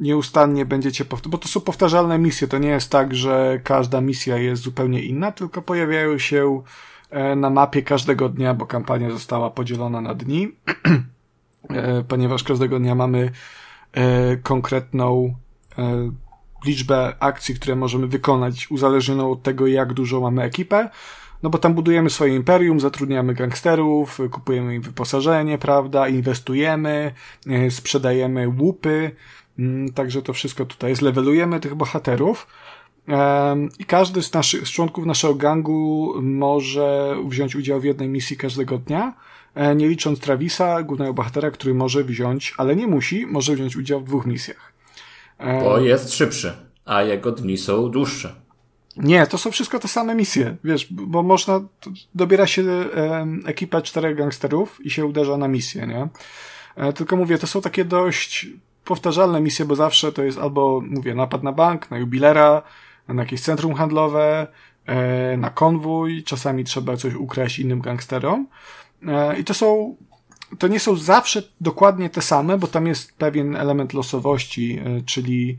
nieustannie 0.00 0.66
będziecie 0.66 1.04
powtarzać, 1.04 1.32
bo 1.32 1.38
to 1.38 1.48
są 1.48 1.60
powtarzalne 1.60 2.18
misje. 2.18 2.48
To 2.48 2.58
nie 2.58 2.68
jest 2.68 2.90
tak, 2.90 3.14
że 3.14 3.60
każda 3.64 4.00
misja 4.00 4.38
jest 4.38 4.62
zupełnie 4.62 5.02
inna, 5.02 5.32
tylko 5.32 5.62
pojawiają 5.62 6.18
się 6.18 6.62
e, 7.10 7.36
na 7.36 7.50
mapie 7.50 7.82
każdego 7.82 8.28
dnia, 8.28 8.54
bo 8.54 8.66
kampania 8.66 9.10
została 9.10 9.50
podzielona 9.50 10.00
na 10.00 10.14
dni, 10.14 10.48
e, 11.70 12.04
ponieważ 12.08 12.42
każdego 12.42 12.78
dnia 12.78 12.94
mamy 12.94 13.30
e, 13.92 14.36
konkretną 14.36 15.34
liczbę 16.66 17.16
akcji, 17.20 17.54
które 17.54 17.76
możemy 17.76 18.06
wykonać, 18.06 18.70
uzależnioną 18.70 19.30
od 19.32 19.42
tego, 19.42 19.66
jak 19.66 19.92
dużo 19.92 20.20
mamy 20.20 20.42
ekipę. 20.42 20.88
No 21.42 21.50
bo 21.50 21.58
tam 21.58 21.74
budujemy 21.74 22.10
swoje 22.10 22.34
imperium, 22.34 22.80
zatrudniamy 22.80 23.34
gangsterów, 23.34 24.20
kupujemy 24.30 24.74
im 24.74 24.82
wyposażenie, 24.82 25.58
prawda, 25.58 26.08
inwestujemy, 26.08 27.12
sprzedajemy 27.70 28.48
łupy, 28.48 29.10
także 29.94 30.22
to 30.22 30.32
wszystko 30.32 30.64
tutaj 30.64 30.90
jest. 30.90 31.02
Levelujemy 31.02 31.60
tych 31.60 31.74
bohaterów 31.74 32.46
i 33.78 33.84
każdy 33.84 34.22
z, 34.22 34.32
naszych, 34.32 34.68
z 34.68 34.70
członków 34.70 35.06
naszego 35.06 35.34
gangu 35.34 36.14
może 36.22 37.16
wziąć 37.28 37.56
udział 37.56 37.80
w 37.80 37.84
jednej 37.84 38.08
misji 38.08 38.36
każdego 38.36 38.78
dnia, 38.78 39.14
e, 39.54 39.74
nie 39.74 39.88
licząc 39.88 40.20
Travisa, 40.20 40.82
głównego 40.82 41.14
bohatera, 41.14 41.50
który 41.50 41.74
może 41.74 42.04
wziąć, 42.04 42.54
ale 42.58 42.76
nie 42.76 42.86
musi, 42.86 43.26
może 43.26 43.54
wziąć 43.54 43.76
udział 43.76 44.00
w 44.00 44.04
dwóch 44.04 44.26
misjach. 44.26 44.72
E, 45.38 45.60
Bo 45.60 45.78
jest 45.80 46.12
szybszy, 46.12 46.52
a 46.84 47.02
jego 47.02 47.32
dni 47.32 47.58
są 47.58 47.90
dłuższe. 47.90 48.34
Nie, 48.96 49.26
to 49.26 49.38
są 49.38 49.50
wszystko 49.50 49.78
te 49.78 49.88
same 49.88 50.14
misje, 50.14 50.56
wiesz, 50.64 50.86
bo 50.90 51.22
można, 51.22 51.60
dobiera 52.14 52.46
się 52.46 52.62
ekipę 53.44 53.82
czterech 53.82 54.16
gangsterów 54.16 54.78
i 54.86 54.90
się 54.90 55.06
uderza 55.06 55.36
na 55.36 55.48
misję, 55.48 55.86
nie? 55.86 56.08
E, 56.76 56.92
tylko 56.92 57.16
mówię, 57.16 57.38
to 57.38 57.46
są 57.46 57.60
takie 57.60 57.84
dość 57.84 58.46
powtarzalne 58.86 59.40
misje, 59.40 59.64
bo 59.64 59.76
zawsze 59.76 60.12
to 60.12 60.22
jest 60.22 60.38
albo, 60.38 60.82
mówię, 60.90 61.14
napad 61.14 61.42
na 61.42 61.52
bank, 61.52 61.90
na 61.90 61.98
jubilera, 61.98 62.62
na 63.08 63.22
jakieś 63.22 63.40
centrum 63.40 63.74
handlowe, 63.74 64.46
e, 64.86 65.36
na 65.36 65.50
konwój, 65.50 66.22
czasami 66.22 66.64
trzeba 66.64 66.96
coś 66.96 67.14
ukraść 67.14 67.58
innym 67.58 67.80
gangsterom. 67.80 68.46
E, 69.08 69.38
I 69.38 69.44
to 69.44 69.54
są, 69.54 69.96
to 70.58 70.68
nie 70.68 70.80
są 70.80 70.96
zawsze 70.96 71.42
dokładnie 71.60 72.10
te 72.10 72.22
same, 72.22 72.58
bo 72.58 72.66
tam 72.66 72.86
jest 72.86 73.16
pewien 73.16 73.56
element 73.56 73.92
losowości, 73.92 74.78
e, 74.84 75.02
czyli 75.02 75.58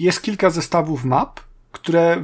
jest 0.00 0.22
kilka 0.22 0.50
zestawów 0.50 1.04
map, 1.04 1.40
które, 1.72 2.22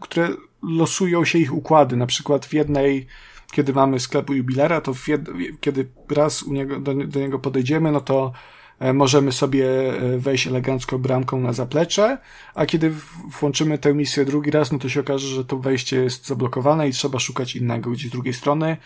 które 0.00 0.28
losują 0.62 1.24
się 1.24 1.38
ich 1.38 1.54
układy. 1.54 1.96
Na 1.96 2.06
przykład 2.06 2.46
w 2.46 2.52
jednej, 2.52 3.06
kiedy 3.52 3.72
mamy 3.72 4.00
sklepu 4.00 4.34
jubilera, 4.34 4.80
to 4.80 4.94
jed, 5.06 5.20
kiedy 5.60 5.88
raz 6.10 6.46
niego, 6.46 6.80
do, 6.80 6.94
do 6.94 7.20
niego 7.20 7.38
podejdziemy, 7.38 7.92
no 7.92 8.00
to 8.00 8.32
możemy 8.80 9.32
sobie 9.32 9.66
e, 9.96 10.18
wejść 10.18 10.46
elegancko 10.46 10.98
bramką 10.98 11.40
na 11.40 11.52
zaplecze, 11.52 12.18
a 12.54 12.66
kiedy 12.66 12.94
włączymy 13.40 13.78
tę 13.78 13.94
misję 13.94 14.24
drugi 14.24 14.50
raz, 14.50 14.72
no 14.72 14.78
to 14.78 14.88
się 14.88 15.00
okaże, 15.00 15.28
że 15.28 15.44
to 15.44 15.58
wejście 15.58 15.96
jest 15.96 16.26
zablokowane 16.26 16.88
i 16.88 16.92
trzeba 16.92 17.18
szukać 17.18 17.56
innego 17.56 17.90
gdzieś 17.90 18.08
z 18.08 18.12
drugiej 18.12 18.34
strony. 18.34 18.76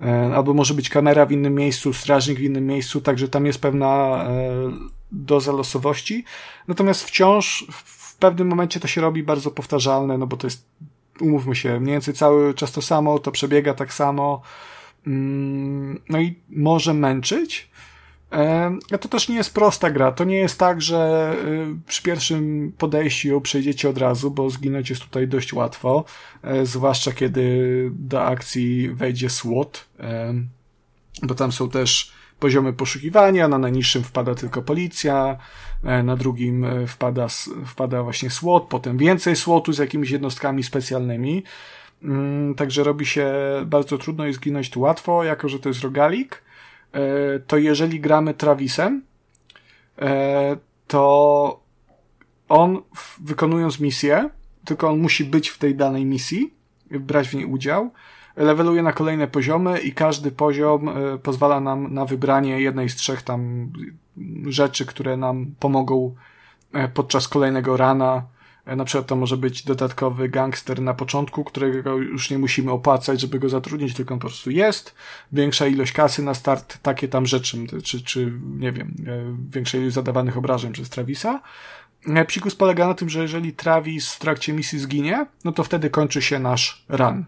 E, 0.00 0.32
Albo 0.34 0.54
może 0.54 0.74
być 0.74 0.88
kamera 0.88 1.26
w 1.26 1.32
innym 1.32 1.54
miejscu, 1.54 1.92
strażnik 1.92 2.38
w 2.38 2.42
innym 2.42 2.66
miejscu, 2.66 3.00
także 3.00 3.28
tam 3.28 3.46
jest 3.46 3.60
pewna 3.60 3.86
e, 4.24 4.72
doza 5.12 5.52
losowości. 5.52 6.24
Natomiast 6.68 7.04
wciąż 7.04 7.66
w 7.70 8.16
pewnym 8.16 8.48
momencie 8.48 8.80
to 8.80 8.88
się 8.88 9.00
robi 9.00 9.22
bardzo 9.22 9.50
powtarzalne, 9.50 10.18
no 10.18 10.26
bo 10.26 10.36
to 10.36 10.46
jest, 10.46 10.66
umówmy 11.20 11.56
się, 11.56 11.80
mniej 11.80 11.92
więcej 11.92 12.14
cały 12.14 12.54
czas 12.54 12.72
to 12.72 12.82
samo, 12.82 13.18
to 13.18 13.32
przebiega 13.32 13.74
tak 13.74 13.92
samo. 13.94 14.42
Mm, 15.06 16.00
No 16.08 16.20
i 16.20 16.34
może 16.48 16.94
męczyć. 16.94 17.70
A 18.92 18.98
to 18.98 19.08
też 19.08 19.28
nie 19.28 19.36
jest 19.36 19.54
prosta 19.54 19.90
gra. 19.90 20.12
To 20.12 20.24
nie 20.24 20.36
jest 20.36 20.58
tak, 20.58 20.82
że 20.82 21.32
y, 21.44 21.86
przy 21.86 22.02
pierwszym 22.02 22.72
podejściu 22.78 23.40
przejdziecie 23.40 23.88
od 23.88 23.98
razu, 23.98 24.30
bo 24.30 24.50
zginąć 24.50 24.90
jest 24.90 25.02
tutaj 25.02 25.28
dość 25.28 25.52
łatwo. 25.52 26.04
E, 26.42 26.66
Zwłaszcza 26.66 27.12
kiedy 27.12 27.90
do 27.94 28.24
akcji 28.24 28.90
wejdzie 28.90 29.30
SWAT, 29.30 29.84
e, 30.00 30.34
bo 31.22 31.34
tam 31.34 31.52
są 31.52 31.70
też 31.70 32.12
poziomy 32.40 32.72
poszukiwania, 32.72 33.48
na 33.48 33.58
najniższym 33.58 34.02
wpada 34.02 34.34
tylko 34.34 34.62
policja, 34.62 35.36
e, 35.84 36.02
na 36.02 36.16
drugim 36.16 36.64
e, 36.64 36.86
wpada, 36.86 37.26
wpada 37.66 38.02
właśnie 38.02 38.30
SWAT, 38.30 38.62
potem 38.62 38.98
więcej 38.98 39.36
SWATu 39.36 39.72
z 39.72 39.78
jakimiś 39.78 40.10
jednostkami 40.10 40.62
specjalnymi. 40.62 41.42
Mm, 42.02 42.54
Także 42.54 42.84
robi 42.84 43.06
się 43.06 43.34
bardzo 43.66 43.98
trudno 43.98 44.26
i 44.26 44.32
zginąć 44.32 44.70
tu 44.70 44.80
łatwo, 44.80 45.24
jako 45.24 45.48
że 45.48 45.58
to 45.58 45.68
jest 45.68 45.80
rogalik. 45.80 46.42
E, 46.92 47.38
To 47.38 47.56
jeżeli 47.56 48.00
gramy 48.00 48.34
Travisem, 48.34 49.02
e, 49.98 50.56
to 50.86 51.60
on 52.48 52.82
wykonując 53.20 53.80
misję, 53.80 54.30
tylko 54.64 54.88
on 54.88 54.98
musi 54.98 55.24
być 55.24 55.48
w 55.48 55.58
tej 55.58 55.74
danej 55.74 56.04
misji, 56.04 56.54
brać 56.90 57.28
w 57.28 57.34
niej 57.34 57.44
udział, 57.44 57.90
leveluje 58.36 58.82
na 58.82 58.92
kolejne 58.92 59.26
poziomy 59.26 59.78
i 59.78 59.92
każdy 59.92 60.30
poziom 60.30 60.88
y, 60.88 61.18
pozwala 61.18 61.60
nam 61.60 61.94
na 61.94 62.04
wybranie 62.04 62.60
jednej 62.60 62.88
z 62.88 62.96
trzech 62.96 63.22
tam 63.22 63.72
rzeczy, 64.46 64.86
które 64.86 65.16
nam 65.16 65.54
pomogą 65.60 66.14
podczas 66.94 67.28
kolejnego 67.28 67.76
rana 67.76 68.22
na 68.66 68.84
przykład 68.84 69.06
to 69.06 69.16
może 69.16 69.36
być 69.36 69.64
dodatkowy 69.64 70.28
gangster 70.28 70.82
na 70.82 70.94
początku, 70.94 71.44
którego 71.44 71.96
już 71.96 72.30
nie 72.30 72.38
musimy 72.38 72.70
opłacać, 72.70 73.20
żeby 73.20 73.38
go 73.38 73.48
zatrudnić, 73.48 73.94
tylko 73.94 74.14
on 74.14 74.20
po 74.20 74.26
prostu 74.26 74.50
jest. 74.50 74.94
Większa 75.32 75.66
ilość 75.66 75.92
kasy 75.92 76.22
na 76.22 76.34
start, 76.34 76.78
takie 76.82 77.08
tam 77.08 77.26
rzeczy, 77.26 77.58
czy, 77.84 78.02
czy 78.02 78.32
nie 78.58 78.72
wiem, 78.72 78.94
e, 79.06 79.36
większa 79.50 79.78
ilość 79.78 79.94
zadawanych 79.94 80.36
obrażeń 80.36 80.72
przez 80.72 80.90
Travisa. 80.90 81.42
E, 82.06 82.24
psikus 82.24 82.54
polega 82.54 82.86
na 82.86 82.94
tym, 82.94 83.08
że 83.08 83.22
jeżeli 83.22 83.52
Travis 83.52 84.12
w 84.12 84.18
trakcie 84.18 84.52
misji 84.52 84.78
zginie, 84.78 85.26
no 85.44 85.52
to 85.52 85.64
wtedy 85.64 85.90
kończy 85.90 86.22
się 86.22 86.38
nasz 86.38 86.84
run. 86.88 87.24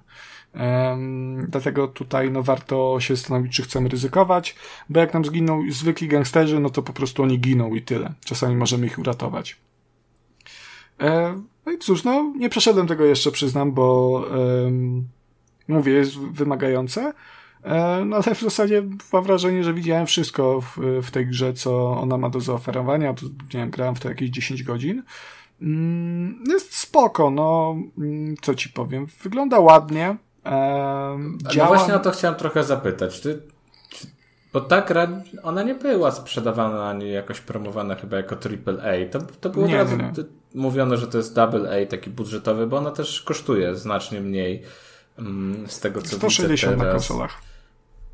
Um, 0.54 1.46
dlatego 1.48 1.88
tutaj 1.88 2.30
no, 2.30 2.42
warto 2.42 3.00
się 3.00 3.16
zastanowić, 3.16 3.56
czy 3.56 3.62
chcemy 3.62 3.88
ryzykować, 3.88 4.56
bo 4.88 5.00
jak 5.00 5.14
nam 5.14 5.24
zginą 5.24 5.62
zwykli 5.70 6.08
gangsterzy, 6.08 6.60
no 6.60 6.70
to 6.70 6.82
po 6.82 6.92
prostu 6.92 7.22
oni 7.22 7.38
giną 7.38 7.74
i 7.74 7.82
tyle. 7.82 8.12
Czasami 8.24 8.56
możemy 8.56 8.86
ich 8.86 8.98
uratować. 8.98 9.56
E, 11.00 11.42
no 11.66 11.72
i 11.72 11.78
cóż, 11.78 12.04
no 12.04 12.32
nie 12.36 12.48
przeszedłem 12.48 12.86
tego 12.86 13.04
jeszcze, 13.04 13.30
przyznam, 13.30 13.72
bo 13.72 14.10
um, 14.64 15.08
mówię, 15.68 15.92
jest 15.92 16.18
wymagające. 16.18 17.12
E, 17.64 18.04
no 18.04 18.16
ale 18.16 18.34
w 18.34 18.40
zasadzie 18.40 18.82
mam 19.12 19.24
wrażenie, 19.24 19.64
że 19.64 19.74
widziałem 19.74 20.06
wszystko 20.06 20.60
w, 20.60 20.78
w 21.02 21.10
tej 21.10 21.26
grze, 21.26 21.52
co 21.52 22.00
ona 22.00 22.16
ma 22.16 22.30
do 22.30 22.40
zaoferowania. 22.40 23.14
Tu, 23.14 23.26
nie 23.26 23.60
wiem, 23.60 23.70
grałem 23.70 23.94
w 23.94 24.00
to 24.00 24.08
jakieś 24.08 24.30
10 24.30 24.62
godzin. 24.62 25.02
Mm, 25.62 26.44
jest 26.48 26.74
spoko, 26.74 27.30
no 27.30 27.76
mm, 27.98 28.34
co 28.42 28.54
ci 28.54 28.68
powiem. 28.68 29.06
Wygląda 29.22 29.60
ładnie. 29.60 30.16
E, 30.46 31.18
działa... 31.48 31.68
No 31.68 31.74
właśnie 31.74 31.94
o 31.94 31.98
to 31.98 32.10
chciałem 32.10 32.36
trochę 32.36 32.64
zapytać. 32.64 33.20
Ty, 33.20 33.42
bo 34.52 34.60
ta 34.60 34.82
gra, 34.82 35.08
ona 35.42 35.62
nie 35.62 35.74
była 35.74 36.10
sprzedawana 36.10 36.88
ani 36.88 37.12
jakoś 37.12 37.40
promowana 37.40 37.94
chyba 37.94 38.16
jako 38.16 38.36
AAA. 38.36 39.08
To, 39.10 39.18
to 39.40 39.50
było 39.50 39.66
nie, 39.66 39.72
nie. 39.74 40.12
mówione, 40.54 40.96
że 40.96 41.06
to 41.06 41.18
jest 41.18 41.34
double 41.34 41.82
A, 41.82 41.86
taki 41.86 42.10
budżetowy, 42.10 42.66
bo 42.66 42.76
ona 42.76 42.90
też 42.90 43.22
kosztuje 43.22 43.76
znacznie 43.76 44.20
mniej 44.20 44.62
mm, 45.18 45.68
z 45.68 45.80
tego 45.80 46.02
co 46.02 46.16
160 46.16 46.50
widzę 46.50 46.66
teraz. 46.66 46.86
na 46.86 46.92
konsolach. 46.92 47.42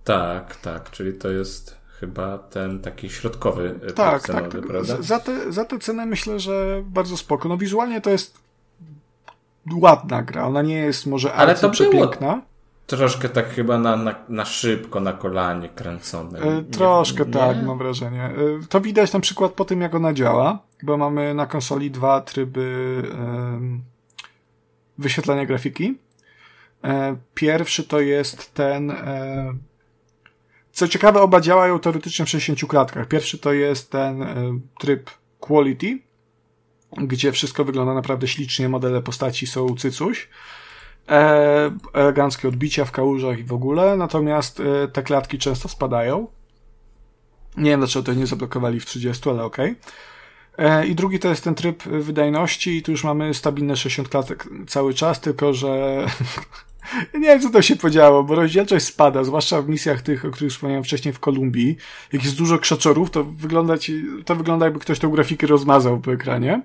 Tak, 0.04 0.56
tak, 0.56 0.90
czyli 0.90 1.12
to 1.12 1.28
jest 1.28 1.76
chyba 2.00 2.38
ten 2.38 2.80
taki 2.80 3.10
środkowy 3.10 3.80
e, 3.88 3.92
tak, 3.92 4.22
cenowy, 4.22 4.48
tak, 4.48 4.66
prawda? 4.66 4.96
Za 5.02 5.18
te, 5.18 5.52
za 5.52 5.64
tę 5.64 5.78
cenę 5.78 6.06
myślę, 6.06 6.40
że 6.40 6.82
bardzo 6.86 7.16
spoko. 7.16 7.48
No 7.48 7.56
wizualnie 7.56 8.00
to 8.00 8.10
jest 8.10 8.38
ładna 9.72 10.22
gra. 10.22 10.46
Ona 10.46 10.62
nie 10.62 10.76
jest 10.76 11.06
może 11.06 11.32
Ale 11.32 11.54
to 11.54 11.70
przepiękna. 11.70 12.28
Było 12.28 12.42
Troszkę 12.86 13.28
tak 13.28 13.48
chyba 13.48 13.78
na, 13.78 13.96
na, 13.96 14.14
na 14.28 14.44
szybko, 14.44 15.00
na 15.00 15.12
kolanie 15.12 15.68
kręcone. 15.68 16.38
E, 16.38 16.62
troszkę 16.62 17.24
nie, 17.24 17.32
tak, 17.32 17.56
nie? 17.56 17.62
mam 17.62 17.78
wrażenie. 17.78 18.22
E, 18.22 18.32
to 18.68 18.80
widać 18.80 19.12
na 19.12 19.20
przykład 19.20 19.52
po 19.52 19.64
tym, 19.64 19.80
jak 19.80 19.94
ona 19.94 20.12
działa, 20.12 20.58
bo 20.82 20.96
mamy 20.96 21.34
na 21.34 21.46
konsoli 21.46 21.90
dwa 21.90 22.20
tryby 22.20 23.02
wyświetlania 24.98 25.46
grafiki. 25.46 25.98
E, 26.84 27.16
pierwszy 27.34 27.84
to 27.84 28.00
jest 28.00 28.54
ten. 28.54 28.92
co 30.72 30.88
ciekawe, 30.88 31.20
oba 31.20 31.40
działają 31.40 31.78
teoretycznie 31.78 32.24
w 32.24 32.28
60 32.28 32.70
klatkach. 32.70 33.08
Pierwszy 33.08 33.38
to 33.38 33.52
jest 33.52 33.90
ten 33.90 34.24
tryb 34.78 35.10
Quality, 35.40 35.98
gdzie 36.92 37.32
wszystko 37.32 37.64
wygląda 37.64 37.94
naprawdę 37.94 38.28
ślicznie, 38.28 38.68
modele 38.68 39.02
postaci 39.02 39.46
są 39.46 39.76
cycuś 39.76 40.28
eleganckie 41.92 42.48
odbicia 42.48 42.84
w 42.84 42.92
kałużach 42.92 43.38
i 43.38 43.44
w 43.44 43.52
ogóle, 43.52 43.96
natomiast 43.96 44.60
e, 44.60 44.88
te 44.88 45.02
klatki 45.02 45.38
często 45.38 45.68
spadają. 45.68 46.26
Nie 47.56 47.70
wiem 47.70 47.80
dlaczego 47.80 48.02
to 48.02 48.14
nie 48.14 48.26
zablokowali 48.26 48.80
w 48.80 48.86
30, 48.86 49.30
ale 49.30 49.44
okej. 49.44 49.70
Okay. 49.70 50.70
E, 50.70 50.86
I 50.86 50.94
drugi 50.94 51.18
to 51.18 51.28
jest 51.28 51.44
ten 51.44 51.54
tryb 51.54 51.82
wydajności 51.82 52.76
i 52.76 52.82
tu 52.82 52.90
już 52.90 53.04
mamy 53.04 53.34
stabilne 53.34 53.76
60 53.76 54.08
klatek 54.08 54.48
cały 54.66 54.94
czas, 54.94 55.20
tylko 55.20 55.52
że 55.52 56.06
nie 57.14 57.20
wiem 57.20 57.40
co 57.40 57.50
to 57.50 57.62
się 57.62 57.76
podziało, 57.76 58.24
bo 58.24 58.34
rozdzielczość 58.34 58.84
spada, 58.84 59.24
zwłaszcza 59.24 59.62
w 59.62 59.68
misjach 59.68 60.02
tych, 60.02 60.24
o 60.24 60.30
których 60.30 60.52
wspomniałem 60.52 60.84
wcześniej 60.84 61.14
w 61.14 61.20
Kolumbii. 61.20 61.76
Jak 62.12 62.24
jest 62.24 62.36
dużo 62.36 62.58
krzaczorów, 62.58 63.10
to 63.10 63.24
wygląda, 63.24 63.78
ci, 63.78 64.04
to 64.24 64.36
wygląda 64.36 64.66
jakby 64.66 64.80
ktoś 64.80 64.98
tą 64.98 65.10
grafikę 65.10 65.46
rozmazał 65.46 66.00
po 66.00 66.12
ekranie. 66.12 66.62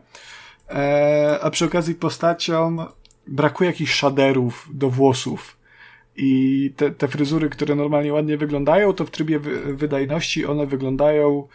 E, 0.70 1.40
a 1.42 1.50
przy 1.50 1.66
okazji 1.66 1.96
postaciom 1.96 2.86
brakuje 3.30 3.70
jakichś 3.70 3.96
shaderów 3.96 4.70
do 4.74 4.90
włosów. 4.90 5.58
I 6.16 6.74
te, 6.76 6.92
te 6.92 7.08
fryzury, 7.08 7.50
które 7.50 7.76
normalnie 7.76 8.14
ładnie 8.14 8.38
wyglądają, 8.38 8.94
to 8.94 9.06
w 9.06 9.12
trybie 9.12 9.40
wy, 9.40 9.76
wydajności 9.76 10.46
one 10.46 10.66
wyglądają 10.66 11.48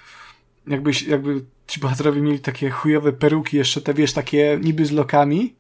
jakby, 0.66 0.90
jakby 1.08 1.44
ci 1.66 1.80
bohaterowie 1.80 2.20
mieli 2.20 2.38
takie 2.38 2.70
chujowe 2.70 3.12
peruki, 3.12 3.56
jeszcze 3.56 3.80
te 3.80 3.94
wiesz, 3.94 4.12
takie 4.12 4.58
niby 4.62 4.86
z 4.86 4.92
lokami. 4.92 5.54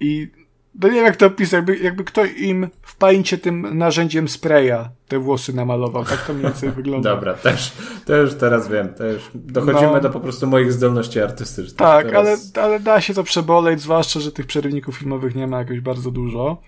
I 0.00 0.28
no 0.74 0.88
nie 0.88 0.94
wiem 0.94 1.04
jak 1.04 1.16
to 1.16 1.26
opisać, 1.26 1.52
jakby, 1.52 1.78
jakby 1.78 2.04
ktoś 2.04 2.30
im 2.36 2.68
w 2.82 2.96
paincie 2.96 3.38
tym 3.38 3.78
narzędziem 3.78 4.28
spraya 4.28 4.88
te 5.08 5.18
włosy 5.18 5.52
namalował. 5.52 6.04
Tak 6.04 6.26
to 6.26 6.32
mniej 6.32 6.44
więcej 6.44 6.70
wygląda. 6.82 7.14
Dobra, 7.14 7.34
też, 7.34 7.72
to 8.06 8.16
już 8.16 8.34
teraz 8.34 8.68
wiem. 8.68 8.88
Już 9.12 9.30
dochodzimy 9.34 9.92
no, 9.92 10.00
do 10.00 10.10
po 10.10 10.20
prostu 10.20 10.46
moich 10.46 10.72
zdolności 10.72 11.20
artystycznych. 11.20 11.76
Tak, 11.76 12.06
teraz... 12.06 12.52
ale, 12.54 12.64
ale 12.66 12.80
da 12.80 13.00
się 13.00 13.14
to 13.14 13.24
przeboleć, 13.24 13.80
zwłaszcza, 13.80 14.20
że 14.20 14.32
tych 14.32 14.46
przerywników 14.46 14.96
filmowych 14.96 15.34
nie 15.34 15.46
ma 15.46 15.58
jakoś 15.58 15.80
bardzo 15.80 16.10
dużo. 16.10 16.62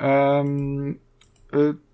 Um, 0.00 0.98
y 1.54 1.88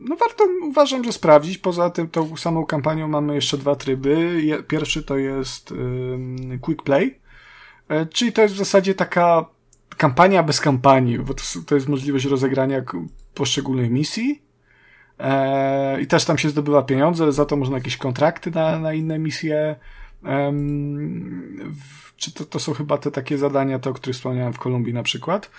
no 0.00 0.16
warto, 0.16 0.44
uważam, 0.62 1.04
że 1.04 1.12
sprawdzić. 1.12 1.58
Poza 1.58 1.90
tym, 1.90 2.08
tą 2.08 2.36
samą 2.36 2.66
kampanią 2.66 3.08
mamy 3.08 3.34
jeszcze 3.34 3.58
dwa 3.58 3.76
tryby. 3.76 4.42
Pierwszy 4.68 5.02
to 5.02 5.16
jest 5.16 5.70
um, 5.70 6.58
Quick 6.60 6.82
Play, 6.82 7.20
e, 7.88 8.06
czyli 8.06 8.32
to 8.32 8.42
jest 8.42 8.54
w 8.54 8.58
zasadzie 8.58 8.94
taka 8.94 9.53
kampania 9.96 10.42
bez 10.42 10.60
kampanii, 10.60 11.18
bo 11.18 11.34
to, 11.34 11.42
to 11.66 11.74
jest 11.74 11.88
możliwość 11.88 12.24
rozegrania 12.24 12.82
poszczególnych 13.34 13.90
misji. 13.90 14.42
E, 15.18 16.00
I 16.00 16.06
też 16.06 16.24
tam 16.24 16.38
się 16.38 16.48
zdobywa 16.48 16.82
pieniądze, 16.82 17.32
za 17.32 17.44
to 17.44 17.56
można 17.56 17.76
jakieś 17.76 17.96
kontrakty 17.96 18.50
na, 18.50 18.78
na 18.78 18.92
inne 18.92 19.18
misje. 19.18 19.76
W, 20.22 22.16
czy 22.16 22.32
to, 22.32 22.44
to 22.44 22.58
są 22.58 22.74
chyba 22.74 22.98
te 22.98 23.10
takie 23.10 23.38
zadania, 23.38 23.78
te, 23.78 23.90
o 23.90 23.94
których 23.94 24.16
wspomniałem 24.16 24.52
w 24.52 24.58
Kolumbii 24.58 24.94
na 24.94 25.02
przykład, 25.02 25.50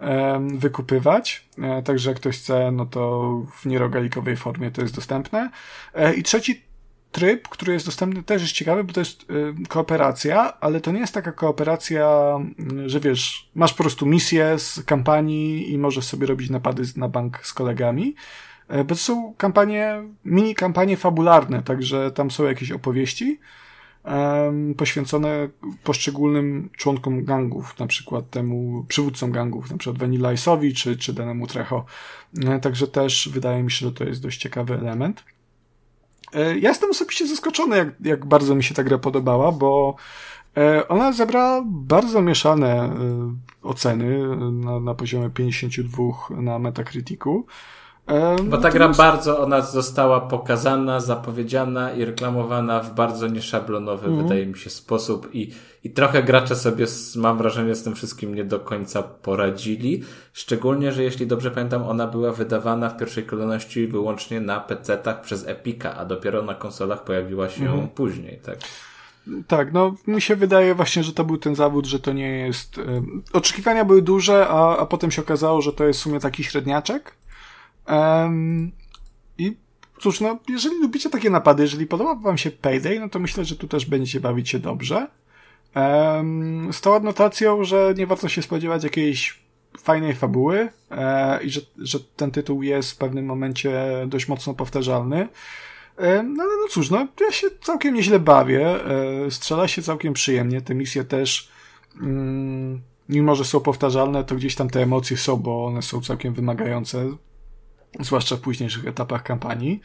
e, 0.00 0.48
wykupywać. 0.54 1.48
E, 1.58 1.82
także 1.82 2.10
jak 2.10 2.20
ktoś 2.20 2.38
chce, 2.38 2.72
no 2.72 2.86
to 2.86 3.30
w 3.56 3.66
nierogalikowej 3.66 4.36
formie 4.36 4.70
to 4.70 4.82
jest 4.82 4.94
dostępne. 4.94 5.50
E, 5.94 6.14
I 6.14 6.22
trzeci 6.22 6.65
tryb, 7.16 7.48
który 7.48 7.72
jest 7.72 7.86
dostępny, 7.86 8.22
też 8.22 8.42
jest 8.42 8.54
ciekawy, 8.54 8.84
bo 8.84 8.92
to 8.92 9.00
jest 9.00 9.30
y, 9.30 9.54
kooperacja, 9.68 10.60
ale 10.60 10.80
to 10.80 10.92
nie 10.92 11.00
jest 11.00 11.14
taka 11.14 11.32
kooperacja, 11.32 12.38
y, 12.84 12.88
że 12.88 13.00
wiesz, 13.00 13.50
masz 13.54 13.74
po 13.74 13.82
prostu 13.82 14.06
misję 14.06 14.58
z 14.58 14.82
kampanii 14.84 15.72
i 15.72 15.78
możesz 15.78 16.04
sobie 16.04 16.26
robić 16.26 16.50
napady 16.50 16.82
na 16.96 17.08
bank 17.08 17.40
z 17.42 17.52
kolegami, 17.52 18.14
y, 18.74 18.84
bo 18.84 18.94
to 18.94 19.00
są 19.00 19.34
kampanie, 19.34 20.02
mini 20.24 20.54
kampanie 20.54 20.96
fabularne, 20.96 21.62
także 21.62 22.10
tam 22.10 22.30
są 22.30 22.44
jakieś 22.44 22.72
opowieści 22.72 23.40
poświęcone 24.76 25.48
poszczególnym 25.84 26.70
członkom 26.76 27.24
gangów, 27.24 27.78
na 27.78 27.86
przykład 27.86 28.30
temu 28.30 28.84
przywódcom 28.88 29.30
gangów, 29.30 29.70
na 29.70 29.78
przykład 29.78 29.98
Vanilla 29.98 30.34
Ice'owi 30.34 30.74
czy, 30.74 30.96
czy 30.96 31.12
Danemu 31.12 31.46
Trecho. 31.46 31.84
Także 32.62 32.86
też 32.86 33.28
wydaje 33.32 33.62
mi 33.62 33.70
się, 33.70 33.86
że 33.86 33.92
to 33.92 34.04
jest 34.04 34.22
dość 34.22 34.40
ciekawy 34.40 34.74
element. 34.74 35.24
E, 36.32 36.58
ja 36.58 36.68
jestem 36.68 36.90
osobiście 36.90 37.26
zaskoczony, 37.26 37.76
jak, 37.76 37.88
jak 38.00 38.26
bardzo 38.26 38.54
mi 38.54 38.64
się 38.64 38.74
ta 38.74 38.84
gra 38.84 38.98
podobała, 38.98 39.52
bo 39.52 39.96
e, 40.56 40.88
ona 40.88 41.12
zebrała 41.12 41.62
bardzo 41.66 42.22
mieszane 42.22 42.68
e, 42.68 42.90
oceny 43.62 44.36
na, 44.52 44.80
na 44.80 44.94
poziomie 44.94 45.30
52 45.30 46.02
na 46.30 46.58
Metacriticu. 46.58 47.46
Bo 48.44 48.58
ta 48.58 48.70
gra 48.70 48.88
bardzo, 48.88 49.38
ona 49.38 49.60
została 49.60 50.20
pokazana, 50.20 51.00
zapowiedziana 51.00 51.92
i 51.92 52.04
reklamowana 52.04 52.80
w 52.80 52.94
bardzo 52.94 53.26
nieszablonowy, 53.26 54.06
mm. 54.06 54.22
wydaje 54.22 54.46
mi 54.46 54.58
się, 54.58 54.70
sposób 54.70 55.34
i, 55.34 55.50
i 55.84 55.90
trochę 55.90 56.22
gracze 56.22 56.56
sobie, 56.56 56.86
z, 56.86 57.16
mam 57.16 57.38
wrażenie, 57.38 57.74
z 57.74 57.82
tym 57.82 57.94
wszystkim 57.94 58.34
nie 58.34 58.44
do 58.44 58.60
końca 58.60 59.02
poradzili. 59.02 60.02
Szczególnie, 60.32 60.92
że 60.92 61.02
jeśli 61.02 61.26
dobrze 61.26 61.50
pamiętam, 61.50 61.82
ona 61.82 62.06
była 62.06 62.32
wydawana 62.32 62.88
w 62.88 62.96
pierwszej 62.96 63.24
kolejności 63.24 63.86
wyłącznie 63.86 64.40
na 64.40 64.60
PC-tach 64.60 65.20
przez 65.20 65.46
Epica, 65.46 65.96
a 65.96 66.04
dopiero 66.04 66.42
na 66.42 66.54
konsolach 66.54 67.04
pojawiła 67.04 67.48
się 67.48 67.72
mm. 67.72 67.88
później, 67.88 68.38
tak? 68.42 68.58
Tak, 69.46 69.72
no 69.72 69.94
mi 70.06 70.20
się 70.20 70.36
wydaje 70.36 70.74
właśnie, 70.74 71.02
że 71.02 71.12
to 71.12 71.24
był 71.24 71.36
ten 71.36 71.54
zawód, 71.54 71.86
że 71.86 72.00
to 72.00 72.12
nie 72.12 72.38
jest. 72.38 72.80
Oczekiwania 73.32 73.84
były 73.84 74.02
duże, 74.02 74.48
a, 74.48 74.76
a 74.76 74.86
potem 74.86 75.10
się 75.10 75.22
okazało, 75.22 75.62
że 75.62 75.72
to 75.72 75.84
jest 75.84 76.00
w 76.00 76.02
sumie 76.02 76.20
taki 76.20 76.44
średniaczek. 76.44 77.12
Um, 77.88 78.72
I 79.38 79.56
cóż, 80.00 80.20
no, 80.20 80.38
jeżeli 80.48 80.80
lubicie 80.80 81.10
takie 81.10 81.30
napady, 81.30 81.62
jeżeli 81.62 81.86
podoba 81.86 82.14
wam 82.14 82.38
się 82.38 82.50
Payday, 82.50 83.00
no 83.00 83.08
to 83.08 83.18
myślę, 83.18 83.44
że 83.44 83.56
tu 83.56 83.68
też 83.68 83.86
będziecie 83.86 84.20
bawić 84.20 84.50
się 84.50 84.58
dobrze. 84.58 85.06
Um, 85.74 86.72
z 86.72 86.80
tą 86.80 86.94
adnotacją, 86.94 87.64
że 87.64 87.94
nie 87.96 88.06
warto 88.06 88.28
się 88.28 88.42
spodziewać 88.42 88.84
jakiejś 88.84 89.46
fajnej 89.78 90.14
fabuły 90.14 90.68
e, 90.90 91.42
i 91.42 91.50
że, 91.50 91.60
że 91.78 91.98
ten 92.00 92.30
tytuł 92.30 92.62
jest 92.62 92.92
w 92.92 92.96
pewnym 92.96 93.26
momencie 93.26 93.82
dość 94.06 94.28
mocno 94.28 94.54
powtarzalny. 94.54 95.28
No 96.24 96.42
ale 96.42 96.52
no 96.62 96.68
cóż, 96.70 96.90
no 96.90 97.06
ja 97.20 97.32
się 97.32 97.46
całkiem 97.60 97.94
nieźle 97.94 98.18
bawię, 98.18 98.66
e, 98.66 99.30
strzela 99.30 99.68
się 99.68 99.82
całkiem 99.82 100.12
przyjemnie, 100.12 100.60
te 100.60 100.74
misje 100.74 101.04
też 101.04 101.48
mm, 102.00 102.82
mimo, 103.08 103.34
że 103.34 103.44
są 103.44 103.60
powtarzalne, 103.60 104.24
to 104.24 104.34
gdzieś 104.34 104.54
tam 104.54 104.70
te 104.70 104.82
emocje 104.82 105.16
są, 105.16 105.36
bo 105.36 105.66
one 105.66 105.82
są 105.82 106.00
całkiem 106.00 106.34
wymagające, 106.34 107.10
zwłaszcza 108.00 108.36
w 108.36 108.40
późniejszych 108.40 108.86
etapach 108.86 109.22
kampanii. 109.22 109.80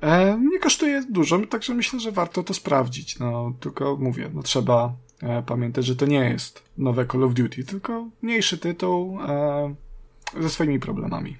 E, 0.00 0.38
nie 0.38 0.58
kosztuje 0.58 1.02
dużo, 1.10 1.38
także 1.46 1.74
myślę, 1.74 2.00
że 2.00 2.12
warto 2.12 2.42
to 2.42 2.54
sprawdzić. 2.54 3.18
No, 3.18 3.52
tylko 3.60 3.96
mówię, 3.96 4.30
no 4.34 4.42
trzeba 4.42 4.92
e, 5.22 5.42
pamiętać, 5.42 5.86
że 5.86 5.96
to 5.96 6.06
nie 6.06 6.30
jest 6.30 6.62
nowe 6.78 7.06
Call 7.06 7.24
of 7.24 7.34
Duty, 7.34 7.64
tylko 7.64 8.08
mniejszy 8.22 8.58
tytuł 8.58 9.18
e, 9.20 9.74
ze 10.40 10.50
swoimi 10.50 10.80
problemami. 10.80 11.36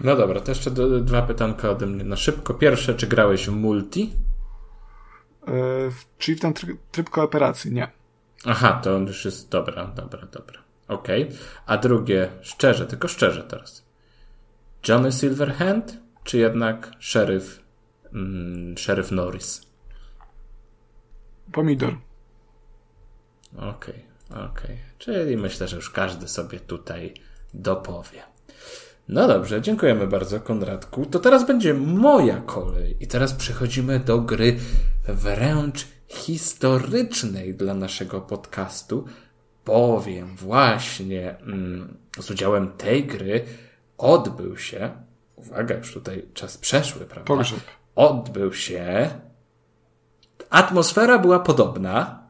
No 0.00 0.16
dobra, 0.16 0.40
to 0.40 0.50
jeszcze 0.50 0.70
do, 0.70 1.00
dwa 1.00 1.22
pytanka 1.22 1.70
ode 1.70 1.86
mnie 1.86 2.04
na 2.04 2.16
szybko. 2.16 2.54
Pierwsze, 2.54 2.94
czy 2.94 3.06
grałeś 3.06 3.46
w 3.46 3.52
multi? 3.52 4.12
E, 5.48 5.52
czyli 6.18 6.36
w 6.36 6.40
ten 6.40 6.52
tryb, 6.52 6.78
tryb 6.90 7.10
kooperacji, 7.10 7.72
nie. 7.72 7.88
Aha, 8.46 8.80
to 8.84 8.98
już 8.98 9.24
jest 9.24 9.48
dobra, 9.48 9.86
dobra, 9.86 10.26
dobra. 10.26 10.62
Okej. 10.88 11.24
Okay. 11.24 11.36
A 11.66 11.76
drugie, 11.76 12.28
szczerze, 12.42 12.86
tylko 12.86 13.08
szczerze 13.08 13.42
teraz. 13.42 13.83
Johnny 14.88 15.12
Silverhand, 15.12 15.98
czy 16.24 16.38
jednak 16.38 16.90
szeryf, 16.98 17.60
mm, 18.12 18.78
szeryf 18.78 19.10
Norris? 19.10 19.66
Pomidor. 21.52 21.96
Okej, 23.56 23.68
okay, 24.30 24.44
okej. 24.44 24.64
Okay. 24.64 24.76
Czyli 24.98 25.36
myślę, 25.36 25.68
że 25.68 25.76
już 25.76 25.90
każdy 25.90 26.28
sobie 26.28 26.60
tutaj 26.60 27.14
dopowie. 27.54 28.22
No 29.08 29.28
dobrze, 29.28 29.62
dziękujemy 29.62 30.06
bardzo, 30.06 30.40
Konradku. 30.40 31.06
To 31.06 31.18
teraz 31.18 31.46
będzie 31.46 31.74
moja 31.74 32.40
kolej. 32.40 32.96
I 33.00 33.06
teraz 33.06 33.32
przechodzimy 33.32 34.00
do 34.00 34.20
gry 34.20 34.56
wręcz 35.08 35.86
historycznej 36.08 37.54
dla 37.54 37.74
naszego 37.74 38.20
podcastu, 38.20 39.04
bowiem 39.66 40.36
właśnie 40.36 41.38
mm, 41.38 41.96
z 42.20 42.30
udziałem 42.30 42.72
tej 42.72 43.06
gry 43.06 43.44
odbył 44.04 44.58
się, 44.58 44.90
uwaga, 45.36 45.74
już 45.74 45.92
tutaj 45.92 46.28
czas 46.34 46.58
przeszły, 46.58 47.00
prawda? 47.06 47.24
Pogrzeb. 47.24 47.60
Odbył 47.96 48.54
się, 48.54 49.10
atmosfera 50.50 51.18
była 51.18 51.40
podobna, 51.40 52.28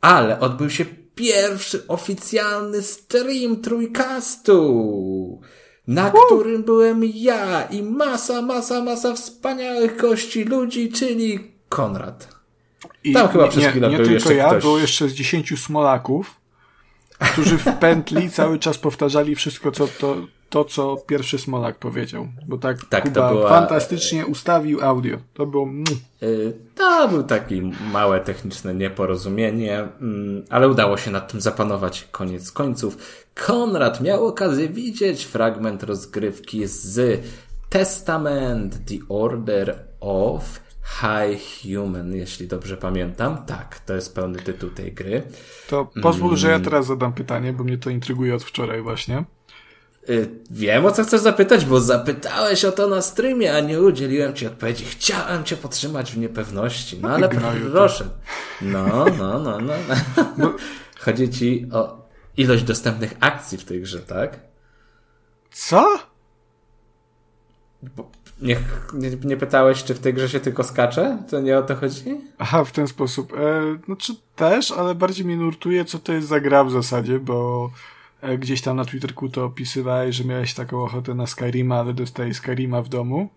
ale 0.00 0.40
odbył 0.40 0.70
się 0.70 0.84
pierwszy 1.14 1.86
oficjalny 1.88 2.82
stream 2.82 3.56
trójkastu, 3.62 5.40
na 5.86 6.12
którym 6.26 6.62
byłem 6.62 7.04
ja 7.04 7.62
i 7.62 7.82
masa, 7.82 8.42
masa, 8.42 8.84
masa 8.84 9.14
wspaniałych 9.14 9.96
gości, 9.96 10.44
ludzi, 10.44 10.92
czyli 10.92 11.52
Konrad. 11.68 12.28
I 13.04 13.12
Tam 13.12 13.28
chyba 13.28 13.48
przez 13.48 13.62
nie, 13.62 13.70
chwilę 13.70 13.88
nie 13.88 13.96
był 13.96 14.06
tylko 14.06 14.32
ja, 14.32 14.46
ktoś. 14.46 14.62
było 14.62 14.78
jeszcze 14.78 15.08
z 15.08 15.12
dziesięciu 15.12 15.56
smolaków, 15.56 16.40
którzy 17.32 17.58
w 17.58 17.64
pętli 17.80 18.30
cały 18.30 18.58
czas 18.58 18.78
powtarzali 18.78 19.34
wszystko, 19.34 19.72
co 19.72 19.88
to, 19.88 20.16
to, 20.52 20.64
co 20.64 20.96
pierwszy 20.96 21.38
Smolak 21.38 21.78
powiedział. 21.78 22.28
Bo 22.48 22.58
tak, 22.58 22.84
tak 22.84 23.04
Kuba 23.04 23.28
była... 23.28 23.48
fantastycznie 23.48 24.26
ustawił 24.26 24.84
audio. 24.84 25.18
To 25.34 25.46
było... 25.46 25.68
Y, 26.22 26.52
to 26.74 27.08
był 27.08 27.22
taki 27.22 27.62
małe 27.92 28.20
techniczne 28.20 28.74
nieporozumienie, 28.74 29.78
mm, 29.78 30.44
ale 30.50 30.68
udało 30.68 30.96
się 30.96 31.10
nad 31.10 31.32
tym 31.32 31.40
zapanować 31.40 32.08
koniec 32.10 32.52
końców. 32.52 32.98
Konrad 33.34 34.00
miał 34.00 34.26
okazję 34.26 34.68
widzieć 34.68 35.24
fragment 35.24 35.82
rozgrywki 35.82 36.66
z 36.66 37.20
Testament, 37.68 38.86
The 38.86 38.96
Order 39.08 39.78
of 40.00 40.60
High 41.00 41.40
Human, 41.62 42.14
jeśli 42.14 42.48
dobrze 42.48 42.76
pamiętam. 42.76 43.44
Tak, 43.46 43.80
to 43.80 43.94
jest 43.94 44.14
pełny 44.14 44.38
tytuł 44.38 44.70
tej 44.70 44.92
gry. 44.92 45.22
To 45.68 45.90
pozwól, 46.02 46.28
mm. 46.28 46.36
że 46.36 46.48
ja 46.48 46.54
mm. 46.54 46.64
teraz 46.64 46.86
zadam 46.86 47.12
pytanie, 47.12 47.52
bo 47.52 47.64
mnie 47.64 47.78
to 47.78 47.90
intryguje 47.90 48.34
od 48.34 48.44
wczoraj 48.44 48.82
właśnie. 48.82 49.24
Y, 50.08 50.28
wiem, 50.50 50.86
o 50.86 50.92
co 50.92 51.04
chcesz 51.04 51.20
zapytać, 51.20 51.64
bo 51.64 51.80
zapytałeś 51.80 52.64
o 52.64 52.72
to 52.72 52.88
na 52.88 53.02
streamie, 53.02 53.56
a 53.56 53.60
nie 53.60 53.80
udzieliłem 53.80 54.34
ci 54.34 54.46
odpowiedzi. 54.46 54.84
Chciałem 54.84 55.44
cię 55.44 55.56
podtrzymać 55.56 56.12
w 56.12 56.18
niepewności, 56.18 56.98
no, 57.00 57.08
no 57.08 57.14
ale 57.14 57.28
proszę. 57.28 58.08
No, 58.62 59.04
no, 59.18 59.38
no, 59.38 59.60
no. 59.60 59.74
no. 60.38 60.54
Chodzi 61.04 61.30
ci 61.30 61.66
o 61.72 62.08
ilość 62.36 62.62
dostępnych 62.62 63.14
akcji 63.20 63.58
w 63.58 63.64
tej 63.64 63.82
grze, 63.82 63.98
tak? 63.98 64.40
Co? 65.50 65.98
Bo 67.82 68.10
nie, 68.40 68.56
nie, 68.94 69.10
nie, 69.24 69.36
pytałeś, 69.36 69.84
czy 69.84 69.94
w 69.94 69.98
tej 69.98 70.14
grze 70.14 70.28
się 70.28 70.40
tylko 70.40 70.64
skacze? 70.64 71.18
To 71.30 71.40
nie 71.40 71.58
o 71.58 71.62
to 71.62 71.76
chodzi? 71.76 72.20
Aha, 72.38 72.64
w 72.64 72.72
ten 72.72 72.88
sposób. 72.88 73.32
E, 73.32 73.78
znaczy 73.86 74.12
też, 74.36 74.72
ale 74.72 74.94
bardziej 74.94 75.26
mnie 75.26 75.36
nurtuje, 75.36 75.84
co 75.84 75.98
to 75.98 76.12
jest 76.12 76.28
za 76.28 76.40
gra 76.40 76.64
w 76.64 76.70
zasadzie, 76.70 77.18
bo 77.18 77.70
gdzieś 78.38 78.62
tam 78.62 78.76
na 78.76 78.84
Twitterku 78.84 79.28
to 79.28 79.44
opisywałeś, 79.44 80.16
że 80.16 80.24
miałeś 80.24 80.54
taką 80.54 80.84
ochotę 80.84 81.14
na 81.14 81.26
Skyrima, 81.26 81.80
ale 81.80 81.94
dostałeś 81.94 82.36
Skyrima 82.36 82.82
w 82.82 82.88
domu. 82.88 83.28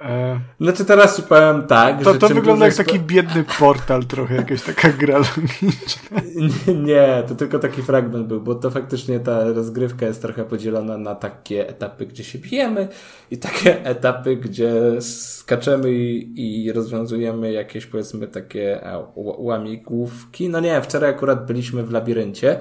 E, 0.00 0.40
znaczy 0.60 0.84
teraz 0.84 1.20
powiem 1.20 1.66
tak, 1.66 2.02
to, 2.02 2.12
że... 2.12 2.18
To 2.18 2.28
wygląda 2.28 2.66
jak 2.66 2.74
taki 2.74 3.00
biedny 3.00 3.44
portal 3.58 4.04
trochę, 4.04 4.34
jakaś 4.34 4.62
taka 4.62 4.88
gra 4.88 5.18
logiczna. 5.18 6.20
Nie, 6.86 7.22
to 7.28 7.34
tylko 7.34 7.58
taki 7.58 7.82
fragment 7.82 8.26
był, 8.26 8.40
bo 8.40 8.54
to 8.54 8.70
faktycznie 8.70 9.20
ta 9.20 9.44
rozgrywka 9.44 10.06
jest 10.06 10.22
trochę 10.22 10.44
podzielona 10.44 10.98
na 10.98 11.14
takie 11.14 11.68
etapy, 11.68 12.06
gdzie 12.06 12.24
się 12.24 12.38
bijemy 12.38 12.88
i 13.30 13.38
takie 13.38 13.84
etapy, 13.84 14.36
gdzie 14.36 14.72
skaczemy 15.00 15.92
i, 15.92 16.64
i 16.66 16.72
rozwiązujemy 16.72 17.52
jakieś 17.52 17.86
powiedzmy 17.86 18.28
takie 18.28 18.80
łamigłówki. 19.16 20.48
No 20.48 20.60
nie, 20.60 20.82
wczoraj 20.82 21.10
akurat 21.10 21.46
byliśmy 21.46 21.82
w 21.82 21.90
labiryncie. 21.90 22.60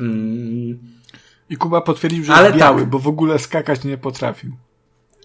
Mm. 0.00 0.78
I 1.50 1.56
Kuba 1.56 1.80
potwierdził, 1.80 2.24
że 2.24 2.34
Ale 2.34 2.46
jest 2.46 2.58
biały, 2.58 2.80
tak. 2.80 2.90
bo 2.90 2.98
w 2.98 3.08
ogóle 3.08 3.38
skakać 3.38 3.84
nie 3.84 3.98
potrafił. 3.98 4.52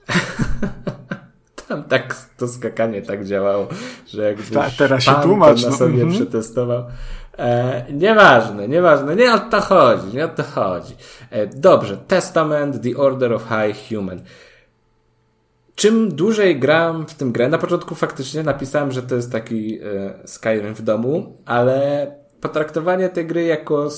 Tam 1.68 1.84
tak 1.84 2.16
to 2.38 2.48
skakanie 2.48 3.02
tak 3.02 3.26
działało, 3.26 3.68
że 4.08 4.24
jakbyś 4.24 4.50
Ta, 4.50 4.70
teraz 4.78 5.04
się 5.04 5.16
tłumacz, 5.24 5.64
na 5.64 5.70
no. 5.70 5.78
sobie 5.78 6.06
-hmm. 6.06 6.12
przetestował. 6.12 6.84
E, 7.38 7.86
nieważne, 7.94 8.68
nieważne, 8.68 9.16
nie 9.16 9.34
o 9.34 9.40
to 9.40 9.62
chodzi, 9.62 10.16
nie 10.16 10.26
o 10.26 10.28
to 10.28 10.44
chodzi. 10.44 10.96
E, 11.30 11.48
dobrze, 11.48 11.98
Testament, 11.98 12.84
The 12.84 12.98
Order 12.98 13.34
of 13.34 13.44
High 13.44 13.78
Human. 13.90 14.22
Czym 15.76 16.16
dłużej 16.16 16.60
gram 16.60 17.06
w 17.08 17.14
tym 17.14 17.32
grę, 17.32 17.50
na 17.50 17.58
początku 17.58 17.96
faktycznie 17.96 18.44
napisałem, 18.44 18.92
że 18.92 19.04
to 19.04 19.16
jest 19.16 19.32
taki 19.32 19.80
e, 19.80 20.28
Skyrim 20.28 20.74
w 20.74 20.82
domu, 20.82 21.38
ale 21.46 22.12
potraktowanie 22.42 23.10
tej 23.10 23.28
gry 23.28 23.44
jako 23.44 23.90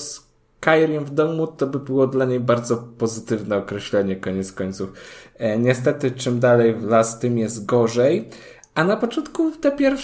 Skyrim 0.60 1.04
w 1.04 1.10
domu 1.10 1.46
to 1.46 1.66
by 1.66 1.78
było 1.78 2.06
dla 2.06 2.24
niej 2.24 2.40
bardzo 2.40 2.76
pozytywne 2.76 3.56
określenie, 3.56 4.16
koniec 4.16 4.52
końców. 4.52 4.92
E, 5.36 5.58
niestety, 5.58 6.10
czym 6.10 6.40
dalej 6.40 6.74
w 6.74 6.84
las, 6.84 7.18
tym 7.18 7.38
jest 7.38 7.66
gorzej. 7.66 8.28
A 8.74 8.84
na 8.84 8.96
początku 8.96 9.50
te 9.50 9.72
pierw, 9.72 10.02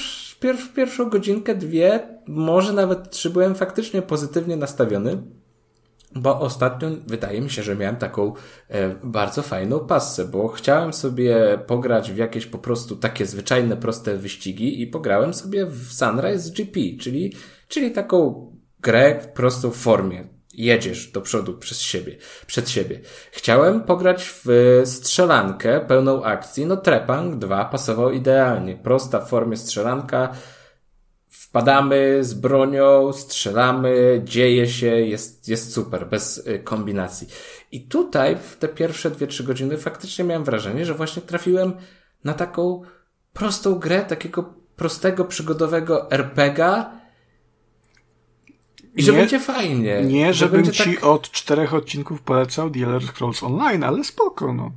pierwszą 0.75 1.11
godzinkę, 1.11 1.55
dwie, 1.55 2.09
może 2.27 2.73
nawet 2.73 3.11
trzy 3.11 3.31
byłem 3.31 3.55
faktycznie 3.55 4.03
pozytywnie 4.03 4.57
nastawiony, 4.57 5.23
bo 6.15 6.41
ostatnio 6.41 6.89
wydaje 7.07 7.41
mi 7.41 7.51
się, 7.51 7.63
że 7.63 7.77
miałem 7.77 7.97
taką 7.97 8.33
e, 8.69 8.95
bardzo 9.05 9.43
fajną 9.43 9.81
pasę, 9.81 10.25
bo 10.25 10.49
chciałem 10.49 10.93
sobie 10.93 11.59
pograć 11.67 12.13
w 12.13 12.17
jakieś 12.17 12.47
po 12.47 12.59
prostu 12.59 12.97
takie 12.97 13.27
zwyczajne, 13.27 13.77
proste 13.77 14.17
wyścigi 14.17 14.83
i 14.83 14.87
pograłem 14.87 15.35
sobie 15.35 15.67
w 15.67 15.93
Sunrise 15.93 16.51
GP, 16.51 16.81
czyli, 17.01 17.33
czyli 17.69 17.91
taką 17.91 18.47
grę 18.81 19.21
w 19.21 19.29
prostą 19.29 19.71
formie 19.71 20.36
jedziesz 20.57 21.11
do 21.13 21.21
przodu 21.21 21.55
przez 21.55 21.81
siebie, 21.81 22.17
przed 22.47 22.71
siebie. 22.71 23.01
Chciałem 23.33 23.81
pograć 23.81 24.33
w 24.45 24.83
strzelankę 24.85 25.81
pełną 25.81 26.25
akcji, 26.25 26.67
no 26.67 26.77
Trepang 26.77 27.37
2 27.37 27.65
pasował 27.65 28.11
idealnie. 28.11 28.77
Prosta 28.77 29.21
w 29.21 29.29
formie 29.29 29.57
strzelanka, 29.57 30.33
wpadamy 31.29 32.25
z 32.25 32.35
bronią, 32.35 33.13
strzelamy, 33.13 34.21
dzieje 34.25 34.69
się, 34.69 34.87
jest, 34.87 35.49
jest 35.49 35.73
super, 35.73 36.09
bez 36.09 36.39
y, 36.39 36.59
kombinacji. 36.59 37.29
I 37.73 37.89
tutaj 37.89 38.37
w 38.37 38.57
te 38.57 38.69
pierwsze 38.69 39.11
2-3 39.11 39.45
godziny 39.45 39.79
faktycznie 39.79 40.25
miałem 40.25 40.45
wrażenie, 40.45 40.85
że 40.85 40.95
właśnie 40.95 41.23
trafiłem 41.23 41.73
na 42.25 42.35
taką 42.35 42.83
prostą 43.33 43.75
grę, 43.75 44.03
takiego 44.03 44.55
prostego, 44.77 45.25
przygodowego 45.25 46.11
RPGa, 46.11 46.96
i 48.97 49.03
że 49.03 49.13
nie, 49.13 49.19
będzie 49.19 49.41
fajnie. 49.41 50.03
Nie, 50.03 50.35
żebym 50.35 50.73
ci 50.73 50.95
tak... 50.95 51.05
od 51.05 51.31
czterech 51.31 51.75
odcinków 51.75 52.23
polecał 52.23 52.71
The 52.71 52.85
Elder 52.85 53.03
Scrolls 53.03 53.43
Online, 53.43 53.85
ale 53.85 54.05
spoko, 54.05 54.53
no. 54.53 54.73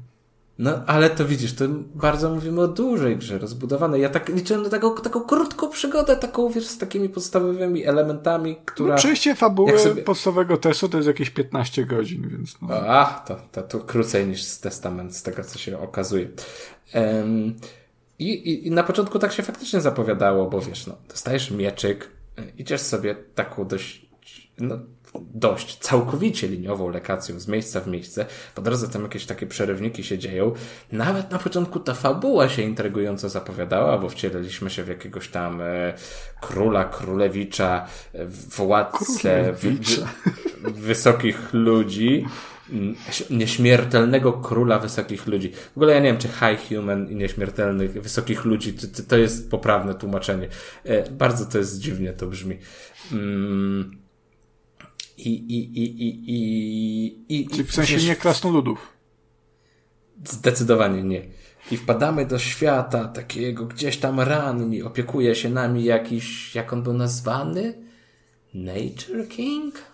No, 0.60 0.84
ale 0.88 1.10
to 1.10 1.26
widzisz, 1.26 1.54
to 1.54 1.66
bardzo 1.96 2.30
mówimy 2.30 2.62
o 2.62 2.68
dużej 2.68 3.18
grze, 3.18 3.38
rozbudowanej. 3.38 4.02
Ja 4.02 4.10
tak 4.10 4.30
liczyłem 4.30 4.64
na 4.64 4.70
taką, 4.70 4.96
taką 4.96 5.22
krótką 5.22 5.70
przygodę, 5.70 6.16
taką, 6.16 6.50
wiesz, 6.50 6.68
z 6.68 6.78
takimi 6.78 7.10
podstawowymi 7.10 7.86
elementami, 7.86 8.58
która... 8.66 8.90
No, 8.90 8.98
przejście 8.98 9.36
fabuły 9.36 9.80
sobie... 9.80 10.04
podstawowego 10.04 10.58
testu 10.58 10.90
to 10.90 10.98
jest 10.98 11.08
jakieś 11.08 11.30
15 11.30 11.86
godzin, 11.86 12.30
więc 12.30 12.62
no. 12.62 12.76
A, 12.76 13.24
to, 13.28 13.36
to, 13.52 13.62
to 13.62 13.80
krócej 13.80 14.28
niż 14.28 14.44
z 14.44 14.60
Testament, 14.60 15.16
z 15.16 15.24
tego, 15.24 15.44
co 15.44 15.60
się 15.60 15.80
okazuje. 15.80 16.28
Um, 16.94 17.56
i, 18.20 18.30
i, 18.30 18.68
I 18.68 18.72
na 18.72 18.84
początku 18.84 19.20
tak 19.20 19.32
się 19.32 19.44
faktycznie 19.44 19.82
zapowiadało, 19.82 20.50
bo 20.50 20.62
wiesz, 20.62 20.88
no, 20.88 20.96
dostajesz 21.10 21.52
mieczyk, 21.52 22.10
idziesz 22.58 22.82
sobie 22.82 23.16
taką 23.36 23.68
dość, 23.68 24.09
no, 24.60 24.80
dość 25.34 25.78
całkowicie 25.78 26.48
liniową 26.48 26.90
lekacją 26.90 27.40
z 27.40 27.48
miejsca 27.48 27.80
w 27.80 27.88
miejsce. 27.88 28.26
Po 28.56 28.62
drodze 28.62 28.88
tam 28.88 29.04
jakieś 29.04 29.26
takie 29.26 29.48
przerywniki 29.48 30.04
się 30.04 30.18
dzieją. 30.18 30.54
Nawet 30.92 31.32
na 31.32 31.40
początku 31.40 31.80
ta 31.80 31.94
fabuła 31.94 32.50
się 32.50 32.62
intrygująco 32.62 33.30
zapowiadała, 33.30 33.98
bo 33.98 34.10
wcieliliśmy 34.10 34.70
się 34.70 34.84
w 34.84 34.88
jakiegoś 34.88 35.28
tam 35.28 35.62
e, 35.62 35.94
króla, 36.42 36.86
królewicza, 36.86 37.88
e, 38.14 38.26
władcę 38.26 39.54
wysokich 40.64 41.54
ludzi 41.54 42.26
nieśmiertelnego 43.30 44.34
króla 44.34 44.80
wysokich 44.80 45.28
ludzi. 45.28 45.52
W 45.74 45.78
ogóle 45.78 45.94
ja 45.94 46.00
nie 46.00 46.10
wiem, 46.10 46.18
czy 46.18 46.28
High 46.28 46.70
Human 46.70 47.10
i 47.10 47.16
nieśmiertelnych 47.16 48.02
wysokich 48.02 48.46
ludzi 48.46 48.74
to, 48.74 48.88
to 49.08 49.18
jest 49.18 49.52
poprawne 49.52 49.96
tłumaczenie. 49.96 50.48
E, 50.84 51.12
bardzo 51.12 51.46
to 51.46 51.58
jest 51.58 51.80
dziwnie, 51.80 52.14
to 52.14 52.28
brzmi. 52.28 52.58
Mm. 53.12 54.09
I, 55.28 55.30
i, 55.30 55.80
i, 55.80 56.04
i, 56.04 56.34
i, 56.34 57.42
i, 57.42 57.48
Czyli 57.48 57.64
w 57.64 57.74
sensie 57.74 57.98
nie 57.98 58.16
krasnoludów. 58.16 58.94
Zdecydowanie 60.26 61.04
nie. 61.04 61.26
I 61.72 61.78
wpadamy 61.78 62.26
do 62.26 62.40
świata 62.40 63.08
takiego 63.08 63.66
gdzieś 63.66 63.98
tam 63.98 64.20
ranni, 64.20 64.84
opiekuje 64.84 65.36
się 65.36 65.50
nami 65.50 65.84
jakiś, 65.84 66.56
jak 66.56 66.74
on 66.74 66.84
był 66.84 66.94
nazwany? 66.94 67.74
Nature 68.54 69.28
King? 69.30 69.89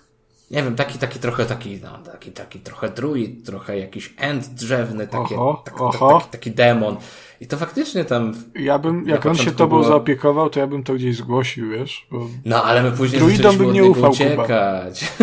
Nie 0.52 0.64
wiem, 0.64 0.76
taki, 0.76 1.00
taki 1.00 1.20
trochę 1.20 1.46
taki, 1.46 1.80
no, 1.84 2.12
taki, 2.12 2.32
taki 2.32 2.60
trochę 2.60 2.90
druid, 2.90 3.46
trochę 3.46 3.80
jakiś 3.80 4.14
end 4.18 4.48
drzewny, 4.48 5.08
takie, 5.08 5.36
oho, 5.36 5.62
tak, 5.66 5.82
oho. 5.82 6.20
Taki, 6.20 6.32
taki 6.32 6.52
demon. 6.52 6.98
I 7.42 7.48
to 7.48 7.58
faktycznie 7.58 8.06
tam. 8.06 8.34
Ja 8.56 8.80
bym, 8.80 9.08
jak 9.08 9.26
on 9.26 9.36
się 9.36 9.52
tobą 9.52 9.78
było... 9.78 9.90
zaopiekował, 9.90 10.50
to 10.50 10.60
ja 10.60 10.68
bym 10.68 10.84
to 10.84 10.94
gdzieś 10.94 11.16
zgłosił, 11.18 11.70
wiesz? 11.70 12.08
Bo... 12.12 12.28
No, 12.46 12.64
ale 12.64 12.84
my 12.84 12.92
później 12.92 13.22
Druidom 13.22 13.58
bym 13.58 13.74
nie 13.74 13.84
ufał, 13.84 14.12
uciekać. 14.12 15.14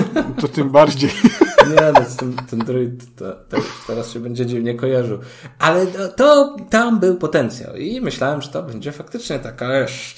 To 0.41 0.49
tym 0.49 0.71
bardziej. 0.71 1.11
Nie, 1.69 1.93
no, 1.93 2.01
ten, 2.19 2.37
ten 2.51 2.59
druid 2.59 3.17
to, 3.17 3.33
to, 3.33 3.57
teraz 3.87 4.11
się 4.11 4.21
będzie 4.21 4.47
dziwnie 4.47 4.75
kojarzył. 4.75 5.19
Ale 5.59 5.87
to, 5.87 6.09
to, 6.09 6.57
tam 6.71 7.01
był 7.01 7.17
potencjał 7.17 7.77
i 7.77 8.01
myślałem, 8.01 8.43
że 8.43 8.49
to 8.49 8.63
będzie 8.63 8.93
faktycznie 8.93 9.39
taka, 9.39 9.69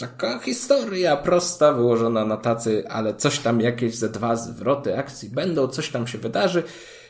taka 0.00 0.38
historia 0.38 1.16
prosta, 1.16 1.72
wyłożona 1.72 2.24
na 2.24 2.36
tacy, 2.36 2.84
ale 2.88 3.14
coś 3.14 3.38
tam, 3.38 3.60
jakieś 3.60 3.94
ze 3.94 4.08
dwa 4.08 4.36
zwroty 4.36 4.98
akcji 4.98 5.30
będą, 5.30 5.68
coś 5.68 5.90
tam 5.90 6.06
się 6.06 6.18
wydarzy, 6.18 6.62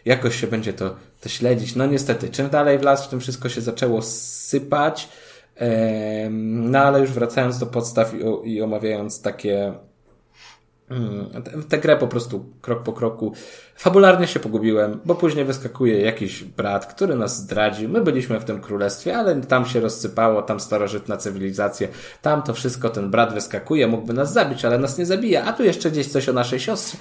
jakoś 0.05 0.41
się 0.41 0.47
będzie 0.47 0.73
to, 0.73 0.97
to 1.21 1.29
śledzić. 1.29 1.77
No 1.77 1.87
niestety, 1.87 2.29
czym 2.29 2.51
dalej 2.51 2.79
w 2.79 2.83
las, 2.83 3.09
tym 3.09 3.21
wszystko 3.21 3.49
się 3.49 3.61
zaczęło 3.61 4.03
sypać, 4.03 5.09
no 6.31 6.79
ale 6.79 7.01
już 7.01 7.11
wracając 7.11 7.59
do 7.59 7.67
podstaw 7.67 8.15
i, 8.15 8.51
i 8.55 8.63
omawiając 8.63 9.23
takie 9.23 9.75
Mm, 10.91 11.43
tę 11.69 11.79
grę 11.79 11.97
po 11.97 12.07
prostu 12.07 12.45
krok 12.61 12.83
po 12.83 12.93
kroku. 12.93 13.33
Fabularnie 13.77 14.27
się 14.27 14.41
pogubiłem, 14.41 15.01
bo 15.05 15.15
później 15.15 15.45
wyskakuje 15.45 16.01
jakiś 16.01 16.45
brat, 16.45 16.87
który 16.87 17.15
nas 17.15 17.37
zdradzi. 17.37 17.89
My 17.89 18.01
byliśmy 18.01 18.41
w 18.41 18.45
tym 18.45 18.61
królestwie, 18.61 19.17
ale 19.17 19.41
tam 19.41 19.67
się 19.67 19.81
rozsypało, 19.81 20.43
tam 20.43 20.61
starożytna 20.61 21.17
cywilizacja, 21.17 21.89
tam 22.23 22.43
to 22.43 22.55
wszystko, 22.55 22.91
ten 22.91 23.11
brat 23.11 23.35
wyskakuje, 23.35 23.87
mógłby 23.87 24.13
nas 24.13 24.33
zabić, 24.33 24.65
ale 24.65 24.79
nas 24.79 24.99
nie 24.99 25.07
zabija. 25.07 25.45
A 25.45 25.53
tu 25.53 25.65
jeszcze 25.65 25.91
gdzieś 25.91 26.09
coś 26.09 26.29
o 26.29 26.33
naszej 26.33 26.61
siostrze. 26.61 26.99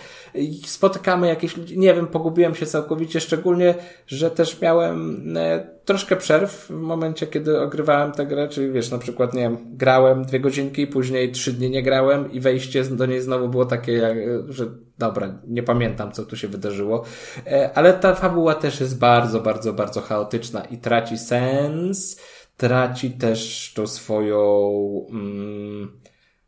Spotykamy 0.66 1.28
jakieś 1.28 1.58
nie 1.76 1.94
wiem, 1.94 2.08
pogubiłem 2.08 2.56
się 2.56 2.66
całkowicie, 2.66 3.20
szczególnie, 3.20 3.76
że 4.08 4.32
też 4.32 4.62
miałem 4.62 5.28
e, 5.38 5.68
troszkę 5.86 6.16
przerw 6.16 6.52
w 6.52 6.70
momencie, 6.70 7.28
kiedy 7.28 7.62
ogrywałem 7.62 8.12
tę 8.12 8.26
grę, 8.26 8.48
czyli 8.48 8.72
wiesz, 8.72 8.92
na 8.92 8.98
przykład, 8.98 9.34
nie 9.34 9.42
wiem, 9.42 9.58
grałem 9.72 10.26
dwie 10.26 10.40
godzinki, 10.40 10.88
później 10.88 11.32
trzy 11.32 11.54
dni 11.54 11.70
nie 11.70 11.84
grałem 11.84 12.32
i 12.32 12.40
wejście 12.40 12.84
do 12.84 13.06
niej 13.06 13.22
znowu 13.22 13.50
było 13.50 13.66
takie, 13.66 14.16
że 14.50 14.66
dobra, 14.98 15.40
nie 15.48 15.64
pamiętam, 15.64 16.12
co 16.12 16.26
tu 16.26 16.38
się 16.38 16.48
wydarzyło, 16.48 17.04
e, 17.48 17.72
ale 17.76 17.94
ta 17.94 18.16
fabuła 18.16 18.56
też 18.56 18.80
jest 18.80 19.00
bardzo, 19.00 19.40
bardzo, 19.40 19.74
bardzo 19.74 20.02
chaotyczna 20.02 20.66
i 20.66 20.78
traci 20.78 21.18
sens, 21.18 22.20
traci 22.58 23.12
też 23.12 23.72
to 23.76 23.88
swoją, 23.88 24.72
mm, 25.10 26.00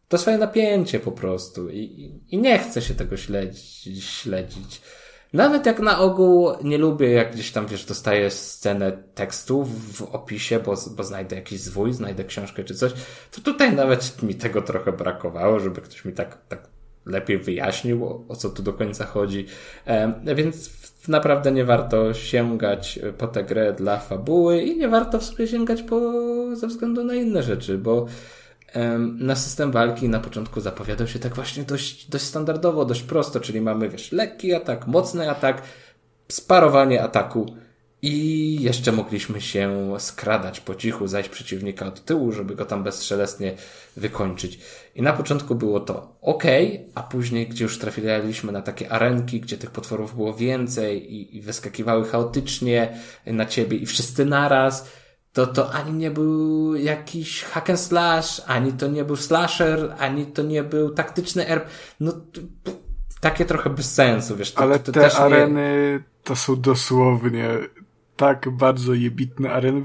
to 0.07 0.17
swoje 0.17 0.37
napięcie 0.37 0.99
po 0.99 1.11
prostu 1.11 1.69
i, 1.69 2.21
i 2.29 2.37
nie 2.37 2.59
chce 2.59 2.81
się 2.81 2.95
tego 2.95 3.17
śledzić, 3.17 4.03
śledzić. 4.05 4.81
Nawet 5.33 5.65
jak 5.65 5.79
na 5.79 5.99
ogół 5.99 6.51
nie 6.63 6.77
lubię, 6.77 7.11
jak 7.11 7.33
gdzieś 7.33 7.51
tam, 7.51 7.67
wiesz, 7.67 7.85
dostaję 7.85 8.31
scenę 8.31 8.91
tekstu 8.91 9.65
w 9.65 10.01
opisie, 10.01 10.59
bo, 10.59 10.75
bo 10.95 11.03
znajdę 11.03 11.35
jakiś 11.35 11.59
zwój, 11.59 11.93
znajdę 11.93 12.23
książkę 12.23 12.63
czy 12.63 12.75
coś, 12.75 12.91
to 13.31 13.41
tutaj 13.41 13.75
nawet 13.75 14.23
mi 14.23 14.35
tego 14.35 14.61
trochę 14.61 14.91
brakowało, 14.91 15.59
żeby 15.59 15.81
ktoś 15.81 16.05
mi 16.05 16.13
tak, 16.13 16.47
tak 16.47 16.74
lepiej 17.05 17.37
wyjaśnił, 17.37 18.05
o, 18.05 18.23
o 18.27 18.35
co 18.35 18.49
tu 18.49 18.63
do 18.63 18.73
końca 18.73 19.05
chodzi. 19.05 19.45
E, 19.87 20.35
więc 20.35 20.69
naprawdę 21.07 21.51
nie 21.51 21.65
warto 21.65 22.13
sięgać 22.13 22.99
po 23.17 23.27
tę 23.27 23.43
grę 23.43 23.73
dla 23.73 23.99
fabuły 23.99 24.61
i 24.61 24.77
nie 24.77 24.87
warto 24.87 25.19
w 25.19 25.23
sobie 25.23 25.47
sięgać 25.47 25.83
po, 25.83 26.01
ze 26.55 26.67
względu 26.67 27.03
na 27.03 27.13
inne 27.13 27.43
rzeczy, 27.43 27.77
bo 27.77 28.05
na 29.17 29.35
system 29.35 29.71
walki 29.71 30.09
na 30.09 30.19
początku 30.19 30.61
zapowiadał 30.61 31.07
się 31.07 31.19
tak 31.19 31.35
właśnie 31.35 31.63
dość, 31.63 32.09
dość 32.09 32.23
standardowo, 32.23 32.85
dość 32.85 33.03
prosto, 33.03 33.39
czyli 33.39 33.61
mamy, 33.61 33.89
wiesz, 33.89 34.11
lekki 34.11 34.53
atak, 34.53 34.87
mocny 34.87 35.29
atak, 35.29 35.61
sparowanie 36.27 37.03
ataku 37.03 37.55
i 38.05 38.57
jeszcze 38.61 38.91
mogliśmy 38.91 39.41
się 39.41 39.93
skradać 39.97 40.59
po 40.59 40.75
cichu, 40.75 41.07
zajść 41.07 41.29
przeciwnika 41.29 41.85
od 41.85 42.05
tyłu, 42.05 42.31
żeby 42.31 42.55
go 42.55 42.65
tam 42.65 42.83
bezszelestnie 42.83 43.53
wykończyć. 43.97 44.59
I 44.95 45.01
na 45.01 45.13
początku 45.13 45.55
było 45.55 45.79
to 45.79 46.17
ok, 46.21 46.43
a 46.95 47.03
później, 47.03 47.47
gdzie 47.47 47.63
już 47.63 47.79
trafiliśmy 47.79 48.51
na 48.51 48.61
takie 48.61 48.91
arenki, 48.91 49.41
gdzie 49.41 49.57
tych 49.57 49.71
potworów 49.71 50.15
było 50.15 50.33
więcej 50.33 51.13
i, 51.13 51.37
i 51.37 51.41
wyskakiwały 51.41 52.05
chaotycznie 52.05 52.97
na 53.25 53.45
ciebie 53.45 53.77
i 53.77 53.85
wszyscy 53.85 54.25
naraz, 54.25 54.89
to 55.33 55.47
to 55.47 55.73
ani 55.73 55.93
nie 55.93 56.11
był 56.11 56.75
jakiś 56.75 57.43
hack 57.43 57.69
and 57.69 57.79
slash, 57.79 58.41
ani 58.47 58.73
to 58.73 58.87
nie 58.87 59.05
był 59.05 59.15
slasher, 59.15 59.95
ani 59.99 60.25
to 60.25 60.43
nie 60.43 60.63
był 60.63 60.89
taktyczny 60.89 61.47
erb. 61.47 61.67
No, 61.99 62.13
takie 63.19 63.45
trochę 63.45 63.69
bez 63.69 63.93
sensu, 63.93 64.35
wiesz. 64.35 64.51
To, 64.51 64.61
Ale 64.61 64.79
to, 64.79 64.91
te 64.91 65.01
też 65.01 65.15
areny 65.15 65.99
nie... 65.99 66.23
to 66.23 66.35
są 66.35 66.61
dosłownie 66.61 67.49
tak 68.17 68.49
bardzo 68.49 68.93
jebitne 68.93 69.51
areny. 69.51 69.83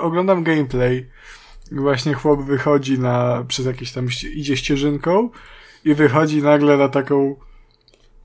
Oglądam 0.00 0.44
gameplay 0.44 1.06
właśnie 1.72 2.14
chłop 2.14 2.42
wychodzi 2.42 2.98
na, 2.98 3.44
przez 3.48 3.66
jakieś 3.66 3.92
tam, 3.92 4.08
idzie 4.34 4.56
ścieżynką 4.56 5.30
i 5.84 5.94
wychodzi 5.94 6.42
nagle 6.42 6.76
na 6.76 6.88
taką 6.88 7.36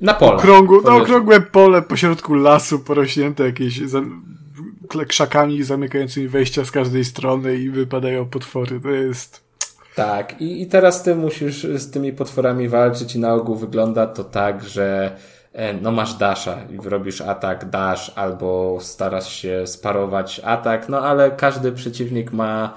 na 0.02 0.14
pole. 0.14 0.32
Okrągłe, 0.32 0.82
na 0.82 0.96
okrągłe 0.96 1.42
pole 1.42 1.82
pośrodku 1.82 2.34
lasu 2.34 2.80
porośnięte 2.80 3.44
jakieś 3.44 3.80
krzakami 5.08 5.64
zamykającymi 5.64 6.28
wejścia 6.28 6.66
z 6.66 6.72
każdej 6.72 7.06
strony 7.06 7.58
i 7.58 7.70
wypadają 7.70 8.26
potwory. 8.26 8.80
To 8.80 8.90
jest... 8.90 9.44
Tak, 9.96 10.42
i, 10.42 10.62
i 10.62 10.68
teraz 10.68 11.04
ty 11.04 11.16
musisz 11.16 11.64
z 11.64 11.92
tymi 11.92 12.14
potworami 12.14 12.70
walczyć 12.70 13.16
i 13.16 13.20
na 13.20 13.34
ogół 13.34 13.56
wygląda 13.56 14.08
to 14.08 14.24
tak, 14.24 14.64
że 14.64 15.18
no 15.82 15.92
masz 15.92 16.14
dasha 16.14 16.58
i 16.70 16.90
robisz 16.90 17.22
atak, 17.22 17.70
dash 17.70 18.12
albo 18.16 18.78
starasz 18.82 19.34
się 19.34 19.68
sparować 19.68 20.42
atak, 20.44 20.90
no 20.90 21.02
ale 21.02 21.32
każdy 21.32 21.72
przeciwnik 21.72 22.32
ma 22.32 22.74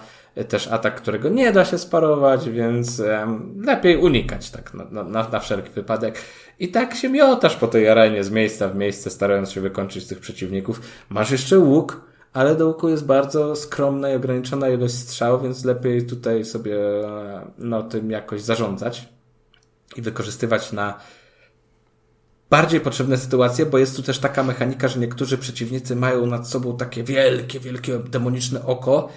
też 0.49 0.69
atak, 0.69 0.95
którego 0.95 1.29
nie 1.29 1.53
da 1.53 1.65
się 1.65 1.79
sparować, 1.79 2.51
więc 2.51 3.01
um, 3.01 3.63
lepiej 3.65 3.97
unikać 3.97 4.51
tak 4.51 4.75
na, 4.75 5.03
na, 5.05 5.29
na 5.29 5.41
wszelki 5.41 5.71
wypadek. 5.71 6.19
I 6.59 6.69
tak 6.69 6.95
się 6.95 7.09
miotasz 7.09 7.57
po 7.57 7.67
tej 7.69 7.89
arenie 7.89 8.25
z 8.25 8.31
miejsca 8.31 8.69
w 8.69 8.77
miejsce, 8.77 9.11
starając 9.11 9.51
się 9.51 9.61
wykończyć 9.61 10.07
tych 10.07 10.19
przeciwników. 10.19 10.81
Masz 11.09 11.31
jeszcze 11.31 11.59
łuk, 11.59 12.01
ale 12.33 12.57
do 12.57 12.67
łuku 12.67 12.89
jest 12.89 13.07
bardzo 13.07 13.57
skromna 13.57 14.11
i 14.11 14.15
ograniczona 14.17 14.69
ilość 14.69 14.95
strzał, 14.95 15.41
więc 15.41 15.65
lepiej 15.65 16.07
tutaj 16.07 16.45
sobie 16.45 16.77
no, 17.59 17.83
tym 17.83 18.11
jakoś 18.11 18.43
zarządzać 18.43 19.09
i 19.97 20.03
wykorzystywać 20.03 20.73
na 20.73 20.99
bardziej 22.55 22.81
potrzebne 22.81 23.17
sytuacje, 23.19 23.67
bo 23.67 23.79
jest 23.79 23.97
tu 23.97 24.03
też 24.03 24.19
taka 24.19 24.43
mechanika, 24.43 24.89
że 24.89 25.01
niektórzy 25.01 25.39
przeciwnicy 25.39 25.97
mają 25.97 26.27
nad 26.27 26.49
sobą 26.49 26.77
takie 26.77 27.05
wielkie, 27.05 27.61
wielkie 27.61 27.99
demoniczne 27.99 28.67
oko 28.67 29.09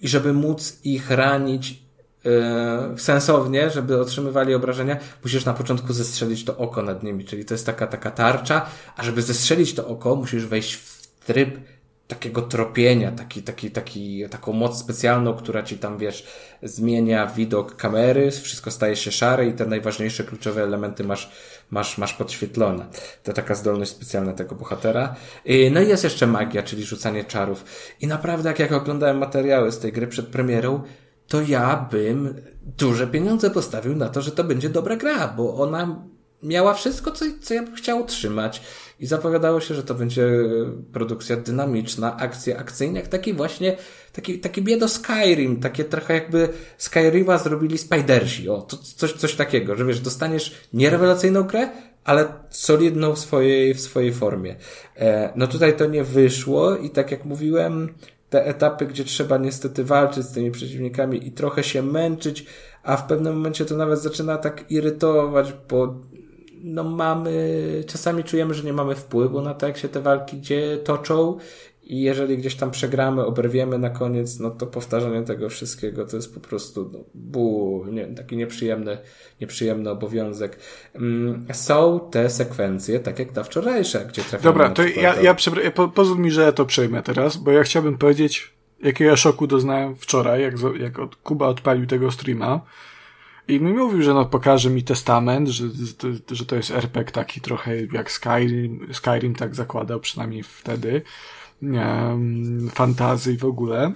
i 0.00 0.08
żeby 0.08 0.32
móc 0.32 0.78
ich 0.84 1.10
ranić 1.10 1.82
yy, 2.24 2.98
sensownie, 2.98 3.70
żeby 3.70 4.00
otrzymywali 4.00 4.54
obrażenia, 4.54 4.96
musisz 5.24 5.44
na 5.44 5.54
początku 5.54 5.92
zestrzelić 5.92 6.44
to 6.44 6.56
oko 6.56 6.82
nad 6.82 7.02
nimi, 7.02 7.24
czyli 7.24 7.44
to 7.44 7.54
jest 7.54 7.66
taka, 7.66 7.86
taka 7.86 8.10
tarcza, 8.10 8.66
a 8.96 9.02
żeby 9.02 9.22
zestrzelić 9.22 9.74
to 9.74 9.88
oko, 9.88 10.16
musisz 10.16 10.46
wejść 10.46 10.74
w 10.74 11.06
tryb 11.26 11.58
takiego 12.08 12.42
tropienia, 12.42 13.12
taki, 13.12 13.42
taki, 13.42 13.70
taki, 13.70 14.28
taką 14.28 14.52
moc 14.52 14.78
specjalną, 14.78 15.34
która 15.34 15.62
ci 15.62 15.78
tam, 15.78 15.98
wiesz, 15.98 16.26
zmienia 16.62 17.26
widok 17.26 17.76
kamery, 17.76 18.30
wszystko 18.30 18.70
staje 18.70 18.96
się 18.96 19.12
szare 19.12 19.46
i 19.46 19.52
te 19.52 19.66
najważniejsze 19.66 20.24
kluczowe 20.24 20.62
elementy 20.62 21.04
masz, 21.04 21.30
masz, 21.70 21.98
masz 21.98 22.14
podświetlone. 22.14 22.86
To 23.22 23.32
taka 23.32 23.54
zdolność 23.54 23.90
specjalna 23.90 24.32
tego 24.32 24.54
bohatera. 24.54 25.14
No 25.70 25.80
i 25.80 25.88
jest 25.88 26.04
jeszcze 26.04 26.26
magia, 26.26 26.62
czyli 26.62 26.84
rzucanie 26.84 27.24
czarów. 27.24 27.64
I 28.00 28.06
naprawdę, 28.06 28.48
jak, 28.48 28.58
jak 28.58 28.72
oglądałem 28.72 29.18
materiały 29.18 29.72
z 29.72 29.78
tej 29.78 29.92
gry 29.92 30.06
przed 30.06 30.26
premierą, 30.26 30.82
to 31.28 31.42
ja 31.42 31.88
bym 31.90 32.34
duże 32.78 33.06
pieniądze 33.06 33.50
postawił 33.50 33.96
na 33.96 34.08
to, 34.08 34.22
że 34.22 34.30
to 34.30 34.44
będzie 34.44 34.68
dobra 34.68 34.96
gra, 34.96 35.28
bo 35.28 35.54
ona 35.54 36.02
miała 36.42 36.74
wszystko, 36.74 37.12
co, 37.12 37.24
co 37.40 37.54
ja 37.54 37.62
bym 37.62 37.74
chciał 37.74 38.00
utrzymać. 38.00 38.62
I 39.00 39.06
zapowiadało 39.06 39.60
się, 39.60 39.74
że 39.74 39.82
to 39.82 39.94
będzie 39.94 40.28
produkcja 40.92 41.36
dynamiczna, 41.36 42.16
akcja 42.16 42.58
akcyjna, 42.58 43.02
taki 43.02 43.34
właśnie, 43.34 43.76
taki, 44.12 44.38
taki 44.38 44.62
biedo 44.62 44.88
Skyrim, 44.88 45.60
takie 45.60 45.84
trochę 45.84 46.14
jakby 46.14 46.48
Skyrima 46.78 47.38
zrobili 47.38 47.78
Spidersi, 47.78 48.48
o, 48.48 48.62
to, 48.62 48.76
coś, 48.76 49.12
coś 49.12 49.34
takiego, 49.34 49.76
że 49.76 49.84
wiesz, 49.84 50.00
dostaniesz 50.00 50.54
nierewelacyjną 50.72 51.42
grę, 51.42 51.70
ale 52.04 52.32
solidną 52.50 53.14
w 53.14 53.18
swojej, 53.18 53.74
w 53.74 53.80
swojej 53.80 54.12
formie. 54.12 54.56
E, 54.96 55.32
no 55.36 55.46
tutaj 55.46 55.76
to 55.76 55.86
nie 55.86 56.04
wyszło 56.04 56.76
i 56.76 56.90
tak 56.90 57.10
jak 57.10 57.24
mówiłem, 57.24 57.94
te 58.30 58.46
etapy, 58.46 58.86
gdzie 58.86 59.04
trzeba 59.04 59.38
niestety 59.38 59.84
walczyć 59.84 60.24
z 60.24 60.32
tymi 60.32 60.50
przeciwnikami 60.50 61.26
i 61.26 61.32
trochę 61.32 61.64
się 61.64 61.82
męczyć, 61.82 62.46
a 62.82 62.96
w 62.96 63.06
pewnym 63.06 63.34
momencie 63.34 63.64
to 63.64 63.76
nawet 63.76 64.00
zaczyna 64.00 64.38
tak 64.38 64.70
irytować, 64.70 65.52
bo 65.70 65.94
no 66.62 66.84
mamy, 66.84 67.60
czasami 67.86 68.24
czujemy, 68.24 68.54
że 68.54 68.62
nie 68.62 68.72
mamy 68.72 68.94
wpływu 68.94 69.40
na 69.40 69.54
to, 69.54 69.66
jak 69.66 69.78
się 69.78 69.88
te 69.88 70.00
walki 70.00 70.36
gdzie 70.36 70.76
toczą 70.76 71.38
i 71.88 72.00
jeżeli 72.00 72.38
gdzieś 72.38 72.54
tam 72.54 72.70
przegramy, 72.70 73.24
oberwiemy 73.24 73.78
na 73.78 73.90
koniec, 73.90 74.38
no 74.38 74.50
to 74.50 74.66
powtarzanie 74.66 75.22
tego 75.22 75.48
wszystkiego 75.48 76.06
to 76.06 76.16
jest 76.16 76.34
po 76.34 76.40
prostu 76.40 76.90
no, 76.92 76.98
ból, 77.14 77.94
nie, 77.94 78.06
taki 78.06 78.36
nieprzyjemny, 78.36 78.98
nieprzyjemny 79.40 79.90
obowiązek. 79.90 80.58
Mm, 80.94 81.46
są 81.52 82.08
te 82.10 82.30
sekwencje, 82.30 83.00
tak 83.00 83.18
jak 83.18 83.32
ta 83.32 83.44
wczorajsza, 83.44 83.98
gdzie 83.98 84.22
trafiamy 84.22 84.42
Dobra, 84.42 84.70
to 84.70 84.82
ja, 84.82 85.14
do... 85.14 85.22
ja, 85.22 85.34
ja 85.62 85.70
po, 85.70 85.88
pozwól 85.88 86.18
mi, 86.18 86.30
że 86.30 86.42
ja 86.42 86.52
to 86.52 86.66
przejmę 86.66 87.02
teraz, 87.02 87.36
bo 87.36 87.50
ja 87.50 87.62
chciałbym 87.62 87.98
powiedzieć, 87.98 88.52
jakiego 88.82 89.16
szoku 89.16 89.46
doznałem 89.46 89.96
wczoraj, 89.96 90.42
jak, 90.42 90.54
jak 90.80 90.98
od, 90.98 91.16
Kuba 91.16 91.46
odpalił 91.46 91.86
tego 91.86 92.10
streama. 92.10 92.60
I 93.48 93.60
mi 93.60 93.72
mówił, 93.72 94.02
że 94.02 94.14
no 94.14 94.24
pokaże 94.24 94.70
mi 94.70 94.82
testament, 94.84 95.48
że, 95.48 95.64
że 96.30 96.46
to 96.46 96.56
jest 96.56 96.70
RPG 96.70 97.12
taki 97.12 97.40
trochę 97.40 97.72
jak 97.92 98.10
Skyrim, 98.10 98.88
Skyrim 98.92 99.34
tak 99.34 99.54
zakładał, 99.54 100.00
przynajmniej 100.00 100.42
wtedy. 100.42 101.02
Um, 101.62 102.70
fantazy 102.74 103.32
i 103.32 103.36
w 103.36 103.44
ogóle. 103.44 103.92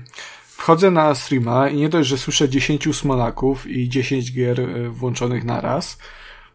Wchodzę 0.56 0.90
na 0.90 1.14
streama 1.14 1.68
i 1.68 1.76
nie 1.76 1.88
dość, 1.88 2.08
że 2.08 2.18
słyszę 2.18 2.48
10 2.48 2.96
smolaków 2.96 3.66
i 3.66 3.88
10 3.88 4.32
gier 4.32 4.60
e, 4.60 4.88
włączonych 4.88 5.44
naraz, 5.44 5.98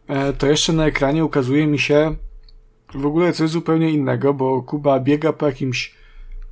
e, 0.07 0.33
to 0.33 0.47
jeszcze 0.47 0.73
na 0.73 0.85
ekranie 0.85 1.25
ukazuje 1.25 1.67
mi 1.67 1.79
się 1.79 2.15
w 2.93 3.05
ogóle 3.05 3.33
coś 3.33 3.49
zupełnie 3.49 3.89
innego, 3.89 4.33
bo 4.33 4.61
Kuba 4.61 4.99
biega 4.99 5.33
po 5.33 5.45
jakimś 5.45 5.95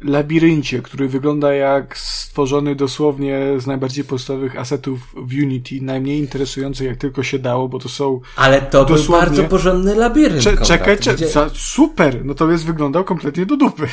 labiryncie, 0.04 0.82
który 0.82 1.08
wygląda 1.08 1.54
jak 1.54 1.98
stworzony 1.98 2.76
dosłownie 2.76 3.40
z 3.58 3.68
najbardziej 3.68 4.04
podstawowych 4.04 4.56
asetów 4.56 5.00
w 5.16 5.34
Unity, 5.44 5.76
najmniej 5.82 6.20
interesujący 6.20 6.86
jak 6.86 6.98
tylko 6.98 7.24
się 7.24 7.40
dało, 7.40 7.70
bo 7.70 7.80
to 7.80 7.90
są 7.90 8.20
Ale 8.36 8.62
to 8.62 8.86
dosłownie... 8.86 9.26
był 9.26 9.36
bardzo 9.36 9.44
porządny 9.44 9.96
labirynt. 9.96 10.44
Cze 10.44 10.58
czekaj, 10.58 10.98
cze 11.00 11.16
gdzie... 11.16 11.28
super, 11.54 12.26
natomiast 12.26 12.66
wyglądał 12.66 13.04
kompletnie 13.04 13.46
do 13.46 13.58
dupy. 13.58 13.88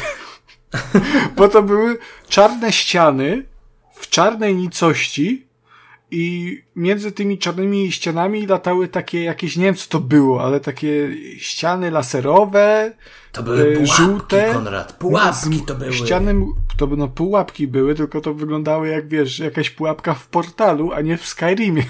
bo 1.37 1.49
to 1.49 1.63
były 1.63 1.99
czarne 2.29 2.73
ściany 2.73 3.47
w 3.95 4.09
czarnej 4.09 4.57
nicości, 4.57 5.46
i 6.19 6.63
między 6.77 7.13
tymi 7.13 7.39
czarnymi 7.39 7.93
ścianami 7.93 8.47
latały 8.47 8.89
takie 8.89 9.23
jakieś, 9.25 9.57
nie 9.57 9.65
wiem 9.65 9.75
co 9.75 9.89
to 9.89 10.01
było, 10.01 10.45
ale 10.45 10.61
takie 10.61 11.11
ściany 11.39 11.91
laserowe, 11.91 12.93
to 13.33 13.43
były 13.43 13.61
e, 13.61 13.77
pułapki, 13.77 14.03
żółte. 14.03 14.51
Konrad, 14.53 14.93
pułapki 14.93 15.61
to 15.67 15.75
były. 15.75 15.93
Ściany, 15.93 16.35
to 16.77 16.87
no 16.87 17.09
pułapki 17.09 17.67
były, 17.67 17.95
tylko 17.95 18.21
to 18.21 18.35
wyglądały 18.35 18.89
jak, 18.89 19.09
wiesz, 19.09 19.39
jakaś 19.39 19.71
pułapka 19.71 20.15
w 20.15 20.27
portalu, 20.29 20.93
a 20.93 21.01
nie 21.01 21.17
w 21.17 21.27
Skyrimie. 21.27 21.83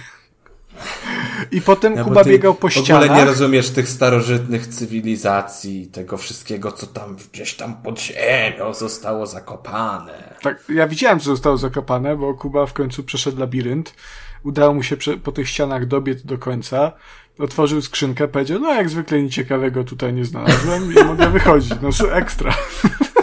I 1.51 1.61
potem 1.61 1.95
ja, 1.97 2.05
Kuba 2.05 2.25
biegał 2.25 2.55
po 2.55 2.71
ścianach. 2.71 3.03
W 3.03 3.05
ogóle 3.05 3.19
nie 3.19 3.25
rozumiesz 3.25 3.71
tych 3.71 3.89
starożytnych 3.89 4.67
cywilizacji, 4.67 5.87
tego 5.87 6.17
wszystkiego, 6.17 6.73
co 6.73 6.87
tam 6.87 7.17
gdzieś 7.33 7.55
tam 7.55 7.75
pod 7.75 8.01
ziemią 8.01 8.75
zostało 8.75 9.27
zakopane. 9.27 10.35
Tak, 10.43 10.65
ja 10.69 10.89
widziałem, 10.89 11.21
co 11.21 11.25
zostało 11.25 11.57
zakopane, 11.57 12.17
bo 12.17 12.35
Kuba 12.35 12.67
w 12.67 12.73
końcu 12.73 13.05
przeszedł 13.05 13.41
labirynt. 13.41 13.95
Udało 14.43 14.75
mu 14.75 14.83
się 14.83 14.97
po 15.25 15.33
tych 15.33 15.49
ścianach 15.49 15.87
dobiec 15.87 16.23
do 16.23 16.39
końca. 16.39 16.93
Otworzył 17.39 17.83
skrzynkę, 17.83 18.29
powiedział, 18.29 18.61
no 18.61 18.75
jak 18.75 18.89
zwykle 18.89 19.23
nic 19.23 19.33
ciekawego 19.33 19.85
tutaj 19.85 20.13
nie 20.13 20.25
znalazłem 20.25 20.93
i 20.93 21.05
mogę 21.05 21.31
wychodzić. 21.31 21.75
No 21.83 22.13
ekstra. 22.13 22.55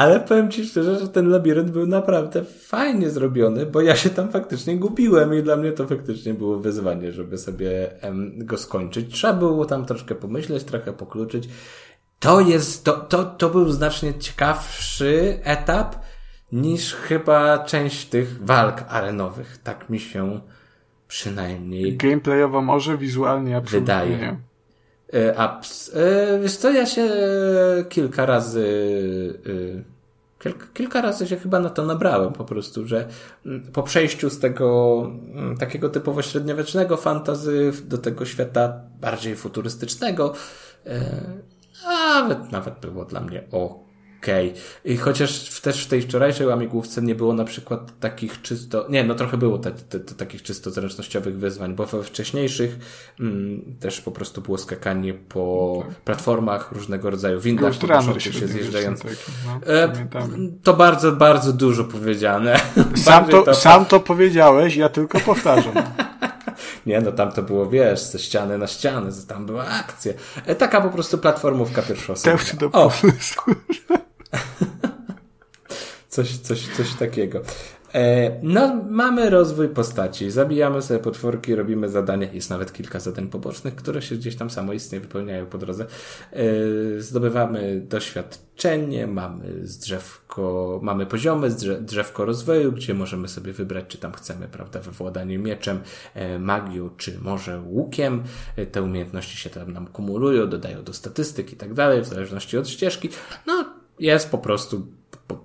Ale 0.00 0.20
powiem 0.20 0.50
Ci 0.50 0.64
szczerze, 0.64 0.98
że 0.98 1.08
ten 1.08 1.28
labirynt 1.28 1.70
był 1.70 1.86
naprawdę 1.86 2.44
fajnie 2.44 3.10
zrobiony, 3.10 3.66
bo 3.66 3.80
ja 3.80 3.96
się 3.96 4.10
tam 4.10 4.30
faktycznie 4.30 4.76
gubiłem 4.76 5.34
i 5.34 5.42
dla 5.42 5.56
mnie 5.56 5.72
to 5.72 5.86
faktycznie 5.86 6.34
było 6.34 6.58
wyzwanie, 6.58 7.12
żeby 7.12 7.38
sobie 7.38 7.90
go 8.36 8.58
skończyć. 8.58 9.14
Trzeba 9.14 9.32
było 9.32 9.64
tam 9.64 9.86
troszkę 9.86 10.14
pomyśleć, 10.14 10.64
trochę 10.64 10.92
pokluczyć. 10.92 11.48
To 12.18 12.40
jest, 12.40 12.84
to, 12.84 12.92
to, 12.92 13.24
to 13.24 13.50
był 13.50 13.70
znacznie 13.70 14.14
ciekawszy 14.14 15.40
etap 15.44 15.96
niż 16.52 16.94
chyba 16.94 17.58
część 17.58 18.06
tych 18.06 18.44
walk 18.44 18.84
arenowych. 18.88 19.58
Tak 19.58 19.90
mi 19.90 20.00
się 20.00 20.40
przynajmniej 21.08 21.96
Gameplayowo 21.96 22.62
może, 22.62 22.98
wizualnie 22.98 23.56
absolutnie 23.56 23.80
wydaje. 23.80 24.18
nie. 24.18 24.50
E, 25.14 25.38
e, 25.94 26.40
wiesz 26.42 26.56
co, 26.56 26.70
ja 26.70 26.86
się 26.86 27.08
kilka 27.88 28.26
razy 28.26 28.64
e, 29.46 29.89
kilka, 30.40 30.66
kilka 30.74 31.00
razy 31.00 31.26
się 31.26 31.36
chyba 31.36 31.60
na 31.60 31.70
to 31.70 31.86
nabrałem 31.86 32.32
po 32.32 32.44
prostu, 32.44 32.86
że 32.86 33.08
mm, 33.46 33.72
po 33.72 33.82
przejściu 33.82 34.30
z 34.30 34.38
tego 34.38 35.02
mm, 35.34 35.56
takiego 35.56 35.88
typowo 35.88 36.22
średniowiecznego 36.22 36.96
fantazy 36.96 37.72
do 37.84 37.98
tego 37.98 38.24
świata 38.24 38.80
bardziej 39.00 39.36
futurystycznego 39.36 40.34
nawet, 41.84 42.52
nawet 42.52 42.80
było 42.80 43.04
dla 43.04 43.20
mnie 43.20 43.42
o 43.52 43.89
okej. 44.22 44.50
Okay. 44.50 44.62
I 44.84 44.96
chociaż 44.96 45.60
też 45.60 45.84
w 45.84 45.88
tej 45.88 46.02
wczorajszej 46.02 46.46
łamigłówce 46.46 47.02
nie 47.02 47.14
było 47.14 47.34
na 47.34 47.44
przykład 47.44 48.00
takich 48.00 48.42
czysto, 48.42 48.86
nie, 48.88 49.04
no 49.04 49.14
trochę 49.14 49.36
było 49.36 49.58
te, 49.58 49.70
te, 49.70 50.00
te 50.00 50.14
takich 50.14 50.42
czysto 50.42 50.70
zręcznościowych 50.70 51.38
wyzwań, 51.38 51.74
bo 51.74 51.86
we 51.86 52.02
wcześniejszych 52.02 52.78
mm, 53.20 53.76
też 53.80 54.00
po 54.00 54.10
prostu 54.10 54.40
było 54.40 54.58
skakanie 54.58 55.14
po 55.14 55.84
tak. 55.88 55.96
platformach 55.96 56.72
różnego 56.72 57.10
rodzaju 57.10 57.40
windach, 57.40 57.74
po 57.78 58.20
się 58.20 58.48
zjeżdżając. 58.48 59.04
No, 59.04 59.72
e, 59.72 59.92
to 60.62 60.74
bardzo, 60.74 61.12
bardzo 61.12 61.52
dużo 61.52 61.84
powiedziane. 61.84 62.60
Sam 62.96 63.24
to, 63.24 63.42
to, 63.52 63.54
sam 63.54 63.84
to 63.84 64.00
powiedziałeś, 64.00 64.76
ja 64.76 64.88
tylko 64.88 65.20
powtarzam. 65.20 65.72
Nie, 66.86 67.00
no 67.00 67.12
tam 67.12 67.32
to 67.32 67.42
było, 67.42 67.66
wiesz, 67.66 68.00
ze 68.00 68.18
ściany 68.18 68.58
na 68.58 68.66
ścianę, 68.66 69.10
tam 69.28 69.46
była 69.46 69.66
akcja. 69.66 70.12
E, 70.46 70.54
taka 70.54 70.80
po 70.80 70.88
prostu 70.88 71.18
platformówka 71.18 71.82
pierwszosobowa. 71.82 72.44
Też 72.44 72.56
do 72.56 72.70
pomysłu. 72.70 73.54
coś, 76.08 76.36
coś, 76.38 76.68
coś 76.76 76.94
takiego. 76.94 77.42
E, 77.94 78.30
no, 78.42 78.84
mamy 78.90 79.30
rozwój 79.30 79.68
postaci. 79.68 80.30
Zabijamy 80.30 80.82
sobie 80.82 81.00
potworki, 81.00 81.54
robimy 81.54 81.88
zadania. 81.88 82.32
Jest 82.32 82.50
nawet 82.50 82.72
kilka 82.72 83.00
zadań 83.00 83.28
pobocznych, 83.28 83.74
które 83.74 84.02
się 84.02 84.16
gdzieś 84.16 84.36
tam 84.36 84.50
samoistnie 84.50 85.00
wypełniają 85.00 85.46
po 85.46 85.58
drodze. 85.58 85.86
E, 86.32 86.44
zdobywamy 87.00 87.80
doświadczenie, 87.88 89.06
mamy 89.06 89.44
drzewko, 89.62 90.80
mamy 90.82 91.06
poziomy, 91.06 91.48
drzewko 91.80 92.24
rozwoju, 92.24 92.72
gdzie 92.72 92.94
możemy 92.94 93.28
sobie 93.28 93.52
wybrać, 93.52 93.84
czy 93.88 93.98
tam 93.98 94.12
chcemy, 94.12 94.48
prawda, 94.48 94.80
we 94.80 94.90
władaniu 94.90 95.40
mieczem, 95.40 95.80
e, 96.14 96.38
magią, 96.38 96.90
czy 96.96 97.18
może 97.22 97.60
łukiem. 97.60 98.22
Te 98.72 98.82
umiejętności 98.82 99.36
się 99.36 99.50
tam 99.50 99.72
nam 99.72 99.86
kumulują, 99.86 100.48
dodają 100.48 100.84
do 100.84 100.92
statystyk 100.92 101.52
i 101.52 101.56
tak 101.56 101.74
dalej, 101.74 102.02
w 102.02 102.06
zależności 102.06 102.58
od 102.58 102.68
ścieżki. 102.68 103.08
No, 103.46 103.79
jest 104.00 104.30
po 104.30 104.38
prostu 104.38 104.86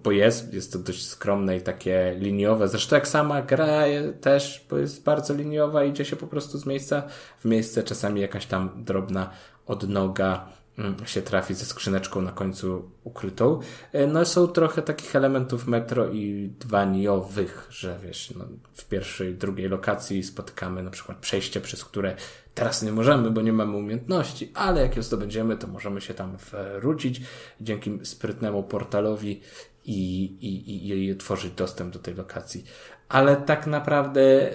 bo, 0.03 0.11
jest, 0.11 0.53
jest 0.53 0.73
to 0.73 0.79
dość 0.79 1.07
skromne 1.07 1.57
i 1.57 1.61
takie 1.61 2.15
liniowe. 2.19 2.67
Zresztą 2.67 2.95
jak 2.95 3.07
sama 3.07 3.41
gra 3.41 3.83
też, 4.21 4.65
bo 4.69 4.77
jest 4.77 5.03
bardzo 5.03 5.33
liniowa, 5.33 5.83
idzie 5.83 6.05
się 6.05 6.15
po 6.15 6.27
prostu 6.27 6.57
z 6.57 6.65
miejsca 6.65 7.03
w 7.39 7.45
miejsce, 7.45 7.83
czasami 7.83 8.21
jakaś 8.21 8.45
tam 8.45 8.83
drobna 8.83 9.29
odnoga 9.65 10.47
mm, 10.77 10.95
się 11.05 11.21
trafi 11.21 11.53
ze 11.53 11.65
skrzyneczką 11.65 12.21
na 12.21 12.31
końcu 12.31 12.91
ukrytą. 13.03 13.59
E, 13.91 14.07
no 14.07 14.25
są 14.25 14.47
trochę 14.47 14.81
takich 14.81 15.15
elementów 15.15 15.67
metro 15.67 16.09
i 16.09 16.53
dwaniowych, 16.59 17.67
że 17.69 17.99
wiesz, 18.03 18.33
no, 18.37 18.45
w 18.73 18.85
pierwszej, 18.85 19.35
drugiej 19.35 19.69
lokacji 19.69 20.23
spotykamy 20.23 20.83
na 20.83 20.91
przykład 20.91 21.17
przejście, 21.17 21.61
przez 21.61 21.85
które 21.85 22.15
Teraz 22.55 22.83
nie 22.83 22.91
możemy, 22.91 23.31
bo 23.31 23.41
nie 23.41 23.53
mamy 23.53 23.77
umiejętności, 23.77 24.51
ale 24.53 24.81
jak 24.81 24.95
ją 24.95 25.03
zdobędziemy, 25.03 25.57
to 25.57 25.67
możemy 25.67 26.01
się 26.01 26.13
tam 26.13 26.37
wrócić 26.81 27.21
dzięki 27.61 27.99
sprytnemu 28.03 28.63
portalowi 28.63 29.41
i, 29.85 30.23
i, 30.23 31.09
i, 31.09 31.15
tworzyć 31.15 31.53
dostęp 31.53 31.93
do 31.93 31.99
tej 31.99 32.13
lokacji. 32.13 32.63
Ale 33.09 33.35
tak 33.35 33.67
naprawdę 33.67 34.49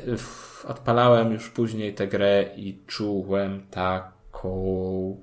odpalałem 0.64 1.32
już 1.32 1.50
później 1.50 1.94
tę 1.94 2.08
grę 2.08 2.44
i 2.56 2.78
czułem 2.86 3.66
taką 3.70 5.22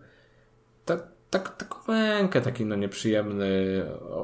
tak, 0.85 1.07
tak, 1.29 1.55
taką 1.55 1.77
mękę, 1.87 2.41
taki 2.41 2.65
no 2.65 2.75
nieprzyjemny 2.75 3.83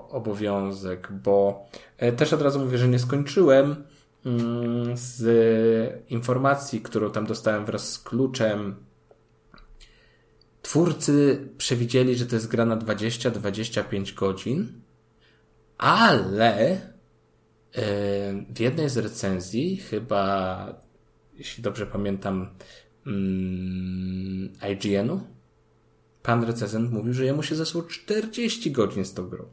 obowiązek, 0.09 1.11
bo 1.11 1.65
e, 1.97 2.11
też 2.11 2.33
od 2.33 2.41
razu 2.41 2.59
mówię, 2.59 2.77
że 2.77 2.87
nie 2.87 2.99
skończyłem 2.99 3.83
z 4.93 5.21
informacji, 6.09 6.81
którą 6.81 7.11
tam 7.11 7.25
dostałem 7.25 7.65
wraz 7.65 7.91
z 7.91 7.99
kluczem. 7.99 8.75
Twórcy 10.61 11.47
przewidzieli, 11.57 12.15
że 12.15 12.25
to 12.25 12.35
jest 12.35 12.47
gra 12.47 12.65
na 12.65 12.77
20-25 12.77 14.13
godzin, 14.13 14.81
ale 15.77 16.71
e, 16.71 16.81
w 18.49 18.59
jednej 18.59 18.89
z 18.89 18.97
recenzji, 18.97 19.77
chyba, 19.77 20.67
jeśli 21.33 21.63
dobrze 21.63 21.87
pamiętam, 21.87 22.49
mm, 23.07 24.53
IGN-u, 24.71 25.21
pan 26.23 26.43
recenzent 26.43 26.91
mówił, 26.91 27.13
że 27.13 27.25
jemu 27.25 27.43
się 27.43 27.55
zesło 27.55 27.83
40 27.83 28.71
godzin 28.71 29.05
z 29.05 29.13
tą 29.13 29.29
grą. 29.29 29.45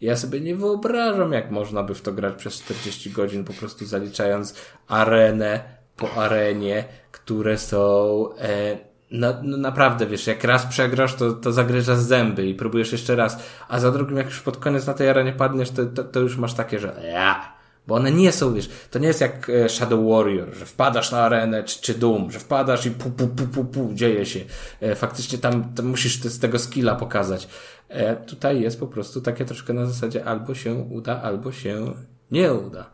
Ja 0.00 0.16
sobie 0.16 0.40
nie 0.40 0.56
wyobrażam, 0.56 1.32
jak 1.32 1.50
można 1.50 1.82
by 1.82 1.94
w 1.94 2.02
to 2.02 2.12
grać 2.12 2.34
przez 2.34 2.54
40 2.54 3.10
godzin, 3.10 3.44
po 3.44 3.52
prostu 3.52 3.86
zaliczając 3.86 4.54
arenę 4.88 5.60
po 5.96 6.14
arenie, 6.14 6.84
które 7.12 7.58
są 7.58 8.28
e, 8.38 8.78
no, 9.10 9.34
no, 9.42 9.56
naprawdę, 9.56 10.06
wiesz, 10.06 10.26
jak 10.26 10.44
raz 10.44 10.66
przegrasz, 10.66 11.14
to, 11.14 11.32
to 11.32 11.52
zagryzasz 11.52 11.98
zęby 11.98 12.46
i 12.46 12.54
próbujesz 12.54 12.92
jeszcze 12.92 13.16
raz, 13.16 13.38
a 13.68 13.80
za 13.80 13.90
drugim, 13.90 14.16
jak 14.16 14.26
już 14.26 14.40
pod 14.40 14.56
koniec 14.56 14.86
na 14.86 14.94
tej 14.94 15.08
arenie 15.08 15.32
padniesz, 15.32 15.70
to, 15.70 15.86
to, 15.86 16.04
to 16.04 16.20
już 16.20 16.36
masz 16.36 16.54
takie, 16.54 16.78
że 16.78 17.00
ja, 17.12 17.55
bo 17.86 17.94
one 17.94 18.12
nie 18.12 18.32
są, 18.32 18.54
wiesz, 18.54 18.70
to 18.90 18.98
nie 18.98 19.08
jest 19.08 19.20
jak 19.20 19.50
e, 19.50 19.68
Shadow 19.68 20.10
Warrior, 20.10 20.54
że 20.54 20.66
wpadasz 20.66 21.12
na 21.12 21.18
arenę, 21.18 21.64
czy, 21.64 21.80
czy 21.80 21.94
Doom, 21.94 22.30
że 22.30 22.38
wpadasz 22.38 22.86
i 22.86 22.90
pu, 22.90 23.10
pu, 23.10 23.28
pu, 23.28 23.46
pu, 23.46 23.64
pu 23.64 23.90
dzieje 23.94 24.26
się. 24.26 24.40
E, 24.80 24.94
faktycznie 24.94 25.38
tam, 25.38 25.74
tam 25.74 25.86
musisz 25.86 26.22
z 26.22 26.38
tego 26.38 26.58
skilla 26.58 26.94
pokazać. 26.94 27.48
E, 27.88 28.16
tutaj 28.16 28.60
jest 28.60 28.80
po 28.80 28.86
prostu 28.86 29.20
takie 29.20 29.44
troszkę 29.44 29.72
na 29.72 29.86
zasadzie 29.86 30.24
albo 30.24 30.54
się 30.54 30.74
uda, 30.74 31.22
albo 31.22 31.52
się 31.52 31.92
nie 32.30 32.52
uda. 32.52 32.90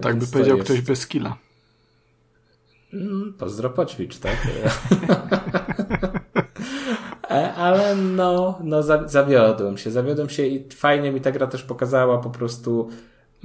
tak 0.00 0.16
by 0.16 0.26
powiedział 0.26 0.56
jest... 0.56 0.70
ktoś 0.70 0.80
bez 0.80 0.98
skilla. 0.98 1.36
Mm, 2.92 3.34
pozdro 3.38 3.70
poćwicz, 3.70 4.18
tak? 4.18 4.36
Ale 7.56 7.96
no, 7.96 8.58
no 8.64 8.82
zawiodłem 9.06 9.78
się, 9.78 9.90
zawiodłem 9.90 10.28
się 10.28 10.46
i 10.46 10.68
fajnie 10.74 11.12
mi 11.12 11.20
ta 11.20 11.32
gra 11.32 11.46
też 11.46 11.62
pokazała 11.62 12.18
po 12.18 12.30
prostu 12.30 12.88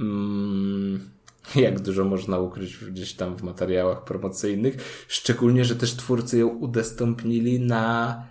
mm, 0.00 1.10
jak 1.54 1.80
dużo 1.80 2.04
można 2.04 2.38
ukryć 2.38 2.76
gdzieś 2.76 3.14
tam 3.14 3.36
w 3.36 3.42
materiałach 3.42 4.04
promocyjnych. 4.04 5.04
Szczególnie, 5.08 5.64
że 5.64 5.76
też 5.76 5.96
twórcy 5.96 6.38
ją 6.38 6.48
udostępnili 6.48 7.60
na 7.60 8.22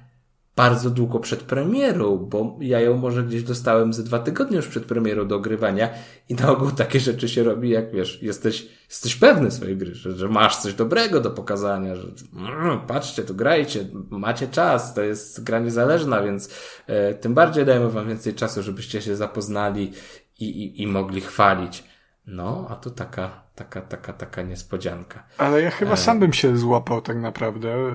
bardzo 0.55 0.89
długo 0.89 1.19
przed 1.19 1.43
premierą, 1.43 2.17
bo 2.17 2.57
ja 2.61 2.79
ją 2.79 2.97
może 2.97 3.23
gdzieś 3.23 3.43
dostałem 3.43 3.93
ze 3.93 4.03
dwa 4.03 4.19
tygodnie 4.19 4.57
już 4.57 4.67
przed 4.67 4.85
premierą 4.85 5.27
do 5.27 5.35
ogrywania 5.35 5.89
i 6.29 6.35
na 6.35 6.51
ogół 6.51 6.71
takie 6.71 6.99
rzeczy 6.99 7.29
się 7.29 7.43
robi, 7.43 7.69
jak 7.69 7.91
wiesz, 7.91 8.23
jesteś, 8.23 8.67
jesteś 8.89 9.15
pewny 9.15 9.51
swojej 9.51 9.77
gry, 9.77 9.95
że, 9.95 10.11
że 10.11 10.27
masz 10.27 10.57
coś 10.57 10.73
dobrego 10.73 11.19
do 11.19 11.31
pokazania, 11.31 11.95
że 11.95 12.07
mm, 12.35 12.79
patrzcie, 12.79 13.23
tu 13.23 13.35
grajcie, 13.35 13.85
macie 14.09 14.47
czas, 14.47 14.93
to 14.93 15.01
jest 15.01 15.43
gra 15.43 15.59
niezależna, 15.59 16.23
więc 16.23 16.49
e, 16.87 17.13
tym 17.13 17.33
bardziej 17.33 17.65
dajemy 17.65 17.89
wam 17.89 18.07
więcej 18.07 18.33
czasu, 18.33 18.63
żebyście 18.63 19.01
się 19.01 19.15
zapoznali 19.15 19.91
i, 20.39 20.45
i, 20.45 20.81
i 20.81 20.87
mogli 20.87 21.21
chwalić. 21.21 21.83
No, 22.27 22.67
a 22.69 22.75
tu 22.75 22.91
taka, 22.91 23.43
taka, 23.55 23.81
taka, 23.81 24.13
taka 24.13 24.41
niespodzianka. 24.41 25.23
Ale 25.37 25.61
ja 25.61 25.71
chyba 25.71 25.91
e... 25.93 25.97
sam 25.97 26.19
bym 26.19 26.33
się 26.33 26.57
złapał 26.57 27.01
tak 27.01 27.17
naprawdę, 27.17 27.73
e, 27.73 27.91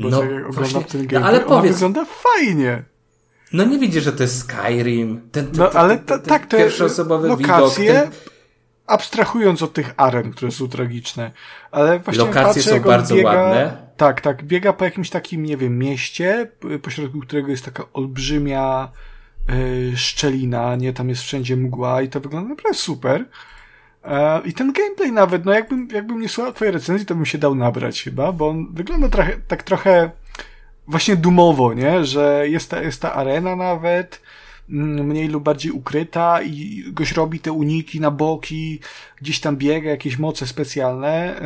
bo 0.00 0.08
no, 0.08 0.22
jak 0.22 0.48
oglądam 0.48 0.84
ten 0.84 1.06
game, 1.06 1.20
no, 1.20 1.26
ale 1.26 1.40
powiedz, 1.40 1.72
wygląda 1.72 2.04
fajnie. 2.04 2.82
No 3.52 3.64
nie 3.64 3.78
widzisz, 3.78 4.04
że 4.04 4.12
to 4.12 4.22
jest 4.22 4.38
Skyrim. 4.38 5.28
Ten, 5.32 5.46
ten, 5.46 5.56
no 5.56 5.70
ale 5.70 5.98
ten, 5.98 6.06
ten, 6.06 6.28
tak, 6.28 6.46
to 6.46 6.56
jest 6.56 6.78
lokacje, 6.98 7.92
widok, 7.92 8.04
ten... 8.04 8.10
abstrahując 8.86 9.62
od 9.62 9.72
tych 9.72 9.94
aren, 9.96 10.32
które 10.32 10.52
są 10.52 10.68
tragiczne, 10.68 11.30
ale 11.70 11.98
właśnie 11.98 12.24
Lokacje 12.24 12.62
patrzę, 12.62 12.62
są 12.62 12.80
bardzo 12.80 13.14
biega, 13.14 13.32
ładne. 13.32 13.92
Tak, 13.96 14.20
tak, 14.20 14.44
biega 14.44 14.72
po 14.72 14.84
jakimś 14.84 15.10
takim, 15.10 15.42
nie 15.42 15.56
wiem, 15.56 15.78
mieście, 15.78 16.50
pośrodku 16.82 17.20
którego 17.20 17.48
jest 17.48 17.64
taka 17.64 17.84
olbrzymia 17.92 18.88
yy, 19.48 19.96
szczelina, 19.96 20.76
nie, 20.76 20.92
tam 20.92 21.08
jest 21.08 21.22
wszędzie 21.22 21.56
mgła 21.56 22.02
i 22.02 22.08
to 22.08 22.20
wygląda 22.20 22.48
naprawdę 22.48 22.78
super. 22.78 23.24
E, 24.04 24.40
I 24.44 24.52
ten 24.52 24.72
gameplay 24.72 25.12
nawet, 25.12 25.44
no 25.44 25.52
jakbym, 25.52 25.88
jakbym 25.92 26.20
nie 26.20 26.28
słuchał 26.28 26.52
twojej 26.52 26.72
recenzji, 26.72 27.06
to 27.06 27.14
bym 27.14 27.26
się 27.26 27.38
dał 27.38 27.54
nabrać 27.54 28.02
chyba, 28.02 28.32
bo 28.32 28.48
on 28.48 28.74
wygląda 28.74 29.08
trochę, 29.08 29.36
tak 29.48 29.62
trochę 29.62 30.10
właśnie 30.86 31.16
dumowo, 31.16 31.74
nie? 31.74 32.04
Że 32.04 32.48
jest 32.48 32.70
ta, 32.70 32.82
jest 32.82 33.02
ta 33.02 33.14
arena 33.14 33.56
nawet, 33.56 34.22
mm, 34.70 35.06
mniej 35.06 35.28
lub 35.28 35.44
bardziej 35.44 35.72
ukryta 35.72 36.42
i 36.42 36.84
goś 36.92 37.12
robi 37.12 37.40
te 37.40 37.52
uniki 37.52 38.00
na 38.00 38.10
boki, 38.10 38.80
gdzieś 39.16 39.40
tam 39.40 39.56
biega, 39.56 39.90
jakieś 39.90 40.18
moce 40.18 40.46
specjalne. 40.46 41.40
E, 41.40 41.44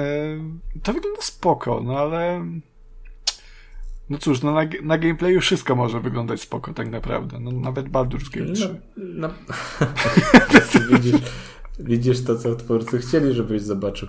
to 0.83 0.93
wygląda 0.93 1.23
spoko, 1.23 1.81
no 1.85 1.99
ale... 1.99 2.45
No 4.11 4.19
cóż, 4.19 4.43
no 4.43 4.53
na, 4.53 4.63
na 4.83 4.99
gameplayu 4.99 5.41
wszystko 5.41 5.77
może 5.77 6.01
wyglądać 6.01 6.41
spoko 6.41 6.75
tak 6.75 6.91
naprawdę. 6.91 7.41
No, 7.41 7.53
nawet 7.53 7.89
Baldur's 7.89 8.39
Gate 8.39 8.53
3. 8.53 8.81
No, 8.97 9.29
no. 9.29 9.31
widzisz, 10.91 11.21
Widzisz 11.79 12.25
to, 12.25 12.37
co 12.39 12.57
twórcy 12.57 12.99
chcieli, 12.99 13.35
żebyś 13.35 13.63
zobaczył. 13.63 14.09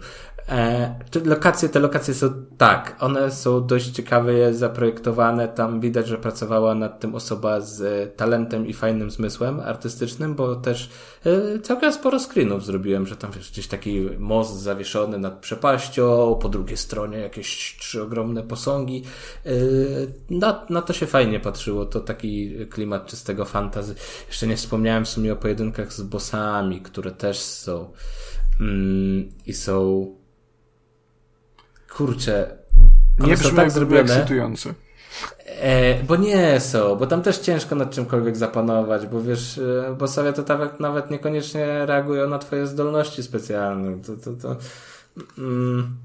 E, 0.50 0.97
lokacje, 1.26 1.70
te 1.70 1.80
lokacje 1.80 2.14
są 2.14 2.46
tak, 2.58 2.96
one 3.00 3.32
są 3.32 3.68
dość 3.68 3.90
ciekawe 3.90 4.54
zaprojektowane. 4.54 5.48
Tam 5.48 5.80
widać, 5.80 6.08
że 6.08 6.18
pracowała 6.18 6.76
nad 6.76 7.00
tym 7.00 7.16
osoba 7.16 7.62
z 7.62 7.82
e, 7.82 8.08
talentem 8.08 8.68
i 8.68 8.74
fajnym 8.74 9.12
zmysłem 9.12 9.60
artystycznym, 9.60 10.36
bo 10.36 10.56
też 10.56 10.90
e, 11.26 11.60
całkiem 11.60 11.94
sporo 11.94 12.20
screenów 12.20 12.66
zrobiłem, 12.66 13.08
że 13.08 13.16
tam 13.16 13.32
wiesz, 13.32 13.52
gdzieś 13.52 13.68
taki 13.68 14.10
most 14.20 14.60
zawieszony 14.60 15.18
nad 15.18 15.40
przepaścią, 15.40 16.40
po 16.42 16.50
drugiej 16.50 16.78
stronie 16.78 17.18
jakieś 17.18 17.78
trzy 17.80 18.04
ogromne 18.04 18.44
posągi. 18.44 19.04
E, 19.46 19.52
na, 20.30 20.66
na 20.70 20.82
to 20.82 20.94
się 20.94 21.08
fajnie 21.08 21.40
patrzyło, 21.40 21.86
to 21.86 22.00
taki 22.00 22.56
klimat 22.70 23.06
czystego 23.06 23.46
fantazy. 23.46 23.96
Jeszcze 24.28 24.48
nie 24.48 24.58
wspomniałem 24.58 25.06
w 25.06 25.10
sumie 25.10 25.34
o 25.34 25.36
pojedynkach 25.36 25.94
z 25.94 26.02
bossami, 26.02 26.82
które 26.82 27.12
też 27.12 27.40
są 27.40 27.92
mm, 28.60 29.30
i 29.46 29.54
są 29.54 30.08
kurczę, 31.98 32.58
nie 33.20 33.38
są 33.38 33.56
tak 33.56 33.72
zrobione. 33.72 34.02
ekscytujące. 34.02 34.74
E, 35.46 36.04
bo 36.04 36.16
nie 36.16 36.60
są, 36.60 36.96
bo 36.96 37.08
tam 37.08 37.22
też 37.22 37.38
ciężko 37.38 37.76
nad 37.76 37.92
czymkolwiek 37.92 38.38
zapanować, 38.38 39.08
bo 39.08 39.22
wiesz, 39.22 39.58
e, 39.58 39.96
bo 40.00 40.08
sobie 40.08 40.34
to 40.34 40.44
tak 40.44 40.80
nawet 40.80 41.12
niekoniecznie 41.12 41.86
reagują 41.86 42.30
na 42.30 42.40
twoje 42.40 42.68
zdolności 42.68 43.24
specjalne. 43.24 43.98
To, 44.02 44.16
to, 44.16 44.34
to, 44.34 44.56
mm, 45.38 45.96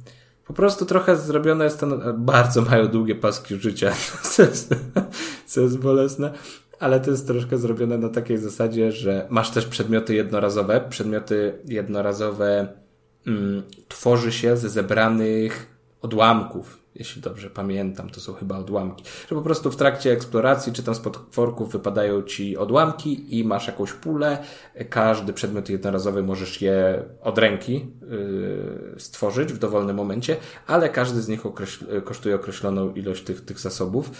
po 0.46 0.52
prostu 0.52 0.86
trochę 0.86 1.16
zrobione 1.16 1.64
jest 1.64 1.80
to, 1.80 1.86
bardzo 2.14 2.62
mają 2.62 2.88
długie 2.88 3.14
paski 3.14 3.56
życia, 3.56 3.92
co 4.32 4.42
jest, 4.42 4.74
co 5.46 5.60
jest 5.60 5.78
bolesne, 5.78 6.32
ale 6.80 7.00
to 7.00 7.10
jest 7.10 7.26
troszkę 7.26 7.58
zrobione 7.58 7.98
na 7.98 8.08
takiej 8.08 8.38
zasadzie, 8.38 8.92
że 8.92 9.26
masz 9.30 9.50
też 9.50 9.66
przedmioty 9.66 10.14
jednorazowe. 10.14 10.80
Przedmioty 10.88 11.58
jednorazowe 11.64 12.68
mm, 13.26 13.62
tworzy 13.88 14.32
się 14.32 14.56
ze 14.56 14.68
zebranych 14.68 15.71
odłamków, 16.02 16.78
jeśli 16.94 17.22
dobrze 17.22 17.50
pamiętam, 17.50 18.10
to 18.10 18.20
są 18.20 18.32
chyba 18.32 18.58
odłamki. 18.58 19.04
Że 19.28 19.34
po 19.34 19.42
prostu 19.42 19.70
w 19.70 19.76
trakcie 19.76 20.12
eksploracji 20.12 20.72
czy 20.72 20.82
tam 20.82 20.94
z 20.94 21.00
potworków 21.00 21.72
wypadają 21.72 22.22
ci 22.22 22.56
odłamki 22.56 23.38
i 23.38 23.44
masz 23.44 23.66
jakąś 23.66 23.92
pulę. 23.92 24.38
Każdy 24.90 25.32
przedmiot 25.32 25.68
jednorazowy 25.68 26.22
możesz 26.22 26.62
je 26.62 27.04
od 27.22 27.38
ręki 27.38 27.86
yy, 28.10 28.94
stworzyć 28.98 29.52
w 29.52 29.58
dowolnym 29.58 29.96
momencie, 29.96 30.36
ale 30.66 30.88
każdy 30.88 31.22
z 31.22 31.28
nich 31.28 31.46
określ 31.46 32.02
kosztuje 32.02 32.34
określoną 32.34 32.94
ilość 32.94 33.24
tych, 33.24 33.40
tych 33.40 33.60
zasobów. 33.60 34.10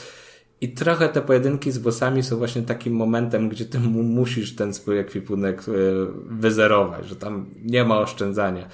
I 0.61 0.69
trochę 0.69 1.09
te 1.09 1.23
pojedynki 1.23 1.73
z 1.73 1.79
bossami 1.79 2.23
są 2.23 2.37
właśnie 2.37 2.63
takim 2.63 2.95
momentem, 2.95 3.49
gdzie 3.49 3.65
ty 3.65 3.79
musisz 3.79 4.57
ten 4.57 4.75
swój 4.75 4.99
ekwipunek 4.99 5.67
yy, 5.67 6.07
wyzerować, 6.27 7.07
że 7.07 7.17
tam 7.17 7.47
nie 7.65 7.85
ma 7.85 7.99
oszczędzania. 7.99 8.69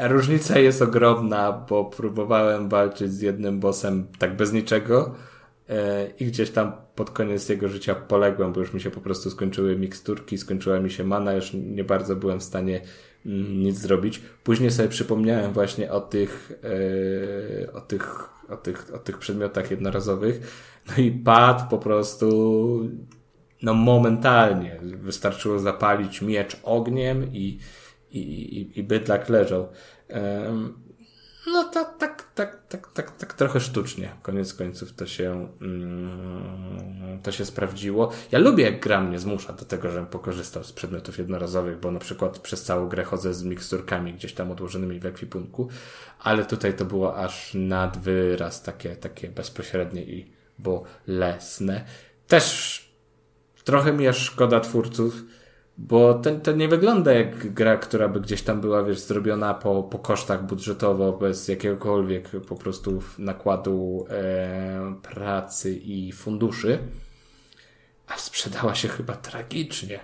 Różnica 0.00 0.58
jest 0.58 0.82
ogromna, 0.82 1.52
bo 1.52 1.84
próbowałem 1.84 2.68
walczyć 2.68 3.12
z 3.12 3.20
jednym 3.20 3.60
bossem 3.60 4.06
tak 4.18 4.36
bez 4.36 4.52
niczego 4.52 5.14
e, 5.68 6.06
i 6.20 6.26
gdzieś 6.26 6.50
tam 6.50 6.72
pod 6.94 7.10
koniec 7.10 7.48
jego 7.48 7.68
życia 7.68 7.94
poległem, 7.94 8.52
bo 8.52 8.60
już 8.60 8.74
mi 8.74 8.80
się 8.80 8.90
po 8.90 9.00
prostu 9.00 9.30
skończyły 9.30 9.76
miksturki, 9.76 10.38
skończyła 10.38 10.80
mi 10.80 10.90
się 10.90 11.04
mana, 11.04 11.32
już 11.32 11.52
nie 11.52 11.84
bardzo 11.84 12.16
byłem 12.16 12.40
w 12.40 12.42
stanie 12.42 12.80
mm, 13.26 13.62
nic 13.62 13.78
zrobić. 13.78 14.22
Później 14.44 14.70
sobie 14.70 14.88
przypomniałem 14.88 15.52
właśnie 15.52 15.92
o 15.92 16.00
tych, 16.00 16.52
e, 17.64 17.72
o 17.72 17.80
tych, 17.80 18.28
o 18.48 18.56
tych, 18.56 18.94
o 18.94 18.98
tych 18.98 19.18
przedmiotach 19.18 19.70
jednorazowych. 19.70 20.40
No 20.88 21.02
i 21.02 21.10
padł 21.10 21.64
po 21.70 21.78
prostu, 21.78 22.88
no 23.62 23.74
momentalnie. 23.74 24.80
Wystarczyło 24.82 25.58
zapalić 25.58 26.22
miecz 26.22 26.56
ogniem 26.62 27.32
i, 27.32 27.58
i, 28.12 28.18
i, 28.58 28.78
i 28.78 28.82
bydlak 28.82 29.28
leżał. 29.28 29.68
No 31.46 31.64
tak, 31.64 31.98
tak, 31.98 32.32
tak, 32.34 32.66
tak, 32.68 32.92
tak, 32.92 33.16
tak 33.16 33.34
trochę 33.34 33.60
sztucznie. 33.60 34.12
Koniec 34.22 34.54
końców 34.54 34.92
to 34.92 35.06
się, 35.06 35.48
mm, 35.60 37.18
to 37.22 37.32
się 37.32 37.44
sprawdziło. 37.44 38.12
Ja 38.32 38.38
lubię 38.38 38.64
jak 38.64 38.80
gra 38.80 39.00
mnie 39.00 39.18
zmusza 39.18 39.52
do 39.52 39.64
tego, 39.64 39.90
żebym 39.90 40.06
pokorzystał 40.06 40.64
z 40.64 40.72
przedmiotów 40.72 41.18
jednorazowych, 41.18 41.80
bo 41.80 41.90
na 41.90 41.98
przykład 41.98 42.38
przez 42.38 42.64
całą 42.64 42.88
grę 42.88 43.04
chodzę 43.04 43.34
z 43.34 43.44
miksturkami 43.44 44.14
gdzieś 44.14 44.32
tam 44.32 44.50
odłożonymi 44.50 45.00
w 45.00 45.06
ekwipunku, 45.06 45.68
ale 46.18 46.44
tutaj 46.44 46.76
to 46.76 46.84
było 46.84 47.16
aż 47.16 47.54
nad 47.54 47.98
wyraz 47.98 48.62
takie, 48.62 48.96
takie 48.96 49.28
bezpośrednie 49.28 50.02
i 50.04 50.32
bolesne. 50.58 51.84
Też 52.26 52.78
trochę 53.64 53.92
mi 53.92 54.12
szkoda 54.12 54.60
twórców, 54.60 55.22
bo 55.82 56.14
to, 56.14 56.30
to 56.34 56.52
nie 56.52 56.68
wygląda 56.68 57.12
jak 57.12 57.52
gra, 57.52 57.76
która 57.76 58.08
by 58.08 58.20
gdzieś 58.20 58.42
tam 58.42 58.60
była, 58.60 58.82
wiesz, 58.82 59.00
zrobiona 59.00 59.54
po, 59.54 59.82
po 59.82 59.98
kosztach 59.98 60.46
budżetowo, 60.46 61.12
bez 61.12 61.48
jakiegokolwiek 61.48 62.30
po 62.48 62.56
prostu 62.56 63.02
nakładu 63.18 64.06
e, 64.10 64.94
pracy 65.02 65.74
i 65.74 66.12
funduszy. 66.12 66.78
A 68.06 68.18
sprzedała 68.18 68.74
się 68.74 68.88
chyba 68.88 69.16
tragicznie, 69.16 70.00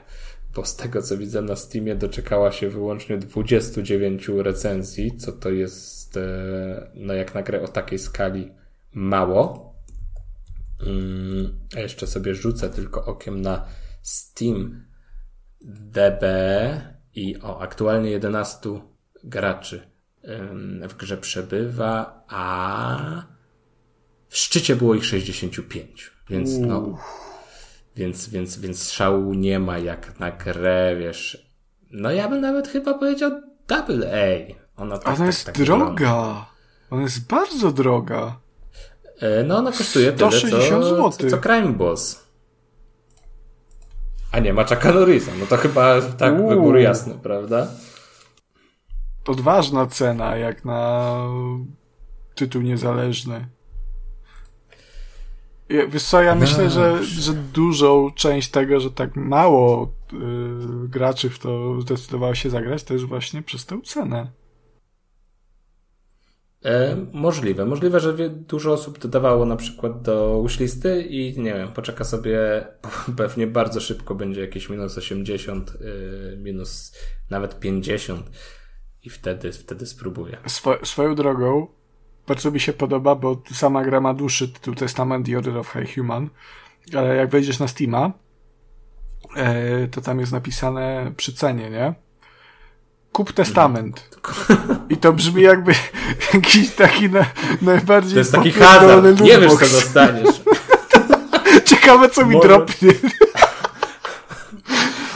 bo 0.54 0.64
z 0.64 0.76
tego 0.76 1.02
co 1.02 1.16
widzę 1.16 1.42
na 1.42 1.56
Steamie 1.56 1.96
doczekała 1.96 2.52
się 2.52 2.68
wyłącznie 2.68 3.18
29 3.18 4.28
recenzji, 4.28 5.16
co 5.16 5.32
to 5.32 5.50
jest, 5.50 6.16
e, 6.16 6.90
no 6.94 7.14
jak 7.14 7.34
na 7.34 7.42
grę 7.42 7.62
o 7.62 7.68
takiej 7.68 7.98
skali, 7.98 8.52
mało. 8.92 9.74
Mm, 10.86 11.58
a 11.76 11.80
jeszcze 11.80 12.06
sobie 12.06 12.34
rzucę 12.34 12.70
tylko 12.70 13.04
okiem 13.04 13.40
na 13.40 13.64
Steam 14.02 14.87
DB 15.60 16.22
i 17.14 17.40
o 17.42 17.60
aktualnie 17.60 18.10
11 18.10 18.80
graczy 19.24 19.88
w 20.88 20.96
grze 20.96 21.16
przebywa, 21.16 22.24
a 22.28 23.22
w 24.28 24.36
szczycie 24.36 24.76
było 24.76 24.94
ich 24.94 25.04
65. 25.04 26.12
Więc 26.30 26.58
no, 26.58 26.98
więc, 27.96 28.28
więc, 28.28 28.58
więc 28.58 28.90
szału 28.90 29.34
nie 29.34 29.58
ma 29.58 29.78
jak 29.78 30.20
na 30.20 30.30
grę, 30.30 30.96
wiesz. 30.98 31.48
No 31.90 32.10
ja 32.10 32.28
bym 32.28 32.40
nawet 32.40 32.68
chyba 32.68 32.94
powiedział 32.94 33.30
double 33.68 34.12
A. 34.12 34.54
Ona, 34.82 34.98
tak, 34.98 35.14
ona 35.14 35.26
jest 35.26 35.46
tak, 35.46 35.58
droga. 35.58 36.46
Ona 36.90 37.02
jest 37.02 37.26
bardzo 37.26 37.72
droga. 37.72 38.40
E, 39.20 39.44
no 39.44 39.56
ona 39.56 39.72
kosztuje 39.72 40.12
tyle, 40.12 40.30
co, 40.30 41.10
co, 41.10 41.28
co 41.30 41.38
Crime 41.38 41.72
Boss. 41.72 42.27
A 44.32 44.38
nie 44.38 44.52
ma 44.52 44.64
Chucka 44.64 44.92
Norrisa. 44.92 45.32
No 45.40 45.46
to 45.46 45.56
chyba 45.56 46.00
tak 46.00 46.38
Uuu. 46.38 46.48
wybór 46.48 46.78
jasny, 46.78 47.14
prawda? 47.22 47.66
Odważna 49.26 49.86
cena, 49.86 50.36
jak 50.36 50.64
na 50.64 51.14
tytuł 52.34 52.62
niezależny. 52.62 53.48
Wiesz 55.88 56.04
co, 56.04 56.22
ja 56.22 56.34
myślę, 56.34 56.70
że, 56.70 57.04
że 57.04 57.32
dużą 57.32 58.10
część 58.10 58.50
tego, 58.50 58.80
że 58.80 58.90
tak 58.90 59.16
mało 59.16 59.92
y, 60.12 60.18
graczy 60.88 61.30
w 61.30 61.38
to 61.38 61.80
zdecydowało 61.80 62.34
się 62.34 62.50
zagrać, 62.50 62.84
to 62.84 62.94
jest 62.94 63.06
właśnie 63.06 63.42
przez 63.42 63.66
tę 63.66 63.80
cenę. 63.84 64.30
E, 66.68 66.96
możliwe. 67.12 67.64
Możliwe, 67.64 68.00
że 68.00 68.30
dużo 68.30 68.72
osób 68.72 68.98
dodawało 68.98 69.44
na 69.44 69.56
przykład 69.56 70.02
do 70.02 70.42
wishlisty 70.42 71.02
i 71.02 71.40
nie 71.40 71.54
wiem, 71.54 71.72
poczeka 71.72 72.04
sobie, 72.04 72.38
pewnie 73.16 73.46
bardzo 73.46 73.80
szybko 73.80 74.14
będzie 74.14 74.40
jakieś 74.40 74.70
minus 74.70 74.98
80, 74.98 75.70
e, 75.70 76.36
minus 76.36 76.96
nawet 77.30 77.60
50 77.60 78.30
i 79.02 79.10
wtedy, 79.10 79.52
wtedy 79.52 79.86
spróbuję. 79.86 80.36
Swo 80.46 80.76
swoją 80.82 81.14
drogą, 81.14 81.66
bardzo 82.26 82.50
mi 82.50 82.60
się 82.60 82.72
podoba, 82.72 83.14
bo 83.14 83.42
sama 83.52 83.84
gra 83.84 84.00
ma 84.00 84.14
dłuższy 84.14 84.48
tytuł 84.48 84.74
Testament 84.74 85.26
The 85.26 85.38
Order 85.38 85.56
of 85.56 85.72
High 85.72 85.94
Human, 85.94 86.30
ale 86.96 87.16
jak 87.16 87.30
wejdziesz 87.30 87.58
na 87.58 87.68
Steama, 87.68 88.12
e, 89.36 89.88
to 89.88 90.00
tam 90.00 90.20
jest 90.20 90.32
napisane 90.32 91.12
przy 91.16 91.32
cenie, 91.32 91.70
nie? 91.70 92.07
Kup 93.18 93.32
testament. 93.32 94.18
I 94.90 94.96
to 94.96 95.12
brzmi 95.12 95.42
jakby 95.42 95.72
jakiś 96.34 96.70
taki 96.70 97.10
na, 97.10 97.24
najbardziej 97.62 98.12
To 98.12 98.18
jest 98.18 98.32
taki 98.32 98.52
hazard. 98.52 99.20
Nie 99.20 99.38
wiesz, 99.38 99.52
co 99.52 99.58
dostaniesz. 99.58 100.40
Ciekawe, 101.70 102.08
co 102.08 102.26
mi 102.26 102.34
może... 102.34 102.48
dropnie. 102.48 102.92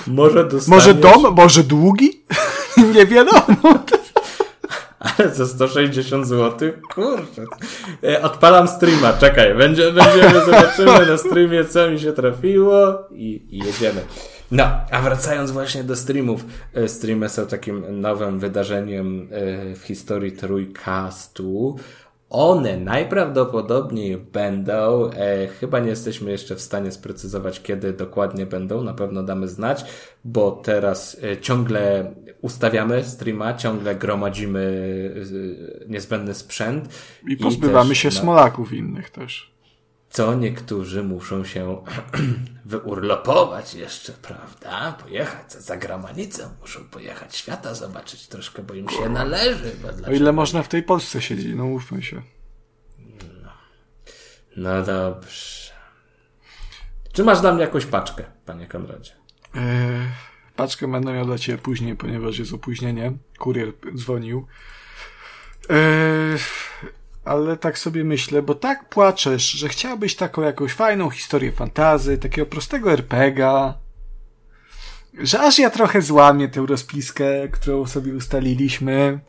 Może 0.07 0.45
dostaniesz... 0.45 0.69
Może 0.69 0.95
dom? 0.95 1.35
Może 1.35 1.65
długi? 1.65 2.23
Nie 2.95 3.07
wiadomo. 3.07 3.45
Ale 4.99 5.35
za 5.35 5.47
160 5.47 6.27
zł? 6.27 6.71
Kurczę. 6.95 7.45
E, 8.05 8.23
odpalam 8.23 8.69
streama, 8.69 9.13
czekaj. 9.13 9.55
Będzie, 9.55 9.93
będziemy, 9.93 10.45
zobaczymy 10.45 11.07
na 11.07 11.19
streamie, 11.19 11.65
co 11.65 11.91
mi 11.91 12.01
się 12.01 12.13
trafiło 12.13 13.09
i, 13.11 13.43
i 13.51 13.59
jedziemy. 13.59 14.01
No, 14.53 14.65
a 14.91 15.03
wracając 15.03 15.51
właśnie 15.51 15.85
do 15.85 15.97
streamów. 15.97 16.45
E, 16.75 16.89
streamy 16.89 17.29
są 17.29 17.47
takim 17.47 18.01
nowym 18.01 18.39
wydarzeniem 18.39 19.29
e, 19.31 19.75
w 19.75 19.83
historii 19.83 20.33
trójkastu. 20.33 21.77
One 22.31 22.77
najprawdopodobniej 22.77 24.17
będą, 24.17 25.11
e, 25.11 25.47
chyba 25.47 25.81
nie 25.81 25.89
jesteśmy 25.89 26.31
jeszcze 26.31 26.57
w 26.57 26.61
stanie 26.61 26.93
sprecyzować, 26.93 27.63
kiedy 27.63 27.93
dokładnie 27.93 28.47
będą, 28.47 28.85
na 28.85 28.95
pewno 28.95 29.23
damy 29.23 29.49
znać, 29.49 29.85
bo 30.25 30.51
teraz 30.51 31.17
e, 31.23 31.37
ciągle 31.37 32.15
ustawiamy 32.41 33.05
streama, 33.05 33.55
ciągle 33.55 33.95
gromadzimy 33.95 34.61
e, 35.85 35.89
niezbędny 35.89 36.35
sprzęt. 36.35 36.89
I 37.29 37.37
pozbywamy 37.37 37.87
i 37.87 37.89
też, 37.89 37.99
się 37.99 38.09
no, 38.09 38.21
smolaków 38.21 38.73
innych 38.73 39.11
też 39.11 39.52
co 40.13 40.35
niektórzy 40.35 41.03
muszą 41.03 41.45
się 41.45 41.85
wyurlopować 42.65 43.75
jeszcze, 43.75 44.13
prawda? 44.13 44.93
Pojechać 44.93 45.53
za 45.53 45.77
granicę, 45.77 46.51
muszą 46.61 46.85
pojechać 46.85 47.37
świata 47.37 47.75
zobaczyć 47.75 48.27
troszkę, 48.27 48.63
bo 48.63 48.75
im 48.75 48.89
się 48.89 49.09
należy. 49.09 49.73
o 50.07 50.11
ile 50.11 50.33
można 50.33 50.63
w 50.63 50.69
tej 50.69 50.83
Polsce 50.83 51.23
siedzieć, 51.23 51.57
no 51.57 51.65
mówmy 51.65 52.03
się. 52.03 52.23
No, 53.43 53.51
no 54.57 54.83
dobrze. 54.83 55.73
Czy 57.13 57.25
masz 57.25 57.41
dla 57.41 57.53
mnie 57.53 57.63
jakąś 57.63 57.87
paczkę, 57.87 58.25
panie 58.47 58.67
Konradzie? 58.67 59.13
Eee, 59.55 60.09
paczkę 60.57 60.89
będę 60.89 61.13
miał 61.13 61.27
dla 61.27 61.39
ciebie 61.39 61.59
później, 61.59 61.97
ponieważ 61.97 62.39
jest 62.39 62.53
opóźnienie. 62.53 63.13
Kurier 63.39 63.73
dzwonił. 63.95 64.47
Eee, 65.69 66.39
ale 67.25 67.57
tak 67.57 67.79
sobie 67.79 68.05
myślę, 68.05 68.43
bo 68.43 68.55
tak 68.55 68.89
płaczesz, 68.89 69.51
że 69.51 69.69
chciałbyś 69.69 70.17
taką 70.17 70.43
jakąś 70.43 70.73
fajną 70.73 71.11
historię 71.11 71.53
fantazy, 71.53 72.19
takiego 72.19 72.47
prostego 72.47 72.93
RPGa, 72.93 73.75
że 75.19 75.41
aż 75.41 75.59
ja 75.59 75.71
trochę 75.71 76.03
złamię 76.03 76.49
tę 76.49 76.67
rozpiskę, 76.67 77.49
którą 77.49 77.87
sobie 77.87 78.15
ustaliliśmy 78.15 79.21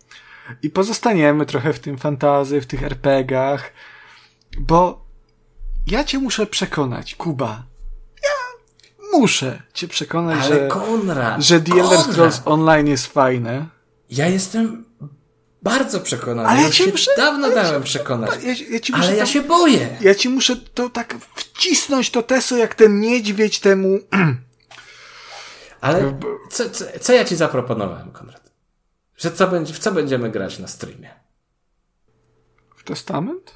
i 0.62 0.70
pozostaniemy 0.70 1.46
trochę 1.46 1.74
w 1.74 1.80
tym 1.80 1.98
fantazy, 1.98 2.62
w 2.62 2.66
tych 2.66 2.84
RPGach, 2.84 3.74
bo 4.60 5.06
ja 5.88 6.04
cię 6.04 6.20
muszę 6.20 6.46
przekonać, 6.46 7.16
Kuba. 7.16 7.64
Ja 8.24 8.30
muszę 9.20 9.62
cię 9.74 9.88
przekonać, 9.88 10.40
Ale 10.40 10.48
że, 10.48 10.68
Konrad, 10.68 11.42
że 11.42 11.62
The 11.62 11.74
Elder 11.74 12.00
Scrolls 12.00 12.42
Online 12.46 12.88
jest 12.88 13.08
fajne. 13.08 13.66
Ja 14.10 14.28
jestem 14.28 14.86
bardzo 15.64 16.00
przekonany. 16.00 16.50
Ale 16.50 16.62
ja 16.62 16.70
ci 16.70 16.92
muszę, 16.92 17.12
dawno 17.18 17.48
ja 17.48 17.56
dałem 17.56 17.84
przekonać. 17.84 18.44
Ja, 18.44 18.54
ja 18.70 18.80
ci 18.80 18.92
muszę 18.92 19.04
ale 19.04 19.16
ja 19.16 19.26
się 19.26 19.42
boję. 19.42 19.98
Ja 20.02 20.16
ci 20.16 20.30
muszę 20.30 20.56
to 20.56 20.90
tak 20.90 21.16
wcisnąć 21.36 22.10
to 22.12 22.24
teso 22.24 22.58
jak 22.58 22.76
ten 22.76 23.00
niedźwiedź 23.00 23.60
temu. 23.60 24.00
ale 25.82 26.20
co, 26.52 26.70
co, 26.70 26.86
co 27.02 27.14
ja 27.14 27.26
ci 27.26 27.36
zaproponowałem, 27.36 28.12
Konrad? 28.12 28.52
Że 29.18 29.32
co 29.32 29.48
będzie, 29.48 29.74
w 29.74 29.80
co 29.80 29.92
będziemy 29.92 30.30
grać 30.30 30.60
na 30.60 30.68
streamie? 30.68 31.10
W 32.76 32.84
testament? 32.84 33.54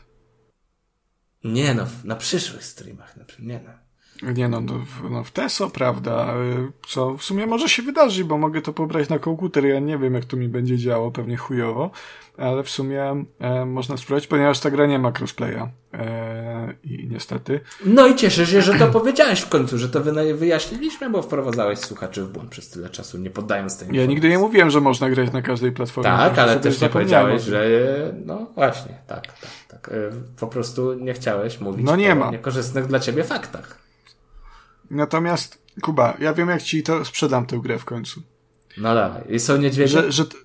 Nie 1.43 1.73
no, 1.73 1.87
na 2.03 2.15
przyszłych 2.15 2.65
streamach. 2.65 3.15
Nie 3.39 3.59
no. 3.65 3.86
Nie 4.23 4.47
no, 4.49 4.61
no, 4.61 4.73
w- 4.73 5.09
no 5.11 5.23
w 5.23 5.31
TESO, 5.31 5.69
prawda, 5.69 6.33
y, 6.35 6.71
co 6.87 7.17
w 7.17 7.23
sumie 7.23 7.45
może 7.47 7.69
się 7.69 7.83
wydarzyć, 7.83 8.23
bo 8.23 8.37
mogę 8.37 8.61
to 8.61 8.73
pobrać 8.73 9.09
na 9.09 9.19
komputer, 9.19 9.65
ja 9.65 9.79
nie 9.79 9.97
wiem 9.97 10.13
jak 10.13 10.25
to 10.25 10.37
mi 10.37 10.47
będzie 10.47 10.77
działo, 10.77 11.11
pewnie 11.11 11.37
chujowo, 11.37 11.91
ale 12.37 12.63
w 12.63 12.69
sumie 12.69 13.25
e, 13.39 13.65
można 13.65 13.97
spróbować, 13.97 14.27
ponieważ 14.27 14.59
ta 14.59 14.71
gra 14.71 14.85
nie 14.85 14.99
ma 14.99 15.11
crossplaya 15.19 15.67
e, 15.93 16.73
i 16.83 17.07
niestety. 17.11 17.59
No 17.85 18.07
i 18.07 18.15
cieszę 18.15 18.45
się, 18.45 18.61
że 18.61 18.73
to 18.73 18.87
powiedziałeś 18.99 19.39
w 19.41 19.49
końcu, 19.49 19.77
że 19.77 19.89
to 19.89 20.01
wyjaśniliśmy, 20.35 21.09
bo 21.09 21.21
wprowadzałeś 21.21 21.79
słuchaczy 21.79 22.23
w 22.23 22.29
błąd 22.29 22.49
przez 22.49 22.69
tyle 22.69 22.89
czasu, 22.89 23.17
nie 23.17 23.29
poddając 23.29 23.77
tej 23.77 23.87
Ja 23.97 24.05
nigdy 24.05 24.29
nie 24.29 24.39
mówiłem, 24.39 24.69
że 24.69 24.81
można 24.81 25.09
grać 25.09 25.31
na 25.33 25.41
każdej 25.41 25.71
platformie. 25.71 26.11
Tak, 26.11 26.39
ale 26.39 26.59
też 26.59 26.81
nie 26.81 26.89
powiedziałeś, 26.89 27.41
że 27.43 27.67
no 28.25 28.47
właśnie, 28.55 28.93
tak, 29.07 29.21
tak, 29.27 29.49
tak. 29.69 29.89
E, 29.93 29.93
Po 30.39 30.47
prostu 30.47 30.93
nie 30.93 31.13
chciałeś 31.13 31.59
mówić 31.59 31.85
No 31.85 31.95
nie 31.95 32.13
o 32.13 32.15
ma. 32.15 32.31
niekorzystnych 32.31 32.85
dla 32.87 32.99
ciebie 32.99 33.23
faktach. 33.23 33.86
Natomiast, 34.91 35.61
Kuba, 35.81 36.17
ja 36.19 36.33
wiem 36.33 36.49
jak 36.49 36.61
ci 36.61 36.83
to 36.83 37.05
sprzedam 37.05 37.45
tę 37.45 37.57
grę 37.57 37.79
w 37.79 37.85
końcu. 37.85 38.21
No 38.77 38.95
dawaj. 38.95 39.23
I 39.29 39.39
są 39.39 39.57
niedźwiedzie? 39.57 40.01
Że, 40.01 40.11
że 40.11 40.25
t- 40.25 40.37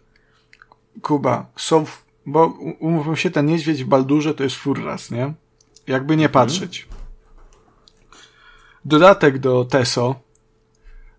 Kuba, 1.02 1.46
są, 1.56 1.86
w, 1.86 2.04
bo 2.26 2.46
umówmy 2.80 3.16
się, 3.16 3.30
ten 3.30 3.46
niedźwiedź 3.46 3.84
w 3.84 3.86
Baldurze 3.86 4.34
to 4.34 4.44
jest 4.44 4.56
furras, 4.56 5.10
nie? 5.10 5.34
Jakby 5.86 6.16
nie 6.16 6.28
patrzeć. 6.28 6.88
Dodatek 8.84 9.38
do 9.38 9.64
TESO, 9.64 10.20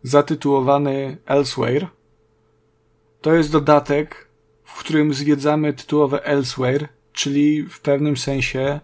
zatytułowany 0.03 1.17
Elsewhere, 1.25 1.87
to 3.21 3.33
jest 3.33 3.51
dodatek, 3.51 4.27
w 4.63 4.79
którym 4.79 5.13
zwiedzamy 5.13 5.73
tytułowe 5.73 6.25
Elsewhere, 6.25 6.87
czyli 7.13 7.63
w 7.63 7.79
pewnym 7.79 8.17
sensie 8.17 8.79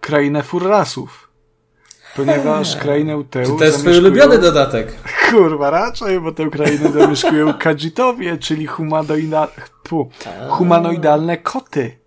krainę 0.00 0.42
furrasów. 0.42 1.23
Ponieważ 2.16 2.76
krainę 2.76 3.24
tę 3.30 3.42
Czy 3.44 3.50
to 3.58 3.64
jest 3.64 3.78
twój 3.78 3.92
zamieszkują- 3.92 3.98
ulubiony 4.00 4.38
dodatek? 4.38 4.92
Kurwa, 5.30 5.70
raczej, 5.70 6.20
bo 6.20 6.32
tę 6.32 6.50
krainę 6.50 6.92
zamieszkują 6.92 7.54
Kadzitowie, 7.54 8.38
czyli 8.38 8.66
humanoida... 8.66 9.48
pu, 9.82 10.10
humanoidalne 10.48 11.36
koty. 11.36 11.98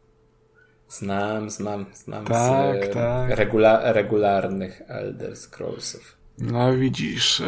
Znam, 0.90 1.50
znam, 1.50 1.86
znam 1.94 2.26
Tak, 2.26 2.86
z 2.86 2.90
e, 2.90 2.94
tak. 2.94 3.30
Regula- 3.40 3.80
regularnych 3.84 4.82
Elder 4.88 5.36
Scrollsów. 5.36 6.18
No 6.38 6.74
widzisz, 6.74 7.42
e, 7.42 7.48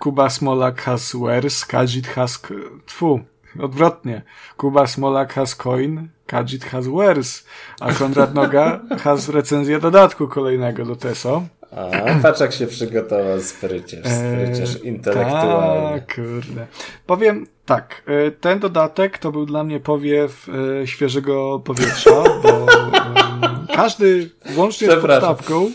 Kuba 0.00 0.30
Smolak 0.30 0.82
has 0.82 1.16
wares, 1.16 1.64
Kadzit 1.64 2.06
has... 2.06 2.42
Tfu, 2.86 3.20
odwrotnie. 3.60 4.22
Kuba 4.56 4.86
Smolak 4.86 5.32
has 5.34 5.54
coin, 5.56 6.08
Kadzit 6.26 6.64
has 6.64 6.86
wares, 6.86 7.44
a 7.80 7.92
Konrad 7.92 8.34
Noga 8.34 8.80
has 8.98 9.28
recenzję 9.28 9.78
dodatku 9.78 10.28
kolejnego 10.28 10.84
do 10.84 10.96
TESO. 10.96 11.42
A, 11.76 11.90
patrz 12.22 12.40
jak 12.40 12.52
się 12.52 12.66
przygotował 12.66 13.40
spryciarz, 13.40 14.00
spryciarz 14.04 14.76
Eee, 14.76 14.86
intelektualny. 14.88 16.00
Tak, 16.00 16.14
kurde. 16.14 16.66
Powiem 17.06 17.46
tak, 17.66 18.02
e, 18.06 18.30
ten 18.30 18.58
dodatek 18.58 19.18
to 19.18 19.32
był 19.32 19.46
dla 19.46 19.64
mnie 19.64 19.80
powiew 19.80 20.46
e, 20.82 20.86
świeżego 20.86 21.60
powietrza, 21.64 22.10
bo 22.42 22.48
em, 22.48 23.66
każdy, 23.74 24.30
łącznie 24.56 24.90
z 24.90 24.94
podstawką... 25.00 25.70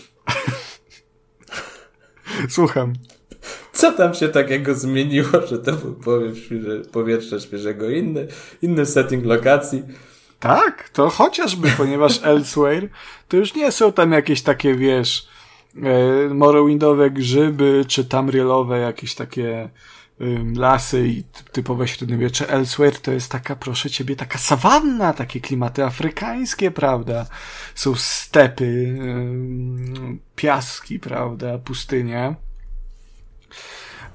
Słucham. 2.48 2.92
Co 3.72 3.92
tam 3.92 4.14
się 4.14 4.28
takiego 4.28 4.74
zmieniło, 4.74 5.46
że 5.46 5.58
to 5.58 5.72
był 5.72 5.94
powiew 5.94 6.38
świeże, 6.38 6.80
powietrza 6.92 7.40
świeżego, 7.40 7.90
inny, 7.90 8.26
inny 8.62 8.86
setting 8.86 9.24
lokacji? 9.24 9.82
Tak, 10.40 10.88
to 10.88 11.10
chociażby, 11.10 11.70
ponieważ 11.76 12.20
Elsewhere 12.24 12.88
to 13.28 13.36
już 13.36 13.54
nie 13.54 13.72
są 13.72 13.92
tam 13.92 14.12
jakieś 14.12 14.42
takie, 14.42 14.74
wiesz, 14.74 15.28
e, 15.76 16.34
morrowindowe 16.34 17.10
grzyby, 17.10 17.84
czy 17.88 18.04
tamrielowe 18.04 18.78
jakieś 18.78 19.14
takie 19.14 19.70
ym, 20.20 20.54
lasy 20.58 21.08
i 21.08 21.22
ty- 21.24 21.44
typowe 21.52 21.88
średniowiecze. 21.88 22.48
Elsewhere 22.50 22.98
to 22.98 23.12
jest 23.12 23.32
taka, 23.32 23.56
proszę 23.56 23.90
ciebie, 23.90 24.16
taka 24.16 24.38
sawanna, 24.38 25.12
takie 25.12 25.40
klimaty 25.40 25.84
afrykańskie, 25.84 26.70
prawda? 26.70 27.26
Są 27.74 27.94
stepy, 27.94 28.64
ym, 29.00 30.20
piaski, 30.36 30.98
prawda, 30.98 31.58
pustynie. 31.58 32.34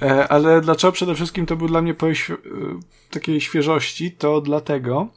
E, 0.01 0.27
Ale 0.27 0.61
dlaczego 0.61 0.91
przede 0.91 1.15
wszystkim 1.15 1.45
to 1.45 1.55
był 1.55 1.67
dla 1.67 1.81
mnie 1.81 1.93
świe- 1.93 2.33
y, 2.33 3.11
takiej 3.11 3.41
świeżości? 3.41 4.11
To 4.11 4.41
dlatego, 4.41 5.07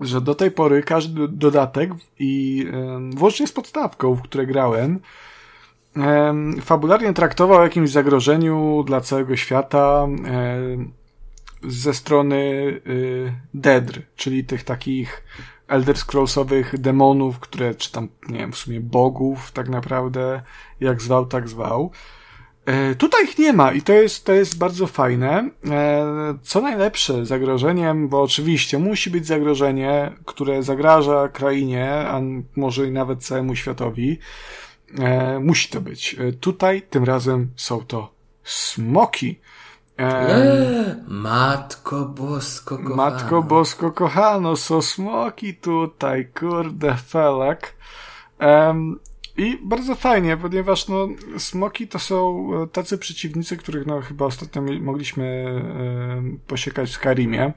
że 0.00 0.20
do 0.20 0.34
tej 0.34 0.50
pory 0.50 0.82
każdy 0.82 1.28
dodatek 1.28 1.90
i 2.18 2.66
włącznie 3.10 3.46
z 3.46 3.52
podstawką, 3.52 4.14
w 4.14 4.22
które 4.22 4.46
grałem, 4.46 5.00
em, 5.96 6.60
fabularnie 6.60 7.12
traktował 7.12 7.58
o 7.58 7.62
jakimś 7.62 7.90
zagrożeniu 7.90 8.84
dla 8.86 9.00
całego 9.00 9.36
świata 9.36 10.06
ze 11.62 11.94
strony 11.94 12.36
y, 12.86 13.32
Dedr, 13.54 14.02
czyli 14.16 14.44
tych 14.44 14.64
takich 14.64 15.22
Elder 15.68 15.96
Scrollsowych 15.96 16.78
demonów, 16.78 17.38
które, 17.38 17.74
czy 17.74 17.92
tam, 17.92 18.08
nie 18.28 18.38
wiem, 18.38 18.52
w 18.52 18.56
sumie 18.56 18.80
bogów 18.80 19.52
tak 19.52 19.68
naprawdę, 19.68 20.42
jak 20.80 21.02
zwał, 21.02 21.26
tak 21.26 21.48
zwał. 21.48 21.90
E, 22.68 22.94
Tutaj 22.94 23.24
ich 23.24 23.38
nie 23.38 23.52
ma 23.52 23.72
i 23.72 23.82
to 23.82 23.92
jest, 23.92 24.24
to 24.24 24.32
jest 24.32 24.58
bardzo 24.58 24.86
fajne. 24.86 25.50
E, 25.70 26.04
Co 26.42 26.60
najlepsze, 26.60 27.26
zagrożeniem, 27.26 28.08
bo 28.08 28.22
oczywiście 28.22 28.78
musi 28.78 29.10
być 29.10 29.26
zagrożenie, 29.26 30.12
które 30.24 30.62
zagraża 30.62 31.28
krainie, 31.28 31.92
a 31.92 32.20
może 32.56 32.86
i 32.86 32.92
nawet 32.92 33.24
całemu 33.24 33.56
światowi. 33.56 34.18
E, 34.98 35.38
Musi 35.38 35.68
to 35.68 35.80
być. 35.80 36.16
Tutaj 36.40 36.82
tym 36.82 37.04
razem 37.04 37.48
są 37.56 37.84
to 37.84 38.12
smoki. 38.44 39.40
E, 39.98 40.96
Matko 41.08 42.04
Bosko 42.04 42.78
kochana. 42.78 42.96
Matko 42.96 43.42
Bosko 43.42 43.90
kochano, 43.90 44.56
są 44.56 44.82
smoki 44.82 45.54
tutaj, 45.54 46.28
kurde 46.40 46.94
felak. 46.94 47.74
I 49.38 49.58
bardzo 49.64 49.94
fajnie, 49.94 50.36
ponieważ 50.36 50.88
no, 50.88 51.08
smoki 51.38 51.88
to 51.88 51.98
są 51.98 52.48
e, 52.62 52.66
tacy 52.66 52.98
przeciwnicy, 52.98 53.56
których 53.56 53.86
no, 53.86 54.00
chyba 54.00 54.24
ostatnio 54.24 54.62
mogliśmy 54.80 55.24
e, 55.24 56.46
posiekać 56.46 56.88
w 56.90 56.92
Skyrimie. 56.92 57.52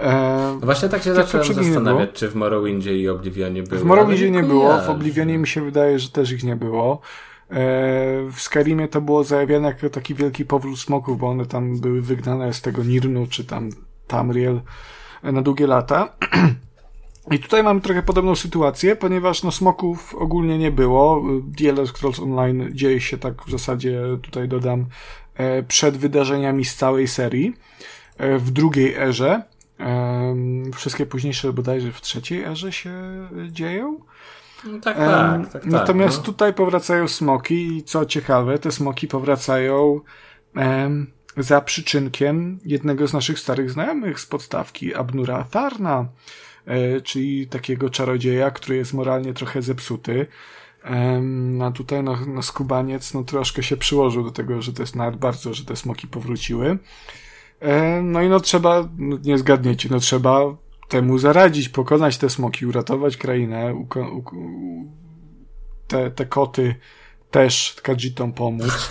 E, 0.00 0.56
No 0.60 0.66
właśnie 0.66 0.88
tak 0.88 1.02
się 1.02 1.14
zacząłem 1.14 1.46
zastanawiać, 1.46 2.06
było. 2.08 2.16
czy 2.18 2.28
w 2.28 2.34
Morrowindzie 2.34 2.98
i 2.98 3.08
Oblivionie 3.08 3.62
były. 3.62 3.80
w 3.80 3.84
Morrowindzie 3.84 4.30
nie 4.30 4.42
było, 4.42 4.78
w. 4.78 4.88
Oblivionie 4.90 5.38
mi 5.38 5.46
się 5.48 5.64
wydaje, 5.64 5.98
że 5.98 6.08
też 6.08 6.32
ich 6.32 6.44
nie 6.44 6.56
było. 6.56 7.00
E, 7.50 7.54
W 8.32 8.36
Skyrimie 8.40 8.88
to 8.88 9.00
było 9.00 9.24
zajawiane 9.24 9.68
jako 9.68 9.90
taki 9.90 10.14
wielki 10.14 10.44
powrót 10.44 10.78
smoków, 10.78 11.18
bo 11.18 11.28
one 11.28 11.46
tam 11.46 11.80
były 11.80 12.02
wygnane 12.02 12.52
z 12.52 12.60
tego 12.62 12.84
Nirnu, 12.84 13.26
czy 13.26 13.44
tam 13.44 13.70
Tamriel 14.06 14.60
e, 15.22 15.32
na 15.32 15.42
długie 15.42 15.66
lata. 15.66 16.08
I 17.30 17.38
tutaj 17.38 17.62
mamy 17.62 17.80
trochę 17.80 18.02
podobną 18.02 18.34
sytuację, 18.36 18.96
ponieważ 18.96 19.42
no 19.42 19.50
smoków 19.52 20.14
ogólnie 20.14 20.58
nie 20.58 20.70
było. 20.70 21.24
The 21.58 21.68
Elder 21.68 21.88
Scrolls 21.88 22.20
Online 22.20 22.68
dzieje 22.72 23.00
się 23.00 23.18
tak 23.18 23.42
w 23.46 23.50
zasadzie, 23.50 24.00
tutaj 24.22 24.48
dodam, 24.48 24.86
e, 25.34 25.62
przed 25.62 25.96
wydarzeniami 25.96 26.64
z 26.64 26.76
całej 26.76 27.08
serii. 27.08 27.54
E, 28.18 28.38
W 28.38 28.50
drugiej 28.50 28.94
erze. 28.94 29.42
Em, 29.78 30.72
Wszystkie 30.72 31.06
późniejsze 31.06 31.52
bodajże 31.52 31.92
w 31.92 32.00
trzeciej 32.00 32.44
erze 32.44 32.72
się 32.72 32.90
e, 32.90 33.52
dzieją. 33.52 33.98
No 34.64 34.78
tak, 34.80 34.96
tak, 34.96 35.42
tak, 35.42 35.52
tak. 35.52 35.66
Natomiast 35.66 36.18
no. 36.18 36.24
tutaj 36.24 36.54
powracają 36.54 37.08
smoki 37.08 37.76
i 37.76 37.82
co 37.82 38.06
ciekawe, 38.06 38.58
te 38.58 38.72
smoki 38.72 39.08
powracają 39.08 40.00
em, 40.54 41.12
za 41.36 41.60
przyczynkiem 41.60 42.58
jednego 42.64 43.08
z 43.08 43.12
naszych 43.12 43.38
starych 43.38 43.70
znajomych 43.70 44.20
z 44.20 44.26
podstawki, 44.26 44.94
Abnura 44.94 45.44
Farna, 45.44 46.00
e, 46.00 46.06
czyli 47.04 47.46
takiego 47.46 47.90
czarodzieja, 47.90 48.50
który 48.50 48.76
jest 48.76 48.94
moralnie 48.94 49.34
trochę 49.34 49.62
zepsuty. 49.62 50.26
Em, 50.84 51.62
a 51.62 51.70
tutaj 51.70 52.02
no, 52.02 52.16
no 52.26 52.42
skubaniec 52.42 53.14
no, 53.14 53.24
troszkę 53.24 53.62
się 53.62 53.76
przyłożył 53.76 54.24
do 54.24 54.30
tego, 54.30 54.62
że 54.62 54.72
to 54.72 54.82
jest 54.82 54.96
nawet 54.96 55.16
bardzo, 55.16 55.54
że 55.54 55.64
te 55.64 55.76
smoki 55.76 56.06
powróciły. 56.08 56.78
E, 57.60 58.02
no 58.02 58.22
i 58.22 58.28
no 58.28 58.40
trzeba, 58.40 58.88
no, 58.98 59.18
nie 59.24 59.38
zgadniecie, 59.38 59.88
no 59.92 59.98
trzeba 59.98 60.40
temu 60.88 61.18
zaradzić, 61.18 61.68
pokonać 61.68 62.18
te 62.18 62.30
smoki, 62.30 62.66
uratować 62.66 63.16
krainę, 63.16 63.74
uko- 63.74 64.10
u- 64.12 64.36
u- 64.36 64.92
te, 65.88 66.10
te 66.10 66.26
koty 66.26 66.74
też 67.30 67.76
Kajitom 67.82 68.32
pomóc. 68.32 68.90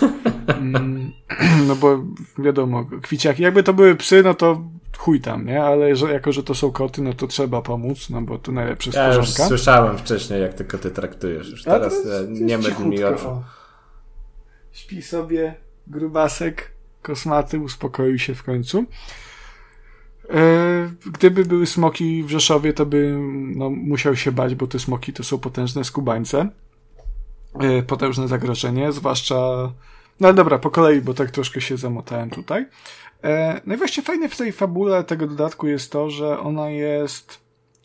Mm, 0.60 1.12
No 1.68 1.76
bo 1.76 2.04
wiadomo, 2.38 2.84
kwiciaki, 3.02 3.42
jakby 3.42 3.62
to 3.62 3.74
były 3.74 3.96
psy, 3.96 4.22
no 4.22 4.34
to 4.34 4.62
chuj 5.00 5.20
tam, 5.20 5.46
nie? 5.46 5.62
Ale 5.64 5.96
że, 5.96 6.12
jako, 6.12 6.32
że 6.32 6.42
to 6.42 6.54
są 6.54 6.72
koty, 6.72 7.02
no 7.02 7.12
to 7.12 7.26
trzeba 7.26 7.62
pomóc, 7.62 8.10
no 8.10 8.22
bo 8.22 8.38
to 8.38 8.52
najlepsze 8.52 8.90
Ja 8.94 9.06
już 9.06 9.28
stworzonka. 9.28 9.48
słyszałem 9.48 9.98
wcześniej, 9.98 10.42
jak 10.42 10.54
tylko 10.54 10.78
ty 10.78 10.90
traktujesz. 10.90 11.50
Już 11.50 11.68
A 11.68 11.70
teraz 11.70 11.94
e, 12.06 12.26
nie 12.28 12.58
mydl 12.58 12.84
mi 12.84 13.04
oczu. 13.04 13.42
Śpi 14.72 15.02
sobie 15.02 15.54
grubasek, 15.86 16.70
kosmaty, 17.02 17.58
uspokoił 17.58 18.18
się 18.18 18.34
w 18.34 18.42
końcu. 18.42 18.84
E, 20.30 20.90
Gdyby 21.12 21.44
były 21.44 21.66
smoki 21.66 22.22
w 22.24 22.30
Rzeszowie, 22.30 22.72
to 22.72 22.86
by 22.86 23.16
no, 23.56 23.70
musiał 23.70 24.16
się 24.16 24.32
bać, 24.32 24.54
bo 24.54 24.66
te 24.66 24.78
smoki 24.78 25.12
to 25.12 25.24
są 25.24 25.38
potężne 25.38 25.84
skubańce. 25.84 26.48
potężne 27.86 28.28
zagrożenie, 28.28 28.92
zwłaszcza 28.92 29.36
no 30.20 30.32
dobra, 30.32 30.58
po 30.58 30.70
kolei, 30.70 31.00
bo 31.00 31.14
tak 31.14 31.30
troszkę 31.30 31.60
się 31.60 31.76
zamotałem 31.76 32.30
tutaj. 32.30 32.66
E, 33.24 33.60
no 33.66 33.74
i 33.74 33.76
właśnie 33.76 34.02
fajne 34.02 34.28
w 34.28 34.36
tej 34.36 34.52
fabule 34.52 35.04
tego 35.04 35.26
dodatku 35.26 35.66
jest 35.66 35.92
to, 35.92 36.10
że 36.10 36.40
ona 36.40 36.70
jest 36.70 37.40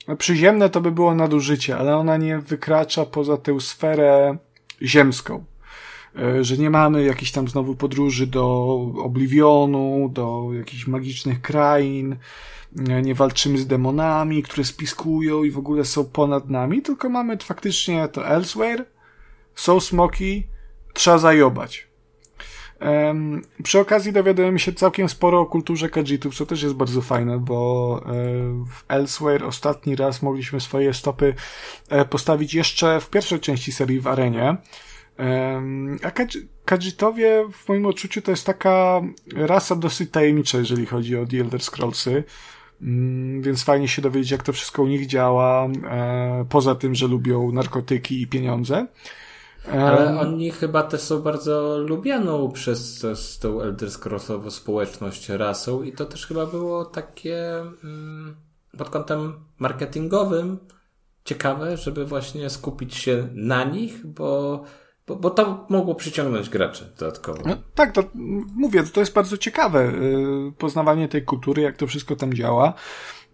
no 0.07 0.15
przyziemne 0.15 0.69
to 0.69 0.81
by 0.81 0.91
było 0.91 1.15
nadużycie, 1.15 1.77
ale 1.77 1.97
ona 1.97 2.17
nie 2.17 2.39
wykracza 2.39 3.05
poza 3.05 3.37
tę 3.37 3.59
sferę 3.59 4.37
ziemską. 4.81 5.45
E, 6.19 6.43
że 6.43 6.57
nie 6.57 6.69
mamy 6.69 7.03
jakichś 7.03 7.31
tam 7.31 7.47
znowu 7.47 7.75
podróży 7.75 8.27
do 8.27 8.75
Oblivionu, 9.03 10.09
do 10.13 10.49
jakichś 10.53 10.87
magicznych 10.87 11.41
krain, 11.41 12.15
e, 12.89 13.01
nie 13.01 13.15
walczymy 13.15 13.57
z 13.57 13.67
demonami, 13.67 14.43
które 14.43 14.65
spiskują 14.65 15.43
i 15.43 15.51
w 15.51 15.57
ogóle 15.57 15.85
są 15.85 16.05
ponad 16.05 16.49
nami, 16.49 16.81
tylko 16.81 17.09
mamy 17.09 17.37
faktycznie 17.37 18.07
to 18.07 18.27
Elsewhere, 18.27 18.85
są 19.55 19.79
smoki, 19.79 20.47
trzeba 20.93 21.17
zajobać. 21.17 21.87
Um, 22.81 23.41
przy 23.63 23.79
okazji 23.79 24.13
dowiadujemy 24.13 24.59
się 24.59 24.73
całkiem 24.73 25.09
sporo 25.09 25.39
o 25.39 25.45
kulturze 25.45 25.89
Kajitów, 25.89 26.35
co 26.35 26.45
też 26.45 26.63
jest 26.63 26.75
bardzo 26.75 27.01
fajne, 27.01 27.39
bo 27.39 28.01
e, 28.05 28.11
w 28.65 28.83
Elsewhere 28.87 29.45
ostatni 29.45 29.95
raz 29.95 30.21
mogliśmy 30.21 30.59
swoje 30.59 30.93
stopy 30.93 31.33
e, 31.89 32.05
postawić 32.05 32.53
jeszcze 32.53 32.99
w 33.01 33.09
pierwszej 33.09 33.39
części 33.39 33.71
serii 33.71 33.99
w 33.99 34.07
arenie. 34.07 34.57
Um, 35.19 35.99
a 36.03 36.11
Kajitowie 36.65 37.45
w 37.53 37.69
moim 37.69 37.85
odczuciu 37.85 38.21
to 38.21 38.31
jest 38.31 38.45
taka 38.45 39.01
rasa 39.35 39.75
dosyć 39.75 40.11
tajemnicza, 40.11 40.57
jeżeli 40.57 40.85
chodzi 40.85 41.17
o 41.17 41.25
The 41.25 41.37
Elder 41.37 41.61
Scrollsy. 41.61 42.23
Um, 42.81 43.41
więc 43.41 43.63
fajnie 43.63 43.87
się 43.87 44.01
dowiedzieć, 44.01 44.31
jak 44.31 44.43
to 44.43 44.53
wszystko 44.53 44.83
u 44.83 44.87
nich 44.87 45.05
działa, 45.07 45.65
e, 45.65 46.45
poza 46.49 46.75
tym, 46.75 46.95
że 46.95 47.07
lubią 47.07 47.51
narkotyki 47.51 48.21
i 48.21 48.27
pieniądze. 48.27 48.87
Ale 49.71 50.19
oni 50.19 50.51
chyba 50.51 50.83
też 50.83 51.01
są 51.01 51.21
bardzo 51.21 51.77
lubianą 51.77 52.51
przez, 52.51 52.95
przez 52.95 53.39
tą 53.39 53.61
Elder 53.61 53.91
Scrollsową 53.91 54.51
społeczność 54.51 55.29
rasą 55.29 55.83
i 55.83 55.91
to 55.91 56.05
też 56.05 56.27
chyba 56.27 56.45
było 56.45 56.85
takie 56.85 57.59
mm, 57.83 58.35
pod 58.77 58.89
kątem 58.89 59.33
marketingowym 59.59 60.57
ciekawe, 61.25 61.77
żeby 61.77 62.05
właśnie 62.05 62.49
skupić 62.49 62.95
się 62.95 63.27
na 63.33 63.63
nich, 63.63 64.07
bo, 64.07 64.63
bo, 65.07 65.15
bo 65.15 65.29
to 65.29 65.65
mogło 65.69 65.95
przyciągnąć 65.95 66.49
graczy 66.49 66.93
dodatkowo. 66.99 67.41
No, 67.45 67.57
tak, 67.75 67.91
to 67.91 68.03
mówię, 68.55 68.83
to 68.83 68.99
jest 68.99 69.13
bardzo 69.13 69.37
ciekawe 69.37 69.89
y, 69.89 70.51
poznawanie 70.57 71.07
tej 71.07 71.23
kultury, 71.23 71.61
jak 71.61 71.77
to 71.77 71.87
wszystko 71.87 72.15
tam 72.15 72.33
działa. 72.33 72.73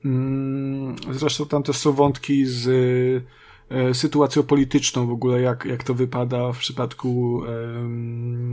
Mm, 0.05 0.95
zresztą 1.11 1.45
tam 1.45 1.63
też 1.63 1.77
są 1.77 1.91
wątki 1.91 2.45
z 2.45 2.67
E, 3.71 3.93
sytuacją 3.93 4.43
polityczną 4.43 5.07
w 5.07 5.11
ogóle, 5.11 5.41
jak, 5.41 5.65
jak 5.65 5.83
to 5.83 5.93
wypada 5.93 6.51
w 6.51 6.57
przypadku 6.57 7.41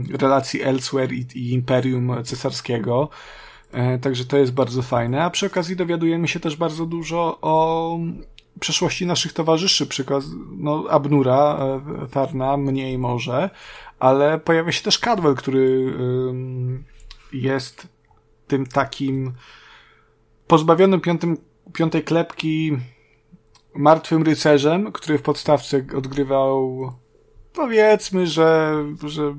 relacji 0.09 0.61
Elsewhere 0.61 1.15
i, 1.15 1.25
i 1.35 1.53
Imperium 1.53 2.23
Cesarskiego. 2.23 3.09
E, 3.71 3.99
także 3.99 4.25
to 4.25 4.37
jest 4.37 4.53
bardzo 4.53 4.81
fajne. 4.81 5.23
A 5.23 5.29
przy 5.29 5.45
okazji 5.45 5.75
dowiadujemy 5.75 6.27
się 6.27 6.39
też 6.39 6.55
bardzo 6.55 6.85
dużo 6.85 7.37
o 7.41 7.99
przeszłości 8.59 9.05
naszych 9.05 9.33
towarzyszy, 9.33 9.87
przykład 9.87 10.23
no, 10.57 10.85
Abnura, 10.89 11.57
e, 12.03 12.07
Farna, 12.07 12.57
mniej 12.57 12.97
może, 12.97 13.49
ale 13.99 14.39
pojawia 14.39 14.71
się 14.71 14.83
też 14.83 14.99
Cadwell, 14.99 15.35
który 15.35 15.93
jest 17.33 17.87
tym 18.47 18.65
takim 18.65 19.33
pozbawionym 20.47 21.01
piątym, 21.01 21.37
piątej 21.73 22.03
klepki 22.03 22.77
martwym 23.79 24.23
rycerzem, 24.23 24.91
który 24.91 25.17
w 25.17 25.21
podstawce 25.21 25.85
odgrywał 25.97 26.91
powiedzmy, 27.53 28.27
że, 28.27 28.75
że 29.03 29.35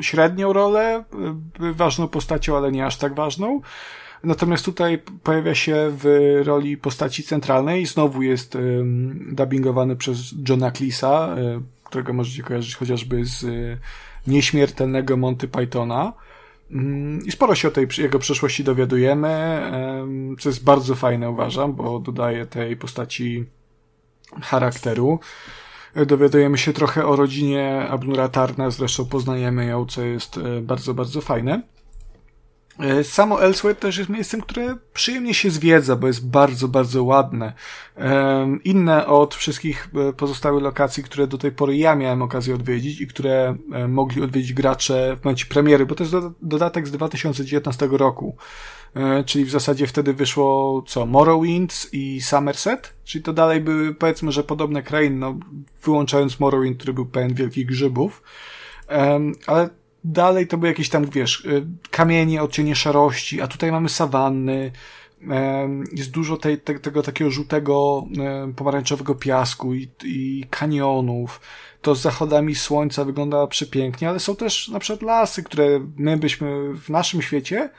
średnią 0.00 0.52
rolę, 0.52 1.04
ważną 1.58 2.08
postacią, 2.08 2.56
ale 2.56 2.72
nie 2.72 2.86
aż 2.86 2.96
tak 2.96 3.14
ważną. 3.14 3.60
Natomiast 4.24 4.64
tutaj 4.64 5.02
pojawia 5.22 5.54
się 5.54 5.90
w 5.90 6.04
roli 6.44 6.76
postaci 6.76 7.22
centralnej 7.22 7.86
znowu 7.86 8.22
jest 8.22 8.54
um, 8.54 9.34
dubbingowany 9.34 9.96
przez 9.96 10.34
Johna 10.48 10.70
Cleesa, 10.70 11.36
y, 11.38 11.60
którego 11.84 12.12
możecie 12.12 12.42
kojarzyć 12.42 12.74
chociażby 12.74 13.24
z 13.24 13.42
y, 13.42 13.78
nieśmiertelnego 14.26 15.16
Monty 15.16 15.48
Pythona. 15.48 16.12
Mm, 16.70 17.26
I 17.26 17.32
sporo 17.32 17.54
się 17.54 17.68
o 17.68 17.70
tej 17.70 17.88
jego 17.98 18.18
przeszłości 18.18 18.64
dowiadujemy, 18.64 19.62
co 20.40 20.48
jest 20.48 20.64
bardzo 20.64 20.94
fajne 20.94 21.30
uważam, 21.30 21.72
bo 21.72 21.98
dodaje 21.98 22.46
tej 22.46 22.76
postaci 22.76 23.44
charakteru. 24.42 25.20
Dowiadujemy 26.06 26.58
się 26.58 26.72
trochę 26.72 27.06
o 27.06 27.16
rodzinie 27.16 27.86
Abnura 27.90 28.28
Tarna, 28.28 28.70
zresztą 28.70 29.06
poznajemy 29.06 29.66
ją, 29.66 29.86
co 29.86 30.02
jest 30.02 30.38
e, 30.38 30.60
bardzo, 30.60 30.94
bardzo 30.94 31.20
fajne. 31.20 31.62
E, 32.78 33.04
samo 33.04 33.42
Elsewhere 33.42 33.74
też 33.74 33.98
jest 33.98 34.10
miejscem, 34.10 34.40
które 34.40 34.76
przyjemnie 34.92 35.34
się 35.34 35.50
zwiedza, 35.50 35.96
bo 35.96 36.06
jest 36.06 36.28
bardzo, 36.28 36.68
bardzo 36.68 37.04
ładne. 37.04 37.52
E, 37.96 38.58
inne 38.64 39.06
od 39.06 39.34
wszystkich 39.34 39.90
pozostałych 40.16 40.62
lokacji, 40.62 41.02
które 41.02 41.26
do 41.26 41.38
tej 41.38 41.52
pory 41.52 41.76
ja 41.76 41.94
miałem 41.96 42.22
okazję 42.22 42.54
odwiedzić 42.54 43.00
i 43.00 43.06
które 43.06 43.56
mogli 43.88 44.22
odwiedzić 44.22 44.52
gracze 44.52 45.16
w 45.20 45.24
momencie 45.24 45.46
premiery, 45.46 45.86
bo 45.86 45.94
to 45.94 46.04
jest 46.04 46.14
dodatek 46.42 46.88
z 46.88 46.90
2019 46.90 47.88
roku. 47.92 48.36
E, 48.94 49.24
czyli 49.24 49.44
w 49.44 49.50
zasadzie 49.50 49.86
wtedy 49.86 50.12
wyszło 50.14 50.82
co, 50.86 51.06
Morrowind 51.06 51.88
i 51.92 52.20
Somerset, 52.20 52.94
czyli 53.04 53.24
to 53.24 53.32
dalej 53.32 53.60
były 53.60 53.94
powiedzmy, 53.94 54.32
że 54.32 54.44
podobne 54.44 54.82
krainy, 54.82 55.16
no 55.16 55.38
wyłączając 55.82 56.40
Morrowind, 56.40 56.76
który 56.76 56.92
był 56.92 57.06
pełen 57.06 57.34
wielkich 57.34 57.66
grzybów, 57.66 58.22
ale 59.46 59.68
dalej 60.04 60.46
to 60.46 60.58
były 60.58 60.68
jakieś 60.68 60.88
tam, 60.88 61.06
wiesz, 61.06 61.46
e, 61.46 61.48
kamienie, 61.90 62.42
odcienie 62.42 62.76
szarości, 62.76 63.40
a 63.40 63.46
tutaj 63.46 63.72
mamy 63.72 63.88
sawanny, 63.88 64.72
jest 65.92 66.10
dużo 66.10 66.36
tej, 66.36 66.58
te, 66.58 66.78
tego 66.78 67.02
takiego 67.02 67.30
żółtego, 67.30 68.06
pomarańczowego 68.56 69.14
piasku 69.14 69.74
i, 69.74 69.88
i 70.04 70.44
kanionów. 70.50 71.40
To 71.82 71.94
z 71.94 72.00
zachodami 72.00 72.54
słońca 72.54 73.04
wygląda 73.04 73.46
przepięknie, 73.46 74.08
ale 74.08 74.20
są 74.20 74.36
też 74.36 74.68
na 74.68 74.78
przykład 74.78 75.02
lasy, 75.02 75.42
które 75.42 75.80
my 75.96 76.16
byśmy 76.16 76.74
w 76.74 76.88
naszym 76.88 77.22
świecie 77.22 77.70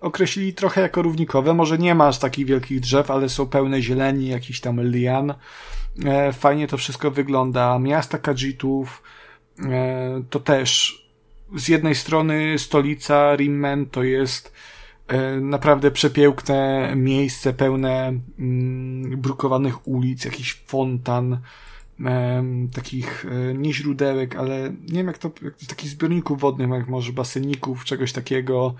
określili 0.00 0.54
trochę 0.54 0.80
jako 0.80 1.02
równikowe. 1.02 1.54
Może 1.54 1.78
nie 1.78 1.94
masz 1.94 2.18
takich 2.18 2.46
wielkich 2.46 2.80
drzew, 2.80 3.10
ale 3.10 3.28
są 3.28 3.46
pełne 3.46 3.82
zieleni, 3.82 4.28
jakiś 4.28 4.60
tam 4.60 4.80
lian. 4.80 5.34
E, 6.04 6.32
fajnie 6.32 6.66
to 6.68 6.76
wszystko 6.76 7.10
wygląda. 7.10 7.78
Miasta 7.78 8.18
Kajitów 8.18 9.02
e, 9.64 10.22
to 10.30 10.40
też 10.40 11.02
z 11.56 11.68
jednej 11.68 11.94
strony 11.94 12.58
stolica 12.58 13.36
Rimmen 13.36 13.86
to 13.86 14.02
jest 14.02 14.52
e, 15.08 15.40
naprawdę 15.40 15.90
przepiękne 15.90 16.92
miejsce 16.96 17.52
pełne 17.52 18.12
mm, 18.38 19.20
brukowanych 19.20 19.88
ulic, 19.88 20.24
jakiś 20.24 20.54
fontan, 20.66 21.38
takich 22.72 23.26
e, 23.26 23.54
nie 23.54 23.72
źródełek, 23.72 24.36
ale 24.36 24.72
nie 24.88 24.98
wiem 24.98 25.06
jak 25.06 25.18
to, 25.18 25.30
jak 25.42 25.54
to 25.54 25.66
takich 25.66 25.90
zbiorników 25.90 26.40
wodnych, 26.40 26.70
jak 26.70 26.88
może 26.88 27.12
baseników, 27.12 27.84
czegoś 27.84 28.12
takiego. 28.12 28.74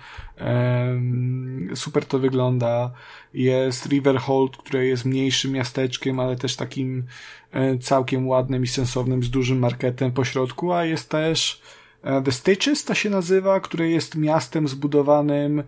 super 1.75 2.05
to 2.05 2.19
wygląda. 2.19 2.91
Jest 3.33 3.85
Riverhold, 3.85 4.57
które 4.57 4.85
jest 4.85 5.05
mniejszym 5.05 5.51
miasteczkiem, 5.51 6.19
ale 6.19 6.35
też 6.35 6.55
takim 6.55 7.03
e, 7.51 7.77
całkiem 7.77 8.27
ładnym 8.27 8.63
i 8.63 8.67
sensownym, 8.67 9.23
z 9.23 9.29
dużym 9.29 9.59
marketem 9.59 10.11
po 10.11 10.23
środku, 10.23 10.73
a 10.73 10.85
jest 10.85 11.09
też 11.09 11.61
e, 12.03 12.21
The 12.21 12.31
Stitches 12.31 12.85
to 12.85 12.93
się 12.93 13.09
nazywa, 13.09 13.59
które 13.59 13.89
jest 13.89 14.15
miastem 14.15 14.67
zbudowanym 14.67 15.63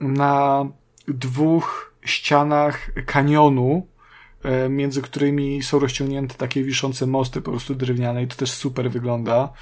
na 0.00 0.66
dwóch 1.08 1.94
ścianach 2.04 2.90
kanionu, 3.06 3.86
między 4.68 5.02
którymi 5.02 5.62
są 5.62 5.78
rozciągnięte 5.78 6.34
takie 6.34 6.64
wiszące 6.64 7.06
mosty 7.06 7.40
po 7.40 7.50
prostu 7.50 7.74
drewniane 7.74 8.22
i 8.22 8.26
to 8.26 8.36
też 8.36 8.50
super 8.50 8.90
wygląda. 8.90 9.52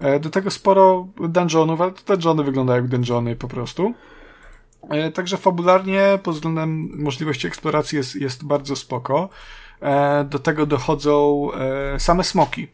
E, 0.00 0.20
do 0.20 0.30
tego 0.30 0.50
sporo 0.50 1.08
dungeonów, 1.28 1.80
ale 1.80 1.92
te 1.92 2.02
dungeony 2.04 2.44
wyglądają 2.44 2.82
jak 2.82 2.90
dungeony 2.90 3.36
po 3.36 3.48
prostu. 3.48 3.94
E, 4.88 5.10
także 5.10 5.36
fabularnie 5.36 6.18
pod 6.22 6.34
względem 6.34 6.90
możliwości 7.02 7.46
eksploracji 7.46 7.96
jest, 7.96 8.16
jest 8.16 8.44
bardzo 8.44 8.76
spoko. 8.76 9.28
Do 10.24 10.38
tego 10.38 10.66
dochodzą 10.66 11.48
same 11.98 12.24
smoki, 12.24 12.68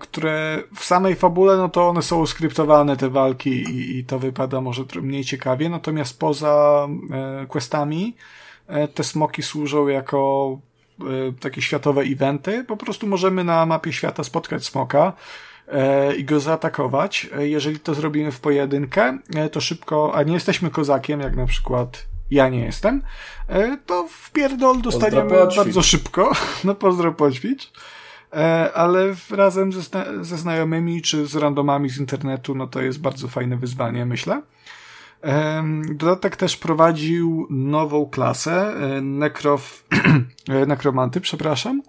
które 0.00 0.62
w 0.74 0.84
samej 0.84 1.14
fabule, 1.14 1.56
no 1.56 1.68
to 1.68 1.88
one 1.88 2.02
są 2.02 2.26
skryptowane, 2.26 2.96
te 2.96 3.08
walki 3.08 3.50
i, 3.50 3.98
i 3.98 4.04
to 4.04 4.18
wypada 4.18 4.60
może 4.60 4.84
mniej 5.02 5.24
ciekawie, 5.24 5.68
natomiast 5.68 6.18
poza 6.18 6.88
questami 7.48 8.14
E, 8.16 8.41
te 8.94 9.04
smoki 9.04 9.42
służą 9.42 9.88
jako 9.88 10.58
e, 11.00 11.04
takie 11.40 11.62
światowe 11.62 12.02
eventy. 12.02 12.64
Po 12.64 12.76
prostu 12.76 13.06
możemy 13.06 13.44
na 13.44 13.66
mapie 13.66 13.92
świata 13.92 14.24
spotkać 14.24 14.64
smoka 14.64 15.12
e, 15.68 16.14
i 16.14 16.24
go 16.24 16.40
zaatakować. 16.40 17.30
Jeżeli 17.38 17.80
to 17.80 17.94
zrobimy 17.94 18.32
w 18.32 18.40
pojedynkę, 18.40 19.18
to 19.52 19.60
szybko, 19.60 20.14
a 20.14 20.22
nie 20.22 20.34
jesteśmy 20.34 20.70
kozakiem, 20.70 21.20
jak 21.20 21.36
na 21.36 21.46
przykład 21.46 22.06
ja 22.30 22.48
nie 22.48 22.64
jestem, 22.64 23.02
to 23.86 24.08
w 24.08 24.30
pierdol 24.30 24.80
dostaniemy 24.82 25.30
bardzo 25.56 25.82
szybko. 25.82 26.32
No 26.64 26.74
pozdro 26.74 27.12
poćwicz. 27.12 27.72
e, 28.32 28.70
ale 28.74 29.14
razem 29.30 29.72
ze, 29.72 29.82
ze 30.20 30.38
znajomymi 30.38 31.02
czy 31.02 31.26
z 31.26 31.36
randomami 31.36 31.90
z 31.90 31.98
internetu, 31.98 32.54
no 32.54 32.66
to 32.66 32.80
jest 32.80 33.00
bardzo 33.00 33.28
fajne 33.28 33.56
wyzwanie, 33.56 34.06
myślę. 34.06 34.42
Dodatek 35.94 36.36
też 36.36 36.56
prowadził 36.56 37.46
nową 37.50 38.06
klasę, 38.06 38.52
e, 38.52 39.00
nekrof, 39.00 39.84
e, 40.48 40.66
nekromanty, 40.66 41.20
przepraszam, 41.20 41.82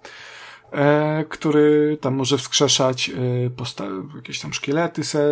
e, 0.71 1.25
który 1.29 1.97
tam 2.01 2.15
może 2.15 2.37
wskrzeszać 2.37 3.11
jakieś 4.15 4.39
tam 4.39 4.53
szkielety 4.53 5.03
se, 5.03 5.27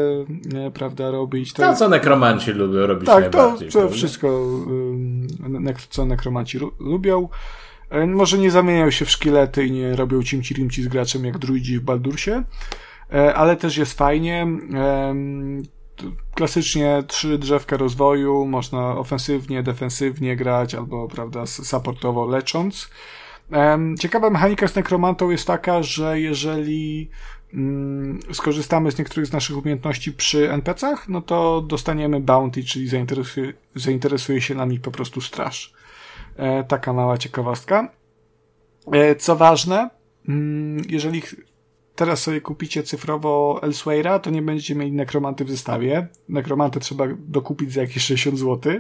prawda, 0.74 1.12
robić. 1.12 1.54
To, 1.54 1.64
to 1.64 1.74
co 1.74 1.90
nekromanci 1.90 2.52
lubią 2.52 2.88
robić 2.88 3.06
Tak, 3.06 3.30
to, 3.30 3.58
to 3.74 3.90
wszystko, 3.90 4.46
co 5.90 6.06
nekromanci 6.06 6.60
lubią. 6.80 7.30
Może 8.08 8.38
nie 8.38 8.52
zamieniają 8.52 8.92
się 8.92 9.06
w 9.06 9.12
szkielety 9.12 9.66
i 9.66 9.72
nie 9.72 9.96
robią 9.96 10.20
cimci-rimci 10.20 10.84
z 10.84 10.88
graczem 10.88 11.26
jak 11.26 11.38
druidzi 11.38 11.80
w 11.80 11.82
Baldursie, 11.82 12.44
ale 13.36 13.56
też 13.56 13.78
jest 13.78 13.98
fajnie 13.98 14.48
klasycznie 16.36 17.04
trzy 17.08 17.38
drzewka 17.38 17.78
rozwoju, 17.78 18.46
można 18.46 18.98
ofensywnie, 18.98 19.64
defensywnie 19.64 20.36
grać, 20.36 20.76
albo, 20.76 21.08
prawda, 21.08 21.46
supportowo 21.46 22.26
lecząc. 22.26 22.90
Ciekawa 24.00 24.30
mechanika 24.30 24.68
z 24.68 24.76
nekromantą 24.76 25.30
jest 25.30 25.48
taka, 25.48 25.84
że 25.84 26.20
jeżeli 26.20 27.10
mm, 27.54 28.20
skorzystamy 28.34 28.92
z 28.92 28.98
niektórych 28.98 29.28
z 29.28 29.32
naszych 29.32 29.58
umiejętności 29.58 30.14
przy 30.14 30.52
NPC-ach, 30.52 31.10
no 31.10 31.22
to 31.22 31.62
dostaniemy 31.62 32.20
bounty, 32.20 32.64
czyli 32.64 32.88
zainteresuje, 32.88 33.54
zainteresuje 33.76 34.42
się 34.42 34.56
nami 34.56 34.80
po 34.80 34.92
prostu 34.92 35.22
straż. 35.22 35.74
E, 36.38 36.64
taka 36.64 36.94
mała 36.94 37.18
ciekawostka. 37.18 37.92
E, 38.92 39.16
co 39.16 39.36
ważne, 39.36 39.90
mm, 40.28 40.84
jeżeli 40.90 41.22
teraz 41.96 42.22
sobie 42.22 42.42
kupicie 42.42 42.84
cyfrowo 42.84 43.60
Elsewhere'a, 43.64 44.20
to 44.20 44.30
nie 44.30 44.42
będziecie 44.42 44.76
mieli 44.76 44.92
nekromanty 44.92 45.46
w 45.46 45.50
zestawie. 45.50 46.08
Nekromanty 46.30 46.80
trzeba 46.80 47.06
dokupić 47.18 47.74
za 47.74 47.82
jakieś 47.82 48.04
60 48.04 48.40
zł. 48.40 48.74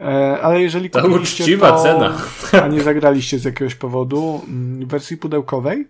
E, 0.00 0.38
ale 0.42 0.62
jeżeli 0.62 0.90
kupiliście 0.90 1.44
uczciwa 1.44 1.72
to, 1.72 1.82
cena. 1.82 2.18
a 2.64 2.68
nie 2.68 2.82
zagraliście 2.82 3.38
z 3.38 3.44
jakiegoś 3.44 3.74
powodu 3.74 4.40
mm, 4.48 4.86
w 4.86 4.88
wersji 4.88 5.16
pudełkowej, 5.16 5.88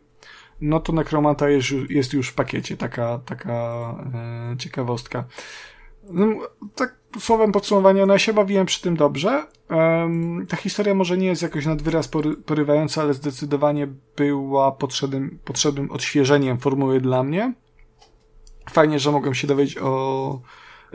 no 0.61 0.81
to 0.81 0.93
Nekromanta 0.93 1.49
jest, 1.49 1.69
jest 1.89 2.13
już 2.13 2.29
w 2.29 2.35
pakiecie. 2.35 2.77
Taka, 2.77 3.19
taka 3.19 3.55
e, 4.15 4.57
ciekawostka. 4.59 5.25
No, 6.11 6.27
tak 6.75 6.95
słowem 7.19 7.53
podsumowania, 7.53 8.07
no 8.07 8.13
ja 8.13 8.19
się 8.19 8.33
bawiłem 8.33 8.67
przy 8.67 8.83
tym 8.83 8.97
dobrze. 8.97 9.47
Um, 9.71 10.47
ta 10.47 10.57
historia 10.57 10.95
może 10.95 11.19
nie 11.19 11.27
jest 11.27 11.43
jakoś 11.43 11.67
nad 11.67 11.83
wyraz 11.83 12.09
porywająca, 12.47 13.03
ale 13.03 13.15
zdecydowanie 13.15 13.89
była 14.17 14.73
potrzebnym, 14.73 15.39
potrzebnym 15.45 15.91
odświeżeniem 15.91 16.59
formuły 16.59 17.01
dla 17.01 17.23
mnie. 17.23 17.55
Fajnie, 18.71 18.99
że 18.99 19.13
mogłem 19.13 19.35
się 19.35 19.47
dowiedzieć 19.47 19.79
o 19.79 20.41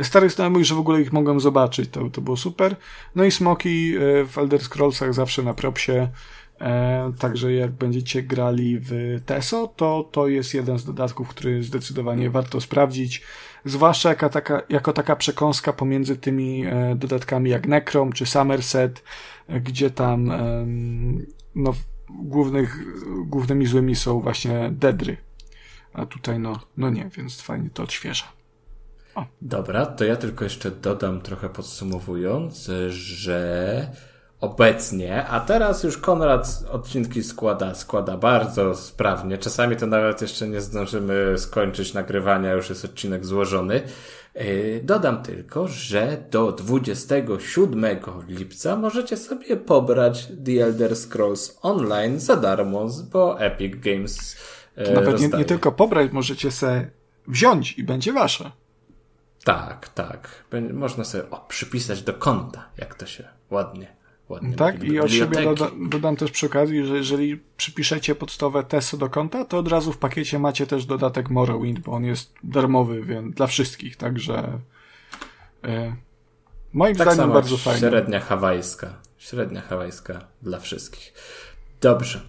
starych 0.02 0.32
znajomych, 0.32 0.66
że 0.66 0.76
w 0.76 0.80
ogóle 0.80 1.02
ich 1.02 1.14
mogłem 1.14 1.40
zobaczyć. 1.40 1.90
To, 1.90 2.10
to 2.10 2.22
było 2.22 2.38
super. 2.38 2.76
No 3.16 3.24
i 3.24 3.32
smoki 3.32 3.96
e, 3.96 4.00
w 4.26 4.38
Elder 4.38 4.62
Scrollsach 4.62 5.14
zawsze 5.14 5.44
na 5.44 5.54
propsie. 5.54 6.10
E, 6.62 7.14
także 7.20 7.54
jak 7.54 7.72
będziecie 7.72 8.24
grali 8.24 8.80
w 8.80 9.22
TESO, 9.26 9.74
to 9.76 10.10
to 10.12 10.28
jest 10.28 10.54
jeden 10.54 10.80
z 10.80 10.86
dodatków, 10.86 11.28
który 11.28 11.64
zdecydowanie 11.64 12.30
warto 12.30 12.62
sprawdzić. 12.62 13.22
Zwłaszcza 13.66 14.10
jaka 14.10 14.30
taka, 14.30 14.62
jako 14.70 14.94
taka 14.94 15.16
przekąska 15.16 15.74
pomiędzy 15.74 16.18
tymi 16.18 16.66
e, 16.66 16.96
dodatkami 16.96 17.50
jak 17.50 17.68
Necrom 17.68 18.14
czy 18.14 18.26
Somerset, 18.26 19.04
e, 19.48 19.60
gdzie 19.60 19.90
tam 19.90 20.32
e, 20.32 20.66
no, 21.56 21.74
głównych, 22.10 22.78
głównymi 23.26 23.66
złymi 23.66 23.96
są 23.96 24.20
właśnie 24.20 24.70
Dedry. 24.72 25.18
A 25.94 26.06
tutaj 26.06 26.40
no, 26.40 26.60
no 26.78 26.90
nie, 26.90 27.10
więc 27.18 27.42
fajnie 27.42 27.70
to 27.70 27.84
odświeża. 27.84 28.26
O. 29.16 29.26
Dobra, 29.42 29.86
to 29.86 30.06
ja 30.06 30.16
tylko 30.16 30.44
jeszcze 30.44 30.72
dodam 30.72 31.22
trochę 31.22 31.50
podsumowując, 31.50 32.70
że 32.90 33.88
obecnie, 34.44 35.26
a 35.26 35.40
teraz 35.40 35.84
już 35.84 35.98
Konrad 35.98 36.64
odcinki 36.72 37.24
składa, 37.24 37.76
składa 37.76 38.18
bardzo 38.18 38.76
sprawnie. 38.76 39.38
Czasami 39.38 39.76
to 39.76 39.88
nawet 39.88 40.22
jeszcze 40.22 40.48
nie 40.48 40.62
zdążymy 40.62 41.38
skończyć 41.38 41.94
nagrywania, 41.94 42.54
już 42.54 42.70
jest 42.70 42.86
odcinek 42.86 43.26
złożony. 43.26 43.82
Yy, 44.36 44.82
dodam 44.84 45.24
tylko, 45.24 45.68
że 45.68 46.18
do 46.32 46.52
27 46.52 47.86
lipca 48.28 48.76
możecie 48.76 49.18
sobie 49.18 49.58
pobrać 49.58 50.28
The 50.46 50.64
Elder 50.64 50.96
Scrolls 50.96 51.60
Online 51.62 52.20
za 52.20 52.36
darmo, 52.36 52.88
bo 53.12 53.42
Epic 53.42 53.76
Games 53.76 54.36
yy, 54.78 54.94
nawet 54.94 55.22
nie, 55.22 55.28
nie, 55.28 55.46
tylko 55.46 55.72
pobrać, 55.72 56.12
możecie 56.12 56.52
se 56.52 56.88
wziąć 57.28 57.78
i 57.78 57.84
będzie 57.84 58.14
wasze. 58.14 58.52
Tak, 59.44 59.90
tak. 59.90 60.44
Można 60.74 61.04
sobie 61.04 61.30
o, 61.30 61.46
przypisać 61.48 62.02
do 62.02 62.14
konta, 62.14 62.66
jak 62.78 62.96
to 62.96 63.06
się 63.06 63.28
ładnie 63.50 64.03
Ładnie 64.34 64.56
tak, 64.56 64.84
i 64.84 65.00
od 65.00 65.12
siebie 65.12 65.44
doda, 65.44 65.72
dodam 65.90 66.16
też 66.16 66.32
przy 66.32 66.46
okazji, 66.46 66.86
że 66.86 66.98
jeżeli 66.98 67.40
przypiszecie 67.58 68.16
podstawowe 68.16 68.64
testy 68.64 68.98
do 68.98 69.10
konta, 69.10 69.46
to 69.46 69.58
od 69.58 69.68
razu 69.68 69.94
w 69.94 69.98
pakiecie 69.98 70.40
macie 70.40 70.68
też 70.68 70.86
dodatek 70.86 71.30
Morrowind, 71.30 71.80
bo 71.80 71.92
on 71.92 72.06
jest 72.06 72.34
darmowy 72.44 73.04
więc 73.04 73.36
dla 73.36 73.48
wszystkich, 73.48 73.98
także 73.98 74.60
e, 75.64 75.96
moim 76.74 76.96
tak 76.96 77.14
zdaniem 77.14 77.34
bardzo 77.34 77.58
fajnie. 77.58 77.80
Średnia 77.80 78.20
hawajska. 78.20 78.94
Średnia 79.18 79.62
hawajska 79.62 80.28
dla 80.42 80.60
wszystkich. 80.60 81.14
Dobrze. 81.82 82.22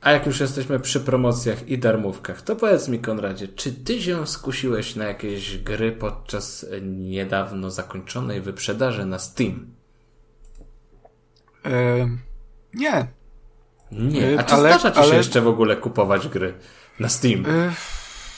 A 0.00 0.12
jak 0.12 0.26
już 0.26 0.40
jesteśmy 0.40 0.80
przy 0.80 1.00
promocjach 1.00 1.68
i 1.68 1.78
darmówkach, 1.78 2.42
to 2.42 2.56
powiedz 2.56 2.88
mi, 2.88 2.98
Konradzie, 2.98 3.48
czy 3.48 3.72
ty 3.72 4.02
się 4.02 4.26
skusiłeś 4.26 4.96
na 4.96 5.04
jakieś 5.04 5.58
gry 5.58 5.92
podczas 5.92 6.66
niedawno 6.82 7.70
zakończonej 7.70 8.40
wyprzedaży 8.40 9.04
na 9.04 9.18
Steam? 9.18 9.79
E, 11.64 12.08
nie. 12.74 13.06
Nie. 13.92 14.38
A 14.38 14.42
czy 14.42 14.54
ale, 14.54 14.68
zdarza 14.68 14.90
ci 14.90 14.98
ale... 14.98 15.08
się 15.08 15.16
jeszcze 15.16 15.40
w 15.40 15.48
ogóle 15.48 15.76
kupować 15.76 16.28
gry 16.28 16.54
na 17.00 17.08
Steam? 17.08 17.46
E, 17.46 17.72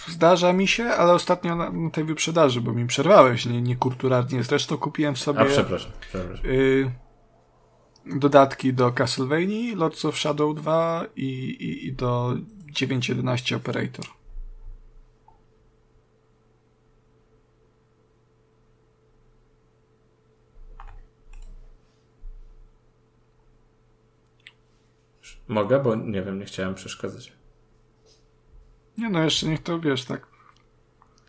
zdarza 0.09 0.53
mi 0.53 0.69
się, 0.69 0.85
ale 0.85 1.13
ostatnio 1.13 1.57
na, 1.57 1.71
na 1.71 1.91
tej 1.91 2.05
wyprzedaży, 2.05 2.61
bo 2.61 2.73
mi 2.73 2.87
przerwałeś 2.87 3.47
nie, 3.47 3.63
niekulturalnie. 3.63 4.43
Zresztą 4.43 4.79
kupiłem 4.79 5.17
sobie. 5.17 5.41
A, 5.41 5.45
przepraszam. 5.45 5.93
przepraszam. 6.01 6.47
Y, 6.47 6.91
dodatki 8.07 8.75
do 8.75 8.93
Castlevania, 8.93 9.77
Lords 9.77 10.05
of 10.05 10.19
Shadow 10.19 10.55
2 10.55 11.05
i, 11.17 11.25
i, 11.25 11.87
i 11.87 11.93
do 11.93 12.35
9.11 12.73 13.57
Operator. 13.57 14.05
Mogę, 25.53 25.83
bo 25.83 25.95
nie 25.95 26.23
wiem, 26.23 26.39
nie 26.39 26.45
chciałem 26.45 26.75
przeszkadzać. 26.75 27.33
Nie 28.99 29.11
no, 29.11 29.25
jeszcze 29.25 29.47
niech 29.47 29.63
to 29.63 29.81
wiesz, 29.81 30.05
tak. 30.05 30.27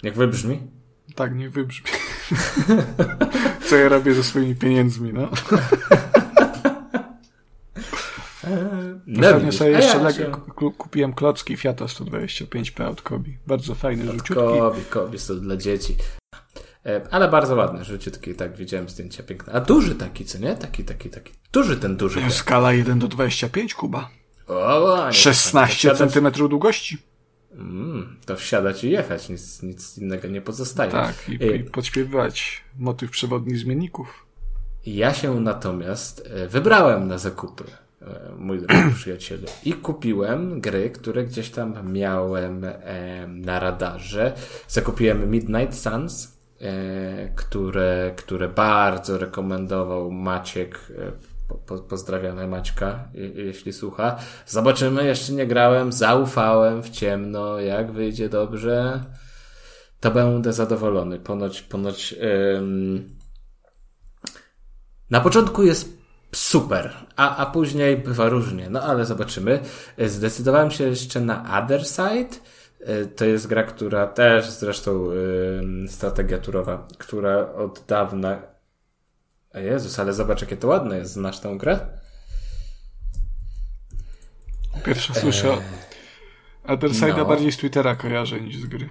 Jak 0.03 0.15
wybrzmi? 0.15 0.59
Tak, 1.15 1.35
niech 1.35 1.51
wybrzmi. 1.51 1.85
Co 3.69 3.75
ja 3.75 3.89
robię 3.89 4.13
ze 4.13 4.23
swoimi 4.23 4.55
pieniędzmi, 4.55 5.13
no. 5.13 5.29
Ostatnio 9.19 9.51
sobie 9.51 9.71
jeszcze 9.71 9.97
ja 9.97 10.11
się... 10.13 10.31
kupiłem 10.77 11.13
klocki 11.13 11.57
Fiata 11.57 11.85
125P 11.85 12.89
od 12.89 13.01
Kobi. 13.01 13.37
Bardzo 13.47 13.75
fajny, 13.75 14.05
rzuciutki. 14.05 14.33
Kobi, 14.33 14.81
Kobi, 14.89 15.17
to 15.27 15.35
dla 15.35 15.57
dzieci. 15.57 15.95
E, 16.85 17.01
ale 17.11 17.27
bardzo 17.27 17.55
ładny, 17.55 17.83
rzuciutki, 17.83 18.35
tak, 18.35 18.55
widziałem 18.55 18.89
zdjęcia 18.89 19.23
piękne. 19.23 19.53
A 19.53 19.59
duży 19.59 19.95
taki, 19.95 20.25
co 20.25 20.37
nie? 20.37 20.55
Taki, 20.55 20.83
taki, 20.83 21.09
taki. 21.09 21.33
Duży 21.53 21.77
ten 21.77 21.97
duży. 21.97 22.31
Skala 22.31 22.73
1 22.73 22.99
do 22.99 23.07
25, 23.07 23.73
Kuba. 23.73 24.09
O, 24.47 25.07
nie, 25.07 25.13
16 25.13 25.89
tak, 25.89 25.97
cm 25.97 26.31
długości. 26.31 26.97
Mm, 27.55 28.15
to 28.25 28.35
wsiadać 28.35 28.83
i 28.83 28.89
jechać, 28.89 29.29
nic, 29.29 29.63
nic 29.63 29.97
innego 29.97 30.27
nie 30.27 30.41
pozostaje. 30.41 30.91
Tak, 30.91 31.29
i, 31.29 31.45
i 31.55 31.59
podśpiewywać 31.59 32.63
motyw 32.79 33.11
przewodni 33.11 33.57
zmienników. 33.57 34.25
Ja 34.85 35.13
się 35.13 35.39
natomiast 35.39 36.29
e, 36.33 36.47
wybrałem 36.47 37.07
na 37.07 37.17
zakupy, 37.17 37.63
e, 38.01 38.31
mój 38.37 38.61
drogi 38.61 38.95
przyjacielu, 38.95 39.47
i 39.65 39.73
kupiłem 39.73 40.61
gry, 40.61 40.89
które 40.89 41.23
gdzieś 41.23 41.49
tam 41.49 41.93
miałem 41.93 42.65
na 43.27 43.59
radarze. 43.59 44.33
Zakupiłem 44.67 45.31
Midnight 45.31 45.75
Suns, 45.75 46.32
E, 46.32 46.32
które, 47.35 48.13
które 48.15 48.49
bardzo 48.49 49.17
rekomendował 49.17 50.11
Maciek. 50.11 50.79
E, 50.97 51.33
po, 51.65 51.77
pozdrawiamy 51.77 52.47
Maćka, 52.47 53.07
jeśli 53.35 53.73
słucha. 53.73 54.15
Zobaczymy, 54.45 55.05
jeszcze 55.05 55.33
nie 55.33 55.47
grałem, 55.47 55.91
zaufałem 55.91 56.83
w 56.83 56.89
ciemno, 56.89 57.59
jak 57.59 57.91
wyjdzie 57.91 58.29
dobrze, 58.29 59.03
to 59.99 60.11
będę 60.11 60.53
zadowolony. 60.53 61.19
Ponoć, 61.19 61.61
ponoć 61.61 62.15
ym... 62.57 63.17
na 65.09 65.21
początku 65.21 65.63
jest 65.63 65.97
super, 66.35 66.93
a, 67.15 67.37
a 67.37 67.45
później 67.45 67.97
bywa 67.97 68.29
różnie, 68.29 68.69
no 68.69 68.81
ale 68.81 69.05
zobaczymy. 69.05 69.59
Zdecydowałem 69.97 70.71
się 70.71 70.83
jeszcze 70.83 71.21
na 71.21 71.63
Other 71.63 71.87
Side. 71.87 72.35
E, 72.85 73.05
to 73.05 73.25
jest 73.25 73.47
gra, 73.47 73.63
która 73.63 74.07
też 74.07 74.49
zresztą 74.49 75.07
strategia 75.87 76.37
turowa, 76.37 76.87
która 76.97 77.53
od 77.53 77.83
dawna. 77.87 78.41
Jezus, 79.53 79.99
ale 79.99 80.13
zobacz, 80.13 80.41
jakie 80.41 80.57
to 80.57 80.67
ładne 80.67 80.97
jest. 80.97 81.13
Znasz 81.13 81.39
tę 81.39 81.55
grę? 81.57 81.79
Pierwsze 84.85 85.13
słyszę. 85.13 85.57
Eee, 86.67 86.77
no. 87.17 87.25
bardziej 87.25 87.51
z 87.51 87.57
Twittera 87.57 87.95
kojarzę 87.95 88.41
niż 88.41 88.57
z 88.57 88.65
gry. 88.65 88.89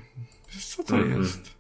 Co 0.69 0.85
to 0.85 0.95
mm 0.95 1.15
-hmm. 1.15 1.23
jest? 1.23 1.51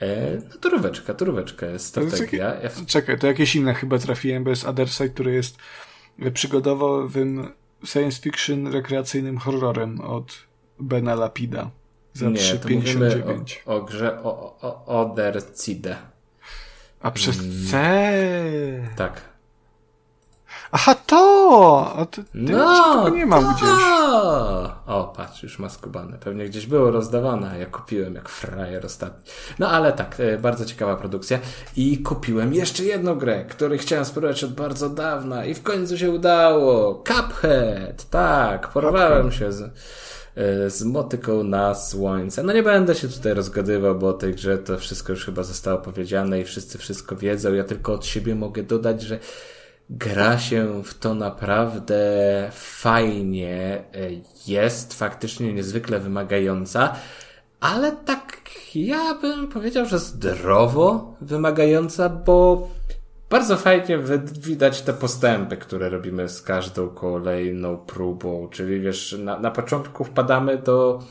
E, 0.00 0.38
no 0.50 0.56
turóweczka, 0.60 1.14
turóweczka 1.14 1.66
jest 1.66 1.86
strategia. 1.86 2.52
To 2.52 2.62
jest, 2.62 2.86
czekaj, 2.86 3.18
to 3.18 3.26
jakieś 3.26 3.56
inne 3.56 3.74
chyba 3.74 3.98
trafiłem, 3.98 4.44
bo 4.44 4.50
jest 4.50 4.64
Other 4.64 4.90
Side, 4.90 5.08
który 5.08 5.34
jest 5.34 5.56
przygodowym 6.34 7.52
science 7.84 8.20
fiction 8.20 8.66
rekreacyjnym 8.66 9.38
horrorem 9.38 10.00
od 10.00 10.45
Bena 10.80 11.14
Lapida 11.14 11.70
za 12.14 12.26
3,59. 12.26 13.56
O, 13.66 13.74
o 13.74 13.82
grze 13.82 14.22
o, 14.22 14.56
o, 14.60 14.84
Other 14.86 15.42
Cide. 15.54 15.96
A 17.00 17.10
przez 17.10 17.38
mm. 17.38 17.66
C. 17.70 17.76
Tak. 18.96 19.36
Aha, 20.72 20.94
to! 21.06 21.92
A 21.96 22.06
ty, 22.06 22.24
ty 22.24 22.30
no, 22.32 23.08
nie 23.08 23.26
mam 23.26 23.54
gdzieś. 23.54 23.68
O, 24.86 25.12
patrz, 25.16 25.42
już 25.42 25.58
ma 25.58 25.68
skubane. 25.68 26.18
Pewnie 26.18 26.44
gdzieś 26.44 26.66
było 26.66 26.90
rozdawane, 26.90 27.58
ja 27.58 27.66
kupiłem 27.66 28.14
jak 28.14 28.28
frajer 28.28 28.86
ostatni. 28.86 29.32
No 29.58 29.70
ale 29.70 29.92
tak, 29.92 30.20
e, 30.20 30.38
bardzo 30.38 30.64
ciekawa 30.64 30.96
produkcja. 30.96 31.38
I 31.76 31.98
kupiłem 31.98 32.54
jeszcze 32.54 32.84
jedną 32.84 33.14
grę, 33.14 33.44
której 33.44 33.78
chciałem 33.78 34.04
spróbować 34.04 34.44
od 34.44 34.54
bardzo 34.54 34.90
dawna 34.90 35.44
i 35.44 35.54
w 35.54 35.62
końcu 35.62 35.98
się 35.98 36.10
udało. 36.10 37.02
Cuphead! 37.06 38.10
Tak, 38.10 38.68
porwałem 38.68 39.32
się 39.32 39.52
z 39.52 39.70
z 40.68 40.82
motyką 40.82 41.44
na 41.44 41.74
słońce. 41.74 42.42
No 42.42 42.52
nie 42.52 42.62
będę 42.62 42.94
się 42.94 43.08
tutaj 43.08 43.34
rozgadywał, 43.34 43.98
bo 43.98 44.08
o 44.08 44.12
tej 44.12 44.34
grze 44.34 44.58
to 44.58 44.78
wszystko 44.78 45.12
już 45.12 45.24
chyba 45.24 45.42
zostało 45.42 45.78
powiedziane 45.78 46.40
i 46.40 46.44
wszyscy 46.44 46.78
wszystko 46.78 47.16
wiedzą. 47.16 47.54
Ja 47.54 47.64
tylko 47.64 47.92
od 47.92 48.06
siebie 48.06 48.34
mogę 48.34 48.62
dodać, 48.62 49.02
że 49.02 49.18
gra 49.90 50.38
się 50.38 50.82
w 50.84 50.94
to 50.94 51.14
naprawdę 51.14 52.00
fajnie, 52.52 53.84
e, 53.94 54.10
jest 54.46 54.94
faktycznie 54.94 55.52
niezwykle 55.52 56.00
wymagająca, 56.00 56.96
ale 57.60 57.92
tak 57.92 58.40
ja 58.74 59.14
bym 59.14 59.48
powiedział, 59.48 59.86
że 59.86 59.98
zdrowo 59.98 61.14
wymagająca, 61.20 62.08
bo 62.08 62.68
bardzo 63.30 63.56
fajnie 63.56 63.98
widać 64.40 64.82
te 64.82 64.92
postępy, 64.92 65.56
które 65.56 65.88
robimy 65.88 66.28
z 66.28 66.42
każdą 66.42 66.88
kolejną 66.88 67.76
próbą. 67.76 68.48
Czyli 68.48 68.80
wiesz, 68.80 69.16
na, 69.18 69.38
na 69.38 69.50
początku 69.50 70.04
wpadamy 70.04 70.58
do, 70.58 71.02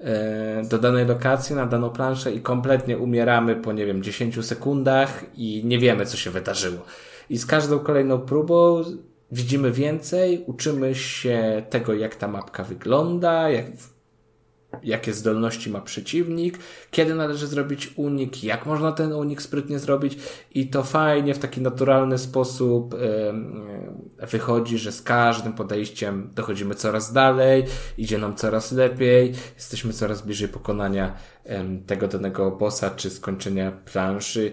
e, 0.00 0.62
do 0.64 0.78
danej 0.78 1.06
lokacji, 1.06 1.56
na 1.56 1.66
daną 1.66 1.90
planszę 1.90 2.32
i 2.32 2.40
kompletnie 2.40 2.98
umieramy 2.98 3.56
po, 3.56 3.72
nie 3.72 3.86
wiem, 3.86 4.02
10 4.02 4.46
sekundach 4.46 5.24
i 5.34 5.62
nie 5.64 5.78
wiemy, 5.78 6.06
co 6.06 6.16
się 6.16 6.30
wydarzyło. 6.30 6.78
I 7.30 7.38
z 7.38 7.46
każdą 7.46 7.78
kolejną 7.78 8.18
próbą 8.18 8.82
widzimy 9.32 9.72
więcej, 9.72 10.44
uczymy 10.46 10.94
się 10.94 11.62
tego, 11.70 11.94
jak 11.94 12.14
ta 12.14 12.28
mapka 12.28 12.64
wygląda, 12.64 13.50
jak, 13.50 13.66
jakie 14.82 15.12
zdolności 15.12 15.70
ma 15.70 15.80
przeciwnik, 15.80 16.58
kiedy 16.90 17.14
należy 17.14 17.46
zrobić 17.46 17.92
unik, 17.96 18.44
jak 18.44 18.66
można 18.66 18.92
ten 18.92 19.12
unik 19.12 19.42
sprytnie 19.42 19.78
zrobić 19.78 20.18
i 20.54 20.70
to 20.70 20.82
fajnie 20.82 21.34
w 21.34 21.38
taki 21.38 21.60
naturalny 21.60 22.18
sposób 22.18 22.94
wychodzi, 24.30 24.78
że 24.78 24.92
z 24.92 25.02
każdym 25.02 25.52
podejściem 25.52 26.30
dochodzimy 26.34 26.74
coraz 26.74 27.12
dalej, 27.12 27.64
idzie 27.98 28.18
nam 28.18 28.36
coraz 28.36 28.72
lepiej, 28.72 29.32
jesteśmy 29.54 29.92
coraz 29.92 30.22
bliżej 30.22 30.48
pokonania 30.48 31.14
tego 31.86 32.08
danego 32.08 32.50
bossa 32.50 32.90
czy 32.90 33.10
skończenia 33.10 33.72
planszy 33.72 34.52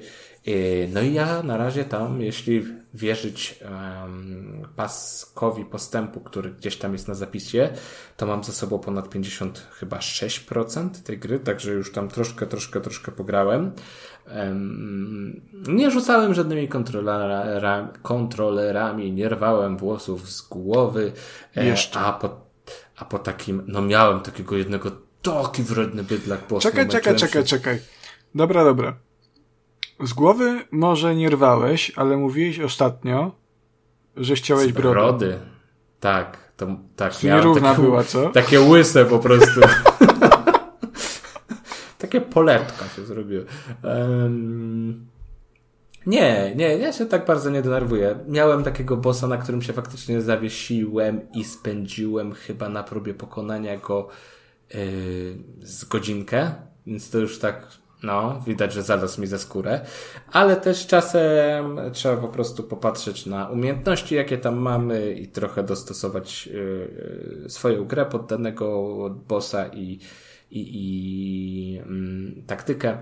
no 0.93 1.01
i 1.01 1.13
ja 1.13 1.43
na 1.43 1.57
razie 1.57 1.85
tam, 1.85 2.21
jeśli 2.21 2.65
wierzyć 2.93 3.59
um, 3.61 4.67
paskowi 4.75 5.65
postępu, 5.65 6.19
który 6.19 6.51
gdzieś 6.51 6.77
tam 6.77 6.93
jest 6.93 7.07
na 7.07 7.13
zapisie, 7.13 7.69
to 8.17 8.25
mam 8.25 8.43
za 8.43 8.51
sobą 8.51 8.79
ponad 8.79 9.09
50, 9.09 9.67
chyba 9.71 9.97
6% 9.97 10.89
tej 11.03 11.17
gry, 11.17 11.39
także 11.39 11.71
już 11.71 11.91
tam 11.91 12.07
troszkę, 12.07 12.47
troszkę, 12.47 12.81
troszkę 12.81 13.11
pograłem. 13.11 13.71
Um, 14.35 15.41
nie 15.67 15.91
rzucałem 15.91 16.33
żadnymi 16.33 16.67
kontrolera, 16.67 17.93
kontrolerami, 18.01 19.11
nie 19.11 19.29
rwałem 19.29 19.77
włosów 19.77 20.31
z 20.31 20.41
głowy. 20.41 21.11
E, 21.55 21.65
Jeszcze. 21.65 21.99
A 21.99 22.13
po, 22.13 22.41
a 22.97 23.05
po 23.05 23.19
takim, 23.19 23.63
no 23.67 23.81
miałem 23.81 24.19
takiego 24.19 24.57
jednego 24.57 24.91
taki 25.21 25.63
wredny 25.63 26.03
bydlak. 26.03 26.39
Czekaj, 26.59 26.87
czekaj, 26.87 27.15
czekaj, 27.15 27.43
czekaj. 27.43 27.79
Dobra, 28.35 28.63
dobra. 28.63 29.06
Z 30.03 30.13
głowy 30.13 30.61
może 30.71 31.15
nie 31.15 31.29
rwałeś, 31.29 31.91
ale 31.95 32.17
mówiłeś 32.17 32.59
ostatnio, 32.59 33.31
że 34.17 34.35
chciałeś 34.35 34.73
brodę. 34.73 34.91
Brody. 34.91 35.39
Tak, 35.99 36.37
to 36.57 36.67
tak. 36.95 37.23
Nierówna 37.23 37.69
takie, 37.69 37.81
była, 37.81 38.03
co? 38.03 38.29
Takie 38.41 38.61
łyse 38.61 39.05
po 39.05 39.19
prostu. 39.19 39.61
takie 41.97 42.21
poletka 42.21 42.85
się 42.95 43.05
zrobiło. 43.05 43.43
Um, 43.83 45.07
nie, 46.05 46.53
nie, 46.55 46.77
ja 46.77 46.93
się 46.93 47.05
tak 47.05 47.25
bardzo 47.25 47.49
nie 47.49 47.61
denerwuję. 47.61 48.19
Miałem 48.27 48.63
takiego 48.63 48.97
bossa, 48.97 49.27
na 49.27 49.37
którym 49.37 49.61
się 49.61 49.73
faktycznie 49.73 50.21
zawiesiłem 50.21 51.31
i 51.33 51.43
spędziłem 51.43 52.33
chyba 52.33 52.69
na 52.69 52.83
próbie 52.83 53.13
pokonania 53.13 53.77
go 53.77 54.07
yy, 54.73 54.79
z 55.61 55.85
godzinkę, 55.85 56.51
więc 56.87 57.09
to 57.09 57.17
już 57.17 57.39
tak 57.39 57.67
no, 58.03 58.41
widać, 58.47 58.73
że 58.73 58.83
zaraz 58.83 59.17
mi 59.17 59.27
za 59.27 59.37
skórę, 59.37 59.81
ale 60.31 60.55
też 60.55 60.87
czasem 60.87 61.79
trzeba 61.93 62.17
po 62.17 62.27
prostu 62.27 62.63
popatrzeć 62.63 63.25
na 63.25 63.49
umiejętności, 63.49 64.15
jakie 64.15 64.37
tam 64.37 64.57
mamy 64.57 65.11
i 65.11 65.27
trochę 65.27 65.63
dostosować 65.63 66.47
yy, 66.47 67.45
swoją 67.47 67.85
grę 67.85 68.05
pod 68.05 68.25
danego 68.25 68.95
bossa 69.27 69.67
i, 69.67 69.99
i, 70.51 70.59
i 70.59 71.71
yy, 71.73 72.43
taktykę. 72.47 72.97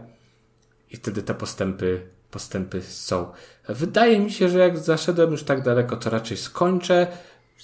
I 0.91 0.97
wtedy 0.97 1.23
te 1.23 1.33
postępy, 1.33 2.01
postępy 2.31 2.81
są. 2.81 3.31
Wydaje 3.69 4.19
mi 4.19 4.31
się, 4.31 4.49
że 4.49 4.59
jak 4.59 4.77
zaszedłem 4.77 5.31
już 5.31 5.43
tak 5.43 5.63
daleko, 5.63 5.97
to 5.97 6.09
raczej 6.09 6.37
skończę, 6.37 7.07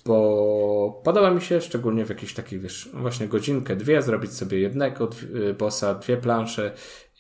bo 0.06 1.02
podoba 1.04 1.32
mi 1.32 1.42
się, 1.42 1.62
szczególnie 1.62 2.06
w 2.06 2.10
jakichś 2.10 2.34
takich, 2.34 2.62
wiesz, 2.62 2.90
właśnie 2.94 3.28
godzinkę, 3.28 3.76
dwie, 3.76 4.02
zrobić 4.02 4.34
sobie 4.34 4.60
jednego 4.60 5.10
bossa, 5.58 5.96
dwie 5.96 6.18
plansze 6.18 6.72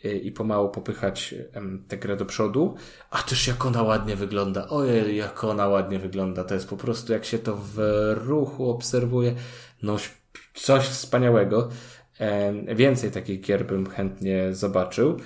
i 0.03 0.32
pomału 0.32 0.69
popychać 0.69 1.36
tę 1.88 1.98
grę 1.98 2.18
do 2.18 2.26
przodu, 2.26 2.76
a 3.10 3.18
też 3.18 3.48
jak 3.48 3.65
ona 3.65 3.84
ładnie 3.84 4.15
wygląda. 4.15 4.69
Ojej, 4.69 5.18
jak 5.18 5.44
ona 5.44 5.68
ładnie 5.68 5.99
wygląda. 5.99 6.44
To 6.44 6.53
jest 6.53 6.69
po 6.69 6.78
prostu, 6.78 7.14
jak 7.14 7.26
się 7.26 7.40
to 7.40 7.57
w 7.57 7.80
ruchu 8.15 8.69
obserwuje, 8.69 9.36
no 9.84 9.98
coś 10.53 10.84
wspaniałego. 10.84 11.69
Więcej 12.76 13.11
takich 13.11 13.41
gier 13.41 13.65
bym 13.65 13.90
chętnie 13.90 14.53
zobaczył. 14.53 15.19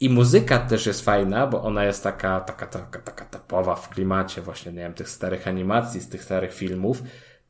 I 0.00 0.10
muzyka 0.10 0.58
też 0.58 0.86
jest 0.86 1.04
fajna, 1.04 1.46
bo 1.46 1.62
ona 1.62 1.84
jest 1.84 2.02
taka, 2.02 2.40
taka, 2.40 2.66
taka, 2.66 3.00
taka 3.00 3.24
typowa 3.24 3.74
w 3.74 3.88
klimacie 3.88 4.42
właśnie, 4.42 4.72
nie 4.72 4.78
wiem, 4.78 4.94
tych 4.94 5.08
starych 5.08 5.48
animacji, 5.48 6.00
z 6.00 6.08
tych 6.08 6.24
starych 6.24 6.54
filmów. 6.54 7.02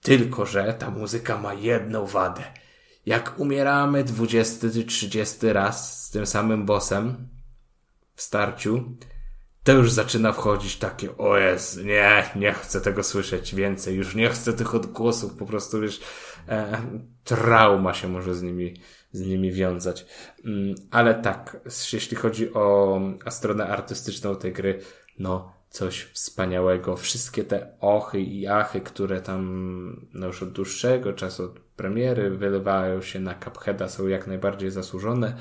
Tylko, 0.03 0.47
że 0.47 0.75
ta 0.79 0.91
muzyka 0.91 1.39
ma 1.39 1.55
jedną 1.55 2.07
wadę– 2.07 2.43
jak 3.07 3.41
umieramy 3.41 4.05
20 4.05 4.69
czy 4.71 4.85
30 4.85 5.53
raz 5.53 6.05
z 6.07 6.11
tym 6.11 6.27
samym 6.27 6.67
bossem 6.67 7.29
w 8.15 8.23
starciu, 8.23 8.97
to 9.65 9.73
już 9.73 9.93
zaczyna 9.93 10.33
wchodzić 10.33 10.77
takie, 10.77 11.17
o 11.17 11.39
jest, 11.39 11.85
nie, 11.85 12.31
nie 12.37 12.53
chcę 12.53 12.81
tego 12.81 13.03
słyszeć 13.03 13.55
więcej, 13.55 13.97
już 13.97 14.15
nie 14.15 14.29
chcę 14.29 14.53
tych 14.53 14.75
odgłosów, 14.75 15.35
po 15.35 15.47
prostu 15.47 15.81
wiesz, 15.81 16.01
e, 16.49 16.83
trauma 17.25 17.95
się 17.95 18.09
może 18.09 18.35
z 18.35 18.43
nimi, 18.43 18.81
z 19.13 19.21
nimi 19.21 19.53
wiązać. 19.53 20.07
Mm, 20.45 20.75
ale 20.91 21.15
tak, 21.15 21.57
jeśli 21.93 22.17
chodzi 22.17 22.55
o, 22.55 23.01
o 23.25 23.31
stronę 23.31 23.69
artystyczną 23.69 24.37
tej 24.37 24.53
gry, 24.53 24.81
no, 25.19 25.56
coś 25.77 26.03
wspaniałego. 26.03 26.97
Wszystkie 26.97 27.45
te 27.45 27.79
ochy 27.81 28.21
i 28.21 28.47
achy, 28.47 28.81
które 28.81 29.21
tam 29.21 30.09
no 30.13 30.27
już 30.27 30.43
od 30.43 30.53
dłuższego 30.53 31.13
czasu, 31.13 31.45
od 31.45 31.61
premiery 31.61 32.31
wylewają 32.31 33.03
się 33.03 33.21
na 33.21 33.35
Cupheada, 33.35 33.89
są 33.89 34.07
jak 34.07 34.27
najbardziej 34.27 34.71
zasłużone, 34.71 35.37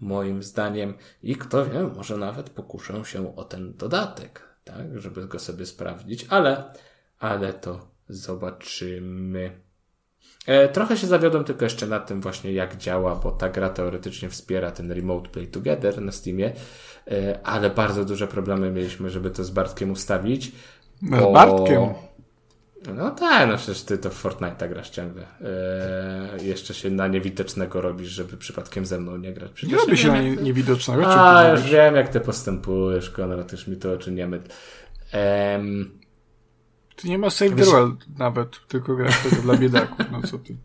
moim 0.00 0.42
zdaniem. 0.42 0.94
I 1.22 1.36
kto 1.36 1.66
wie, 1.66 1.82
może 1.82 2.16
nawet 2.16 2.50
pokuszę 2.50 3.04
się 3.04 3.36
o 3.36 3.44
ten 3.44 3.74
dodatek, 3.76 4.42
tak, 4.64 4.98
żeby 5.00 5.26
go 5.26 5.38
sobie 5.38 5.66
sprawdzić, 5.66 6.26
ale, 6.28 6.72
ale 7.18 7.52
to 7.52 7.90
zobaczymy. 8.08 9.67
E, 10.48 10.68
trochę 10.68 10.96
się 10.96 11.06
zawiodłem 11.06 11.44
tylko 11.44 11.64
jeszcze 11.64 11.86
na 11.86 12.00
tym 12.00 12.20
właśnie, 12.20 12.52
jak 12.52 12.76
działa, 12.76 13.16
bo 13.16 13.30
ta 13.30 13.48
gra 13.48 13.68
teoretycznie 13.68 14.28
wspiera 14.28 14.70
ten 14.70 14.92
Remote 14.92 15.28
Play 15.28 15.46
Together 15.46 16.02
na 16.02 16.12
Steamie, 16.12 16.52
e, 17.10 17.38
ale 17.44 17.70
bardzo 17.70 18.04
duże 18.04 18.26
problemy 18.26 18.70
mieliśmy, 18.70 19.10
żeby 19.10 19.30
to 19.30 19.44
z 19.44 19.50
Bartkiem 19.50 19.90
ustawić, 19.90 20.52
Z 21.02 21.32
Bartkiem. 21.32 21.82
No 22.96 23.10
tak, 23.10 23.48
no 23.48 23.56
przecież 23.56 23.82
ty 23.82 23.98
to 23.98 24.10
w 24.10 24.24
Fortnite'a 24.24 24.68
grasz 24.68 24.90
ciągle. 24.90 25.22
Eee, 25.22 26.46
jeszcze 26.48 26.74
się 26.74 26.90
na 26.90 27.08
niewidocznego 27.08 27.80
robisz, 27.80 28.08
żeby 28.08 28.36
przypadkiem 28.36 28.86
ze 28.86 29.00
mną 29.00 29.16
nie 29.16 29.32
grać. 29.32 29.50
Przecież 29.54 29.72
Nie 29.72 29.78
robi 29.78 29.96
się 29.96 30.08
na 30.08 30.22
nie, 30.22 30.36
niewidocznego. 30.36 31.06
A, 31.06 31.48
już 31.50 31.62
wiem 31.62 31.94
jak 31.94 32.08
ty 32.08 32.20
postępujesz, 32.20 33.10
Konrad, 33.10 33.52
już 33.52 33.66
mi 33.66 33.76
to 33.76 33.92
oczy 33.92 34.12
nie 34.12 34.26
myt. 34.26 34.54
Em, 35.12 35.98
Ty 37.02 37.08
nie 37.08 37.18
ma 37.18 37.30
Save 37.30 37.50
the 37.50 37.56
Wiesz- 37.56 37.70
World 37.70 38.18
nawet, 38.18 38.48
tylko 38.68 38.96
grasz 38.96 39.22
tego 39.22 39.42
dla 39.42 39.56
biedaków. 39.56 40.06
No 40.12 40.22
co 40.22 40.38
ty. 40.38 40.56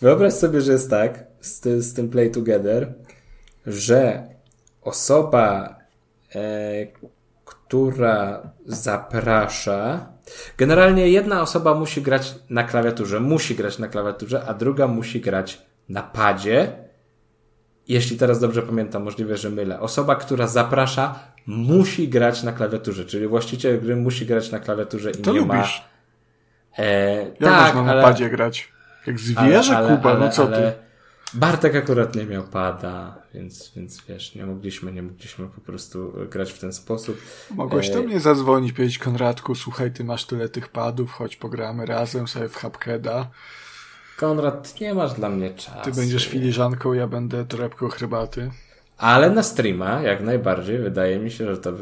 Wyobraź 0.00 0.32
sobie, 0.32 0.60
że 0.60 0.72
jest 0.72 0.90
tak 0.90 1.24
z, 1.40 1.60
ty, 1.60 1.82
z 1.82 1.94
tym 1.94 2.08
Play 2.08 2.30
Together, 2.30 2.94
że 3.66 4.28
osoba, 4.82 5.76
e, 6.34 6.86
która 7.44 8.42
zaprasza, 8.66 10.12
generalnie 10.56 11.08
jedna 11.08 11.42
osoba 11.42 11.74
musi 11.74 12.02
grać 12.02 12.34
na 12.50 12.64
klawiaturze, 12.64 13.20
musi 13.20 13.54
grać 13.54 13.78
na 13.78 13.88
klawiaturze, 13.88 14.44
a 14.46 14.54
druga 14.54 14.86
musi 14.86 15.20
grać 15.20 15.62
na 15.88 16.02
padzie. 16.02 16.87
Jeśli 17.88 18.16
teraz 18.16 18.40
dobrze 18.40 18.62
pamiętam, 18.62 19.02
możliwe, 19.02 19.36
że 19.36 19.50
mylę. 19.50 19.80
Osoba, 19.80 20.16
która 20.16 20.46
zaprasza, 20.46 21.18
musi 21.46 22.08
grać 22.08 22.42
na 22.42 22.52
klawiaturze, 22.52 23.04
czyli 23.04 23.26
właściciel 23.26 23.80
gry 23.80 23.96
musi 23.96 24.26
grać 24.26 24.50
na 24.52 24.58
klawiaturze 24.58 25.10
i 25.10 25.14
To 25.14 25.32
nie 25.32 25.38
lubisz. 25.38 25.82
ma. 26.78 26.84
E, 26.84 27.16
Jak 27.22 27.38
tak, 27.38 27.74
można 27.74 27.92
ale... 27.92 28.02
na 28.02 28.08
padzie 28.08 28.30
grać? 28.30 28.68
Jak 29.06 29.18
zwierzę, 29.18 29.86
Kuba, 29.96 30.18
no 30.18 30.28
co 30.30 30.46
ty? 30.46 30.72
Bartek 31.34 31.76
akurat 31.76 32.14
nie 32.16 32.26
miał 32.26 32.42
pada, 32.42 33.22
więc, 33.34 33.72
więc 33.76 34.02
wiesz, 34.08 34.34
nie 34.34 34.46
mogliśmy, 34.46 34.92
nie 34.92 35.02
mogliśmy 35.02 35.46
po 35.46 35.60
prostu 35.60 36.12
grać 36.30 36.52
w 36.52 36.58
ten 36.58 36.72
sposób. 36.72 37.20
Mogłeś 37.50 37.90
do 37.90 37.98
E, 37.98 38.02
mnie 38.02 38.20
zadzwonić, 38.20 38.72
powiedzieć 38.72 38.98
Konradku, 38.98 39.54
słuchaj, 39.54 39.92
ty 39.92 40.04
masz 40.04 40.24
tyle 40.24 40.48
tych 40.48 40.68
padów, 40.68 41.12
chodź 41.12 41.36
pogramy 41.36 41.86
razem 41.86 42.28
sobie 42.28 42.48
w 42.48 42.56
Hubheada. 42.56 43.26
Konrad, 44.18 44.80
nie 44.80 44.94
masz 44.94 45.14
dla 45.14 45.28
mnie 45.28 45.50
czasu. 45.50 45.78
Ty 45.84 45.92
będziesz 45.92 46.28
filiżanką, 46.28 46.92
ja 46.92 47.06
będę 47.06 47.44
torebką 47.44 47.88
herbaty. 47.88 48.50
Ale 48.96 49.30
na 49.30 49.42
streama, 49.42 50.02
jak 50.02 50.22
najbardziej, 50.22 50.78
wydaje 50.78 51.18
mi 51.18 51.30
się, 51.30 51.46
że 51.46 51.58
to 51.58 51.72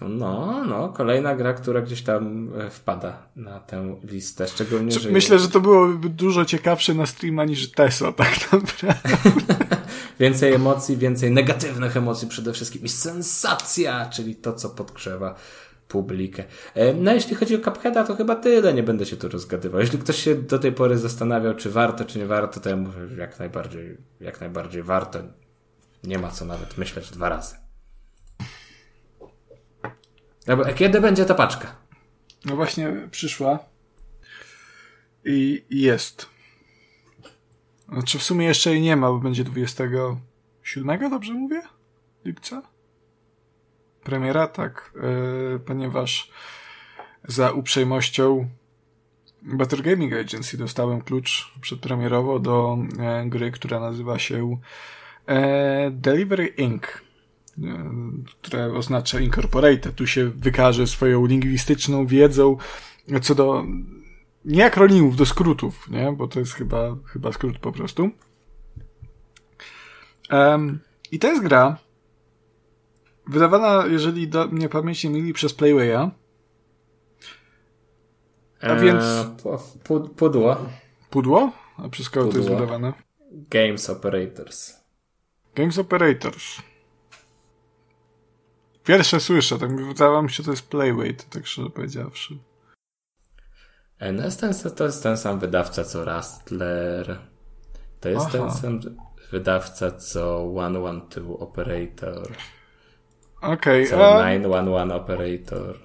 no, 0.00 0.64
no, 0.64 0.88
kolejna 0.88 1.36
gra, 1.36 1.52
która 1.52 1.80
gdzieś 1.80 2.02
tam 2.02 2.48
e, 2.58 2.70
wpada 2.70 3.18
na 3.36 3.60
tę 3.60 3.96
listę, 4.04 4.48
szczególnie, 4.48 4.92
że... 4.92 5.10
Myślę, 5.10 5.38
że 5.38 5.48
to 5.48 5.60
byłoby 5.60 6.08
dużo 6.08 6.44
ciekawsze 6.44 6.94
na 6.94 7.06
streama 7.06 7.44
niż 7.44 7.70
Teso, 7.70 8.12
tak 8.22 8.52
naprawdę. 8.52 8.94
Więcej 10.20 10.54
emocji, 10.54 10.96
więcej 10.96 11.30
negatywnych 11.30 11.96
emocji 11.96 12.28
przede 12.28 12.52
wszystkim 12.52 12.82
i 12.82 12.88
sensacja, 12.88 14.10
czyli 14.10 14.34
to, 14.36 14.52
co 14.52 14.68
podgrzewa 14.68 15.34
publikę. 15.90 16.44
E, 16.74 16.94
No 16.94 17.12
jeśli 17.12 17.36
chodzi 17.36 17.56
o 17.56 17.58
Cupheada, 17.58 18.04
to 18.04 18.16
chyba 18.16 18.36
tyle, 18.36 18.74
nie 18.74 18.82
będę 18.82 19.06
się 19.06 19.16
tu 19.16 19.28
rozgadywał. 19.28 19.80
Jeśli 19.80 19.98
ktoś 19.98 20.16
się 20.16 20.34
do 20.34 20.58
tej 20.58 20.72
pory 20.72 20.98
zastanawiał, 20.98 21.54
czy 21.54 21.70
warto, 21.70 22.04
czy 22.04 22.18
nie 22.18 22.26
warto, 22.26 22.60
to 22.60 22.68
ja 22.68 22.76
mówię, 22.76 22.98
jak 23.16 23.38
najbardziej, 23.38 23.96
jak 24.20 24.40
najbardziej 24.40 24.82
warto. 24.82 25.18
Nie 26.04 26.18
ma 26.18 26.30
co 26.30 26.44
nawet 26.44 26.78
myśleć 26.78 27.10
dwa 27.10 27.28
razy. 27.28 27.56
A 30.66 30.72
kiedy 30.72 31.00
będzie 31.00 31.24
ta 31.24 31.34
paczka? 31.34 31.76
No 32.44 32.56
właśnie 32.56 33.08
przyszła 33.10 33.58
i 35.24 35.64
jest. 35.70 36.26
Znaczy 37.88 38.18
w 38.18 38.22
sumie 38.22 38.46
jeszcze 38.46 38.70
jej 38.70 38.80
nie 38.80 38.96
ma, 38.96 39.08
bo 39.08 39.18
będzie 39.18 39.44
27, 39.44 41.10
dobrze 41.10 41.32
mówię? 41.32 41.62
Lipca? 42.24 42.62
Premiera, 44.04 44.46
tak, 44.46 44.92
yy, 45.52 45.58
ponieważ 45.58 46.30
za 47.24 47.50
uprzejmością 47.50 48.48
Better 49.42 49.82
Gaming 49.82 50.12
Agency 50.12 50.58
dostałem 50.58 51.00
klucz 51.00 51.52
przedpremierowo 51.60 52.38
do 52.38 52.78
e, 52.98 53.26
gry, 53.26 53.50
która 53.50 53.80
nazywa 53.80 54.18
się 54.18 54.58
e, 55.26 55.90
Delivery 55.90 56.46
Inc., 56.46 56.84
e, 56.86 57.00
które 58.24 58.72
oznacza 58.72 59.20
Incorporated. 59.20 59.94
Tu 59.94 60.06
się 60.06 60.30
wykaże 60.30 60.86
swoją 60.86 61.26
lingwistyczną 61.26 62.06
wiedzą 62.06 62.56
co 63.22 63.34
do 63.34 63.64
nie 64.44 64.64
akronimów, 64.64 65.16
do 65.16 65.26
skrótów, 65.26 65.90
nie? 65.90 66.12
Bo 66.12 66.28
to 66.28 66.38
jest 66.38 66.52
chyba, 66.52 66.96
chyba 67.04 67.32
skrót 67.32 67.58
po 67.58 67.72
prostu. 67.72 68.10
I 71.12 71.18
to 71.18 71.28
jest 71.28 71.42
gra 71.42 71.76
wydawana, 73.28 73.86
jeżeli 73.86 74.28
do 74.28 74.46
mnie 74.46 74.68
pamięć 74.68 75.04
nie 75.04 75.10
myli, 75.10 75.32
przez 75.32 75.54
Playwaya. 75.54 76.10
A 78.60 78.74
więc- 78.74 79.04
E, 79.04 79.36
pu- 79.42 79.58
pu- 79.84 80.08
pudło. 80.08 80.56
Pudło? 81.10 81.52
A 81.76 81.88
przez 81.88 82.10
kogo 82.10 82.30
to 82.32 82.36
jest 82.38 82.50
wydawane? 82.50 82.92
Games 83.32 83.90
Operators. 83.90 84.72
Games 85.54 85.78
Operators. 85.78 86.56
Pierwsze 88.84 89.20
słyszę, 89.20 89.58
tak 89.58 89.70
mi 89.70 89.84
wydawało 89.84 90.22
mi 90.22 90.30
się, 90.30 90.36
że 90.36 90.42
to 90.44 90.50
jest 90.50 90.68
Playway, 90.68 91.14
tak 91.30 91.46
szczerze 91.46 91.70
powiedziawszy. 91.70 92.38
E, 93.98 94.12
No 94.12 94.24
jest 94.24 94.40
ten, 94.40 94.54
to 94.76 94.84
jest 94.84 95.02
ten 95.02 95.16
sam 95.16 95.38
wydawca 95.38 95.84
co 95.84 96.04
Rustler. 96.04 97.18
To 98.00 98.08
jest 98.08 98.26
Aha. 98.26 98.32
ten 98.38 98.50
sam 98.50 98.80
wydawca 99.32 99.90
co 99.90 100.44
112 100.52 101.22
Operator. 101.38 102.32
Okej, 103.40 103.86
Co 103.86 104.14
a... 104.14 104.18
911 104.18 104.94
Operator. 104.96 105.78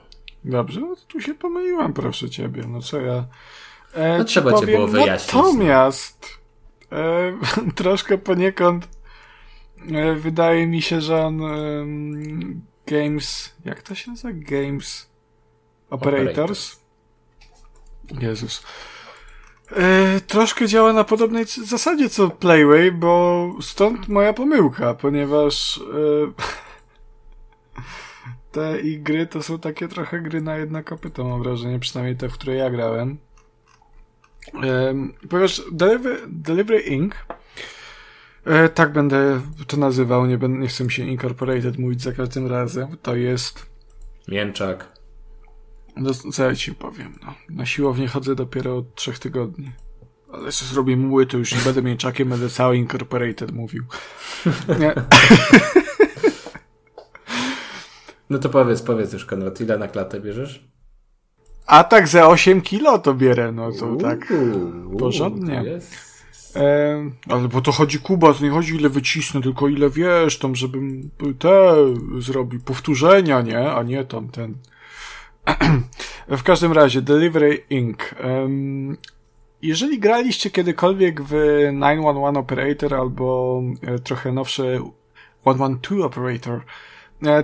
Dobrze, 0.43 0.79
no 0.81 0.95
to 0.95 1.01
tu 1.07 1.21
się 1.21 1.33
pomyliłem, 1.33 1.93
proszę 1.93 2.29
ciebie. 2.29 2.63
No 2.67 2.81
co 2.81 3.01
ja. 3.01 3.25
E, 3.93 4.17
No 4.17 4.23
trzeba 4.23 4.59
cię 4.59 4.65
było 4.65 4.87
wyjaśnić, 4.87 5.33
no. 5.33 5.41
Natomiast 5.43 6.27
e, 6.91 7.33
troszkę 7.75 8.17
poniekąd 8.17 8.87
e, 9.93 10.15
wydaje 10.15 10.67
mi 10.67 10.81
się, 10.81 11.01
że 11.01 11.25
on 11.25 11.41
em, 11.41 12.61
Games. 12.87 13.55
Jak 13.65 13.81
to 13.81 13.95
się 13.95 14.11
nazywa? 14.11 14.33
Games 14.33 15.09
Operators? 15.89 16.31
Operators. 16.31 16.79
Jezus. 18.21 18.63
E, 19.71 20.19
troszkę 20.21 20.67
działa 20.67 20.93
na 20.93 21.03
podobnej 21.03 21.45
zasadzie 21.45 22.09
co 22.09 22.29
Playway, 22.29 22.91
bo 22.91 23.49
stąd 23.61 24.07
moja 24.07 24.33
pomyłka, 24.33 24.93
ponieważ 24.93 25.77
e, 25.77 25.81
te 28.51 28.79
i 28.79 28.99
gry 28.99 29.27
to 29.27 29.43
są 29.43 29.59
takie 29.59 29.87
trochę 29.87 30.21
gry 30.21 30.41
na 30.41 30.57
jedno 30.57 30.83
kopyto, 30.83 31.23
mam 31.23 31.43
wrażenie, 31.43 31.79
przynajmniej 31.79 32.15
te, 32.15 32.29
w 32.29 32.33
które 32.33 32.55
ja 32.55 32.69
grałem. 32.69 33.17
Um, 34.53 35.13
ponieważ 35.29 35.61
Delivery, 35.71 36.21
Delivery 36.27 36.79
Inc. 36.79 37.13
E, 38.45 38.69
tak 38.69 38.93
będę 38.93 39.41
to 39.67 39.77
nazywał, 39.77 40.25
nie, 40.25 40.37
będę, 40.37 40.59
nie 40.59 40.67
chcę 40.67 40.83
mi 40.83 40.91
się 40.91 41.03
Incorporated 41.03 41.77
mówić 41.77 42.01
za 42.01 42.11
każdym 42.11 42.47
razem. 42.47 42.97
To 43.01 43.15
jest 43.15 43.65
Mięczak. 44.27 44.87
no, 45.95 46.13
co 46.13 46.43
ja 46.43 46.55
ci 46.55 46.75
powiem, 46.75 47.19
no. 47.25 47.33
Na 47.49 47.65
siłownię 47.65 48.07
chodzę 48.07 48.35
dopiero 48.35 48.77
od 48.77 48.95
trzech 48.95 49.19
tygodni. 49.19 49.71
Ale 50.33 50.51
co 50.51 50.65
zrobię 50.65 50.97
mły, 50.97 51.25
to 51.25 51.37
już 51.37 51.55
nie 51.55 51.61
będę 51.61 51.81
mięczakiem, 51.81 52.29
będę 52.29 52.49
cały 52.49 52.77
Incorporated 52.77 53.51
mówił. 53.51 53.83
Nie. 54.79 54.93
No 58.29 58.39
to 58.39 58.49
powiedz, 58.49 58.81
powiedz 58.81 59.13
już 59.13 59.25
Konrad, 59.25 59.61
ile 59.61 59.77
na 59.77 59.87
klatę 59.87 60.19
bierzesz? 60.19 60.67
A 61.65 61.83
tak 61.83 62.07
za 62.07 62.27
8 62.27 62.61
kilo 62.61 62.99
to 62.99 63.13
bierę, 63.13 63.51
no 63.51 63.71
to 63.71 63.95
tak. 63.95 64.27
Uuu, 64.31 64.97
porządnie. 64.97 65.55
to 65.55 65.63
Jest. 65.63 66.15
E, 66.55 67.11
ale 67.29 67.47
bo 67.47 67.61
to 67.61 67.71
chodzi 67.71 67.99
Kuba, 67.99 68.33
to 68.33 68.43
nie 68.43 68.49
chodzi 68.49 68.75
ile 68.75 68.89
wycisnę, 68.89 69.41
tylko 69.41 69.67
ile 69.67 69.89
wiesz, 69.89 70.39
tam 70.39 70.55
żebym 70.55 71.09
te 71.39 71.75
zrobił, 72.19 72.59
powtórzenia, 72.59 73.41
nie? 73.41 73.71
A 73.71 73.83
nie 73.83 74.05
tam 74.05 74.29
ten. 74.29 74.57
w 76.27 76.43
każdym 76.43 76.71
razie, 76.71 77.01
Delivery 77.01 77.63
Inc. 77.69 77.97
Em, 78.19 78.97
jeżeli 79.61 79.99
graliście 79.99 80.49
kiedykolwiek 80.49 81.21
w 81.21 81.29
911 81.29 82.39
Operator 82.39 82.95
albo 82.95 83.61
e, 83.81 83.99
trochę 83.99 84.31
nowsze 84.31 84.79
112 85.41 86.05
Operator, 86.05 86.61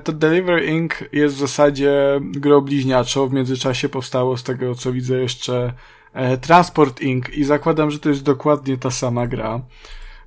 to 0.03 0.13
Delivery 0.13 0.65
Inc. 0.65 0.93
jest 1.11 1.35
w 1.35 1.39
zasadzie 1.39 2.19
grą 2.21 2.61
bliźniaczą. 2.61 3.27
W 3.27 3.33
międzyczasie 3.33 3.89
powstało 3.89 4.37
z 4.37 4.43
tego, 4.43 4.75
co 4.75 4.91
widzę, 4.91 5.17
jeszcze 5.17 5.73
e, 6.13 6.37
Transport 6.37 7.01
Inc. 7.01 7.29
i 7.29 7.43
zakładam, 7.43 7.91
że 7.91 7.99
to 7.99 8.09
jest 8.09 8.23
dokładnie 8.23 8.77
ta 8.77 8.91
sama 8.91 9.27
gra. 9.27 9.61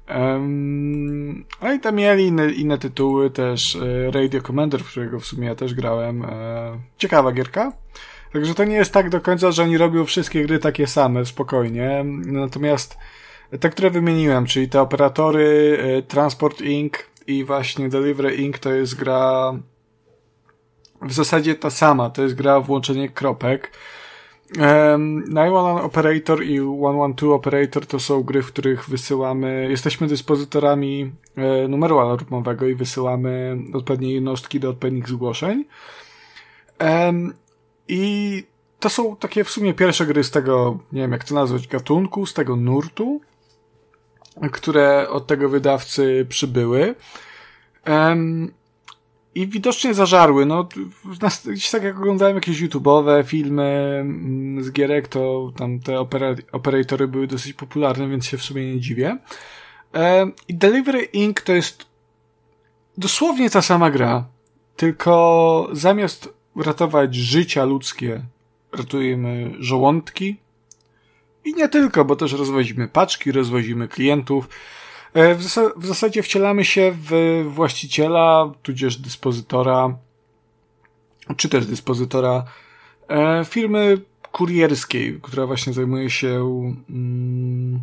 Um, 0.09 1.45
i 1.77 1.81
tam 1.81 1.95
mieli 1.95 2.27
inne, 2.27 2.53
inne 2.53 2.79
tytuły 2.79 3.31
też, 3.31 3.77
e, 3.77 4.11
Radio 4.11 4.43
Commander, 4.43 4.81
w 4.81 4.91
którego 4.91 5.21
w 5.21 5.27
sumie 5.27 5.47
ja 5.47 5.55
też 5.55 5.75
grałem. 5.75 6.25
E, 6.25 6.79
ciekawa 6.99 7.33
gierka. 7.33 7.73
Także 8.33 8.55
to 8.55 8.65
nie 8.65 8.77
jest 8.77 8.93
tak 8.93 9.11
do 9.11 9.21
końca, 9.21 9.53
że 9.53 9.63
oni 9.63 9.79
robią 9.79 10.05
wszystkie 10.05 10.45
gry 10.45 10.59
takie 10.59 10.87
same, 10.87 11.25
spokojnie. 11.25 12.05
Natomiast 12.27 12.99
te, 13.61 13.71
które 13.71 13.91
wymieniłem, 13.91 14.47
czyli 14.47 14.69
te 14.69 14.81
operatory, 14.81 15.79
e, 15.81 16.03
Transport 16.03 16.61
Inc. 16.61 16.93
i 17.27 17.45
właśnie 17.45 17.89
Delivery 17.89 18.35
Inc. 18.35 18.59
to 18.59 18.73
jest 18.73 18.95
gra 18.95 19.53
w 21.03 21.13
zasadzie 21.13 21.55
ta 21.55 21.71
sama. 21.71 22.11
To 22.11 22.23
jest 22.23 22.35
gra 22.35 22.61
włączenie 22.61 23.09
kropek. 23.09 23.71
Um, 24.59 25.25
911 25.29 25.85
Operator 25.85 26.45
i 26.45 26.59
112 26.59 27.27
Operator 27.27 27.87
to 27.87 28.01
są 28.01 28.23
gry, 28.23 28.43
w 28.43 28.47
których 28.47 28.89
wysyłamy, 28.89 29.67
jesteśmy 29.71 30.07
dyspozytorami 30.07 31.13
e, 31.37 31.69
numeru 31.69 31.99
alarmowego 31.99 32.67
i 32.67 32.75
wysyłamy 32.75 33.59
odpowiednie 33.73 34.13
jednostki 34.15 34.61
do 34.61 34.71
odpowiednich 34.71 35.09
zgłoszeń. 35.09 35.65
Um, 36.81 37.35
I 37.89 38.43
to 38.81 38.89
są 38.89 39.17
takie 39.17 39.45
w 39.45 39.51
sumie 39.51 39.75
pierwsze 39.75 40.07
gry 40.07 40.25
z 40.25 40.31
tego, 40.31 40.79
nie 40.93 41.01
wiem 41.01 41.13
jak 41.13 41.25
to 41.25 41.35
nazwać, 41.35 41.69
gatunku, 41.69 42.27
z 42.27 42.35
tego 42.35 42.57
nurtu, 42.57 43.21
które 44.53 45.09
od 45.09 45.27
tego 45.27 45.49
wydawcy 45.49 46.27
przybyły. 46.29 46.95
Um, 47.87 48.53
i 49.35 49.47
widocznie 49.49 49.95
zażarły. 49.95 50.47
No, 50.47 50.69
gdzieś 51.45 51.71
tak 51.71 51.83
jak 51.83 51.97
oglądałem 51.97 52.35
jakieś 52.35 52.63
YouTube'owe 52.63 53.25
filmy 53.25 53.99
mm, 54.01 54.65
z 54.65 54.73
gierek, 54.73 55.09
to 55.09 55.53
tam 55.57 55.81
te 55.81 56.01
opera 56.01 56.35
operatory 56.53 57.09
były 57.09 57.27
dosyć 57.27 57.53
popularne, 57.53 58.09
więc 58.09 58.27
się 58.27 58.37
w 58.39 58.43
sumie 58.43 58.75
nie 58.75 58.81
dziwię. 58.81 59.19
I 60.49 60.55
Delivery 60.55 61.03
Inc. 61.03 61.41
to 61.41 61.53
jest 61.53 61.87
dosłownie 62.99 63.51
ta 63.51 63.63
sama 63.63 63.91
gra, 63.91 64.25
tylko 64.77 65.69
zamiast 65.73 66.35
ratować 66.57 67.15
życia 67.15 67.65
ludzkie, 67.65 68.23
ratujemy 68.73 69.55
żołądki. 69.59 70.37
I 71.45 71.55
nie 71.55 71.69
tylko, 71.69 72.05
bo 72.05 72.17
też 72.17 72.33
rozwozimy 72.33 72.89
paczki, 72.89 73.33
rozwozimy 73.33 73.89
klientów. 73.89 74.49
E, 75.15 75.35
w, 75.35 75.43
zas 75.43 75.73
w 75.77 75.87
zasadzie 75.87 76.23
wcielamy 76.23 76.65
się 76.65 76.95
w 77.11 77.43
właściciela, 77.49 78.53
tudzież 78.63 78.97
dyspozytora, 78.97 79.99
czy 81.37 81.49
też 81.49 81.67
dyspozytora 81.67 82.45
e, 83.09 83.45
firmy 83.45 84.01
kurierskiej, 84.33 85.19
która 85.23 85.47
właśnie 85.47 85.73
zajmuje 85.73 86.11
się 86.11 86.29
mm, 86.91 87.81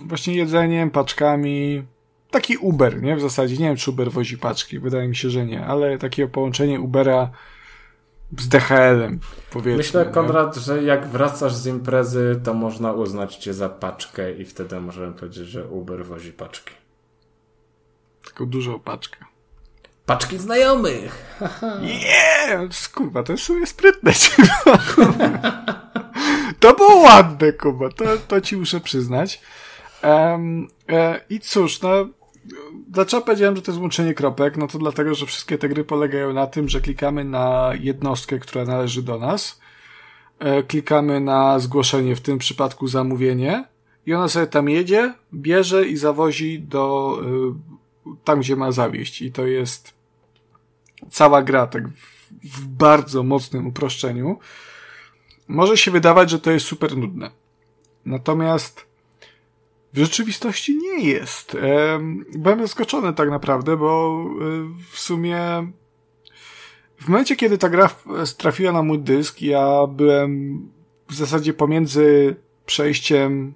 właśnie 0.00 0.34
jedzeniem, 0.34 0.90
paczkami. 0.90 1.82
Taki 2.30 2.56
Uber, 2.56 3.02
nie? 3.02 3.16
W 3.16 3.20
zasadzie 3.20 3.56
nie 3.56 3.64
wiem, 3.64 3.76
czy 3.76 3.90
Uber 3.90 4.10
wozi 4.10 4.38
paczki, 4.38 4.78
wydaje 4.78 5.08
mi 5.08 5.16
się, 5.16 5.30
że 5.30 5.46
nie, 5.46 5.66
ale 5.66 5.98
takie 5.98 6.26
połączenie 6.26 6.80
Ubera 6.80 7.30
z 8.36 8.48
DHL-em, 8.48 9.20
powiedzmy. 9.50 9.76
Myślę, 9.76 10.06
Konrad, 10.06 10.56
nie? 10.56 10.62
że 10.62 10.82
jak 10.82 11.06
wracasz 11.06 11.54
z 11.54 11.66
imprezy, 11.66 12.40
to 12.44 12.54
można 12.54 12.92
uznać 12.92 13.36
cię 13.36 13.54
za 13.54 13.68
paczkę 13.68 14.32
i 14.32 14.44
wtedy 14.44 14.80
możemy 14.80 15.12
powiedzieć, 15.12 15.48
że 15.48 15.68
Uber 15.68 16.06
wozi 16.06 16.32
paczki. 16.32 16.74
Taką 18.24 18.46
dużą 18.46 18.80
paczkę. 18.80 19.24
Paczki 20.06 20.38
znajomych! 20.38 21.40
Nie, 21.82 22.00
yeah! 22.00 22.90
Kurwa, 22.94 23.22
to 23.22 23.32
jest 23.32 23.44
sobie 23.44 23.66
sprytne. 23.66 24.12
to 26.60 26.74
było 26.74 26.96
ładne, 26.96 27.52
Kuba, 27.52 27.88
to, 27.90 28.04
to 28.28 28.40
ci 28.40 28.56
muszę 28.56 28.80
przyznać. 28.80 29.40
Um, 30.02 30.68
e, 30.88 31.20
I 31.30 31.40
cóż, 31.40 31.80
no 31.80 32.08
Dlaczego 32.90 33.22
powiedziałem, 33.22 33.56
że 33.56 33.62
to 33.62 33.70
jest 33.70 33.82
łączenie 33.82 34.14
kropek? 34.14 34.56
No 34.56 34.66
to 34.66 34.78
dlatego, 34.78 35.14
że 35.14 35.26
wszystkie 35.26 35.58
te 35.58 35.68
gry 35.68 35.84
polegają 35.84 36.32
na 36.32 36.46
tym, 36.46 36.68
że 36.68 36.80
klikamy 36.80 37.24
na 37.24 37.72
jednostkę, 37.80 38.38
która 38.38 38.64
należy 38.64 39.02
do 39.02 39.18
nas, 39.18 39.60
e, 40.38 40.62
klikamy 40.62 41.20
na 41.20 41.58
zgłoszenie, 41.58 42.16
w 42.16 42.20
tym 42.20 42.38
przypadku 42.38 42.88
zamówienie 42.88 43.64
i 44.06 44.14
ona 44.14 44.28
sobie 44.28 44.46
tam 44.46 44.68
jedzie, 44.68 45.14
bierze 45.34 45.86
i 45.86 45.96
zawozi 45.96 46.60
do 46.60 47.18
e, 48.06 48.14
tam, 48.24 48.40
gdzie 48.40 48.56
ma 48.56 48.72
zawieść. 48.72 49.22
I 49.22 49.32
to 49.32 49.46
jest 49.46 49.94
cała 51.10 51.42
gra, 51.42 51.66
tak 51.66 51.88
w, 51.88 52.28
w 52.44 52.66
bardzo 52.66 53.22
mocnym 53.22 53.66
uproszczeniu. 53.66 54.38
Może 55.48 55.76
się 55.76 55.90
wydawać, 55.90 56.30
że 56.30 56.38
to 56.38 56.50
jest 56.50 56.66
super 56.66 56.96
nudne. 56.96 57.30
Natomiast 58.04 58.87
w 59.92 59.98
rzeczywistości 59.98 60.76
nie 60.76 61.08
jest. 61.08 61.56
Byłem 62.34 62.60
zaskoczony 62.60 63.12
tak 63.12 63.30
naprawdę, 63.30 63.76
bo 63.76 64.24
e, 64.40 64.44
w 64.92 64.98
sumie 64.98 65.38
w 67.00 67.08
momencie, 67.08 67.36
kiedy 67.36 67.58
ta 67.58 67.68
gra 67.68 67.90
trafiła 68.38 68.72
na 68.72 68.82
mój 68.82 68.98
dysk, 68.98 69.42
ja 69.42 69.86
byłem 69.86 70.60
w 71.08 71.14
zasadzie 71.14 71.54
pomiędzy 71.54 72.36
przejściem 72.66 73.54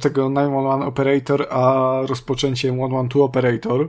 tego 0.00 0.28
911 0.28 0.86
Operator, 0.86 1.46
a 1.50 1.92
rozpoczęciem 2.06 2.74
112 2.76 3.22
Operator, 3.22 3.88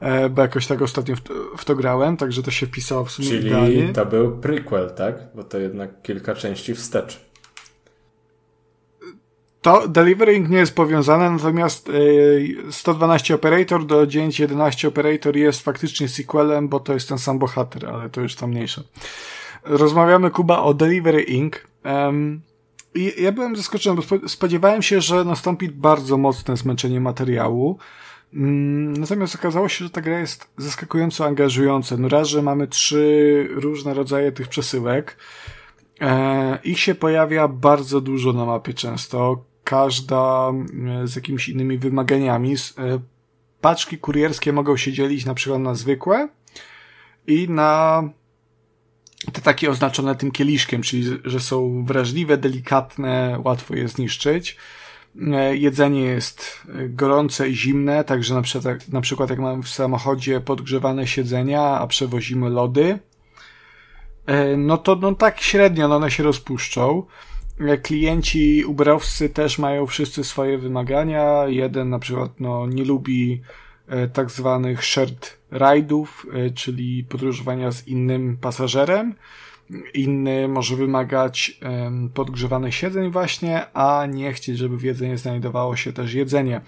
e, 0.00 0.28
bo 0.28 0.42
jakoś 0.42 0.66
tak 0.66 0.82
ostatnio 0.82 1.16
w 1.16 1.20
to, 1.20 1.34
w 1.56 1.64
to 1.64 1.76
grałem, 1.76 2.16
także 2.16 2.42
to 2.42 2.50
się 2.50 2.66
wpisało 2.66 3.04
w 3.04 3.10
sumie 3.10 3.28
Czyli 3.28 3.46
idealnie. 3.46 3.92
to 3.92 4.06
był 4.06 4.38
prequel, 4.38 4.90
tak? 4.96 5.14
Bo 5.34 5.44
to 5.44 5.58
jednak 5.58 6.02
kilka 6.02 6.34
części 6.34 6.74
wstecz. 6.74 7.24
To 9.64 9.88
delivering 9.88 10.48
nie 10.48 10.58
jest 10.58 10.74
powiązane, 10.74 11.30
natomiast 11.30 11.90
112 12.70 13.34
Operator 13.34 13.86
do 13.86 14.06
911 14.06 14.88
Operator 14.88 15.36
jest 15.36 15.62
faktycznie 15.62 16.08
sequelem, 16.08 16.68
bo 16.68 16.80
to 16.80 16.94
jest 16.94 17.08
ten 17.08 17.18
sam 17.18 17.38
bohater, 17.38 17.86
ale 17.86 18.10
to 18.10 18.20
już 18.20 18.34
tam 18.34 18.50
mniejsze. 18.50 18.82
Rozmawiamy, 19.62 20.30
Kuba, 20.30 20.62
o 20.62 20.74
Delivery 20.74 21.22
Inc. 21.22 21.54
Um, 21.84 22.40
i 22.94 23.12
ja 23.22 23.32
byłem 23.32 23.56
zaskoczony, 23.56 24.02
bo 24.10 24.28
spodziewałem 24.28 24.82
się, 24.82 25.00
że 25.00 25.24
nastąpi 25.24 25.68
bardzo 25.68 26.16
mocne 26.16 26.56
zmęczenie 26.56 27.00
materiału. 27.00 27.78
Mm, 28.34 28.92
natomiast 28.92 29.34
okazało 29.34 29.68
się, 29.68 29.84
że 29.84 29.90
ta 29.90 30.00
gra 30.00 30.18
jest 30.18 30.48
zaskakująco 30.56 31.24
angażująca. 31.24 31.96
No 31.96 32.08
raz, 32.08 32.28
że 32.28 32.42
mamy 32.42 32.68
trzy 32.68 33.48
różne 33.50 33.94
rodzaje 33.94 34.32
tych 34.32 34.48
przesyłek. 34.48 35.16
E, 36.00 36.58
ich 36.64 36.80
się 36.80 36.94
pojawia 36.94 37.48
bardzo 37.48 38.00
dużo 38.00 38.32
na 38.32 38.44
mapie 38.44 38.74
często 38.74 39.44
każda 39.64 40.52
e, 41.02 41.06
z 41.06 41.16
jakimiś 41.16 41.48
innymi 41.48 41.78
wymaganiami. 41.78 42.54
E, 42.54 42.98
paczki 43.60 43.98
kurierskie 43.98 44.52
mogą 44.52 44.76
się 44.76 44.92
dzielić 44.92 45.24
na 45.24 45.34
przykład 45.34 45.60
na 45.60 45.74
zwykłe 45.74 46.28
i 47.26 47.48
na 47.48 48.02
te 49.32 49.40
takie 49.40 49.70
oznaczone 49.70 50.14
tym 50.14 50.30
kieliszkiem, 50.30 50.82
czyli 50.82 51.04
że 51.24 51.40
są 51.40 51.84
wrażliwe, 51.84 52.36
delikatne, 52.36 53.40
łatwo 53.44 53.76
je 53.76 53.88
zniszczyć. 53.88 54.56
E, 55.32 55.56
jedzenie 55.56 56.00
jest 56.00 56.62
gorące 56.88 57.48
i 57.48 57.56
zimne, 57.56 58.04
także 58.04 58.34
na 58.34 58.42
przykład, 58.42 58.88
na 58.88 59.00
przykład 59.00 59.30
jak 59.30 59.38
mamy 59.38 59.62
w 59.62 59.68
samochodzie 59.68 60.40
podgrzewane 60.40 61.06
siedzenia, 61.06 61.62
a 61.62 61.86
przewozimy 61.86 62.50
lody, 62.50 62.98
no 64.56 64.78
to 64.78 64.96
no 64.96 65.14
tak 65.14 65.40
średnio 65.40 65.88
no 65.88 65.96
one 65.96 66.10
się 66.10 66.22
rozpuszczą. 66.22 67.06
Klienci 67.82 68.64
uberowscy 68.64 69.28
też 69.28 69.58
mają 69.58 69.86
wszyscy 69.86 70.24
swoje 70.24 70.58
wymagania. 70.58 71.44
Jeden 71.46 71.90
na 71.90 71.98
przykład 71.98 72.40
no, 72.40 72.66
nie 72.66 72.84
lubi 72.84 73.42
e, 73.88 74.08
tak 74.08 74.30
zwanych 74.30 74.84
shared 74.84 75.38
ride'ów, 75.52 76.06
e, 76.32 76.50
czyli 76.50 77.04
podróżowania 77.04 77.72
z 77.72 77.88
innym 77.88 78.36
pasażerem. 78.40 79.14
Inny 79.94 80.48
może 80.48 80.76
wymagać 80.76 81.60
podgrzewanych 82.14 82.74
siedzeń 82.74 83.10
właśnie, 83.10 83.72
a 83.72 84.06
nie 84.06 84.32
chcieć, 84.32 84.58
żeby 84.58 84.76
w 84.76 84.82
jedzeniu 84.82 85.18
znajdowało 85.18 85.76
się 85.76 85.92
też 85.92 86.14
jedzenie. 86.14 86.60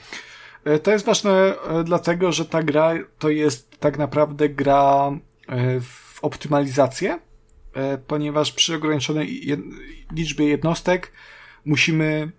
E, 0.64 0.78
to 0.78 0.90
jest 0.90 1.06
ważne 1.06 1.54
dlatego, 1.84 2.32
że 2.32 2.44
ta 2.44 2.62
gra 2.62 2.92
to 3.18 3.28
jest 3.28 3.80
tak 3.80 3.98
naprawdę 3.98 4.48
gra 4.48 5.10
w 5.80 6.24
optymalizację, 6.24 7.18
ponieważ 8.06 8.52
przy 8.52 8.74
ograniczonej 8.74 9.42
liczbie 10.12 10.46
jednostek 10.46 11.12
musimy 11.64 12.32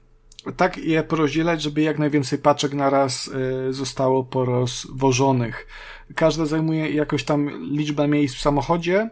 tak 0.58 0.78
je 0.78 1.04
porozdzielać, 1.04 1.62
żeby 1.62 1.82
jak 1.82 2.00
najwięcej 2.00 2.40
paczek 2.40 2.74
naraz 2.74 3.32
e, 3.70 3.74
zostało 3.74 4.24
porozwożonych. 4.24 5.68
Każda 6.16 6.46
zajmuje 6.46 6.90
jakoś 6.90 7.24
tam 7.24 7.50
liczbę 7.72 8.08
miejsc 8.08 8.36
w 8.36 8.42
samochodzie, 8.42 9.10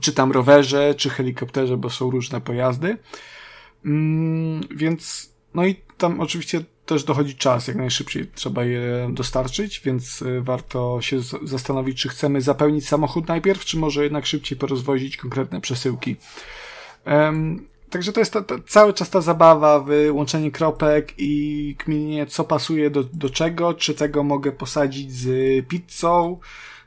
czy 0.00 0.12
tam 0.12 0.32
rowerze, 0.32 0.94
czy 0.94 1.10
helikopterze, 1.10 1.76
bo 1.76 1.90
są 1.90 2.10
różne 2.10 2.40
pojazdy. 2.40 2.98
Mm, 3.84 4.60
więc, 4.70 5.32
no 5.54 5.66
i 5.66 5.76
tam 5.98 6.20
oczywiście 6.20 6.64
też 6.88 7.04
dochodzi 7.04 7.36
czas, 7.36 7.68
jak 7.68 7.76
najszybciej 7.76 8.30
trzeba 8.34 8.64
je 8.64 9.10
dostarczyć, 9.12 9.80
więc 9.84 10.22
y, 10.22 10.40
warto 10.42 10.98
się 11.00 11.20
zastanowić, 11.42 12.02
czy 12.02 12.08
chcemy 12.08 12.42
zapełnić 12.42 12.88
samochód 12.88 13.28
najpierw, 13.28 13.64
czy 13.64 13.76
może 13.76 14.02
jednak 14.02 14.26
szybciej 14.26 14.58
porozwozić 14.58 15.16
konkretne 15.16 15.60
przesyłki. 15.60 16.16
Um, 17.06 17.66
Także 17.90 18.12
to 18.12 18.20
jest 18.20 18.32
ta, 18.32 18.42
ta, 18.42 18.54
cały 18.66 18.92
czas 18.92 19.10
ta 19.10 19.20
zabawa, 19.20 19.80
wyłączenie 19.80 20.50
kropek 20.50 21.14
i 21.18 21.74
kminienie, 21.78 22.26
co 22.26 22.44
pasuje 22.44 22.90
do, 22.90 23.04
do 23.04 23.30
czego, 23.30 23.74
czy 23.74 23.94
tego 23.94 24.22
mogę 24.22 24.52
posadzić 24.52 25.12
z 25.12 25.28
pizzą, 25.68 26.38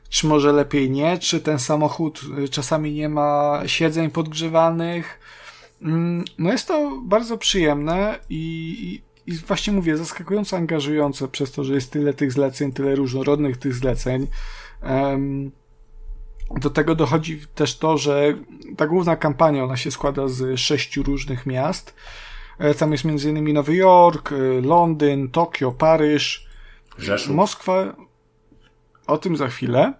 czy 0.08 0.26
może 0.26 0.52
lepiej 0.52 0.90
nie, 0.90 1.18
czy 1.18 1.40
ten 1.40 1.58
samochód 1.58 2.20
y, 2.44 2.48
czasami 2.48 2.92
nie 2.92 3.08
ma 3.08 3.62
siedzeń 3.66 4.10
podgrzewanych. 4.10 5.20
Mm, 5.82 6.24
no 6.38 6.52
jest 6.52 6.68
to 6.68 7.00
bardzo 7.04 7.38
przyjemne 7.38 8.18
i, 8.30 9.02
i 9.26 9.36
właśnie 9.36 9.72
mówię, 9.72 9.96
zaskakująco 9.96 10.56
angażujące 10.56 11.28
przez 11.28 11.52
to, 11.52 11.64
że 11.64 11.74
jest 11.74 11.92
tyle 11.92 12.14
tych 12.14 12.32
zleceń, 12.32 12.72
tyle 12.72 12.94
różnorodnych 12.94 13.56
tych 13.56 13.74
zleceń. 13.74 14.26
Do 16.60 16.70
tego 16.70 16.94
dochodzi 16.94 17.40
też 17.54 17.78
to, 17.78 17.98
że 17.98 18.34
ta 18.76 18.86
główna 18.86 19.16
kampania, 19.16 19.64
ona 19.64 19.76
się 19.76 19.90
składa 19.90 20.28
z 20.28 20.60
sześciu 20.60 21.02
różnych 21.02 21.46
miast. 21.46 21.94
E, 22.58 22.74
tam 22.74 22.92
jest 22.92 23.04
m.in. 23.04 23.52
Nowy 23.52 23.74
Jork, 23.74 24.32
e, 24.32 24.36
Londyn, 24.60 25.30
Tokio, 25.30 25.72
Paryż, 25.72 26.46
Rzeszów. 26.98 27.34
Moskwa. 27.34 27.96
O 29.06 29.18
tym 29.18 29.36
za 29.36 29.48
chwilę. 29.48 29.92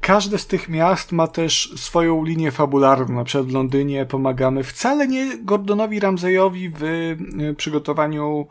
Każde 0.00 0.38
z 0.38 0.46
tych 0.46 0.68
miast 0.68 1.12
ma 1.12 1.26
też 1.26 1.72
swoją 1.76 2.24
linię 2.24 2.50
fabularną. 2.50 3.14
Na 3.14 3.24
przykład 3.24 3.46
w 3.46 3.52
Londynie 3.52 4.06
pomagamy 4.06 4.64
wcale 4.64 5.08
nie 5.08 5.38
Gordonowi 5.38 6.00
Ramseyowi 6.00 6.68
w 6.68 6.84
e, 6.84 7.54
przygotowaniu 7.54 8.46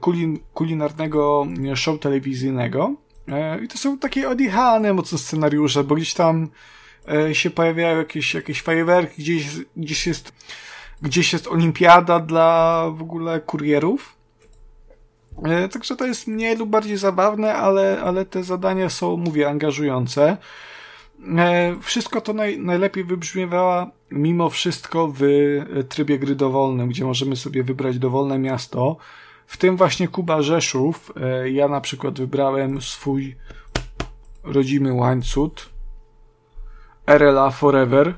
kulin 0.00 0.38
kulinarnego 0.54 1.46
show 1.74 2.00
telewizyjnego, 2.00 2.94
E, 3.30 3.64
I 3.64 3.68
to 3.68 3.78
są 3.78 3.98
takie 3.98 4.28
odjechane 4.28 4.92
mocno 4.92 5.18
scenariusze, 5.18 5.84
bo 5.84 5.94
gdzieś 5.94 6.14
tam 6.14 6.48
e, 7.12 7.34
się 7.34 7.50
pojawiają 7.50 7.98
jakieś, 7.98 8.34
jakieś 8.34 8.62
fajerwerki, 8.62 9.22
gdzieś, 9.22 9.46
gdzieś 9.76 10.06
jest, 10.06 10.32
gdzieś 11.02 11.32
jest 11.32 11.46
olimpiada 11.46 12.20
dla 12.20 12.86
w 12.90 13.02
ogóle 13.02 13.40
kurierów. 13.40 14.19
E, 15.44 15.68
także 15.68 15.96
to 15.96 16.06
jest 16.06 16.26
mniej 16.26 16.56
lub 16.56 16.70
bardziej 16.70 16.96
zabawne, 16.96 17.54
ale, 17.54 18.00
ale 18.04 18.24
te 18.24 18.42
zadania 18.42 18.88
są, 18.88 19.16
mówię, 19.16 19.48
angażujące. 19.48 20.36
Wszystko 21.82 22.20
to 22.20 22.32
naj, 22.32 22.58
najlepiej 22.58 23.04
wybrzmiewa 23.04 23.90
mimo 24.10 24.50
wszystko 24.50 25.12
w 25.16 25.22
trybie 25.88 26.18
gry 26.18 26.34
dowolnym, 26.34 26.88
gdzie 26.88 27.04
możemy 27.04 27.36
sobie 27.36 27.62
wybrać 27.62 27.98
dowolne 27.98 28.38
miasto, 28.38 28.96
w 29.50 29.56
tym 29.56 29.76
właśnie 29.76 30.08
Kuba 30.08 30.42
Rzeszów. 30.42 31.12
E, 31.20 31.50
ja 31.50 31.68
na 31.68 31.80
przykład 31.80 32.18
wybrałem 32.18 32.80
swój 32.80 33.36
rodzimy 34.44 34.92
łańcuch. 34.92 35.52
RLA 37.06 37.50
Forever. 37.50 38.14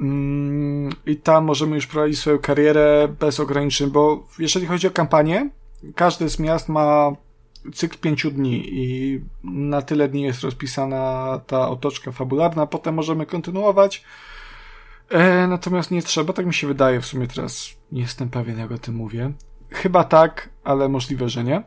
Mm, 0.00 0.92
I 1.06 1.16
tam 1.16 1.44
możemy 1.44 1.74
już 1.76 1.86
prowadzić 1.86 2.18
swoją 2.18 2.38
karierę 2.38 3.08
bez 3.20 3.40
ograniczeń, 3.40 3.90
bo 3.90 4.26
jeżeli 4.38 4.66
chodzi 4.66 4.86
o 4.86 4.90
kampanię, 4.90 5.50
każde 5.94 6.28
z 6.28 6.38
miast 6.38 6.68
ma 6.68 7.12
cykl 7.74 7.98
pięciu 7.98 8.30
dni 8.30 8.62
i 8.68 9.20
na 9.44 9.82
tyle 9.82 10.08
dni 10.08 10.22
jest 10.22 10.42
rozpisana 10.42 11.40
ta 11.46 11.68
otoczka 11.68 12.12
fabularna, 12.12 12.66
potem 12.66 12.94
możemy 12.94 13.26
kontynuować. 13.26 14.04
E, 15.10 15.46
natomiast 15.46 15.90
nie 15.90 16.02
trzeba, 16.02 16.32
tak 16.32 16.46
mi 16.46 16.54
się 16.54 16.66
wydaje, 16.66 17.00
w 17.00 17.06
sumie 17.06 17.26
teraz 17.26 17.70
nie 17.92 18.00
jestem 18.00 18.28
pewien, 18.28 18.58
jak 18.58 18.72
o 18.72 18.78
tym 18.78 18.94
mówię. 18.94 19.32
Chyba 19.70 20.04
tak, 20.04 20.48
ale 20.64 20.88
możliwe, 20.88 21.28
że 21.28 21.44
nie. 21.44 21.62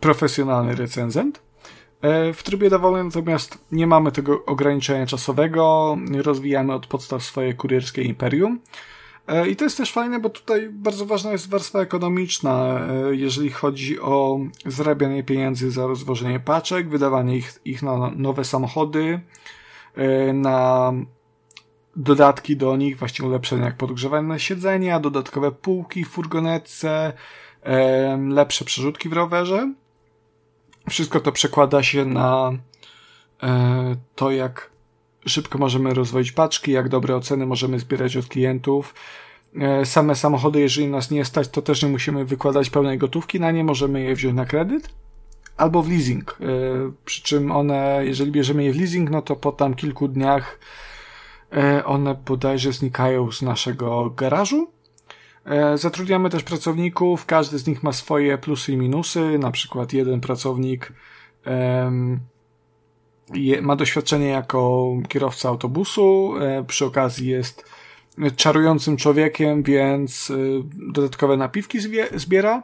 Profesjonalny 0.00 0.74
recenzent. 0.74 1.42
E, 2.02 2.32
w 2.32 2.42
trybie 2.42 2.70
dowolnym 2.70 3.06
natomiast 3.06 3.58
nie 3.72 3.86
mamy 3.86 4.12
tego 4.12 4.44
ograniczenia 4.44 5.06
czasowego, 5.06 5.96
rozwijamy 6.22 6.74
od 6.74 6.86
podstaw 6.86 7.22
swoje 7.22 7.54
kurierskie 7.54 8.02
imperium. 8.02 8.60
E, 9.26 9.48
I 9.48 9.56
to 9.56 9.64
jest 9.64 9.76
też 9.76 9.92
fajne, 9.92 10.20
bo 10.20 10.30
tutaj 10.30 10.68
bardzo 10.70 11.06
ważna 11.06 11.32
jest 11.32 11.50
warstwa 11.50 11.80
ekonomiczna, 11.80 12.80
e, 12.88 13.14
jeżeli 13.14 13.50
chodzi 13.50 14.00
o 14.00 14.38
zarabianie 14.66 15.24
pieniędzy 15.24 15.70
za 15.70 15.86
rozwożenie 15.86 16.40
paczek, 16.40 16.88
wydawanie 16.88 17.36
ich, 17.36 17.60
ich 17.64 17.82
na 17.82 18.10
nowe 18.16 18.44
samochody, 18.44 19.20
na 20.34 20.92
dodatki 21.96 22.56
do 22.56 22.76
nich, 22.76 22.98
właśnie 22.98 23.26
ulepszenia 23.26 23.64
jak 23.64 23.76
podgrzewane 23.76 24.40
siedzenia, 24.40 25.00
dodatkowe 25.00 25.52
półki 25.52 26.04
w 26.04 26.08
furgonetce, 26.08 27.12
lepsze 28.28 28.64
przerzutki 28.64 29.08
w 29.08 29.12
rowerze. 29.12 29.72
Wszystko 30.90 31.20
to 31.20 31.32
przekłada 31.32 31.82
się 31.82 32.04
na 32.04 32.52
e, 33.42 33.96
to, 34.14 34.30
jak 34.30 34.70
szybko 35.26 35.58
możemy 35.58 35.94
rozwoić 35.94 36.32
paczki, 36.32 36.72
jak 36.72 36.88
dobre 36.88 37.16
oceny 37.16 37.46
możemy 37.46 37.78
zbierać 37.78 38.16
od 38.16 38.26
klientów. 38.26 38.94
E, 39.60 39.86
same 39.86 40.14
samochody, 40.14 40.60
jeżeli 40.60 40.88
nas 40.88 41.10
nie 41.10 41.24
stać, 41.24 41.48
to 41.48 41.62
też 41.62 41.82
nie 41.82 41.88
musimy 41.88 42.24
wykładać 42.24 42.70
pełnej 42.70 42.98
gotówki 42.98 43.40
na 43.40 43.50
nie, 43.50 43.64
możemy 43.64 44.02
je 44.02 44.14
wziąć 44.14 44.36
na 44.36 44.44
kredyt 44.44 44.88
albo 45.56 45.82
w 45.82 45.88
leasing. 45.88 46.38
E, 46.40 46.44
przy 47.04 47.22
czym 47.22 47.52
one, 47.52 48.00
jeżeli 48.04 48.32
bierzemy 48.32 48.64
je 48.64 48.72
w 48.72 48.76
leasing, 48.76 49.10
no 49.10 49.22
to 49.22 49.36
po 49.36 49.52
tam 49.52 49.74
kilku 49.74 50.08
dniach 50.08 50.58
E, 51.56 51.84
one 51.84 52.14
bodajże 52.14 52.72
znikają 52.72 53.32
z 53.32 53.42
naszego 53.42 54.10
garażu. 54.10 54.70
Zatrudniamy 55.74 56.30
też 56.30 56.42
pracowników, 56.42 57.26
każdy 57.26 57.58
z 57.58 57.66
nich 57.66 57.82
ma 57.82 57.92
swoje 57.92 58.38
plusy 58.38 58.72
i 58.72 58.76
minusy. 58.76 59.38
Na 59.38 59.50
przykład 59.50 59.92
jeden 59.92 60.20
pracownik 60.20 60.92
ma 63.62 63.76
doświadczenie 63.76 64.28
jako 64.28 64.92
kierowca 65.08 65.48
autobusu, 65.48 66.34
e, 66.40 66.64
przy 66.64 66.84
okazji 66.84 67.28
jest 67.28 67.64
czarującym 68.36 68.96
człowiekiem, 68.96 69.62
więc 69.62 70.32
dodatkowe 70.92 71.36
napiwki 71.36 71.78
zbiera. 72.14 72.62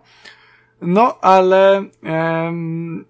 No, 0.80 1.18
ale 1.20 1.84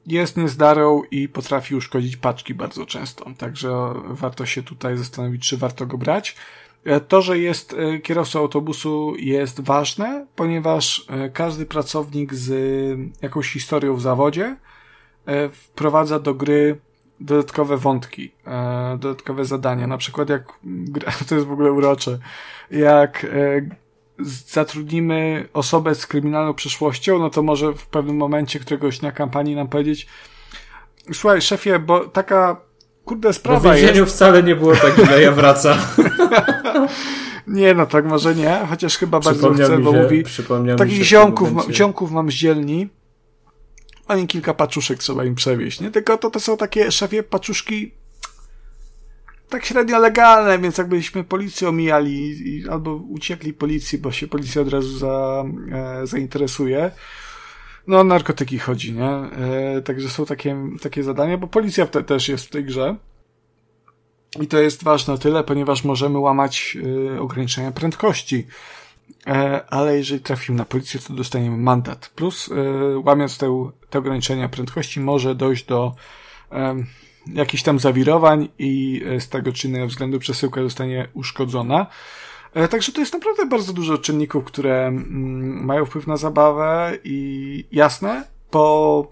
jest 0.06 0.36
niezdarą 0.36 1.02
i 1.10 1.28
potrafi 1.28 1.74
uszkodzić 1.74 2.16
paczki 2.16 2.54
bardzo 2.54 2.86
często. 2.86 3.26
Także 3.38 3.94
warto 4.04 4.46
się 4.46 4.62
tutaj 4.62 4.96
zastanowić, 4.96 5.48
czy 5.48 5.56
warto 5.56 5.86
go 5.86 5.98
brać. 5.98 6.36
E, 6.84 7.00
to, 7.00 7.22
że 7.22 7.38
jest 7.38 7.74
e, 7.74 7.98
kierowcą 7.98 8.38
autobusu 8.38 9.14
jest 9.18 9.60
ważne, 9.60 10.26
ponieważ 10.36 11.06
e, 11.08 11.30
każdy 11.30 11.66
pracownik 11.66 12.34
z 12.34 12.98
jakąś 13.22 13.52
historią 13.52 13.94
w 13.94 14.02
zawodzie 14.02 14.56
wprowadza 15.52 16.18
do 16.18 16.34
gry 16.34 16.80
dodatkowe 17.20 17.76
wątki, 17.76 18.32
dodatkowe 18.98 19.44
zadania. 19.44 19.86
Na 19.86 19.98
przykład 19.98 20.28
jak, 20.28 20.52
to 21.28 21.34
jest 21.34 21.46
w 21.46 21.52
ogóle 21.52 21.72
urocze, 21.72 22.18
jak 22.70 23.26
zatrudnimy 24.48 25.48
osobę 25.52 25.94
z 25.94 26.06
kryminalną 26.06 26.54
przeszłością, 26.54 27.18
no 27.18 27.30
to 27.30 27.42
może 27.42 27.72
w 27.72 27.86
pewnym 27.86 28.16
momencie 28.16 28.60
któregoś 28.60 28.98
dnia 28.98 29.12
kampanii 29.12 29.56
nam 29.56 29.68
powiedzieć 29.68 30.06
słuchaj 31.12 31.42
szefie, 31.42 31.78
bo 31.78 32.00
taka 32.00 32.56
kurde 33.04 33.32
sprawa 33.32 33.60
bo 33.60 33.70
w 33.70 33.76
więzieniu 33.76 34.00
jest... 34.00 34.14
wcale 34.14 34.42
nie 34.42 34.56
było 34.56 34.76
tak 34.76 34.98
ile 34.98 35.22
ja 35.22 35.32
wraca. 35.32 35.78
nie, 37.46 37.74
no 37.74 37.86
tak 37.86 38.04
może 38.04 38.34
nie, 38.34 38.58
chociaż 38.70 38.98
chyba 38.98 39.20
bardzo 39.20 39.54
chcę, 39.54 39.78
bo 39.78 39.92
mówi 39.92 40.24
takich 40.78 41.02
ziomków, 41.02 41.52
momencie... 41.52 41.74
ziomków 41.74 42.12
mam 42.12 42.30
z 42.30 42.34
dzielni, 42.34 42.88
oni 44.10 44.26
kilka 44.26 44.54
paczuszek 44.54 44.98
trzeba 44.98 45.24
im 45.24 45.34
przewieźć, 45.34 45.80
nie? 45.80 45.90
Tylko 45.90 46.18
to, 46.18 46.30
to 46.30 46.40
są 46.40 46.56
takie 46.56 46.92
szefie 46.92 47.22
paczuszki 47.22 47.90
tak 49.48 49.64
średnio 49.64 49.98
legalne, 49.98 50.58
więc 50.58 50.78
jakbyśmy 50.78 51.24
policję 51.24 51.68
omijali 51.68 52.48
i, 52.48 52.68
albo 52.68 52.94
uciekli 52.94 53.52
policji, 53.52 53.98
bo 53.98 54.12
się 54.12 54.26
policja 54.26 54.62
od 54.62 54.68
razu 54.68 54.98
za, 54.98 55.44
e, 55.72 56.06
zainteresuje. 56.06 56.90
No, 57.86 58.00
o 58.00 58.04
narkotyki 58.04 58.58
chodzi, 58.58 58.92
nie? 58.92 59.10
E, 59.10 59.82
także 59.82 60.08
są 60.08 60.26
takie, 60.26 60.56
takie 60.82 61.02
zadania, 61.02 61.38
bo 61.38 61.46
policja 61.46 61.86
te, 61.86 62.02
też 62.02 62.28
jest 62.28 62.46
w 62.46 62.50
tej 62.50 62.64
grze. 62.64 62.96
I 64.40 64.46
to 64.46 64.58
jest 64.58 64.84
ważne 64.84 65.18
tyle, 65.18 65.44
ponieważ 65.44 65.84
możemy 65.84 66.18
łamać 66.18 66.78
e, 67.16 67.20
ograniczenia 67.20 67.72
prędkości. 67.72 68.46
E, 69.26 69.64
ale 69.70 69.96
jeżeli 69.96 70.20
trafimy 70.20 70.58
na 70.58 70.64
policję, 70.64 71.00
to 71.00 71.12
dostaniemy 71.12 71.56
mandat. 71.56 72.08
Plus, 72.08 72.50
e, 72.52 72.98
łamiąc 72.98 73.38
te, 73.38 73.70
te 73.90 73.98
ograniczenia 73.98 74.48
prędkości, 74.48 75.00
może 75.00 75.34
dojść 75.34 75.64
do 75.64 75.94
jakichś 77.26 77.62
tam 77.62 77.78
zawirowań 77.78 78.48
i 78.58 79.02
e, 79.06 79.20
z 79.20 79.28
tego 79.28 79.52
czy 79.52 79.68
innego 79.68 79.86
względu 79.86 80.18
przesyłka 80.18 80.62
zostanie 80.62 81.08
uszkodzona. 81.14 81.86
Także 82.70 82.92
to 82.92 83.00
jest 83.00 83.12
naprawdę 83.12 83.46
bardzo 83.46 83.72
dużo 83.72 83.98
czynników, 83.98 84.44
które 84.44 84.86
mm, 84.86 85.64
mają 85.64 85.84
wpływ 85.84 86.06
na 86.06 86.16
zabawę 86.16 86.98
i 87.04 87.64
jasne, 87.72 88.24
po 88.50 89.06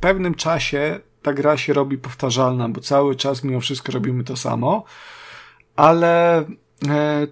pewnym 0.00 0.34
czasie 0.34 1.00
ta 1.22 1.32
gra 1.32 1.56
się 1.56 1.72
robi 1.72 1.98
powtarzalna, 1.98 2.68
bo 2.68 2.80
cały 2.80 3.16
czas 3.16 3.44
mimo 3.44 3.60
wszystko 3.60 3.92
robimy 3.92 4.24
to 4.24 4.36
samo, 4.36 4.84
ale 5.76 6.44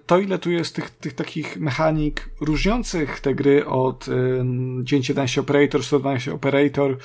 to 0.05 0.19
ile 0.19 0.39
tu 0.39 0.51
jest 0.51 0.75
tych, 0.75 0.89
tych 0.89 1.13
takich 1.13 1.57
mechanik 1.57 2.29
różniących 2.41 3.19
te 3.19 3.35
gry 3.35 3.65
od 3.65 4.05
911 4.83 5.41
Operator, 5.41 5.83
112 5.83 6.33
Operator, 6.33 6.97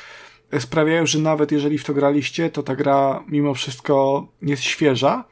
sprawiają, 0.58 1.06
że 1.06 1.18
nawet 1.18 1.52
jeżeli 1.52 1.78
w 1.78 1.84
to 1.84 1.94
graliście, 1.94 2.50
to 2.50 2.62
ta 2.62 2.76
gra 2.76 3.24
mimo 3.28 3.54
wszystko 3.54 4.26
jest 4.42 4.62
świeża. 4.62 5.24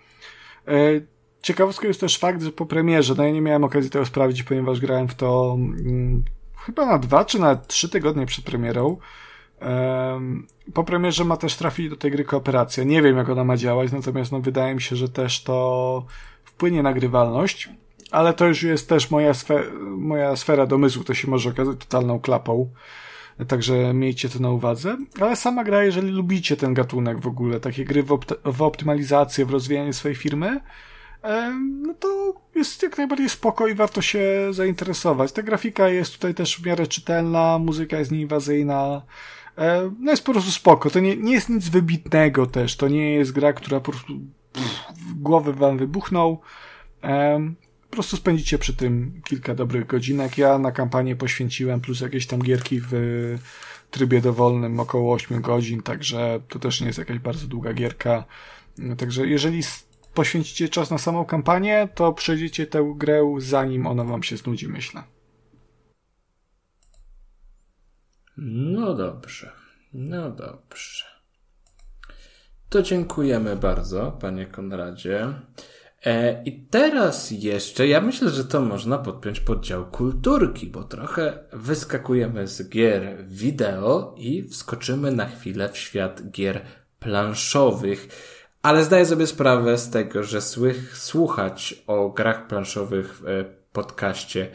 E, 0.68 0.72
ciekawostką 1.42 1.88
jest 1.88 2.00
też 2.00 2.18
fakt, 2.18 2.42
że 2.42 2.52
po 2.52 2.66
premierze, 2.66 3.14
no 3.16 3.24
ja 3.24 3.30
nie 3.30 3.40
miałem 3.40 3.64
okazji 3.64 3.90
tego 3.90 4.06
sprawdzić, 4.06 4.42
ponieważ 4.42 4.80
grałem 4.80 5.08
w 5.08 5.14
to 5.14 5.56
hmm, 5.58 6.24
chyba 6.56 6.86
na 6.86 6.98
dwa 6.98 7.24
czy 7.24 7.38
na 7.38 7.56
trzy 7.56 7.88
tygodnie 7.88 8.26
przed 8.26 8.44
premierą. 8.44 8.96
Po 10.74 10.84
premierze 10.84 11.24
ma 11.24 11.36
też 11.36 11.56
trafić 11.56 11.90
do 11.90 11.96
tej 11.96 12.10
gry 12.10 12.24
kooperacja. 12.24 12.84
Nie 12.84 13.02
wiem, 13.02 13.16
jak 13.16 13.28
ona 13.28 13.44
ma 13.44 13.56
działać, 13.56 13.92
natomiast 13.92 14.32
no, 14.32 14.40
wydaje 14.40 14.74
mi 14.74 14.82
się, 14.82 14.96
że 14.96 15.08
też 15.08 15.42
to 15.42 16.04
wpłynie 16.60 16.82
na 16.82 16.92
grywalność, 16.92 17.68
ale 18.10 18.34
to 18.34 18.46
już 18.46 18.62
jest 18.62 18.88
też 18.88 19.10
moja, 19.10 19.32
moja 19.96 20.36
sfera 20.36 20.66
domysłu, 20.66 21.04
to 21.04 21.14
się 21.14 21.30
może 21.30 21.50
okazać 21.50 21.78
totalną 21.78 22.20
klapą. 22.20 22.70
Także 23.48 23.94
miejcie 23.94 24.28
to 24.28 24.38
na 24.38 24.50
uwadze. 24.50 24.96
Ale 25.20 25.36
sama 25.36 25.64
gra, 25.64 25.84
jeżeli 25.84 26.10
lubicie 26.10 26.56
ten 26.56 26.74
gatunek 26.74 27.20
w 27.20 27.26
ogóle, 27.26 27.60
takie 27.60 27.84
gry 27.84 28.02
w, 28.02 28.08
opt- 28.08 28.52
w 28.52 28.62
optymalizację, 28.62 29.46
w 29.46 29.50
rozwijanie 29.50 29.92
swojej 29.92 30.16
firmy, 30.16 30.60
no 31.86 31.94
to 31.94 32.34
jest 32.54 32.82
jak 32.82 32.98
najbardziej 32.98 33.28
spoko 33.28 33.66
i 33.66 33.74
warto 33.74 34.02
się 34.02 34.48
zainteresować. 34.50 35.32
Ta 35.32 35.42
grafika 35.42 35.88
jest 35.88 36.12
tutaj 36.12 36.34
też 36.34 36.56
w 36.56 36.66
miarę 36.66 36.86
czytelna, 36.86 37.58
muzyka 37.58 37.98
jest 37.98 38.10
nieinwazyjna, 38.10 39.02
no 40.00 40.10
jest 40.10 40.24
po 40.24 40.32
prostu 40.32 40.50
spoko. 40.50 40.90
To 40.90 41.00
nie, 41.00 41.16
nie 41.16 41.32
jest 41.32 41.48
nic 41.48 41.68
wybitnego 41.68 42.46
też, 42.46 42.76
to 42.76 42.88
nie 42.88 43.14
jest 43.14 43.32
gra, 43.32 43.52
która 43.52 43.80
po 43.80 43.92
prostu 43.92 44.12
w 44.94 45.14
głowę 45.14 45.52
wam 45.52 45.78
wybuchnął. 45.78 46.40
Po 47.82 47.90
prostu 47.90 48.16
spędzicie 48.16 48.58
przy 48.58 48.76
tym 48.76 49.20
kilka 49.24 49.54
dobrych 49.54 49.86
godzinek. 49.86 50.38
Ja 50.38 50.58
na 50.58 50.72
kampanię 50.72 51.16
poświęciłem 51.16 51.80
plus 51.80 52.00
jakieś 52.00 52.26
tam 52.26 52.42
gierki 52.42 52.80
w 52.80 52.92
trybie 53.90 54.20
dowolnym 54.20 54.80
około 54.80 55.14
8 55.14 55.40
godzin, 55.40 55.82
także 55.82 56.40
to 56.48 56.58
też 56.58 56.80
nie 56.80 56.86
jest 56.86 56.98
jakaś 56.98 57.18
bardzo 57.18 57.46
długa 57.46 57.72
gierka. 57.72 58.24
Także 58.98 59.26
jeżeli 59.26 59.62
poświęcicie 60.14 60.68
czas 60.68 60.90
na 60.90 60.98
samą 60.98 61.24
kampanię, 61.24 61.88
to 61.94 62.12
przejdziecie 62.12 62.66
tę 62.66 62.92
grę 62.96 63.34
zanim 63.38 63.86
ona 63.86 64.04
wam 64.04 64.22
się 64.22 64.36
znudzi, 64.36 64.68
myślę. 64.68 65.02
No 68.36 68.94
dobrze. 68.94 69.52
No 69.92 70.30
dobrze. 70.30 71.09
To 72.70 72.82
dziękujemy 72.82 73.56
bardzo, 73.56 74.12
panie 74.20 74.46
Konradzie. 74.46 75.26
E, 76.04 76.42
I 76.44 76.66
teraz 76.66 77.30
jeszcze, 77.30 77.88
ja 77.88 78.00
myślę, 78.00 78.30
że 78.30 78.44
to 78.44 78.60
można 78.60 78.98
podpiąć 78.98 79.40
pod 79.40 79.64
dział 79.64 79.86
kulturki, 79.86 80.66
bo 80.66 80.84
trochę 80.84 81.38
wyskakujemy 81.52 82.48
z 82.48 82.68
gier 82.68 83.24
wideo 83.26 84.14
i 84.18 84.48
wskoczymy 84.48 85.12
na 85.12 85.26
chwilę 85.26 85.68
w 85.68 85.78
świat 85.78 86.30
gier 86.30 86.60
planszowych. 86.98 88.08
Ale 88.62 88.84
zdaję 88.84 89.06
sobie 89.06 89.26
sprawę 89.26 89.78
z 89.78 89.90
tego, 89.90 90.24
że 90.24 90.40
słych, 90.40 90.98
słuchać 90.98 91.82
o 91.86 92.08
grach 92.08 92.46
planszowych 92.46 93.18
w 93.18 93.26
e, 93.26 93.44
podcaście 93.72 94.48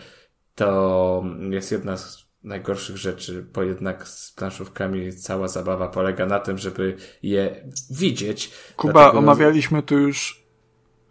to 0.56 1.24
jest 1.50 1.72
jedna 1.72 1.98
z 1.98 2.24
najgorszych 2.45 2.98
rzeczy, 2.98 3.45
bo 3.53 3.64
jednak 3.64 4.07
z 4.07 4.32
planszówkami 4.32 5.14
cała 5.14 5.48
zabawa 5.48 5.88
polega 5.88 6.25
na 6.25 6.40
tym, 6.40 6.57
żeby 6.57 6.98
je 7.24 7.65
widzieć. 7.91 8.51
Kuba, 8.75 8.93
Dlatego... 8.93 9.19
omawialiśmy 9.19 9.83
tu 9.83 9.99
już 9.99 10.45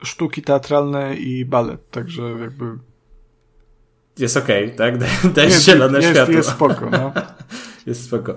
sztuki 0.02 0.42
teatralne 0.42 1.14
i 1.14 1.44
balet, 1.44 1.90
także 1.90 2.22
jakby... 2.22 2.64
Jest 4.18 4.36
okej, 4.36 4.64
okay, 4.64 4.76
tak? 4.76 4.98
Daj 5.34 5.48
jest, 5.48 5.64
zielone 5.64 5.98
jest, 5.98 6.10
światło. 6.10 6.34
Jest 6.34 6.48
spoko, 6.50 6.90
no. 6.90 7.12
jest 7.86 8.04
spoko. 8.04 8.34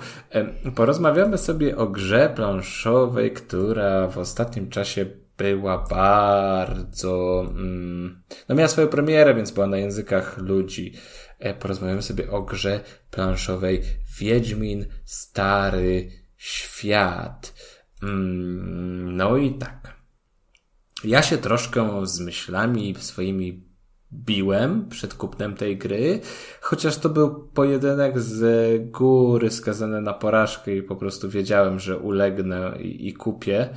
Porozmawiamy 0.75 1.37
sobie 1.37 1.77
o 1.77 1.87
grze 1.87 2.33
planszowej, 2.35 3.31
która 3.31 4.07
w 4.07 4.17
ostatnim 4.17 4.69
czasie 4.69 5.05
była 5.37 5.77
bardzo... 5.89 7.45
Mm, 7.49 8.23
no 8.49 8.55
miała 8.55 8.67
swoją 8.67 8.87
premierę, 8.87 9.33
więc 9.33 9.51
była 9.51 9.67
na 9.67 9.77
językach 9.77 10.37
ludzi. 10.37 10.93
E, 11.39 11.53
porozmawiamy 11.53 12.01
sobie 12.01 12.31
o 12.31 12.41
grze 12.41 12.79
planszowej 13.11 13.81
Wiedźmin 14.19 14.85
Stary 15.05 16.11
Świat. 16.37 17.53
Mm, 18.03 19.15
no 19.15 19.37
i 19.37 19.53
tak. 19.53 19.97
Ja 21.03 21.21
się 21.21 21.37
troszkę 21.37 22.07
z 22.07 22.19
myślami 22.19 22.95
swoimi 22.99 23.67
biłem 24.13 24.89
przed 24.89 25.13
kupnem 25.13 25.55
tej 25.55 25.77
gry, 25.77 26.19
chociaż 26.61 26.97
to 26.97 27.09
był 27.09 27.47
pojedynek 27.47 28.19
z 28.19 28.91
góry 28.91 29.51
skazany 29.51 30.01
na 30.01 30.13
porażkę 30.13 30.75
i 30.75 30.83
po 30.83 30.95
prostu 30.95 31.29
wiedziałem, 31.29 31.79
że 31.79 31.97
ulegnę 31.97 32.77
i, 32.79 33.07
i 33.07 33.13
kupię 33.13 33.69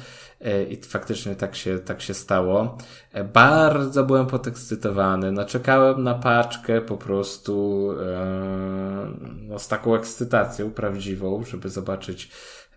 i 0.71 0.77
faktycznie 0.77 1.35
tak 1.35 1.57
się, 1.57 1.79
tak 1.79 2.03
się 2.03 2.15
stało. 2.15 2.79
E, 3.13 3.25
bardzo 3.25 4.05
byłem 4.05 4.27
podekscytowany, 4.27 5.33
no 5.33 5.45
czekałem 5.45 6.05
na 6.05 6.15
paczkę 6.15 6.81
po 6.81 6.97
prostu 6.97 7.87
e, 8.01 9.07
no, 9.49 9.59
z 9.59 9.69
taką 9.69 9.95
ekscytacją 9.95 10.71
prawdziwą, 10.71 11.45
żeby 11.45 11.69
zobaczyć 11.69 12.31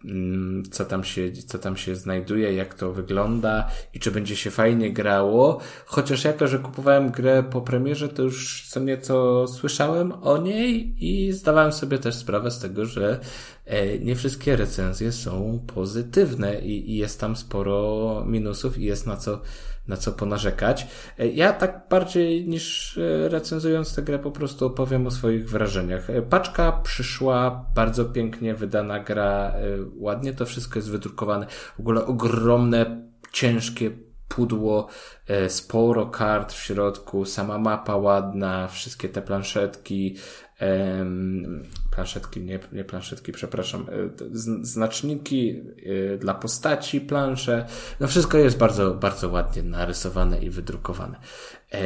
Mm, 0.06 0.64
co 0.72 0.86
tam 0.86 1.04
się, 1.04 1.32
co 1.32 1.60
tam 1.60 1.78
się 1.78 1.96
znajduje, 1.96 2.54
jak 2.54 2.74
to 2.74 2.94
wygląda 2.94 3.68
i 3.94 4.00
czy 4.00 4.12
będzie 4.12 4.36
się 4.36 4.52
fajnie 4.52 4.94
grało. 4.94 5.60
Chociaż 5.86 6.24
jako, 6.24 6.48
że 6.48 6.60
kupowałem 6.60 7.12
grę 7.12 7.44
po 7.44 7.62
premierze, 7.62 8.10
to 8.10 8.24
już 8.24 8.68
co 8.70 8.80
nieco 8.80 9.48
słyszałem 9.48 10.14
o 10.22 10.38
niej 10.38 10.96
i 11.00 11.32
zdawałem 11.32 11.72
sobie 11.72 11.98
też 11.98 12.16
sprawę 12.16 12.52
z 12.52 12.60
tego, 12.60 12.86
że 12.86 13.20
e, 13.20 13.20
nie 14.02 14.16
wszystkie 14.16 14.56
recenzje 14.56 15.12
są 15.12 15.60
pozytywne 15.76 16.62
i, 16.62 16.92
i 16.92 16.98
jest 16.98 17.20
tam 17.20 17.36
sporo 17.36 18.24
minusów 18.28 18.78
i 18.78 18.84
jest 18.84 19.08
na 19.08 19.18
co 19.18 19.42
na 19.88 19.98
co 19.98 20.12
ponarzekać. 20.12 20.88
E, 21.20 21.28
ja 21.28 21.54
tak 21.54 21.82
bardziej 21.90 22.48
niż 22.48 22.98
e, 22.98 23.30
recenzując 23.30 23.96
tę 23.96 24.02
grę 24.02 24.20
po 24.20 24.32
prostu 24.32 24.66
opowiem 24.66 25.08
o 25.08 25.12
swoich 25.12 25.50
wrażeniach. 25.50 26.10
E, 26.10 26.22
paczka 26.22 26.72
przyszła, 26.72 27.66
bardzo 27.76 28.06
pięknie 28.06 28.56
wydana 28.56 29.00
gra, 29.00 29.54
ładnie 29.96 30.34
to 30.34 30.46
wszystko 30.46 30.80
jest 30.80 30.90
wydrukowane. 30.90 31.48
W 31.76 31.80
ogóle 31.80 32.06
ogromne, 32.06 33.08
ciężkie 33.32 33.92
pudło, 34.28 34.88
sporo 35.48 36.06
kart 36.06 36.54
w 36.54 36.64
środku, 36.64 37.26
sama 37.26 37.58
mapa 37.58 37.96
ładna, 37.96 38.68
wszystkie 38.68 39.10
te 39.10 39.22
planszetki, 39.22 40.16
planszetki, 41.96 42.42
nie, 42.42 42.60
nie 42.72 42.84
planszetki, 42.84 43.32
przepraszam, 43.32 43.82
e, 43.82 44.10
znaczniki 44.62 45.64
e, 46.14 46.18
dla 46.18 46.34
postaci, 46.34 47.02
plansze. 47.02 47.66
No 48.00 48.08
wszystko 48.08 48.38
jest 48.38 48.58
bardzo, 48.58 48.94
bardzo 48.94 49.30
ładnie 49.30 49.64
narysowane 49.64 50.40
i 50.40 50.50
wydrukowane. 50.50 51.20
E, 51.74 51.80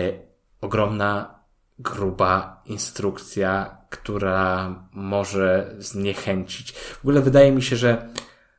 ogromna, 0.61 1.39
gruba 1.79 2.63
instrukcja, 2.65 3.77
która 3.89 4.75
może 4.91 5.75
zniechęcić. 5.79 6.71
W 6.71 6.99
ogóle 6.99 7.21
wydaje 7.21 7.51
mi 7.51 7.61
się, 7.61 7.75
że 7.75 8.09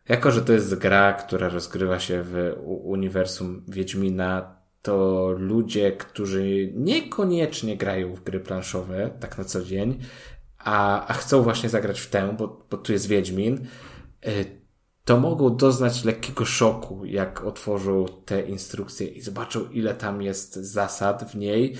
jako, 0.08 0.30
że 0.30 0.42
to 0.42 0.52
jest 0.52 0.74
gra, 0.74 1.12
która 1.12 1.48
rozgrywa 1.48 1.98
się 1.98 2.22
w 2.22 2.54
uniwersum 2.64 3.64
Wiedźmina, 3.68 4.58
to 4.82 5.28
ludzie, 5.38 5.92
którzy 5.92 6.72
niekoniecznie 6.74 7.76
grają 7.76 8.14
w 8.14 8.22
gry 8.22 8.40
planszowe, 8.40 9.10
tak 9.20 9.38
na 9.38 9.44
co 9.44 9.62
dzień, 9.62 9.98
a, 10.68 11.06
a 11.06 11.12
chcą 11.12 11.42
właśnie 11.42 11.68
zagrać 11.68 12.00
w 12.00 12.10
tę, 12.10 12.34
bo, 12.38 12.66
bo 12.70 12.76
tu 12.76 12.92
jest 12.92 13.06
Wiedźmin, 13.06 13.66
y, 14.26 14.44
to 15.04 15.20
mogą 15.20 15.56
doznać 15.56 16.04
lekkiego 16.04 16.44
szoku, 16.44 17.04
jak 17.04 17.44
otworzą 17.44 18.06
te 18.24 18.40
instrukcje 18.40 19.06
i 19.06 19.20
zobaczą, 19.20 19.70
ile 19.70 19.94
tam 19.94 20.22
jest 20.22 20.54
zasad 20.54 21.30
w 21.30 21.34
niej. 21.34 21.76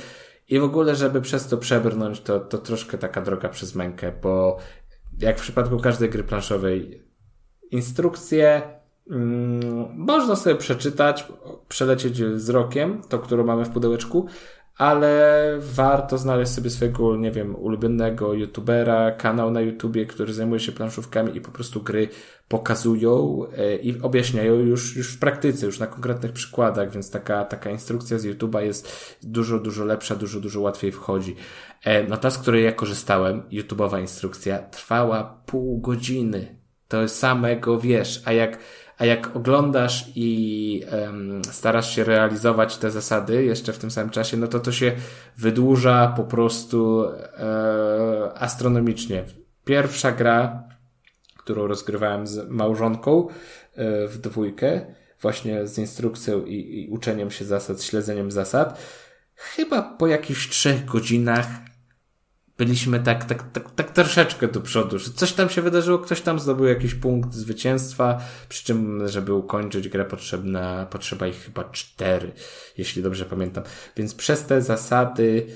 I 0.48 0.58
w 0.58 0.64
ogóle, 0.64 0.96
żeby 0.96 1.20
przez 1.20 1.46
to 1.46 1.56
przebrnąć, 1.56 2.20
to, 2.20 2.40
to 2.40 2.58
troszkę 2.58 2.98
taka 2.98 3.22
droga 3.22 3.48
przez 3.48 3.74
mękę, 3.74 4.12
bo 4.22 4.58
jak 5.18 5.38
w 5.38 5.42
przypadku 5.42 5.78
każdej 5.78 6.10
gry 6.10 6.24
planszowej, 6.24 7.02
instrukcje 7.70 8.62
mm, 9.10 9.94
można 9.96 10.36
sobie 10.36 10.56
przeczytać, 10.56 11.26
przelecieć 11.68 12.22
wzrokiem, 12.22 13.02
to, 13.08 13.18
którą 13.18 13.44
mamy 13.44 13.64
w 13.64 13.70
pudełeczku, 13.70 14.26
ale 14.78 15.54
warto 15.60 16.18
znaleźć 16.18 16.52
sobie 16.52 16.70
swojego, 16.70 17.16
nie 17.16 17.30
wiem, 17.30 17.56
ulubionego 17.56 18.34
youtubera, 18.34 19.10
kanał 19.10 19.50
na 19.50 19.60
YouTubie, 19.60 20.06
który 20.06 20.34
zajmuje 20.34 20.60
się 20.60 20.72
planszówkami 20.72 21.36
i 21.36 21.40
po 21.40 21.50
prostu 21.50 21.82
gry 21.82 22.08
pokazują 22.48 23.42
e, 23.56 23.76
i 23.76 24.00
objaśniają 24.00 24.54
już, 24.54 24.96
już 24.96 25.14
w 25.14 25.18
praktyce, 25.18 25.66
już 25.66 25.78
na 25.78 25.86
konkretnych 25.86 26.32
przykładach, 26.32 26.90
więc 26.90 27.10
taka, 27.10 27.44
taka 27.44 27.70
instrukcja 27.70 28.18
z 28.18 28.24
YouTube'a 28.26 28.60
jest 28.60 29.16
dużo, 29.22 29.58
dużo 29.58 29.84
lepsza, 29.84 30.16
dużo, 30.16 30.40
dużo 30.40 30.60
łatwiej 30.60 30.92
wchodzi. 30.92 31.36
E, 31.84 32.02
no 32.02 32.16
ta, 32.16 32.30
z 32.30 32.38
której 32.38 32.64
ja 32.64 32.72
korzystałem, 32.72 33.42
YouTube'owa 33.52 34.00
instrukcja, 34.00 34.58
trwała 34.58 35.42
pół 35.46 35.80
godziny. 35.80 36.58
To 36.88 37.08
samego 37.08 37.80
wiesz, 37.80 38.22
a 38.24 38.32
jak 38.32 38.58
a 38.98 39.04
jak 39.04 39.36
oglądasz 39.36 40.04
i 40.14 40.82
um, 40.92 41.42
starasz 41.44 41.94
się 41.94 42.04
realizować 42.04 42.76
te 42.76 42.90
zasady 42.90 43.44
jeszcze 43.44 43.72
w 43.72 43.78
tym 43.78 43.90
samym 43.90 44.10
czasie, 44.10 44.36
no 44.36 44.46
to 44.46 44.60
to 44.60 44.72
się 44.72 44.92
wydłuża 45.36 46.12
po 46.16 46.24
prostu 46.24 47.04
e, 47.04 48.32
astronomicznie. 48.34 49.24
Pierwsza 49.64 50.12
gra, 50.12 50.64
którą 51.36 51.66
rozgrywałem 51.66 52.26
z 52.26 52.48
małżonką 52.48 53.28
e, 53.74 54.08
w 54.08 54.18
dwójkę, 54.18 54.94
właśnie 55.20 55.66
z 55.66 55.78
instrukcją 55.78 56.44
i, 56.44 56.84
i 56.84 56.88
uczeniem 56.90 57.30
się 57.30 57.44
zasad, 57.44 57.82
śledzeniem 57.82 58.30
zasad, 58.30 58.80
chyba 59.34 59.82
po 59.82 60.06
jakichś 60.06 60.48
trzech 60.48 60.84
godzinach 60.84 61.46
byliśmy 62.58 63.00
tak, 63.00 63.24
tak, 63.24 63.52
tak, 63.52 63.70
tak 63.70 63.90
troszeczkę 63.90 64.48
do 64.48 64.60
przodu, 64.60 64.98
że 64.98 65.10
coś 65.10 65.32
tam 65.32 65.50
się 65.50 65.62
wydarzyło, 65.62 65.98
ktoś 65.98 66.20
tam 66.20 66.40
zdobył 66.40 66.66
jakiś 66.66 66.94
punkt 66.94 67.34
zwycięstwa, 67.34 68.20
przy 68.48 68.64
czym, 68.64 69.08
żeby 69.08 69.34
ukończyć 69.34 69.88
grę 69.88 70.04
potrzebna, 70.04 70.86
potrzeba 70.90 71.26
ich 71.26 71.36
chyba 71.36 71.64
cztery, 71.64 72.32
jeśli 72.78 73.02
dobrze 73.02 73.24
pamiętam. 73.24 73.64
Więc 73.96 74.14
przez 74.14 74.44
te 74.44 74.62
zasady 74.62 75.46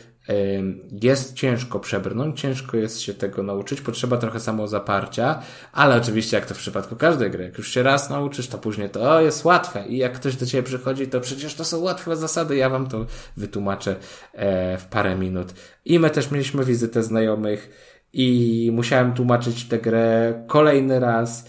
jest 1.02 1.34
ciężko 1.34 1.80
przebrnąć, 1.80 2.40
ciężko 2.40 2.76
jest 2.76 3.00
się 3.00 3.14
tego 3.14 3.42
nauczyć, 3.42 3.80
potrzeba 3.80 4.16
trochę 4.16 4.40
samozaparcia, 4.40 5.42
ale 5.72 5.96
oczywiście 5.96 6.36
jak 6.36 6.46
to 6.46 6.54
w 6.54 6.58
przypadku 6.58 6.96
każdej 6.96 7.30
gry, 7.30 7.44
jak 7.44 7.58
już 7.58 7.70
się 7.74 7.82
raz 7.82 8.10
nauczysz, 8.10 8.48
to 8.48 8.58
później 8.58 8.90
to 8.90 9.12
o, 9.12 9.20
jest 9.20 9.44
łatwe 9.44 9.84
i 9.88 9.96
jak 9.96 10.12
ktoś 10.12 10.36
do 10.36 10.46
ciebie 10.46 10.62
przychodzi, 10.62 11.06
to 11.06 11.20
przecież 11.20 11.54
to 11.54 11.64
są 11.64 11.80
łatwe 11.80 12.16
zasady, 12.16 12.56
ja 12.56 12.70
wam 12.70 12.86
to 12.86 13.06
wytłumaczę 13.36 13.96
e, 14.32 14.78
w 14.78 14.84
parę 14.84 15.16
minut. 15.16 15.54
I 15.84 15.98
my 15.98 16.10
też 16.10 16.30
mieliśmy 16.30 16.64
wizytę 16.64 17.02
znajomych 17.02 17.70
i 18.12 18.70
musiałem 18.72 19.14
tłumaczyć 19.14 19.64
tę 19.64 19.78
grę 19.78 20.34
kolejny 20.46 21.00
raz, 21.00 21.44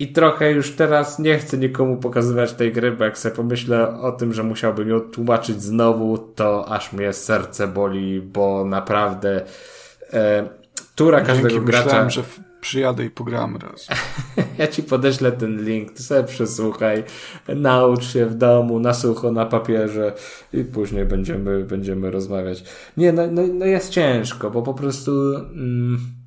i 0.00 0.08
trochę 0.08 0.52
już 0.52 0.70
teraz 0.70 1.18
nie 1.18 1.38
chcę 1.38 1.58
nikomu 1.58 1.96
pokazywać 1.96 2.52
tej 2.52 2.72
gry, 2.72 2.92
bo 2.92 3.04
jak 3.04 3.18
sobie 3.18 3.34
pomyślę 3.34 4.00
o 4.00 4.12
tym, 4.12 4.32
że 4.32 4.42
musiałbym 4.42 4.88
ją 4.88 5.00
tłumaczyć 5.00 5.62
znowu, 5.62 6.18
to 6.18 6.68
aż 6.68 6.92
mnie 6.92 7.12
serce 7.12 7.68
boli, 7.68 8.20
bo 8.20 8.64
naprawdę 8.64 9.42
e, 10.12 10.48
tura 10.94 11.20
każdego 11.20 11.48
Dzięki, 11.48 11.66
gracza... 11.66 11.84
Myślałem, 11.84 12.10
że 12.10 12.22
przyjadę 12.60 13.04
i 13.04 13.10
pogram 13.10 13.56
raz. 13.56 13.88
ja 14.58 14.66
ci 14.66 14.82
podeślę 14.82 15.32
ten 15.32 15.64
link, 15.64 15.92
ty 15.92 16.02
sobie 16.02 16.24
przesłuchaj, 16.24 17.04
naucz 17.48 18.04
się 18.04 18.26
w 18.26 18.34
domu, 18.34 18.80
na 18.80 18.94
sucho, 18.94 19.32
na 19.32 19.46
papierze 19.46 20.12
i 20.52 20.64
później 20.64 21.04
będziemy, 21.04 21.64
będziemy 21.64 22.10
rozmawiać. 22.10 22.64
Nie, 22.96 23.12
no, 23.12 23.22
no, 23.30 23.42
no 23.54 23.66
jest 23.66 23.90
ciężko, 23.90 24.50
bo 24.50 24.62
po 24.62 24.74
prostu... 24.74 25.34
Mm, 25.36 26.19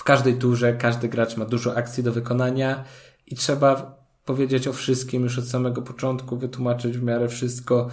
w 0.00 0.04
każdej 0.04 0.34
turze 0.34 0.72
każdy 0.72 1.08
gracz 1.08 1.36
ma 1.36 1.44
dużo 1.44 1.76
akcji 1.76 2.02
do 2.02 2.12
wykonania 2.12 2.84
i 3.26 3.36
trzeba 3.36 3.98
powiedzieć 4.24 4.68
o 4.68 4.72
wszystkim 4.72 5.22
już 5.22 5.38
od 5.38 5.48
samego 5.48 5.82
początku, 5.82 6.36
wytłumaczyć 6.36 6.98
w 6.98 7.02
miarę 7.02 7.28
wszystko 7.28 7.88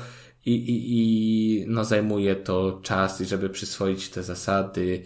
i, 0.46 0.52
i, 0.52 0.78
i 0.98 1.66
no 1.68 1.86
zajmuje 1.86 2.36
to 2.36 2.80
czas 2.84 3.22
i 3.22 3.26
żeby 3.26 3.50
przyswoić 3.50 4.10
te 4.10 4.24
zasady, 4.24 5.04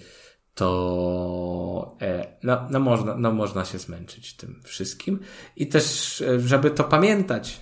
to 0.55 1.97
e, 2.01 2.37
no, 2.43 2.67
no, 2.69 2.79
można, 2.79 3.15
no 3.15 3.31
można 3.31 3.65
się 3.65 3.79
zmęczyć 3.79 4.33
tym 4.33 4.61
wszystkim. 4.63 5.19
I 5.55 5.67
też, 5.67 6.21
e, 6.21 6.39
żeby 6.39 6.71
to 6.71 6.83
pamiętać, 6.83 7.61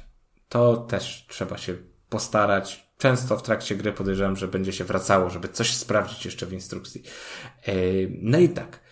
to 0.49 0.77
też 0.77 1.25
trzeba 1.29 1.57
się 1.57 1.75
postarać. 2.09 2.89
Często 2.97 3.37
w 3.37 3.43
trakcie 3.43 3.75
gry 3.75 3.93
podejrzewam, 3.93 4.35
że 4.35 4.47
będzie 4.47 4.73
się 4.73 4.83
wracało, 4.83 5.29
żeby 5.29 5.47
coś 5.47 5.73
sprawdzić 5.73 6.25
jeszcze 6.25 6.45
w 6.45 6.53
instrukcji. 6.53 7.03
E, 7.65 7.73
no 8.21 8.39
i 8.39 8.49
tak. 8.49 8.88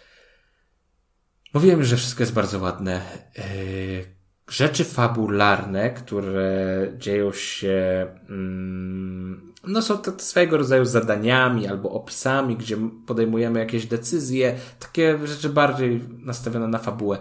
Mówiłem, 1.58 1.84
że 1.84 1.98
wszystko 1.98 2.24
jest 2.24 2.34
bardzo 2.34 2.60
ładne. 2.60 3.02
E, 3.38 3.42
rzeczy 4.50 4.84
fabularne, 4.84 5.90
które 5.90 6.88
dzieją 6.98 7.34
się, 7.34 8.08
mm, 8.30 9.54
no 9.68 9.82
są 9.82 9.98
to 9.98 10.12
swojego 10.18 10.58
rodzaju 10.58 10.86
zadaniami 10.86 11.68
albo 11.68 11.92
opisami, 11.92 12.56
gdzie 12.56 12.78
podejmujemy 13.08 13.60
jakieś 13.60 13.86
decyzje, 13.86 14.56
takie 14.80 15.28
rzeczy 15.28 15.50
bardziej 15.50 16.02
nastawione 16.20 16.68
na 16.68 16.78
fabułę. 16.78 17.18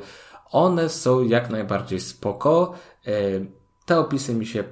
One 0.50 0.88
są 0.88 1.22
jak 1.22 1.50
najbardziej 1.50 2.00
spoko. 2.00 2.74
E, 3.06 3.12
te 3.86 3.98
opisy 3.98 4.34
mi 4.34 4.46
się 4.46 4.64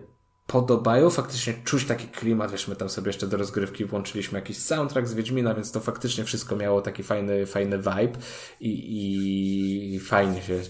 podobają. 0.47 1.10
Faktycznie 1.10 1.55
czuć 1.64 1.84
taki 1.84 2.08
klimat, 2.08 2.52
wiesz, 2.52 2.68
my 2.68 2.76
tam 2.76 2.89
sobie 2.89 3.08
jeszcze 3.08 3.26
do 3.26 3.36
rozgrywki 3.36 3.84
włączyliśmy 3.84 4.39
jakiś 4.39 4.58
soundtrack 4.58 5.08
z 5.08 5.14
Wiedźmina, 5.14 5.55
więc 5.55 5.73
to 5.73 5.81
faktycznie 5.81 6.24
wszystko 6.24 6.56
miało 6.56 6.82
taki 6.82 7.02
fajny, 7.02 7.47
fajny 7.47 7.78
vibe 7.78 8.18
i, 8.60 9.94
i 9.94 10.00
fajnie 10.00 10.42
się 10.42 10.60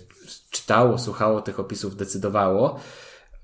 czytało, 0.50 0.98
słuchało 0.98 1.40
tych 1.40 1.60
opisów, 1.60 1.96
decydowało. 1.96 2.80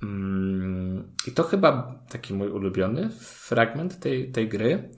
Mm, 0.03 1.13
I 1.27 1.33
to 1.33 1.43
chyba 1.43 1.95
taki 2.09 2.35
mój 2.35 2.49
ulubiony 2.49 3.11
fragment 3.21 4.01
tej, 4.01 4.33
tej 4.33 4.49
gry. 4.49 4.91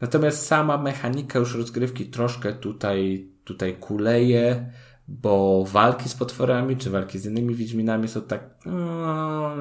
Natomiast 0.00 0.46
sama 0.46 0.78
mechanika 0.78 1.38
już 1.38 1.54
rozgrywki 1.54 2.06
troszkę 2.06 2.52
tutaj, 2.52 3.28
tutaj 3.44 3.76
kuleje 3.76 4.72
bo 5.08 5.64
walki 5.64 6.08
z 6.08 6.14
potworami, 6.14 6.76
czy 6.76 6.90
walki 6.90 7.18
z 7.18 7.26
innymi 7.26 7.54
Wiedźminami 7.54 8.08
są 8.08 8.22
tak, 8.22 8.50
no, 8.66 9.56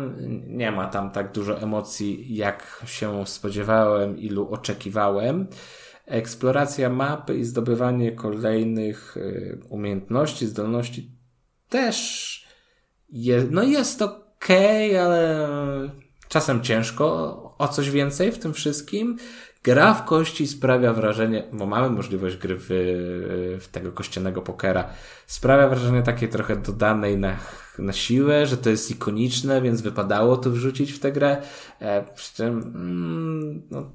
nie 0.47 0.71
ma 0.71 0.87
tam 0.87 1.11
tak 1.11 1.31
dużo 1.31 1.61
emocji, 1.61 2.35
jak 2.35 2.83
się 2.85 3.27
spodziewałem, 3.27 4.17
ilu 4.17 4.49
oczekiwałem. 4.51 5.47
Eksploracja 6.05 6.89
mapy 6.89 7.37
i 7.37 7.43
zdobywanie 7.43 8.11
kolejnych 8.11 9.17
y, 9.17 9.59
umiejętności, 9.69 10.47
zdolności 10.47 11.11
też 11.69 12.47
jest, 13.09 13.47
no 13.51 13.63
jest 13.63 14.01
okay, 14.01 15.01
ale 15.01 15.49
czasem 16.27 16.63
ciężko 16.63 17.05
o 17.57 17.67
coś 17.67 17.91
więcej 17.91 18.31
w 18.31 18.39
tym 18.39 18.53
wszystkim. 18.53 19.17
Gra 19.63 19.93
w 19.93 20.05
kości 20.05 20.47
sprawia 20.47 20.93
wrażenie, 20.93 21.43
bo 21.53 21.65
mamy 21.65 21.89
możliwość 21.89 22.37
gry 22.37 22.55
w, 22.59 22.67
w 23.61 23.67
tego 23.67 23.91
kościanego 23.91 24.41
pokera, 24.41 24.89
sprawia 25.27 25.67
wrażenie 25.67 26.03
takiej 26.03 26.29
trochę 26.29 26.55
dodanej 26.55 27.17
na, 27.17 27.37
na 27.79 27.93
siłę, 27.93 28.47
że 28.47 28.57
to 28.57 28.69
jest 28.69 28.91
ikoniczne, 28.91 29.61
więc 29.61 29.81
wypadało 29.81 30.37
to 30.37 30.49
wrzucić 30.49 30.91
w 30.91 30.99
tę 30.99 31.11
grę. 31.11 31.41
E, 31.79 32.13
przy 32.15 32.35
czym 32.35 32.47
mm, 32.47 33.61
no, 33.71 33.91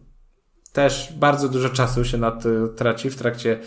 też 0.73 1.13
bardzo 1.17 1.49
dużo 1.49 1.69
czasu 1.69 2.05
się 2.05 2.19
na 2.19 2.31
to 2.31 2.69
traci 2.69 3.11
w 3.11 3.17
trakcie, 3.17 3.61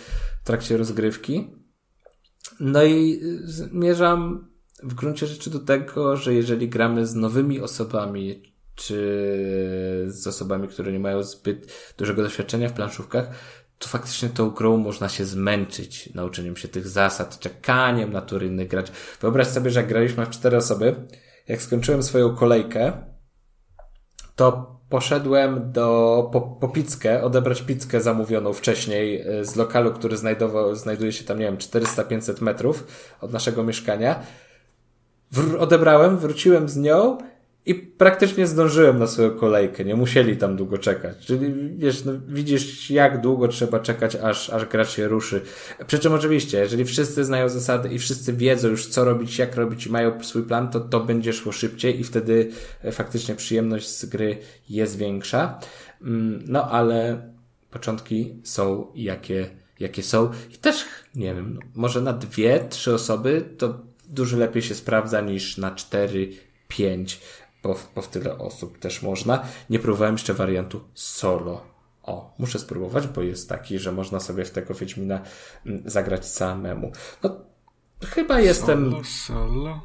w 0.44 0.48
trakcie 0.48 0.78
rozgrywki. 0.78 1.56
No 2.60 2.84
i 2.84 3.22
zmierzam 3.44 4.48
w 4.84 4.94
gruncie 4.94 5.28
rzeczy 5.28 5.50
do 5.50 5.60
tego, 5.60 6.18
że 6.18 6.34
jeżeli 6.34 6.70
gramy 6.70 7.08
z 7.08 7.16
nowymi 7.16 7.60
osobami, 7.60 8.51
czy 8.82 10.06
z 10.08 10.27
osobami, 10.27 10.68
które 10.68 10.92
nie 10.92 11.00
mają 11.00 11.24
zbyt 11.24 11.74
dużego 11.98 12.24
doświadczenia 12.24 12.69
w 12.69 12.74
planszówkach, 12.74 13.30
to 13.80 13.88
faktycznie 13.88 14.30
tą 14.30 14.50
grą 14.50 14.77
można 14.77 15.10
się 15.10 15.26
zmęczyć 15.26 16.14
nauczeniem 16.14 16.58
się 16.58 16.68
tych 16.68 16.88
zasad, 16.88 17.40
czekaniem 17.40 18.14
na 18.14 18.22
tury 18.22 18.48
innych 18.48 18.68
grać. 18.68 18.92
Wyobraź 19.22 19.48
sobie, 19.48 19.72
że 19.72 19.80
jak 19.80 19.90
graliśmy 19.90 20.26
w 20.26 20.30
cztery 20.30 20.58
osoby, 20.58 20.95
jak 21.48 21.61
skończyłem 21.61 22.03
swoją 22.03 22.35
kolejkę, 22.35 22.93
to 24.35 24.76
poszedłem 24.90 25.72
do, 25.72 26.30
po, 26.34 26.42
po 26.42 26.68
pizzkę, 26.68 27.24
odebrać 27.24 27.61
pizzkę 27.61 28.01
zamówioną 28.01 28.53
wcześniej 28.53 29.22
e, 29.22 29.45
z 29.45 29.56
lokalu, 29.56 29.93
który 29.93 30.18
znajdował, 30.18 30.76
znajduje 30.76 31.11
się 31.11 31.24
tam, 31.24 31.40
nie 31.40 31.45
wiem, 31.45 31.58
400-500 31.58 32.42
metrów 32.42 32.88
od 33.22 33.34
naszego 33.34 33.64
mieszkania. 33.64 34.24
Wr 35.32 35.61
odebrałem, 35.61 36.18
wróciłem 36.18 36.69
z 36.69 36.77
nią 36.77 37.18
i 37.65 37.75
praktycznie 37.75 38.48
zdążyłem 38.48 38.99
na 38.99 39.07
swoją 39.07 39.31
kolejkę, 39.31 39.85
nie 39.85 39.95
musieli 39.95 40.38
tam 40.38 40.56
długo 40.56 40.77
czekać. 40.77 41.25
Czyli 41.25 41.53
wiesz, 41.77 42.06
no, 42.06 42.11
widzisz 42.27 42.91
jak 42.91 43.22
długo 43.22 43.48
trzeba 43.48 43.80
czekać, 43.80 44.15
aż, 44.15 44.49
aż 44.49 44.65
gracz 44.65 44.90
się 44.90 45.07
ruszy. 45.07 45.41
Przy 45.88 45.99
czym 45.99 46.14
oczywiście, 46.14 46.59
jeżeli 46.59 46.85
wszyscy 46.85 47.25
znają 47.25 47.49
zasady 47.49 47.90
i 47.90 47.99
wszyscy 47.99 48.33
wiedzą 48.33 48.67
już 48.67 48.88
co 48.88 49.06
robić, 49.06 49.38
jak 49.38 49.56
robić 49.56 49.85
i 49.85 49.90
mają 49.91 50.23
swój 50.23 50.43
plan, 50.43 50.69
to 50.69 50.80
to 50.80 50.99
będzie 50.99 51.33
szło 51.33 51.51
szybciej 51.51 51.99
i 51.99 52.03
wtedy 52.03 52.49
e, 52.83 52.91
faktycznie 52.91 53.35
przyjemność 53.35 53.88
z 53.88 54.06
gry 54.06 54.38
jest 54.69 54.98
większa. 54.98 55.59
Mm, 56.01 56.43
no 56.48 56.72
ale 56.72 57.22
początki 57.72 58.35
są 58.43 58.88
jakie, 58.95 59.49
jakie 59.80 60.03
są. 60.03 60.31
I 60.53 60.57
też, 60.57 60.85
nie 61.15 61.35
wiem, 61.35 61.53
no, 61.53 61.59
może 61.75 62.01
na 62.01 62.14
dwie, 62.14 62.65
trzy 62.69 62.93
osoby 62.93 63.43
to 63.57 63.80
dużo 64.09 64.38
lepiej 64.38 64.61
się 64.61 64.75
sprawdza 64.75 65.22
niż 65.22 65.57
na 65.57 65.72
cztery, 65.72 66.30
pięć 66.67 67.19
bo, 67.64 67.75
bo 67.95 68.01
w 68.01 68.07
tyle 68.07 68.38
osób 68.38 68.80
też 68.80 69.01
można. 69.01 69.43
Nie 69.69 69.80
próbowałem 69.80 70.15
jeszcze 70.15 70.33
wariantu 70.33 70.81
solo. 70.93 71.61
O, 72.03 72.33
muszę 72.38 72.59
spróbować, 72.59 73.07
bo 73.07 73.22
jest 73.22 73.49
taki, 73.49 73.80
że 73.80 73.91
można 73.91 74.19
sobie 74.19 74.45
w 74.45 74.51
tego 74.51 74.73
Wiedźmina 74.73 75.22
mm, 75.65 75.83
zagrać 75.85 76.27
samemu. 76.27 76.91
No, 77.23 77.35
chyba 78.06 78.40
jestem... 78.40 78.91
Solo, 78.91 79.03
solo. 79.03 79.81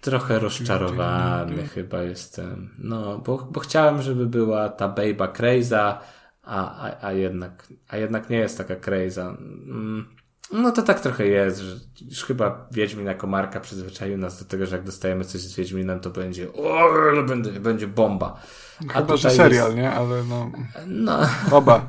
Trochę 0.00 0.38
rozczarowany 0.38 1.68
chyba 1.68 2.02
jestem. 2.02 2.70
No, 2.78 3.18
bo, 3.18 3.48
bo 3.50 3.60
chciałem, 3.60 4.02
żeby 4.02 4.26
była 4.26 4.68
ta 4.68 4.88
Baby 4.88 5.28
Craza, 5.34 6.00
a, 6.42 6.88
a, 6.88 7.06
a, 7.06 7.12
jednak, 7.12 7.66
a 7.88 7.96
jednak 7.96 8.30
nie 8.30 8.36
jest 8.36 8.58
taka 8.58 8.76
Craza. 8.76 9.28
Mm. 9.28 10.16
No 10.52 10.72
to 10.72 10.82
tak 10.82 11.00
trochę 11.00 11.26
jest, 11.26 11.58
że 11.58 11.76
już 12.10 12.24
chyba 12.24 12.68
Wiedźmin 12.70 13.06
jako 13.06 13.26
marka 13.26 13.60
przyzwyczaił 13.60 14.18
nas 14.18 14.38
do 14.38 14.44
tego, 14.44 14.66
że 14.66 14.76
jak 14.76 14.84
dostajemy 14.84 15.24
coś 15.24 15.40
z 15.40 15.56
Wiedźminem, 15.56 16.00
to 16.00 16.10
będzie 16.10 16.52
o, 16.52 16.88
będzie, 17.28 17.50
będzie 17.50 17.86
bomba. 17.86 18.40
A 18.88 18.92
chyba, 18.92 19.16
że 19.16 19.30
serial, 19.30 19.66
jest... 19.66 19.76
nie? 19.76 19.90
Ale 19.90 20.24
no... 20.24 20.50
No... 20.86 21.18
Oba. 21.52 21.86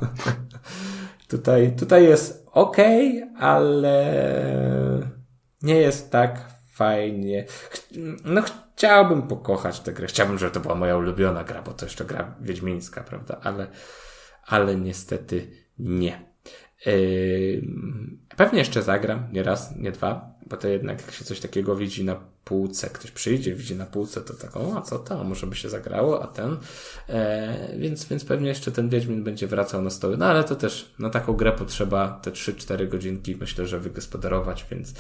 tutaj, 1.27 1.76
tutaj 1.76 2.03
jest 2.03 2.45
ok, 2.52 2.77
ale 3.40 4.06
nie 5.61 5.76
jest 5.76 6.11
tak 6.11 6.45
fajnie. 6.74 7.45
No 8.26 8.42
chciałbym 8.76 9.22
pokochać 9.22 9.80
tę 9.80 9.94
grę. 9.94 10.08
Chciałbym, 10.08 10.38
żeby 10.38 10.52
to 10.52 10.60
była 10.60 10.76
moja 10.76 10.98
ulubiona 10.98 11.44
gra, 11.44 11.61
bo 11.61 11.74
to 11.74 11.86
jeszcze 11.86 12.06
gra 12.06 12.36
wiedźmińska, 12.42 13.03
prawda? 13.03 13.40
Ale, 13.44 13.68
ale 14.48 14.76
niestety 14.76 15.52
nie. 15.80 16.27
Yy, 16.86 17.62
pewnie 18.38 18.60
jeszcze 18.60 18.84
zagram, 18.84 19.28
nie 19.32 19.44
raz, 19.44 19.76
nie 19.76 19.92
dwa, 19.92 20.38
bo 20.46 20.58
to 20.58 20.68
jednak 20.68 21.02
jak 21.02 21.12
się 21.12 21.26
coś 21.26 21.40
takiego 21.40 21.76
widzi 21.76 22.04
na 22.04 22.16
półce, 22.44 22.90
ktoś 22.90 23.12
przyjdzie, 23.12 23.56
widzi 23.56 23.76
na 23.76 23.86
półce, 23.86 24.22
to 24.22 24.34
tak, 24.34 24.58
o, 24.58 24.78
a 24.78 24.82
co 24.82 25.00
tam, 25.00 25.28
może 25.28 25.48
by 25.48 25.56
się 25.56 25.70
zagrało, 25.70 26.24
a 26.24 26.28
ten, 26.28 26.58
e, 27.10 27.78
więc, 27.78 28.06
więc 28.06 28.26
pewnie 28.26 28.48
jeszcze 28.48 28.72
ten 28.72 28.90
Wiedźmin 28.90 29.24
będzie 29.24 29.48
wracał 29.48 29.82
na 29.82 29.90
stoły, 29.90 30.18
no 30.18 30.26
ale 30.26 30.44
to 30.44 30.56
też 30.56 30.94
na 31.00 31.10
taką 31.10 31.34
grę 31.34 31.52
potrzeba 31.52 32.20
te 32.24 32.32
3-4 32.32 32.90
godzinki, 32.90 33.36
myślę, 33.36 33.68
że 33.68 33.80
wygospodarować, 33.80 34.66
więc, 34.72 34.94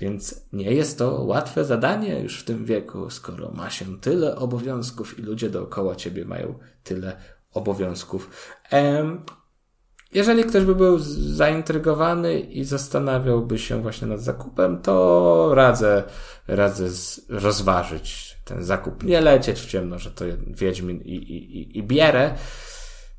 więc 0.00 0.46
nie 0.52 0.72
jest 0.72 0.98
to 0.98 1.22
łatwe 1.22 1.64
zadanie 1.64 2.20
już 2.20 2.40
w 2.40 2.44
tym 2.44 2.64
wieku, 2.64 3.10
skoro 3.10 3.50
ma 3.50 3.70
się 3.70 4.00
tyle 4.00 4.36
obowiązków 4.36 5.18
i 5.18 5.22
ludzie 5.22 5.50
dookoła 5.50 5.96
ciebie 5.96 6.24
mają 6.24 6.58
tyle 6.84 7.16
obowiązków. 7.52 8.30
E, 8.72 9.16
jeżeli 10.14 10.44
ktoś 10.44 10.64
by 10.64 10.74
był 10.74 10.98
zaintrygowany 10.98 12.40
i 12.40 12.64
zastanawiałby 12.64 13.58
się 13.58 13.82
właśnie 13.82 14.08
nad 14.08 14.20
zakupem, 14.20 14.82
to 14.82 15.50
radzę, 15.54 16.02
radzę 16.48 16.88
rozważyć 17.28 18.36
ten 18.44 18.64
zakup. 18.64 19.02
Nie 19.02 19.20
lecieć 19.20 19.60
w 19.60 19.66
ciemno, 19.66 19.98
że 19.98 20.10
to 20.10 20.24
Wiedźmin 20.46 21.00
i, 21.00 21.14
i, 21.14 21.58
i, 21.58 21.78
i 21.78 21.82
bierę, 21.82 22.34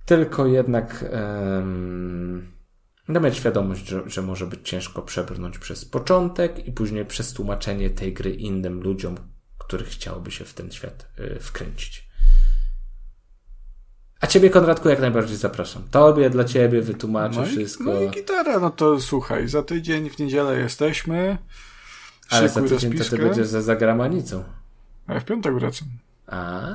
tylko 0.05 0.45
jednak 0.45 1.05
um, 1.11 2.51
mieć 3.09 3.37
świadomość, 3.37 3.87
że, 3.87 4.01
że 4.05 4.21
może 4.21 4.47
być 4.47 4.69
ciężko 4.69 5.01
przebrnąć 5.01 5.59
przez 5.59 5.85
początek 5.85 6.67
i 6.67 6.71
później 6.71 7.05
przez 7.05 7.33
tłumaczenie 7.33 7.89
tej 7.89 8.13
gry 8.13 8.31
innym 8.31 8.81
ludziom, 8.81 9.17
których 9.57 9.87
chciałoby 9.87 10.31
się 10.31 10.45
w 10.45 10.53
ten 10.53 10.71
świat 10.71 11.07
y, 11.19 11.39
wkręcić. 11.39 12.04
A 14.25 14.27
ciebie, 14.27 14.49
Konradku, 14.49 14.89
jak 14.89 14.99
najbardziej 14.99 15.37
zapraszam. 15.37 15.83
Tobie, 15.91 16.29
dla 16.29 16.43
ciebie 16.43 16.81
wytłumaczę 16.81 17.39
no 17.39 17.45
wszystko. 17.45 17.83
No 17.83 18.01
i 18.01 18.09
gitara, 18.09 18.59
no 18.59 18.69
to 18.69 19.01
słuchaj, 19.01 19.47
za 19.47 19.63
tydzień 19.63 20.09
w 20.09 20.19
niedzielę 20.19 20.59
jesteśmy. 20.59 21.37
Ale 22.29 22.49
za 22.49 22.61
tydzień 22.61 22.91
rozpiskę. 22.91 23.09
to 23.09 23.17
ty 23.17 23.23
będziesz 23.23 23.47
za 23.47 23.61
zagramanicą. 23.61 24.43
A 25.07 25.13
ja 25.13 25.19
w 25.19 25.25
piątek 25.25 25.53
wracam. 25.53 25.87
A, 26.27 26.71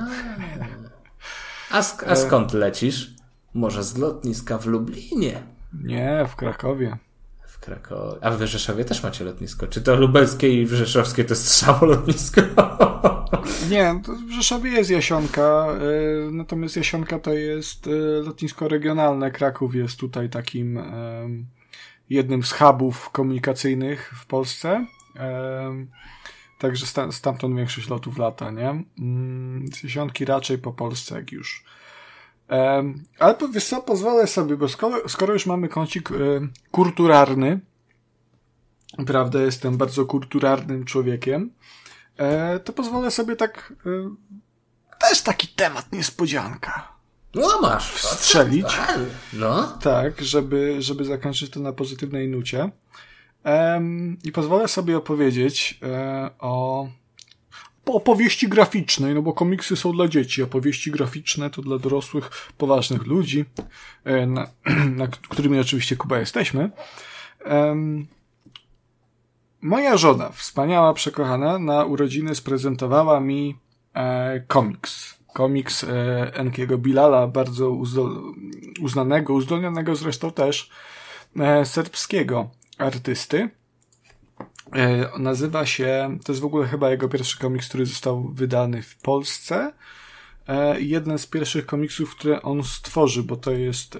a, 1.71 1.83
sk 1.83 2.03
a 2.07 2.15
skąd 2.15 2.53
lecisz? 2.53 3.13
Może 3.53 3.83
z 3.83 3.97
lotniska 3.97 4.57
w 4.57 4.65
Lublinie? 4.65 5.43
Nie, 5.73 6.25
w 6.29 6.35
Krakowie. 6.35 6.97
Krakowie. 7.61 8.25
A 8.25 8.31
w 8.31 8.41
Rzeszowie 8.41 8.85
też 8.85 9.03
macie 9.03 9.25
lotnisko. 9.25 9.67
Czy 9.67 9.81
to 9.81 9.95
lubelskie 9.95 10.61
i 10.61 10.67
rzeszowskie 10.67 11.23
to 11.23 11.33
jest 11.33 11.43
to 11.43 11.65
samo 11.65 11.85
lotnisko? 11.85 12.41
Nie, 13.71 14.01
w 14.27 14.31
Rzeszowie 14.31 14.71
jest 14.71 14.89
Jasionka, 14.89 15.67
y, 16.27 16.31
natomiast 16.31 16.75
Jasionka 16.75 17.19
to 17.19 17.33
jest 17.33 17.87
y, 17.87 17.91
lotnisko 18.25 18.67
regionalne. 18.67 19.31
Kraków 19.31 19.75
jest 19.75 19.99
tutaj 19.99 20.29
takim 20.29 20.79
jednym 22.09 22.43
z 22.43 22.51
hubów 22.51 23.09
komunikacyjnych 23.09 24.13
w 24.15 24.25
Polsce. 24.25 24.85
Także 26.59 26.85
stamtąd 27.11 27.55
większość 27.55 27.89
lotów 27.89 28.17
lata, 28.17 28.51
nie? 28.51 28.83
Mm, 28.99 29.67
z 29.73 29.83
Jasionki 29.83 30.25
raczej 30.25 30.57
po 30.57 30.73
Polsce, 30.73 31.15
jak 31.15 31.31
już. 31.31 31.63
Ale 33.19 33.35
wiesz 33.51 33.65
co, 33.65 33.81
pozwolę 33.81 34.27
sobie, 34.27 34.57
bo 34.57 34.67
skoro, 34.69 35.09
skoro 35.09 35.33
już 35.33 35.45
mamy 35.45 35.69
kącik 35.69 36.11
y, 36.11 36.47
kulturalny, 36.71 37.59
prawda, 39.05 39.41
jestem 39.41 39.77
bardzo 39.77 40.05
kulturalnym 40.05 40.85
człowiekiem, 40.85 41.53
e, 42.17 42.59
to 42.59 42.73
pozwolę 42.73 43.11
sobie 43.11 43.35
tak. 43.35 43.73
E, 43.85 44.15
też 44.99 45.21
taki 45.21 45.47
temat 45.47 45.91
niespodzianka. 45.91 46.91
No 47.35 47.61
masz. 47.61 48.03
Strzelić. 48.03 48.65
No. 49.33 49.77
Tak, 49.81 50.21
żeby, 50.21 50.81
żeby 50.81 51.05
zakończyć 51.05 51.49
to 51.49 51.59
na 51.59 51.73
pozytywnej 51.73 52.27
nucie. 52.27 52.71
I 54.23 54.31
pozwolę 54.31 54.67
sobie 54.67 54.97
opowiedzieć 54.97 55.79
e, 55.83 56.29
o 56.39 56.87
opowieści 57.85 58.47
graficznej, 58.47 59.15
no 59.15 59.21
bo 59.21 59.33
komiksy 59.33 59.75
są 59.75 59.91
dla 59.91 60.07
dzieci, 60.07 60.43
opowieści 60.43 60.91
graficzne 60.91 61.49
to 61.49 61.61
dla 61.61 61.77
dorosłych, 61.77 62.29
poważnych 62.57 63.05
ludzi, 63.05 63.45
na, 64.27 64.47
na 64.99 65.07
którymi 65.07 65.59
oczywiście 65.59 65.95
Kuba 65.95 66.19
jesteśmy. 66.19 66.71
Moja 69.61 69.97
żona, 69.97 70.29
wspaniała, 70.29 70.93
przekochana, 70.93 71.59
na 71.59 71.85
urodziny 71.85 72.35
sprezentowała 72.35 73.19
mi 73.19 73.57
e, 73.93 74.39
komiks. 74.47 75.19
Komiks 75.33 75.83
e, 75.83 75.87
Enkiego 76.33 76.77
Bilala, 76.77 77.27
bardzo 77.27 77.77
uznanego, 78.81 79.33
uzdolnionego 79.33 79.95
zresztą 79.95 80.31
też 80.31 80.69
e, 81.39 81.65
serbskiego 81.65 82.49
artysty. 82.77 83.49
E, 84.75 85.09
nazywa 85.19 85.65
się, 85.65 86.17
to 86.25 86.31
jest 86.31 86.41
w 86.41 86.45
ogóle 86.45 86.67
chyba 86.67 86.89
jego 86.89 87.09
pierwszy 87.09 87.39
komiks, 87.39 87.67
który 87.67 87.85
został 87.85 88.23
wydany 88.23 88.81
w 88.81 88.97
Polsce. 88.97 89.73
E, 90.47 90.81
jeden 90.81 91.19
z 91.19 91.27
pierwszych 91.27 91.65
komiksów, 91.65 92.15
które 92.15 92.41
on 92.41 92.63
stworzy, 92.63 93.23
bo 93.23 93.35
to 93.35 93.51
jest 93.51 93.97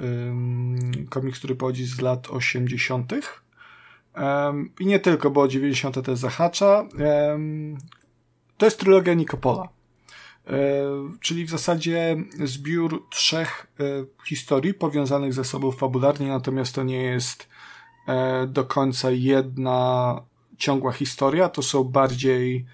komiks, 1.10 1.38
który 1.38 1.56
pochodzi 1.56 1.86
z 1.86 2.02
lat 2.02 2.28
80. 2.30 3.14
I 4.80 4.86
nie 4.86 5.00
tylko, 5.00 5.32
bo 5.32 5.48
90. 5.48 6.06
też 6.06 6.20
zahacza. 6.20 6.88
To 8.58 8.66
jest 8.66 8.80
trylogia 8.80 9.14
Nikopola. 9.14 9.70
E, 10.48 10.54
czyli 11.20 11.46
w 11.46 11.50
zasadzie 11.50 12.24
zbiór 12.44 13.08
trzech 13.10 13.68
historii 14.26 14.74
powiązanych 14.74 15.34
ze 15.34 15.44
sobą 15.44 15.72
fabularnie, 15.72 16.28
natomiast 16.28 16.76
to 16.76 16.84
nie 16.84 17.04
jest 17.04 17.48
do 18.48 18.66
końca 18.66 19.12
jedna 19.12 20.22
ciągła 20.62 20.92
historia, 20.92 21.50
to 21.50 21.62
są 21.62 21.84
bardziej 21.84 22.66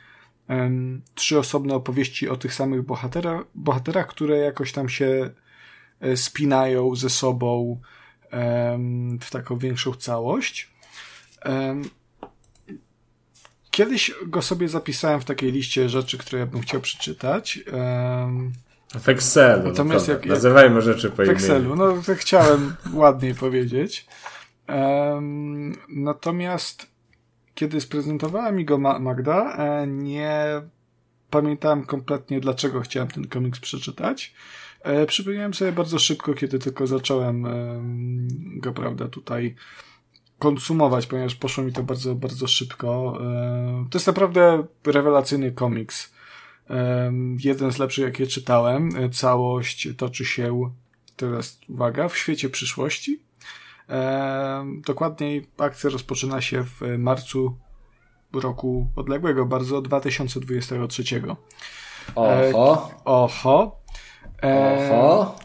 trzy 1.15 1.39
osobne 1.39 1.75
opowieści 1.75 2.29
o 2.29 2.37
tych 2.37 2.53
samych 2.53 2.81
bohatera, 2.81 3.43
bohaterach, 3.55 4.07
które 4.07 4.37
jakoś 4.37 4.71
tam 4.71 4.89
się 4.89 5.29
spinają 6.15 6.95
ze 6.95 7.09
sobą 7.09 7.81
w 9.21 9.29
taką 9.31 9.57
większą 9.57 9.93
całość. 9.93 10.69
Kiedyś 13.71 14.11
go 14.25 14.41
sobie 14.41 14.69
zapisałem 14.69 15.21
w 15.21 15.25
takiej 15.25 15.51
liście 15.51 15.89
rzeczy, 15.89 16.17
które 16.17 16.39
ja 16.39 16.45
bym 16.45 16.61
chciał 16.61 16.81
przeczytać. 16.81 17.59
W 18.99 19.09
Excelu. 19.09 19.63
No 19.63 19.69
Natomiast 19.69 20.07
no 20.07 20.13
jak, 20.13 20.25
jak, 20.25 20.33
Nazywajmy 20.33 20.81
rzeczy 20.81 21.09
po 21.09 21.23
imieniu. 21.23 21.39
W 21.39 21.41
Excelu, 21.43 21.75
no 21.75 22.01
to 22.05 22.15
chciałem 22.15 22.75
ładniej 22.93 23.35
powiedzieć. 23.35 24.05
natomiast 25.89 26.96
kiedy 27.57 27.81
sprezentowała 27.81 28.51
mi 28.51 28.65
go 28.65 28.77
Magda, 28.77 29.55
e, 29.57 29.87
nie 29.87 30.61
pamiętałem 31.29 31.85
kompletnie, 31.85 32.39
dlaczego 32.39 32.81
chciałem 32.81 33.07
ten 33.07 33.27
komiks 33.27 33.59
przeczytać. 33.59 34.33
E, 34.81 35.05
przypomniałem 35.05 35.53
sobie 35.53 35.71
bardzo 35.71 35.99
szybko, 35.99 36.33
kiedy 36.33 36.59
tylko 36.59 36.87
zacząłem 36.87 37.47
go, 38.59 38.73
prawda, 38.73 39.07
tutaj 39.07 39.55
konsumować, 40.39 41.07
ponieważ 41.07 41.35
poszło 41.35 41.63
mi 41.63 41.73
to 41.73 41.83
bardzo, 41.83 42.15
bardzo 42.15 42.47
szybko. 42.47 43.19
E, 43.21 43.85
to 43.89 43.97
jest 43.97 44.07
naprawdę 44.07 44.63
rewelacyjny 44.85 45.51
komiks. 45.51 46.13
Jeden 47.43 47.71
z 47.71 47.77
lepszych, 47.77 48.05
jakie 48.05 48.27
czytałem. 48.27 48.91
Całość 49.11 49.89
toczy 49.97 50.25
się, 50.25 50.71
teraz 51.15 51.59
uwaga, 51.69 52.09
w 52.09 52.17
świecie 52.17 52.49
przyszłości. 52.49 53.26
Dokładniej 54.85 55.47
akcja 55.57 55.89
rozpoczyna 55.89 56.41
się 56.41 56.63
w 56.63 56.81
marcu 56.97 57.57
roku 58.33 58.87
odległego, 58.95 59.45
bardzo 59.45 59.81
2023. 59.81 61.03
Oho. 62.15 62.91
Oho. 63.05 63.79
Oho. 64.41 65.35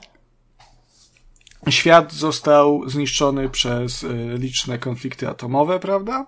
Świat 1.69 2.12
został 2.12 2.89
zniszczony 2.89 3.49
przez 3.49 4.03
y, 4.03 4.35
liczne 4.39 4.79
konflikty 4.79 5.29
atomowe, 5.29 5.79
prawda? 5.81 6.27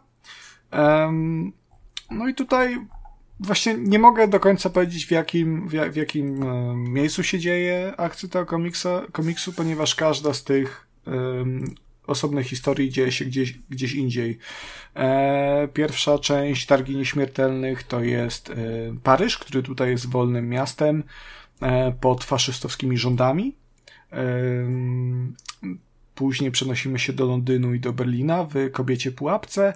no 2.11 2.29
i 2.29 2.35
tutaj 2.35 2.87
właśnie 3.41 3.75
nie 3.79 3.99
mogę 3.99 4.29
do 4.29 4.41
końca 4.41 4.71
powiedzieć, 4.71 5.07
w 5.07 5.11
jakim, 5.11 5.69
w, 5.69 5.73
w 5.73 5.97
jakim 5.97 6.43
e, 6.43 6.75
miejscu 6.77 7.23
się 7.23 7.39
dzieje 7.39 7.95
akcja 7.97 8.29
tego 8.29 8.47
komiksa, 8.47 9.03
komiksu, 9.13 9.53
ponieważ 9.53 9.95
każda 9.95 10.35
z 10.35 10.45
tych 10.45 10.89
osobnych 12.07 12.47
historii 12.47 12.91
dzieje 12.91 13.13
się 13.13 13.25
gdzieś, 13.25 13.59
gdzieś 13.71 13.95
indziej. 13.95 14.39
E, 14.95 15.69
pierwsza 15.73 16.19
część 16.19 16.67
Targi 16.67 16.97
Nieśmiertelnych 16.97 17.83
to 17.83 18.01
jest 18.01 18.51
e, 18.51 18.55
Paryż, 19.03 19.39
który 19.39 19.63
tutaj 19.63 19.91
jest 19.91 20.11
wolnym 20.11 20.49
miastem 20.49 21.05
e, 21.63 21.93
pod 21.93 22.25
faszystowskimi 22.25 22.99
rządami. 22.99 23.57
Później 26.15 26.51
przenosimy 26.51 26.99
się 26.99 27.13
do 27.13 27.27
Londynu 27.27 27.75
i 27.75 27.81
do 27.81 27.93
Berlina 27.93 28.45
w 28.45 28.71
Kobiecie 28.73 29.13
Pułapce, 29.13 29.73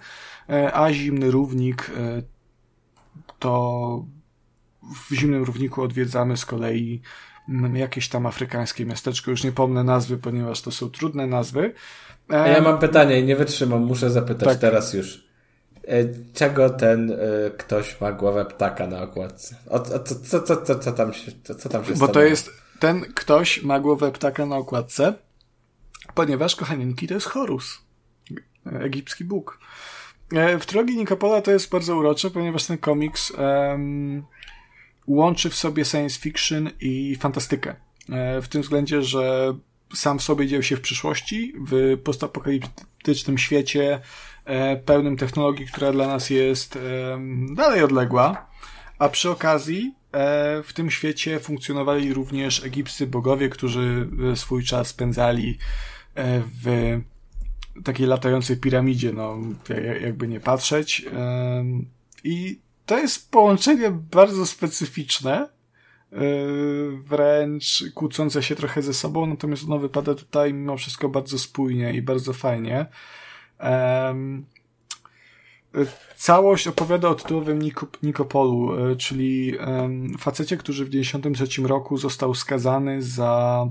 e, 0.49 0.75
a 0.75 0.93
Zimny 0.93 1.31
Równik 1.31 1.91
e, 1.97 2.23
to 3.39 4.05
w 4.83 5.15
Zimnym 5.15 5.45
Równiku 5.45 5.83
odwiedzamy 5.83 6.37
z 6.37 6.47
kolei 6.47 7.01
jakieś 7.75 8.09
tam 8.09 8.27
afrykańskie 8.27 8.87
miasteczko, 8.87 9.31
już 9.31 9.45
nie 9.45 9.53
pomnę 9.53 9.85
nazwy, 9.85 10.19
ponieważ 10.19 10.63
to 10.63 10.71
są 10.71 10.91
trudne 10.91 11.27
nazwy. 11.27 11.75
A 12.29 12.49
ja 12.49 12.61
mam 12.61 12.79
pytanie, 12.79 13.23
nie 13.23 13.37
wytrzymam, 13.37 13.83
muszę 13.83 14.11
zapytać 14.11 14.49
tak. 14.49 14.59
teraz 14.59 14.95
już. 14.95 15.29
E, 15.89 16.05
czego 16.35 16.71
ten 16.71 17.11
y, 17.11 17.17
ktoś 17.59 18.01
ma 18.01 18.13
głowę 18.13 18.45
ptaka 18.45 18.87
na 18.87 19.03
okładce? 19.03 19.57
O, 19.71 19.81
co, 19.81 19.99
co, 19.99 20.41
co, 20.41 20.57
co, 20.57 20.79
co 20.79 20.93
tam 20.93 21.13
się, 21.13 21.33
co, 21.45 21.55
co 21.55 21.69
tam 21.69 21.85
się 21.85 21.95
Bo 21.95 22.09
to 22.09 22.23
jest, 22.23 22.51
ten 22.79 23.01
ktoś 23.01 23.63
ma 23.63 23.81
głowę 23.81 24.13
ptaka 24.13 24.47
na 24.47 24.57
okładce, 24.57 25.15
ponieważ 26.15 26.57
kochaninki 26.57 27.09
to 27.09 27.15
jest 27.15 27.27
Horus, 27.27 27.79
egipski 28.67 29.25
bóg. 29.25 29.59
E, 30.33 30.59
w 30.59 30.67
trylogii 30.67 30.97
Nikopola 30.97 31.43
to 31.43 31.51
jest 31.51 31.71
bardzo 31.71 31.97
urocze, 31.97 32.31
ponieważ 32.31 32.67
ten 32.67 32.79
komiks 32.79 33.31
um, 33.31 34.25
łączy 35.07 35.51
w 35.51 35.55
sobie 35.55 35.85
science 35.85 36.21
fiction 36.21 36.71
i 36.81 37.17
fantastykę. 37.21 37.75
W 38.43 38.49
tym 38.49 38.63
względzie, 38.63 39.03
że 39.03 39.55
sam 39.95 40.19
w 40.19 40.23
sobie 40.23 40.47
dzieje 40.47 40.63
się 40.63 40.77
w 40.77 40.81
przyszłości, 40.81 41.55
w 41.69 41.99
postapokaliptycznym 42.05 43.39
świecie, 43.39 44.01
e, 44.45 44.77
pełnym 44.77 45.17
technologii, 45.17 45.67
która 45.67 45.93
dla 45.93 46.07
nas 46.07 46.31
jest 46.31 46.79
dalej 47.55 47.83
odległa, 47.83 48.47
a 48.99 49.09
przy 49.09 49.31
okazji 49.31 49.95
w 50.65 50.71
tym 50.75 50.91
świecie 50.91 51.41
funkcjonowali 51.41 52.15
również 52.15 52.65
egipscy 52.65 53.07
bogowie, 53.07 53.49
którzy 53.49 54.09
swój 54.35 54.65
czas 54.65 54.89
spędzali 54.89 55.59
w 56.63 56.99
takiej 57.85 58.07
latającej 58.07 58.57
piramidzie, 58.57 59.13
no, 59.13 59.39
jakby 60.03 60.29
nie 60.29 60.41
patrzeć. 60.41 61.07
I 62.25 62.61
to 62.87 62.99
jest 62.99 63.31
połączenie 63.31 63.91
bardzo 63.91 64.47
specyficzne, 64.47 65.49
e, 65.49 65.49
wręcz 66.99 67.85
kłócące 67.95 68.43
się 68.43 68.57
trochę 68.57 68.83
ze 68.83 68.95
sobą, 68.95 69.27
natomiast 69.27 69.65
ono 69.65 69.79
wypada 69.79 70.15
tutaj 70.15 70.55
mimo 70.55 70.77
wszystko 70.77 71.09
bardzo 71.09 71.39
spójnie 71.39 71.93
i 71.95 72.03
bardzo 72.03 72.33
fajnie. 72.33 72.87
Całość 76.17 76.69
opowiada 76.69 77.09
o 77.09 77.15
tytułowym 77.15 77.59
Nikopolu, 78.03 78.91
e, 78.91 78.97
czyli 78.97 79.55
facecie, 80.19 80.57
który 80.57 80.85
w 80.85 80.91
1993 80.91 81.63
roku 81.63 81.97
został 81.97 82.35
skazany 82.35 83.03
za 83.03 83.67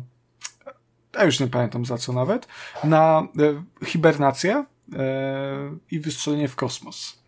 a 1.17 1.25
już 1.25 1.39
nie 1.39 1.47
pamiętam 1.47 1.85
za 1.85 1.97
co 1.97 2.13
nawet, 2.13 2.47
na 2.83 3.27
e, 3.39 3.85
hibernację 3.85 4.65
e, 4.93 5.77
i 5.91 5.99
wystrzelenie 5.99 6.47
w 6.47 6.55
kosmos, 6.55 7.23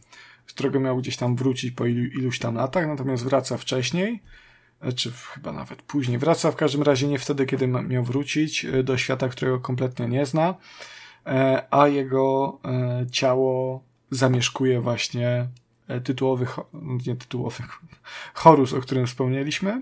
z 0.48 0.54
którego 0.54 0.80
miał 0.80 0.98
gdzieś 0.98 1.18
tam 1.18 1.36
wrócić 1.36 1.72
po 1.72 1.86
ilu, 1.86 2.06
iluś 2.06 2.40
tam 2.40 2.56
latach, 2.56 2.88
natomiast 2.88 3.24
wraca 3.24 3.58
wcześniej, 3.58 4.14
e, 4.14 4.20
czy 4.96 5.12
chyba 5.12 5.52
nawet 5.52 5.82
później. 5.82 6.18
Wraca 6.18 6.52
w 6.52 6.56
każdym 6.56 6.84
razie 6.84 7.08
nie 7.08 7.20
wtedy, 7.20 7.46
kiedy 7.46 7.68
miał 7.68 8.04
wrócić 8.04 8.66
do 8.84 8.98
świata, 8.98 9.30
którego 9.30 9.60
kompletnie 9.60 10.08
nie 10.08 10.26
zna, 10.26 10.56
a 11.72 11.88
jego 11.88 12.60
ciało 13.12 13.84
zamieszkuje 14.12 14.82
właśnie 14.82 15.48
tytułowy, 16.04 16.48
nie 17.08 17.16
tytułowy, 17.16 17.64
Horus, 18.34 18.74
o 18.74 18.82
którym 18.82 19.08
wspomnieliśmy 19.08 19.82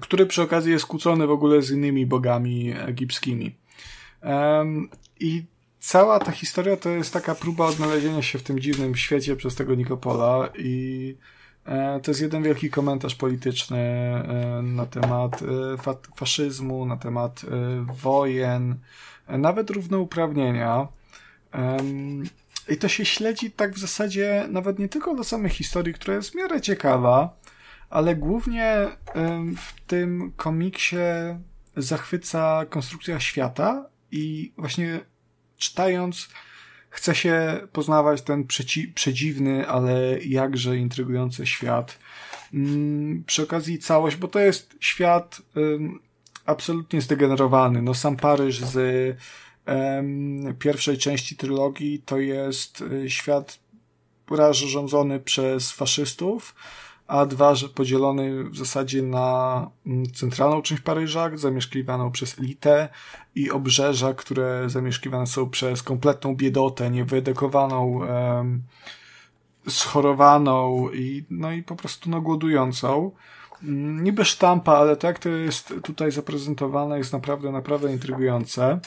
który 0.00 0.26
przy 0.26 0.42
okazji 0.42 0.72
jest 0.72 0.86
kłócony 0.86 1.26
w 1.26 1.30
ogóle 1.30 1.62
z 1.62 1.70
innymi 1.70 2.06
bogami 2.06 2.72
egipskimi. 2.86 3.56
I 5.20 5.44
cała 5.78 6.18
ta 6.18 6.32
historia 6.32 6.76
to 6.76 6.88
jest 6.88 7.12
taka 7.12 7.34
próba 7.34 7.66
odnalezienia 7.66 8.22
się 8.22 8.38
w 8.38 8.42
tym 8.42 8.60
dziwnym 8.60 8.96
świecie 8.96 9.36
przez 9.36 9.54
tego 9.54 9.74
Nikopola 9.74 10.48
i 10.58 11.16
e, 11.16 11.35
to 12.02 12.10
jest 12.10 12.20
jeden 12.20 12.42
wielki 12.42 12.70
komentarz 12.70 13.14
polityczny 13.14 13.78
e, 13.78 14.60
na 14.62 14.86
temat 14.86 15.42
e, 15.42 15.76
fa 15.76 15.94
faszyzmu, 16.16 16.86
na 16.86 16.96
temat 16.96 17.44
e, 17.44 17.86
wojen, 18.02 18.74
e, 19.26 19.38
nawet 19.38 19.70
równouprawnienia. 19.70 20.88
I 22.68 22.76
to 22.76 22.88
się 22.88 23.04
śledzi 23.04 23.50
tak 23.50 23.74
w 23.74 23.78
zasadzie 23.78 24.46
nawet 24.50 24.78
nie 24.78 24.88
tylko 24.88 25.14
dla 25.14 25.24
samej 25.24 25.50
historii, 25.50 25.94
która 25.94 26.14
jest 26.14 26.30
w 26.30 26.34
miarę 26.34 26.60
ciekawa, 26.60 27.36
ale 27.90 28.16
głównie 28.16 28.88
w 29.56 29.80
tym 29.86 30.32
komiksie 30.36 30.96
zachwyca 31.76 32.66
konstrukcja 32.70 33.20
świata 33.20 33.86
i 34.10 34.52
właśnie 34.56 35.00
czytając 35.56 36.28
chce 36.96 37.14
się 37.14 37.60
poznawać 37.72 38.22
ten 38.22 38.44
przeci- 38.44 38.92
przedziwny, 38.94 39.68
ale 39.68 40.18
jakże 40.24 40.76
intrygujący 40.76 41.46
świat. 41.46 41.98
Mm, 42.54 43.24
przy 43.26 43.42
okazji 43.42 43.78
całość, 43.78 44.16
bo 44.16 44.28
to 44.28 44.38
jest 44.38 44.76
świat 44.80 45.42
absolutnie 46.46 47.00
zdegenerowany. 47.00 47.82
No 47.82 47.94
sam 47.94 48.16
Paryż 48.16 48.60
z 48.60 49.16
pierwszej 50.58 50.98
części 50.98 51.36
trylogii 51.36 52.02
to 52.06 52.18
jest 52.18 52.80
y, 52.80 53.10
świat 53.10 53.58
raz 54.30 54.56
rządzony 54.56 55.20
przez 55.20 55.72
faszystów, 55.72 56.54
a 57.06 57.26
dwa 57.26 57.54
podzielony 57.74 58.44
w 58.44 58.56
zasadzie 58.56 59.02
na 59.02 59.70
mm, 59.86 60.12
centralną 60.12 60.62
część 60.62 60.82
Paryża, 60.82 61.30
zamieszkiwaną 61.34 62.10
przez 62.10 62.38
elitę 62.38 62.88
i 63.34 63.50
obrzeża, 63.50 64.14
które 64.14 64.70
zamieszkiwane 64.70 65.26
są 65.26 65.50
przez 65.50 65.82
kompletną 65.82 66.36
biedotę, 66.36 66.90
niewyedukowaną, 66.90 68.02
em, 68.04 68.62
schorowaną 69.68 70.90
i, 70.90 71.24
no 71.30 71.52
i 71.52 71.62
po 71.62 71.76
prostu 71.76 72.10
no, 72.10 72.20
głodującą. 72.20 73.10
Mm, 73.62 74.04
niby 74.04 74.24
sztampa, 74.24 74.72
ale 74.72 74.96
to 74.96 75.06
jak 75.06 75.18
to 75.18 75.28
jest 75.28 75.74
tutaj 75.82 76.12
zaprezentowane 76.12 76.98
jest 76.98 77.12
naprawdę, 77.12 77.52
naprawdę 77.52 77.92
intrygujące. 77.92 78.80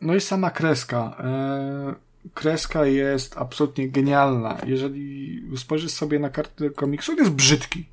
no 0.00 0.14
i 0.14 0.20
sama 0.20 0.50
kreska. 0.50 1.16
E, 1.20 2.07
kreska 2.34 2.86
jest 2.86 3.38
absolutnie 3.38 3.88
genialna. 3.88 4.58
Jeżeli 4.66 5.42
spojrzysz 5.56 5.92
sobie 5.92 6.18
na 6.18 6.30
kartę 6.30 6.70
komiksu, 6.70 7.12
on 7.12 7.18
jest 7.18 7.30
brzydki. 7.30 7.86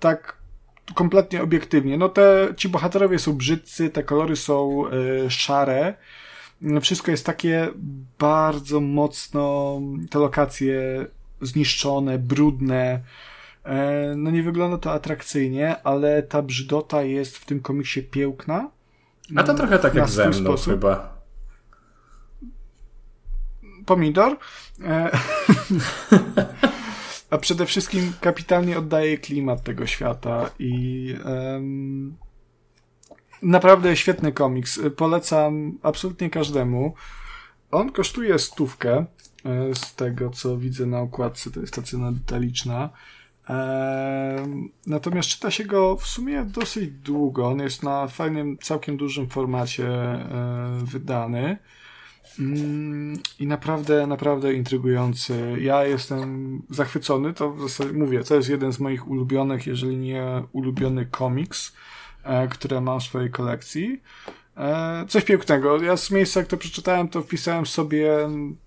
Tak 0.00 0.36
kompletnie 0.94 1.42
obiektywnie. 1.42 1.98
No 1.98 2.08
te, 2.08 2.48
ci 2.56 2.68
bohaterowie 2.68 3.18
są 3.18 3.32
brzydcy, 3.32 3.90
te 3.90 4.02
kolory 4.02 4.36
są 4.36 4.84
y, 5.26 5.30
szare. 5.30 5.94
Wszystko 6.80 7.10
jest 7.10 7.26
takie 7.26 7.68
bardzo 8.18 8.80
mocno, 8.80 9.80
te 10.10 10.18
lokacje 10.18 11.06
zniszczone, 11.40 12.18
brudne. 12.18 13.00
E, 13.64 14.14
no 14.16 14.30
nie 14.30 14.42
wygląda 14.42 14.78
to 14.78 14.92
atrakcyjnie, 14.92 15.82
ale 15.82 16.22
ta 16.22 16.42
brzydota 16.42 17.02
jest 17.02 17.38
w 17.38 17.44
tym 17.44 17.60
komiksie 17.60 18.02
piękna. 18.02 18.70
A 19.36 19.42
to 19.42 19.54
trochę 19.54 19.78
tak 19.78 19.94
jak 19.94 20.08
ze 20.08 20.28
mną 20.28 20.34
sposób. 20.34 20.72
chyba 20.72 21.13
pomidor. 23.86 24.36
E, 24.84 25.18
a 27.30 27.38
przede 27.38 27.66
wszystkim 27.66 28.12
kapitalnie 28.20 28.78
oddaje 28.78 29.18
klimat 29.18 29.62
tego 29.62 29.86
świata 29.86 30.50
i 30.58 31.14
um, 31.24 32.16
naprawdę 33.42 33.96
świetny 33.96 34.32
komiks. 34.32 34.80
Polecam 34.96 35.78
absolutnie 35.82 36.30
każdemu. 36.30 36.94
On 37.70 37.92
kosztuje 37.92 38.38
stówkę 38.38 39.04
e, 39.44 39.74
z 39.74 39.94
tego, 39.94 40.30
co 40.30 40.58
widzę 40.58 40.86
na 40.86 41.00
okładce. 41.00 41.50
To 41.50 41.60
jest 41.60 41.74
ta 41.74 41.82
cena 41.82 42.12
detaliczna. 42.12 42.90
natomiast 44.86 45.28
czyta 45.28 45.50
się 45.50 45.64
go 45.64 45.96
w 45.96 46.06
sumie 46.06 46.44
dosyć 46.44 46.90
długo. 46.90 47.46
On 47.46 47.60
jest 47.60 47.82
na 47.82 48.08
fajnym, 48.08 48.58
całkiem 48.58 48.96
dużym 48.96 49.28
formacie 49.28 49.88
e, 49.88 50.78
wydany. 50.84 51.58
Mm, 52.38 53.18
I 53.38 53.46
naprawdę, 53.46 54.06
naprawdę 54.06 54.54
intrygujący. 54.54 55.56
Ja 55.60 55.84
jestem 55.84 56.62
zachwycony, 56.70 57.32
to 57.32 57.50
w 57.50 57.62
zasadzie 57.62 57.92
mówię, 57.92 58.24
to 58.24 58.34
jest 58.34 58.48
jeden 58.48 58.72
z 58.72 58.80
moich 58.80 59.08
ulubionych, 59.08 59.66
jeżeli 59.66 59.96
nie 59.96 60.42
ulubiony 60.52 61.06
komiks, 61.06 61.72
e, 62.24 62.48
które 62.48 62.80
mam 62.80 63.00
w 63.00 63.02
swojej 63.02 63.30
kolekcji. 63.30 64.02
E, 64.56 65.04
coś 65.08 65.24
pięknego. 65.24 65.82
Ja 65.82 65.96
z 65.96 66.10
miejsca, 66.10 66.40
jak 66.40 66.48
to 66.48 66.56
przeczytałem, 66.56 67.08
to 67.08 67.22
wpisałem 67.22 67.66
sobie 67.66 68.10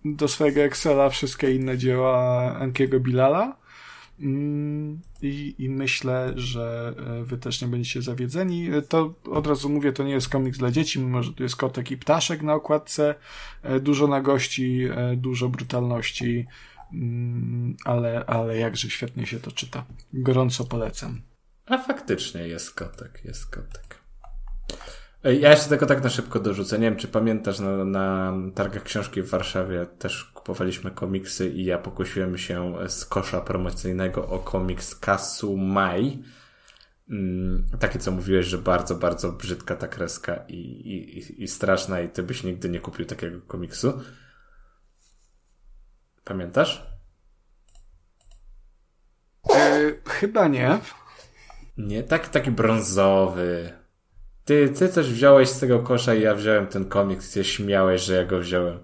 do 0.05 0.27
swojego 0.27 0.61
Excela 0.61 1.09
wszystkie 1.09 1.55
inne 1.55 1.77
dzieła 1.77 2.55
Enkiego 2.59 2.99
Bilala 2.99 3.66
I, 4.19 5.55
I 5.57 5.69
myślę, 5.69 6.33
że 6.35 6.93
e, 6.97 7.23
wy 7.23 7.37
też 7.37 7.61
nie 7.61 7.67
będziecie 7.67 8.01
zawiedzeni. 8.01 8.69
E, 8.71 8.81
to 8.81 9.13
od 9.31 9.47
razu 9.47 9.69
mówię, 9.69 9.93
to 9.93 10.03
nie 10.03 10.13
jest 10.13 10.29
komiks 10.29 10.57
dla 10.57 10.71
dzieci, 10.71 10.99
mimo 10.99 11.23
że 11.23 11.33
tu 11.33 11.43
jest 11.43 11.55
kotek 11.55 11.91
i 11.91 11.97
ptaszek 11.97 12.41
na 12.41 12.53
okładce, 12.53 13.15
e, 13.63 13.79
dużo 13.79 14.07
nagości, 14.07 14.87
dużo 15.17 15.49
brutalności, 15.49 16.47
mm, 16.93 17.75
ale, 17.85 18.25
ale 18.25 18.57
jakże 18.57 18.89
świetnie 18.89 19.25
się 19.25 19.39
to 19.39 19.51
czyta. 19.51 19.85
Gorąco 20.13 20.63
polecam. 20.63 21.21
A 21.65 21.77
faktycznie 21.77 22.47
jest 22.47 22.73
kotek, 22.73 23.21
jest 23.25 23.45
kotek. 23.45 24.01
Ja 25.31 25.49
jeszcze 25.49 25.69
tylko 25.69 25.85
tak 25.85 26.03
na 26.03 26.09
szybko 26.09 26.39
dorzucę. 26.39 26.79
Nie 26.79 26.89
wiem, 26.89 26.99
czy 26.99 27.07
pamiętasz, 27.07 27.59
na, 27.59 27.85
na 27.85 28.33
targach 28.55 28.83
książki 28.83 29.21
w 29.21 29.29
Warszawie 29.29 29.85
też 29.85 30.23
kupowaliśmy 30.23 30.91
komiksy 30.91 31.49
i 31.49 31.65
ja 31.65 31.77
pokusiłem 31.77 32.37
się 32.37 32.73
z 32.87 33.05
kosza 33.05 33.41
promocyjnego 33.41 34.27
o 34.27 34.39
komiks 34.39 34.95
Kasu 34.95 35.57
Mai. 35.57 36.23
Mm, 37.09 37.65
takie, 37.79 37.99
co 37.99 38.11
mówiłeś, 38.11 38.45
że 38.45 38.57
bardzo, 38.57 38.95
bardzo 38.95 39.31
brzydka 39.31 39.75
ta 39.75 39.87
kreska 39.87 40.35
i, 40.47 40.57
i, 40.57 41.43
i 41.43 41.47
straszna 41.47 42.01
i 42.01 42.09
ty 42.09 42.23
byś 42.23 42.43
nigdy 42.43 42.69
nie 42.69 42.79
kupił 42.79 43.05
takiego 43.05 43.41
komiksu. 43.41 44.01
Pamiętasz? 46.23 46.87
E, 49.55 49.91
chyba 50.05 50.47
nie. 50.47 50.79
Nie, 51.77 52.03
tak, 52.03 52.29
taki 52.29 52.51
brązowy. 52.51 53.73
Ty, 54.47 54.69
ty 54.69 54.89
coś 54.89 55.07
wziąłeś 55.07 55.49
z 55.49 55.59
tego 55.59 55.79
kosza 55.79 56.13
i 56.13 56.21
ja 56.21 56.35
wziąłem 56.35 56.67
ten 56.67 56.85
komiks 56.85 57.29
i 57.29 57.33
się 57.33 57.43
śmiałeś, 57.43 58.01
że 58.01 58.15
ja 58.15 58.25
go 58.25 58.39
wziąłem. 58.39 58.79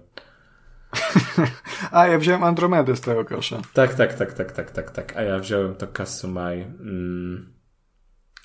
A, 1.90 2.06
ja 2.06 2.18
wziąłem 2.18 2.44
Andromedę 2.44 2.96
z 2.96 3.00
tego 3.00 3.24
kosza. 3.24 3.62
Tak, 3.72 3.94
tak, 3.94 4.14
tak, 4.14 4.32
tak, 4.32 4.52
tak, 4.52 4.70
tak, 4.70 4.90
tak. 4.90 5.16
A 5.16 5.22
ja 5.22 5.38
wziąłem 5.38 5.74
to 5.74 5.86
Kasumai. 5.86 6.62
Mm. 6.62 7.52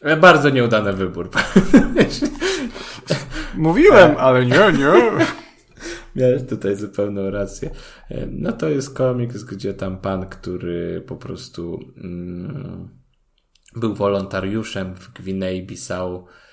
E, 0.02 0.18
bardzo 0.18 0.50
nieudany 0.50 0.94
wybór. 0.94 1.30
Mówiłem, 3.56 4.16
ale 4.18 4.46
nie, 4.46 4.74
nie. 4.78 4.94
Miałeś 6.16 6.44
tutaj 6.50 6.76
zupełną 6.76 7.30
rację. 7.30 7.70
E, 8.10 8.26
no 8.32 8.52
to 8.52 8.70
jest 8.70 8.94
komiks, 8.94 9.44
gdzie 9.44 9.74
tam 9.74 9.98
pan, 9.98 10.26
który 10.26 11.04
po 11.08 11.16
prostu 11.16 11.80
mm, 11.98 12.90
był 13.76 13.96
wolontariuszem 13.96 14.96
w 14.96 15.14
Gwinei 15.14 15.64
Bissau 15.64 16.16
e, 16.16 16.49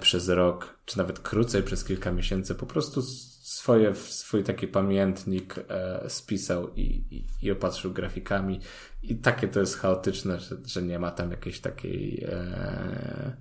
przez 0.00 0.28
rok, 0.28 0.78
czy 0.84 0.98
nawet 0.98 1.18
krócej, 1.18 1.62
przez 1.62 1.84
kilka 1.84 2.12
miesięcy, 2.12 2.54
po 2.54 2.66
prostu 2.66 3.02
swoje, 3.42 3.94
swój 3.94 4.44
taki 4.44 4.68
pamiętnik 4.68 5.54
e, 5.68 6.04
spisał 6.08 6.74
i, 6.74 7.04
i, 7.10 7.24
i 7.42 7.50
opatrzył 7.50 7.92
grafikami. 7.92 8.60
I 9.02 9.16
takie 9.16 9.48
to 9.48 9.60
jest 9.60 9.78
chaotyczne, 9.78 10.40
że, 10.40 10.56
że 10.66 10.82
nie 10.82 10.98
ma 10.98 11.10
tam 11.10 11.30
jakiejś 11.30 11.60
takiej 11.60 12.24
e, 12.28 13.36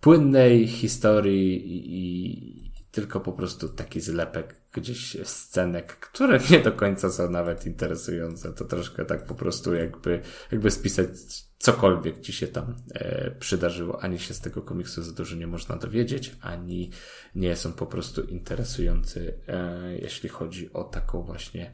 płynnej 0.00 0.66
historii 0.68 1.62
i 1.64 2.73
tylko 2.94 3.20
po 3.20 3.32
prostu 3.32 3.68
taki 3.68 4.00
zlepek 4.00 4.54
gdzieś 4.72 5.16
scenek, 5.24 5.96
które 5.96 6.40
nie 6.50 6.60
do 6.60 6.72
końca 6.72 7.10
są 7.10 7.30
nawet 7.30 7.66
interesujące. 7.66 8.52
To 8.52 8.64
troszkę 8.64 9.04
tak 9.04 9.26
po 9.26 9.34
prostu 9.34 9.74
jakby, 9.74 10.20
jakby 10.52 10.70
spisać 10.70 11.08
cokolwiek 11.58 12.20
ci 12.20 12.32
się 12.32 12.46
tam 12.46 12.74
e, 12.94 13.30
przydarzyło. 13.30 14.02
Ani 14.02 14.18
się 14.18 14.34
z 14.34 14.40
tego 14.40 14.62
komiksu 14.62 15.02
za 15.02 15.12
dużo 15.12 15.36
nie 15.36 15.46
można 15.46 15.76
dowiedzieć, 15.76 16.36
ani 16.40 16.90
nie 17.34 17.56
są 17.56 17.72
po 17.72 17.86
prostu 17.86 18.22
interesujący, 18.22 19.34
e, 19.48 19.96
jeśli 19.96 20.28
chodzi 20.28 20.72
o 20.72 20.84
taką 20.84 21.22
właśnie 21.22 21.72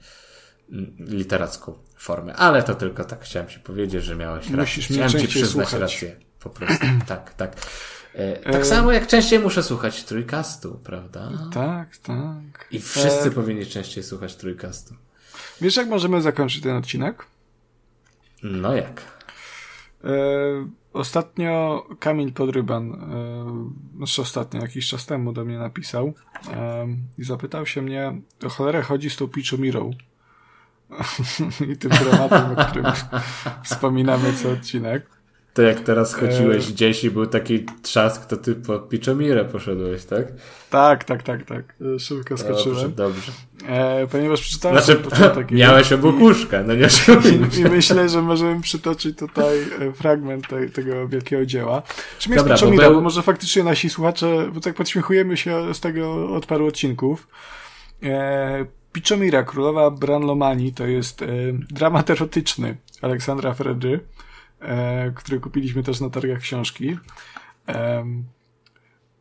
mm, 0.72 0.96
literacką 0.98 1.78
formę. 1.96 2.34
Ale 2.34 2.62
to 2.62 2.74
tylko 2.74 3.04
tak 3.04 3.24
chciałem 3.24 3.48
ci 3.48 3.60
powiedzieć, 3.60 4.04
że 4.04 4.16
miałeś 4.16 4.44
rację. 4.44 4.56
Musisz 4.56 4.86
chciałem 4.86 5.10
ci 5.10 5.28
przyznać 5.28 5.68
słuchać. 5.68 5.80
rację. 5.80 6.16
Po 6.40 6.50
prostu. 6.50 6.86
tak, 7.06 7.34
tak. 7.34 7.56
E, 8.14 8.52
tak 8.52 8.62
e... 8.62 8.64
samo 8.64 8.92
jak 8.92 9.06
częściej 9.06 9.38
muszę 9.38 9.62
słuchać 9.62 10.04
trójkastu, 10.04 10.80
prawda? 10.84 11.30
Tak, 11.52 11.96
tak. 11.96 12.66
I 12.70 12.80
wszyscy 12.80 13.28
e... 13.28 13.30
powinni 13.30 13.66
częściej 13.66 14.04
słuchać 14.04 14.36
trójkastu. 14.36 14.94
Wiesz, 15.60 15.76
jak 15.76 15.88
możemy 15.88 16.22
zakończyć 16.22 16.62
ten 16.62 16.76
odcinek? 16.76 17.26
No 18.42 18.76
jak? 18.76 19.02
E... 20.04 20.08
Ostatnio 20.92 21.86
Kamil 21.98 22.32
Podryban, 22.32 22.92
e... 22.92 23.96
znaczy 23.96 24.22
ostatnio, 24.22 24.60
jakiś 24.60 24.88
czas 24.88 25.06
temu 25.06 25.32
do 25.32 25.44
mnie 25.44 25.58
napisał 25.58 26.12
e... 26.52 26.86
i 27.18 27.24
zapytał 27.24 27.66
się 27.66 27.82
mnie, 27.82 28.20
o 28.46 28.48
cholerę 28.48 28.82
chodzi 28.82 29.10
z 29.10 29.16
tą 29.16 29.28
Mirą 29.58 29.90
i 31.72 31.76
tym 31.76 31.90
dramatem, 31.90 32.52
o 32.52 32.64
którym 32.64 32.86
wspominamy 33.64 34.32
co 34.32 34.50
odcinek. 34.50 35.19
To 35.54 35.62
jak 35.62 35.80
teraz 35.80 36.14
chodziłeś 36.14 36.68
e... 36.68 36.72
gdzieś 36.72 37.04
i 37.04 37.10
był 37.10 37.26
taki 37.26 37.66
trzask, 37.82 38.26
to 38.26 38.36
ty 38.36 38.54
po 38.54 38.78
Piczomirę 38.78 39.44
poszedłeś, 39.44 40.04
tak? 40.04 40.26
Tak, 40.70 41.04
tak, 41.04 41.22
tak, 41.22 41.44
tak. 41.44 41.74
E, 41.96 41.98
szybko 41.98 42.36
skoczyłem. 42.36 42.94
Dobrze, 42.94 43.32
dobrze. 43.32 43.32
E, 43.68 44.06
ponieważ 44.06 44.40
przeczytałem 44.40 44.82
znaczy, 44.82 45.00
początek. 45.00 45.50
miałeś 45.60 45.92
obok 45.92 46.20
łóżka, 46.20 46.62
no 46.62 46.74
nie 46.74 46.88
I, 47.56 47.60
I 47.60 47.64
myślę, 47.64 48.08
że 48.08 48.22
możemy 48.22 48.60
przytoczyć 48.60 49.18
tutaj 49.18 49.58
e, 49.80 49.92
fragment 49.92 50.48
tej, 50.48 50.70
tego 50.70 51.08
wielkiego 51.08 51.46
dzieła. 51.46 51.82
Czym 52.18 52.32
jest 52.32 52.44
Dobra, 52.44 52.54
Piczomira? 52.54 52.84
Bo, 52.84 52.90
był... 52.90 52.98
bo 52.98 53.04
może 53.04 53.22
faktycznie 53.22 53.64
nasi 53.64 53.90
słuchacze, 53.90 54.50
bo 54.54 54.60
tak 54.60 54.74
podśmiechujemy 54.74 55.36
się 55.36 55.74
z 55.74 55.80
tego 55.80 56.34
od 56.36 56.46
paru 56.46 56.66
odcinków. 56.66 57.28
E, 58.02 58.66
Piczomira, 58.92 59.42
królowa 59.42 59.90
Branlomanii, 59.90 60.72
to 60.72 60.86
jest 60.86 61.22
e, 61.22 61.26
dramat 61.70 62.10
erotyczny 62.10 62.76
Aleksandra 63.02 63.54
Fredry 63.54 64.00
e, 64.60 65.12
który 65.16 65.40
kupiliśmy 65.40 65.82
też 65.82 66.00
na 66.00 66.10
targach 66.10 66.38
książki. 66.38 66.98
E, 67.68 68.04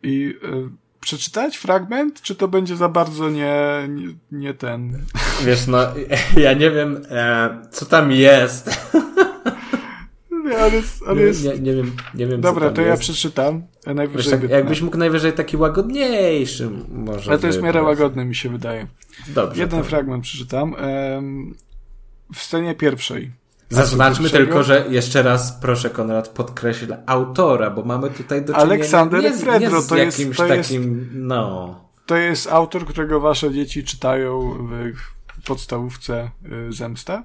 I 0.03 0.35
e, 0.43 0.69
przeczytać 1.00 1.58
fragment, 1.58 2.22
czy 2.22 2.35
to 2.35 2.48
będzie 2.48 2.76
za 2.76 2.90
bardzo 2.90 3.30
nie, 3.30 3.88
nie, 3.90 4.08
nie 4.32 4.53
ten? 4.53 5.06
Wiesz, 5.45 5.68
no, 5.68 5.77
ja 6.45 6.53
nie 6.53 6.72
wiem, 6.72 7.01
e, 7.09 7.50
co 7.72 7.85
tam 7.85 8.11
jest. 8.11 8.92
Nie, 10.45 10.58
ale 10.58 10.76
jest, 10.76 11.03
ale 11.08 11.22
jest... 11.22 11.43
Nie, 11.43 11.59
nie, 11.59 11.74
wiem, 11.74 11.92
nie 12.16 12.27
wiem. 12.27 12.42
Dobra, 12.42 12.69
to 12.69 12.82
jest. 12.82 12.90
ja 12.90 12.98
przeczytam. 12.98 13.64
Najwyżej 13.85 14.32
Wiesz, 14.32 14.42
tak, 14.42 14.50
jakbyś 14.50 14.82
mógł 14.82 14.98
najwyżej 14.98 15.34
taki 15.34 15.58
łagodniejszy 15.58 16.69
może. 16.90 17.32
Ale 17.32 17.40
to 17.40 17.48
jest 17.48 17.59
w 17.59 17.61
miarę 17.61 17.84
łagodny, 17.84 18.26
mi 18.26 18.35
się 18.35 18.50
wydaje. 18.50 18.88
Dobrze. 19.27 19.61
Jeden 19.61 19.80
to... 19.80 19.85
fragment 19.85 20.24
przeczytam. 20.24 20.76
W 22.34 22.42
scenie 22.42 22.76
pierwszej 22.76 23.32
Zaznaczmy 23.69 24.30
tylko, 24.30 24.64
że 24.64 24.85
jeszcze 24.89 25.23
raz 25.23 25.51
proszę 25.61 25.89
Konrad 25.89 26.27
podkreśl 26.30 26.95
autora, 27.06 27.69
bo 27.69 27.83
mamy 27.83 28.09
tutaj 28.09 28.41
do 28.41 28.45
czynienia 28.53 28.64
Aleksander 28.64 29.23
nie, 29.23 29.33
Fredro, 29.33 29.77
nie 29.77 29.81
z 29.81 29.88
to 29.88 29.98
jakimś 29.98 30.19
jest, 30.19 30.38
to 30.38 30.48
takim, 30.48 30.99
jest, 30.99 31.11
no. 31.14 31.89
To 32.06 32.15
jest 32.15 32.48
autor, 32.48 32.85
którego 32.85 33.19
wasze 33.19 33.53
dzieci 33.53 33.83
czytają 33.83 34.57
w 35.38 35.48
podstawówce 35.48 36.30
y, 36.69 36.73
Zemsta. 36.73 37.23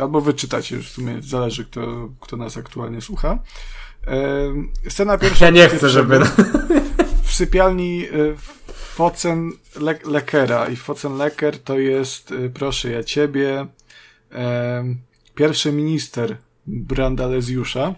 Albo 0.00 0.20
wyczytacie, 0.20 0.78
w 0.78 0.88
sumie 0.88 1.22
zależy 1.22 1.64
kto, 1.64 2.08
kto 2.20 2.36
nas 2.36 2.56
aktualnie 2.56 3.00
słucha. 3.00 3.38
Y, 4.86 4.90
scena 4.90 5.18
pierwsza. 5.18 5.44
Ja 5.44 5.50
nie 5.50 5.68
chcę, 5.68 5.88
żeby... 5.88 6.20
W 7.22 7.34
sypialni 7.34 8.04
y, 8.04 8.36
Focen 8.74 9.52
Le 9.80 9.94
Lekera 10.04 10.68
i 10.68 10.76
Focen 10.76 11.16
Leker 11.16 11.58
to 11.58 11.78
jest 11.78 12.34
Proszę 12.54 12.90
ja 12.90 13.04
ciebie 13.04 13.66
pierwszy 15.34 15.72
minister 15.72 16.36
Brandalezjusza. 16.66 17.94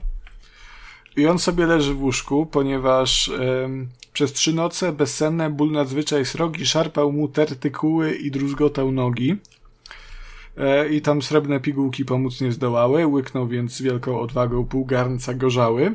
I 1.17 1.27
on 1.27 1.39
sobie 1.39 1.67
leży 1.67 1.95
w 1.95 2.03
łóżku, 2.03 2.47
ponieważ 2.47 3.29
ym, 3.65 3.89
przez 4.13 4.33
trzy 4.33 4.53
noce 4.53 4.93
bezsenne 4.93 5.51
ból 5.51 5.71
nadzwyczaj 5.71 6.25
srogi 6.25 6.67
szarpał 6.67 7.13
mu 7.13 7.29
tertykuły 7.29 8.15
i 8.15 8.31
druzgotał 8.31 8.93
nogi. 8.93 9.37
E, 10.57 10.89
I 10.89 11.03
tam 11.03 11.23
srebrne 11.23 11.61
pigułki 11.61 12.05
pomóc 12.05 12.41
nie 12.41 12.53
zdołały, 12.53 13.07
łyknął 13.07 13.49
więc 13.49 13.73
z 13.73 13.83
wielką 13.83 14.21
odwagą 14.21 14.65
pół 14.65 14.85
garnca 14.85 15.35
gorzały. 15.35 15.95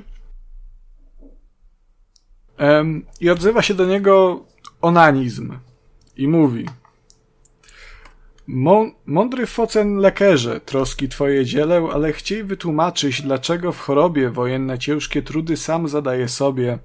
I 3.22 3.30
odzywa 3.30 3.62
się 3.62 3.74
do 3.74 3.86
niego 3.86 4.46
onanizm. 4.82 5.54
I 6.18 6.28
mówi– 6.28 6.66
mądry 9.06 9.46
focen 9.46 9.98
lekerze, 9.98 10.60
troski 10.60 11.10
twoje 11.10 11.46
dzielę, 11.46 11.88
ale 11.94 12.14
chciej 12.14 12.44
wytłumaczyć, 12.44 13.22
dlaczego 13.22 13.72
w 13.72 13.80
chorobie 13.80 14.30
wojenne 14.30 14.80
ciężkie 14.80 15.22
trudy 15.22 15.58
sam 15.58 15.88
zadaje 15.88 16.28
sobie. 16.28 16.80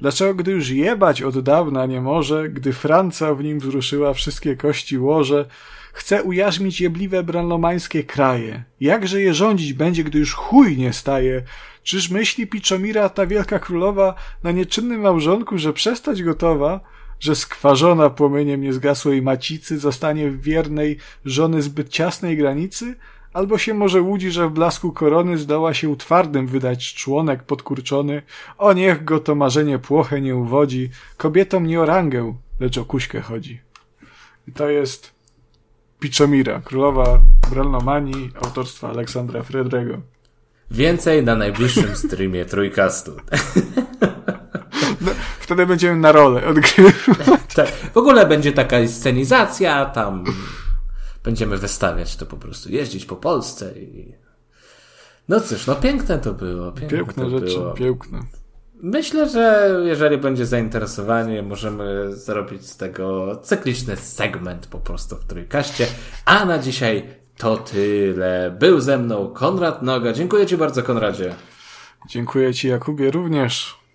Dlaczego, 0.00 0.34
gdy 0.34 0.50
już 0.50 0.68
jebać 0.70 1.22
od 1.22 1.40
dawna 1.40 1.86
nie 1.86 2.00
może, 2.00 2.48
gdy 2.48 2.72
Franca 2.72 3.34
w 3.34 3.44
nim 3.44 3.58
wzruszyła 3.58 4.14
wszystkie 4.14 4.56
kości 4.56 4.98
łoże, 4.98 5.46
chce 5.92 6.22
ujarzmić 6.22 6.80
jebliwe 6.80 7.22
branlomańskie 7.22 8.04
kraje. 8.04 8.64
Jakże 8.80 9.20
je 9.20 9.34
rządzić 9.34 9.72
będzie, 9.72 10.04
gdy 10.04 10.18
już 10.18 10.34
chuj 10.34 10.76
nie 10.76 10.92
staje? 10.92 11.42
Czyż 11.82 12.10
myśli 12.10 12.46
Piczomira, 12.46 13.08
ta 13.08 13.26
wielka 13.26 13.58
królowa, 13.58 14.14
na 14.42 14.50
nieczynnym 14.50 15.00
małżonku, 15.00 15.58
że 15.58 15.72
przestać 15.72 16.22
gotowa? 16.22 16.80
Że 17.20 17.34
skwarzona 17.34 18.10
płomieniem 18.10 18.60
niezgasłej 18.60 19.22
macicy 19.22 19.78
zostanie 19.78 20.30
w 20.30 20.42
wiernej 20.42 20.98
żony 21.24 21.62
zbyt 21.62 21.88
ciasnej 21.88 22.36
granicy, 22.36 22.94
albo 23.32 23.58
się 23.58 23.74
może 23.74 24.00
łudzi, 24.00 24.30
że 24.30 24.48
w 24.48 24.52
blasku 24.52 24.92
korony 24.92 25.38
zdoła 25.38 25.74
się 25.74 25.96
twardym 25.96 26.46
wydać 26.46 26.94
członek 26.94 27.42
podkurczony, 27.42 28.22
o 28.58 28.72
niech 28.72 29.04
go 29.04 29.20
to 29.20 29.34
marzenie 29.34 29.78
płoche 29.78 30.20
nie 30.20 30.36
uwodzi, 30.36 30.90
kobietom 31.16 31.66
nie 31.66 31.80
o 31.80 31.86
rangę, 31.86 32.34
lecz 32.60 32.78
o 32.78 32.84
kuśkę 32.84 33.20
chodzi. 33.20 33.60
I 34.48 34.52
to 34.52 34.68
jest 34.68 35.16
Piczomira, 36.00 36.60
królowa 36.60 37.20
Bralnomanii, 37.50 38.30
autorstwa 38.42 38.90
Aleksandra 38.90 39.42
Fredrego. 39.42 40.00
Więcej 40.70 41.24
na 41.24 41.34
najbliższym 41.34 41.96
streamie 41.96 42.44
Trójkastu. 42.44 43.12
No, 45.00 45.10
wtedy 45.46 45.66
będziemy 45.66 45.96
na 45.96 46.12
rolę 46.12 46.46
odgrywać. 46.46 46.94
Tak. 47.54 47.68
W 47.94 47.96
ogóle 47.96 48.26
będzie 48.26 48.52
taka 48.52 48.76
scenizacja, 48.88 49.84
tam 49.86 50.24
będziemy 51.24 51.58
wystawiać 51.58 52.16
to 52.16 52.26
po 52.26 52.36
prostu, 52.36 52.72
jeździć 52.72 53.06
po 53.06 53.16
Polsce 53.16 53.78
i 53.78 54.14
No 55.28 55.40
cóż, 55.40 55.66
no 55.66 55.74
piękne 55.74 56.18
to 56.18 56.32
było. 56.32 56.72
Piękne, 56.72 56.98
Piękne 56.98 57.24
to 57.24 57.30
rzeczy, 57.30 57.58
było. 57.58 57.72
piękne. 57.72 58.20
Myślę, 58.82 59.28
że 59.28 59.70
jeżeli 59.84 60.18
będzie 60.18 60.46
zainteresowanie, 60.46 61.42
możemy 61.42 62.16
zrobić 62.16 62.66
z 62.66 62.76
tego 62.76 63.36
cykliczny 63.42 63.96
segment 63.96 64.66
po 64.66 64.78
prostu 64.78 65.16
w 65.16 65.24
trójkaście. 65.24 65.86
A 66.24 66.44
na 66.44 66.58
dzisiaj 66.58 67.08
to 67.36 67.56
tyle. 67.56 68.56
Był 68.60 68.80
ze 68.80 68.98
mną 68.98 69.28
Konrad 69.34 69.82
Noga. 69.82 70.12
Dziękuję 70.12 70.46
Ci 70.46 70.56
bardzo, 70.56 70.82
Konradzie. 70.82 71.34
Dziękuję 72.08 72.54
Ci, 72.54 72.68
Jakubie, 72.68 73.10
również. 73.10 73.85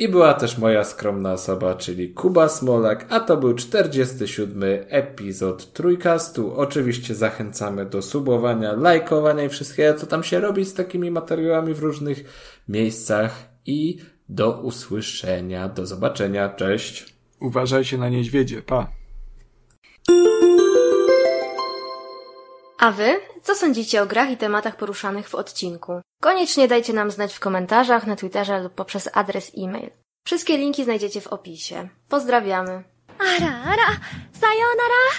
I 0.00 0.08
była 0.08 0.34
też 0.34 0.58
moja 0.58 0.84
skromna 0.84 1.32
osoba, 1.32 1.74
czyli 1.74 2.14
Kuba 2.14 2.48
Smolak, 2.48 3.06
a 3.08 3.20
to 3.20 3.36
był 3.36 3.54
47 3.54 4.62
epizod 4.88 5.72
Trójkastu. 5.72 6.54
Oczywiście 6.56 7.14
zachęcamy 7.14 7.86
do 7.86 8.02
subowania, 8.02 8.72
lajkowania 8.72 9.44
i 9.44 9.48
wszystkiego, 9.48 9.98
co 9.98 10.06
tam 10.06 10.24
się 10.24 10.40
robi 10.40 10.64
z 10.64 10.74
takimi 10.74 11.10
materiałami 11.10 11.74
w 11.74 11.78
różnych 11.78 12.24
miejscach. 12.68 13.50
I 13.66 13.98
do 14.28 14.60
usłyszenia, 14.60 15.68
do 15.68 15.86
zobaczenia, 15.86 16.48
cześć. 16.48 17.14
Uważajcie 17.40 17.98
na 17.98 18.08
niedźwiedzie, 18.08 18.62
pa. 18.62 18.92
A 22.80 22.90
wy? 22.90 23.20
Co 23.42 23.54
sądzicie 23.54 24.02
o 24.02 24.06
grach 24.06 24.30
i 24.30 24.36
tematach 24.36 24.76
poruszanych 24.76 25.28
w 25.28 25.34
odcinku? 25.34 26.00
Koniecznie 26.22 26.68
dajcie 26.68 26.92
nam 26.92 27.10
znać 27.10 27.34
w 27.34 27.40
komentarzach, 27.40 28.06
na 28.06 28.16
Twitterze 28.16 28.60
lub 28.60 28.74
poprzez 28.74 29.08
adres 29.12 29.52
e-mail. 29.58 29.90
Wszystkie 30.24 30.56
linki 30.56 30.84
znajdziecie 30.84 31.20
w 31.20 31.26
opisie. 31.26 31.88
Pozdrawiamy. 32.08 32.84
Ara, 33.18 33.62
ara, 33.64 33.96
sayonara! 34.40 35.10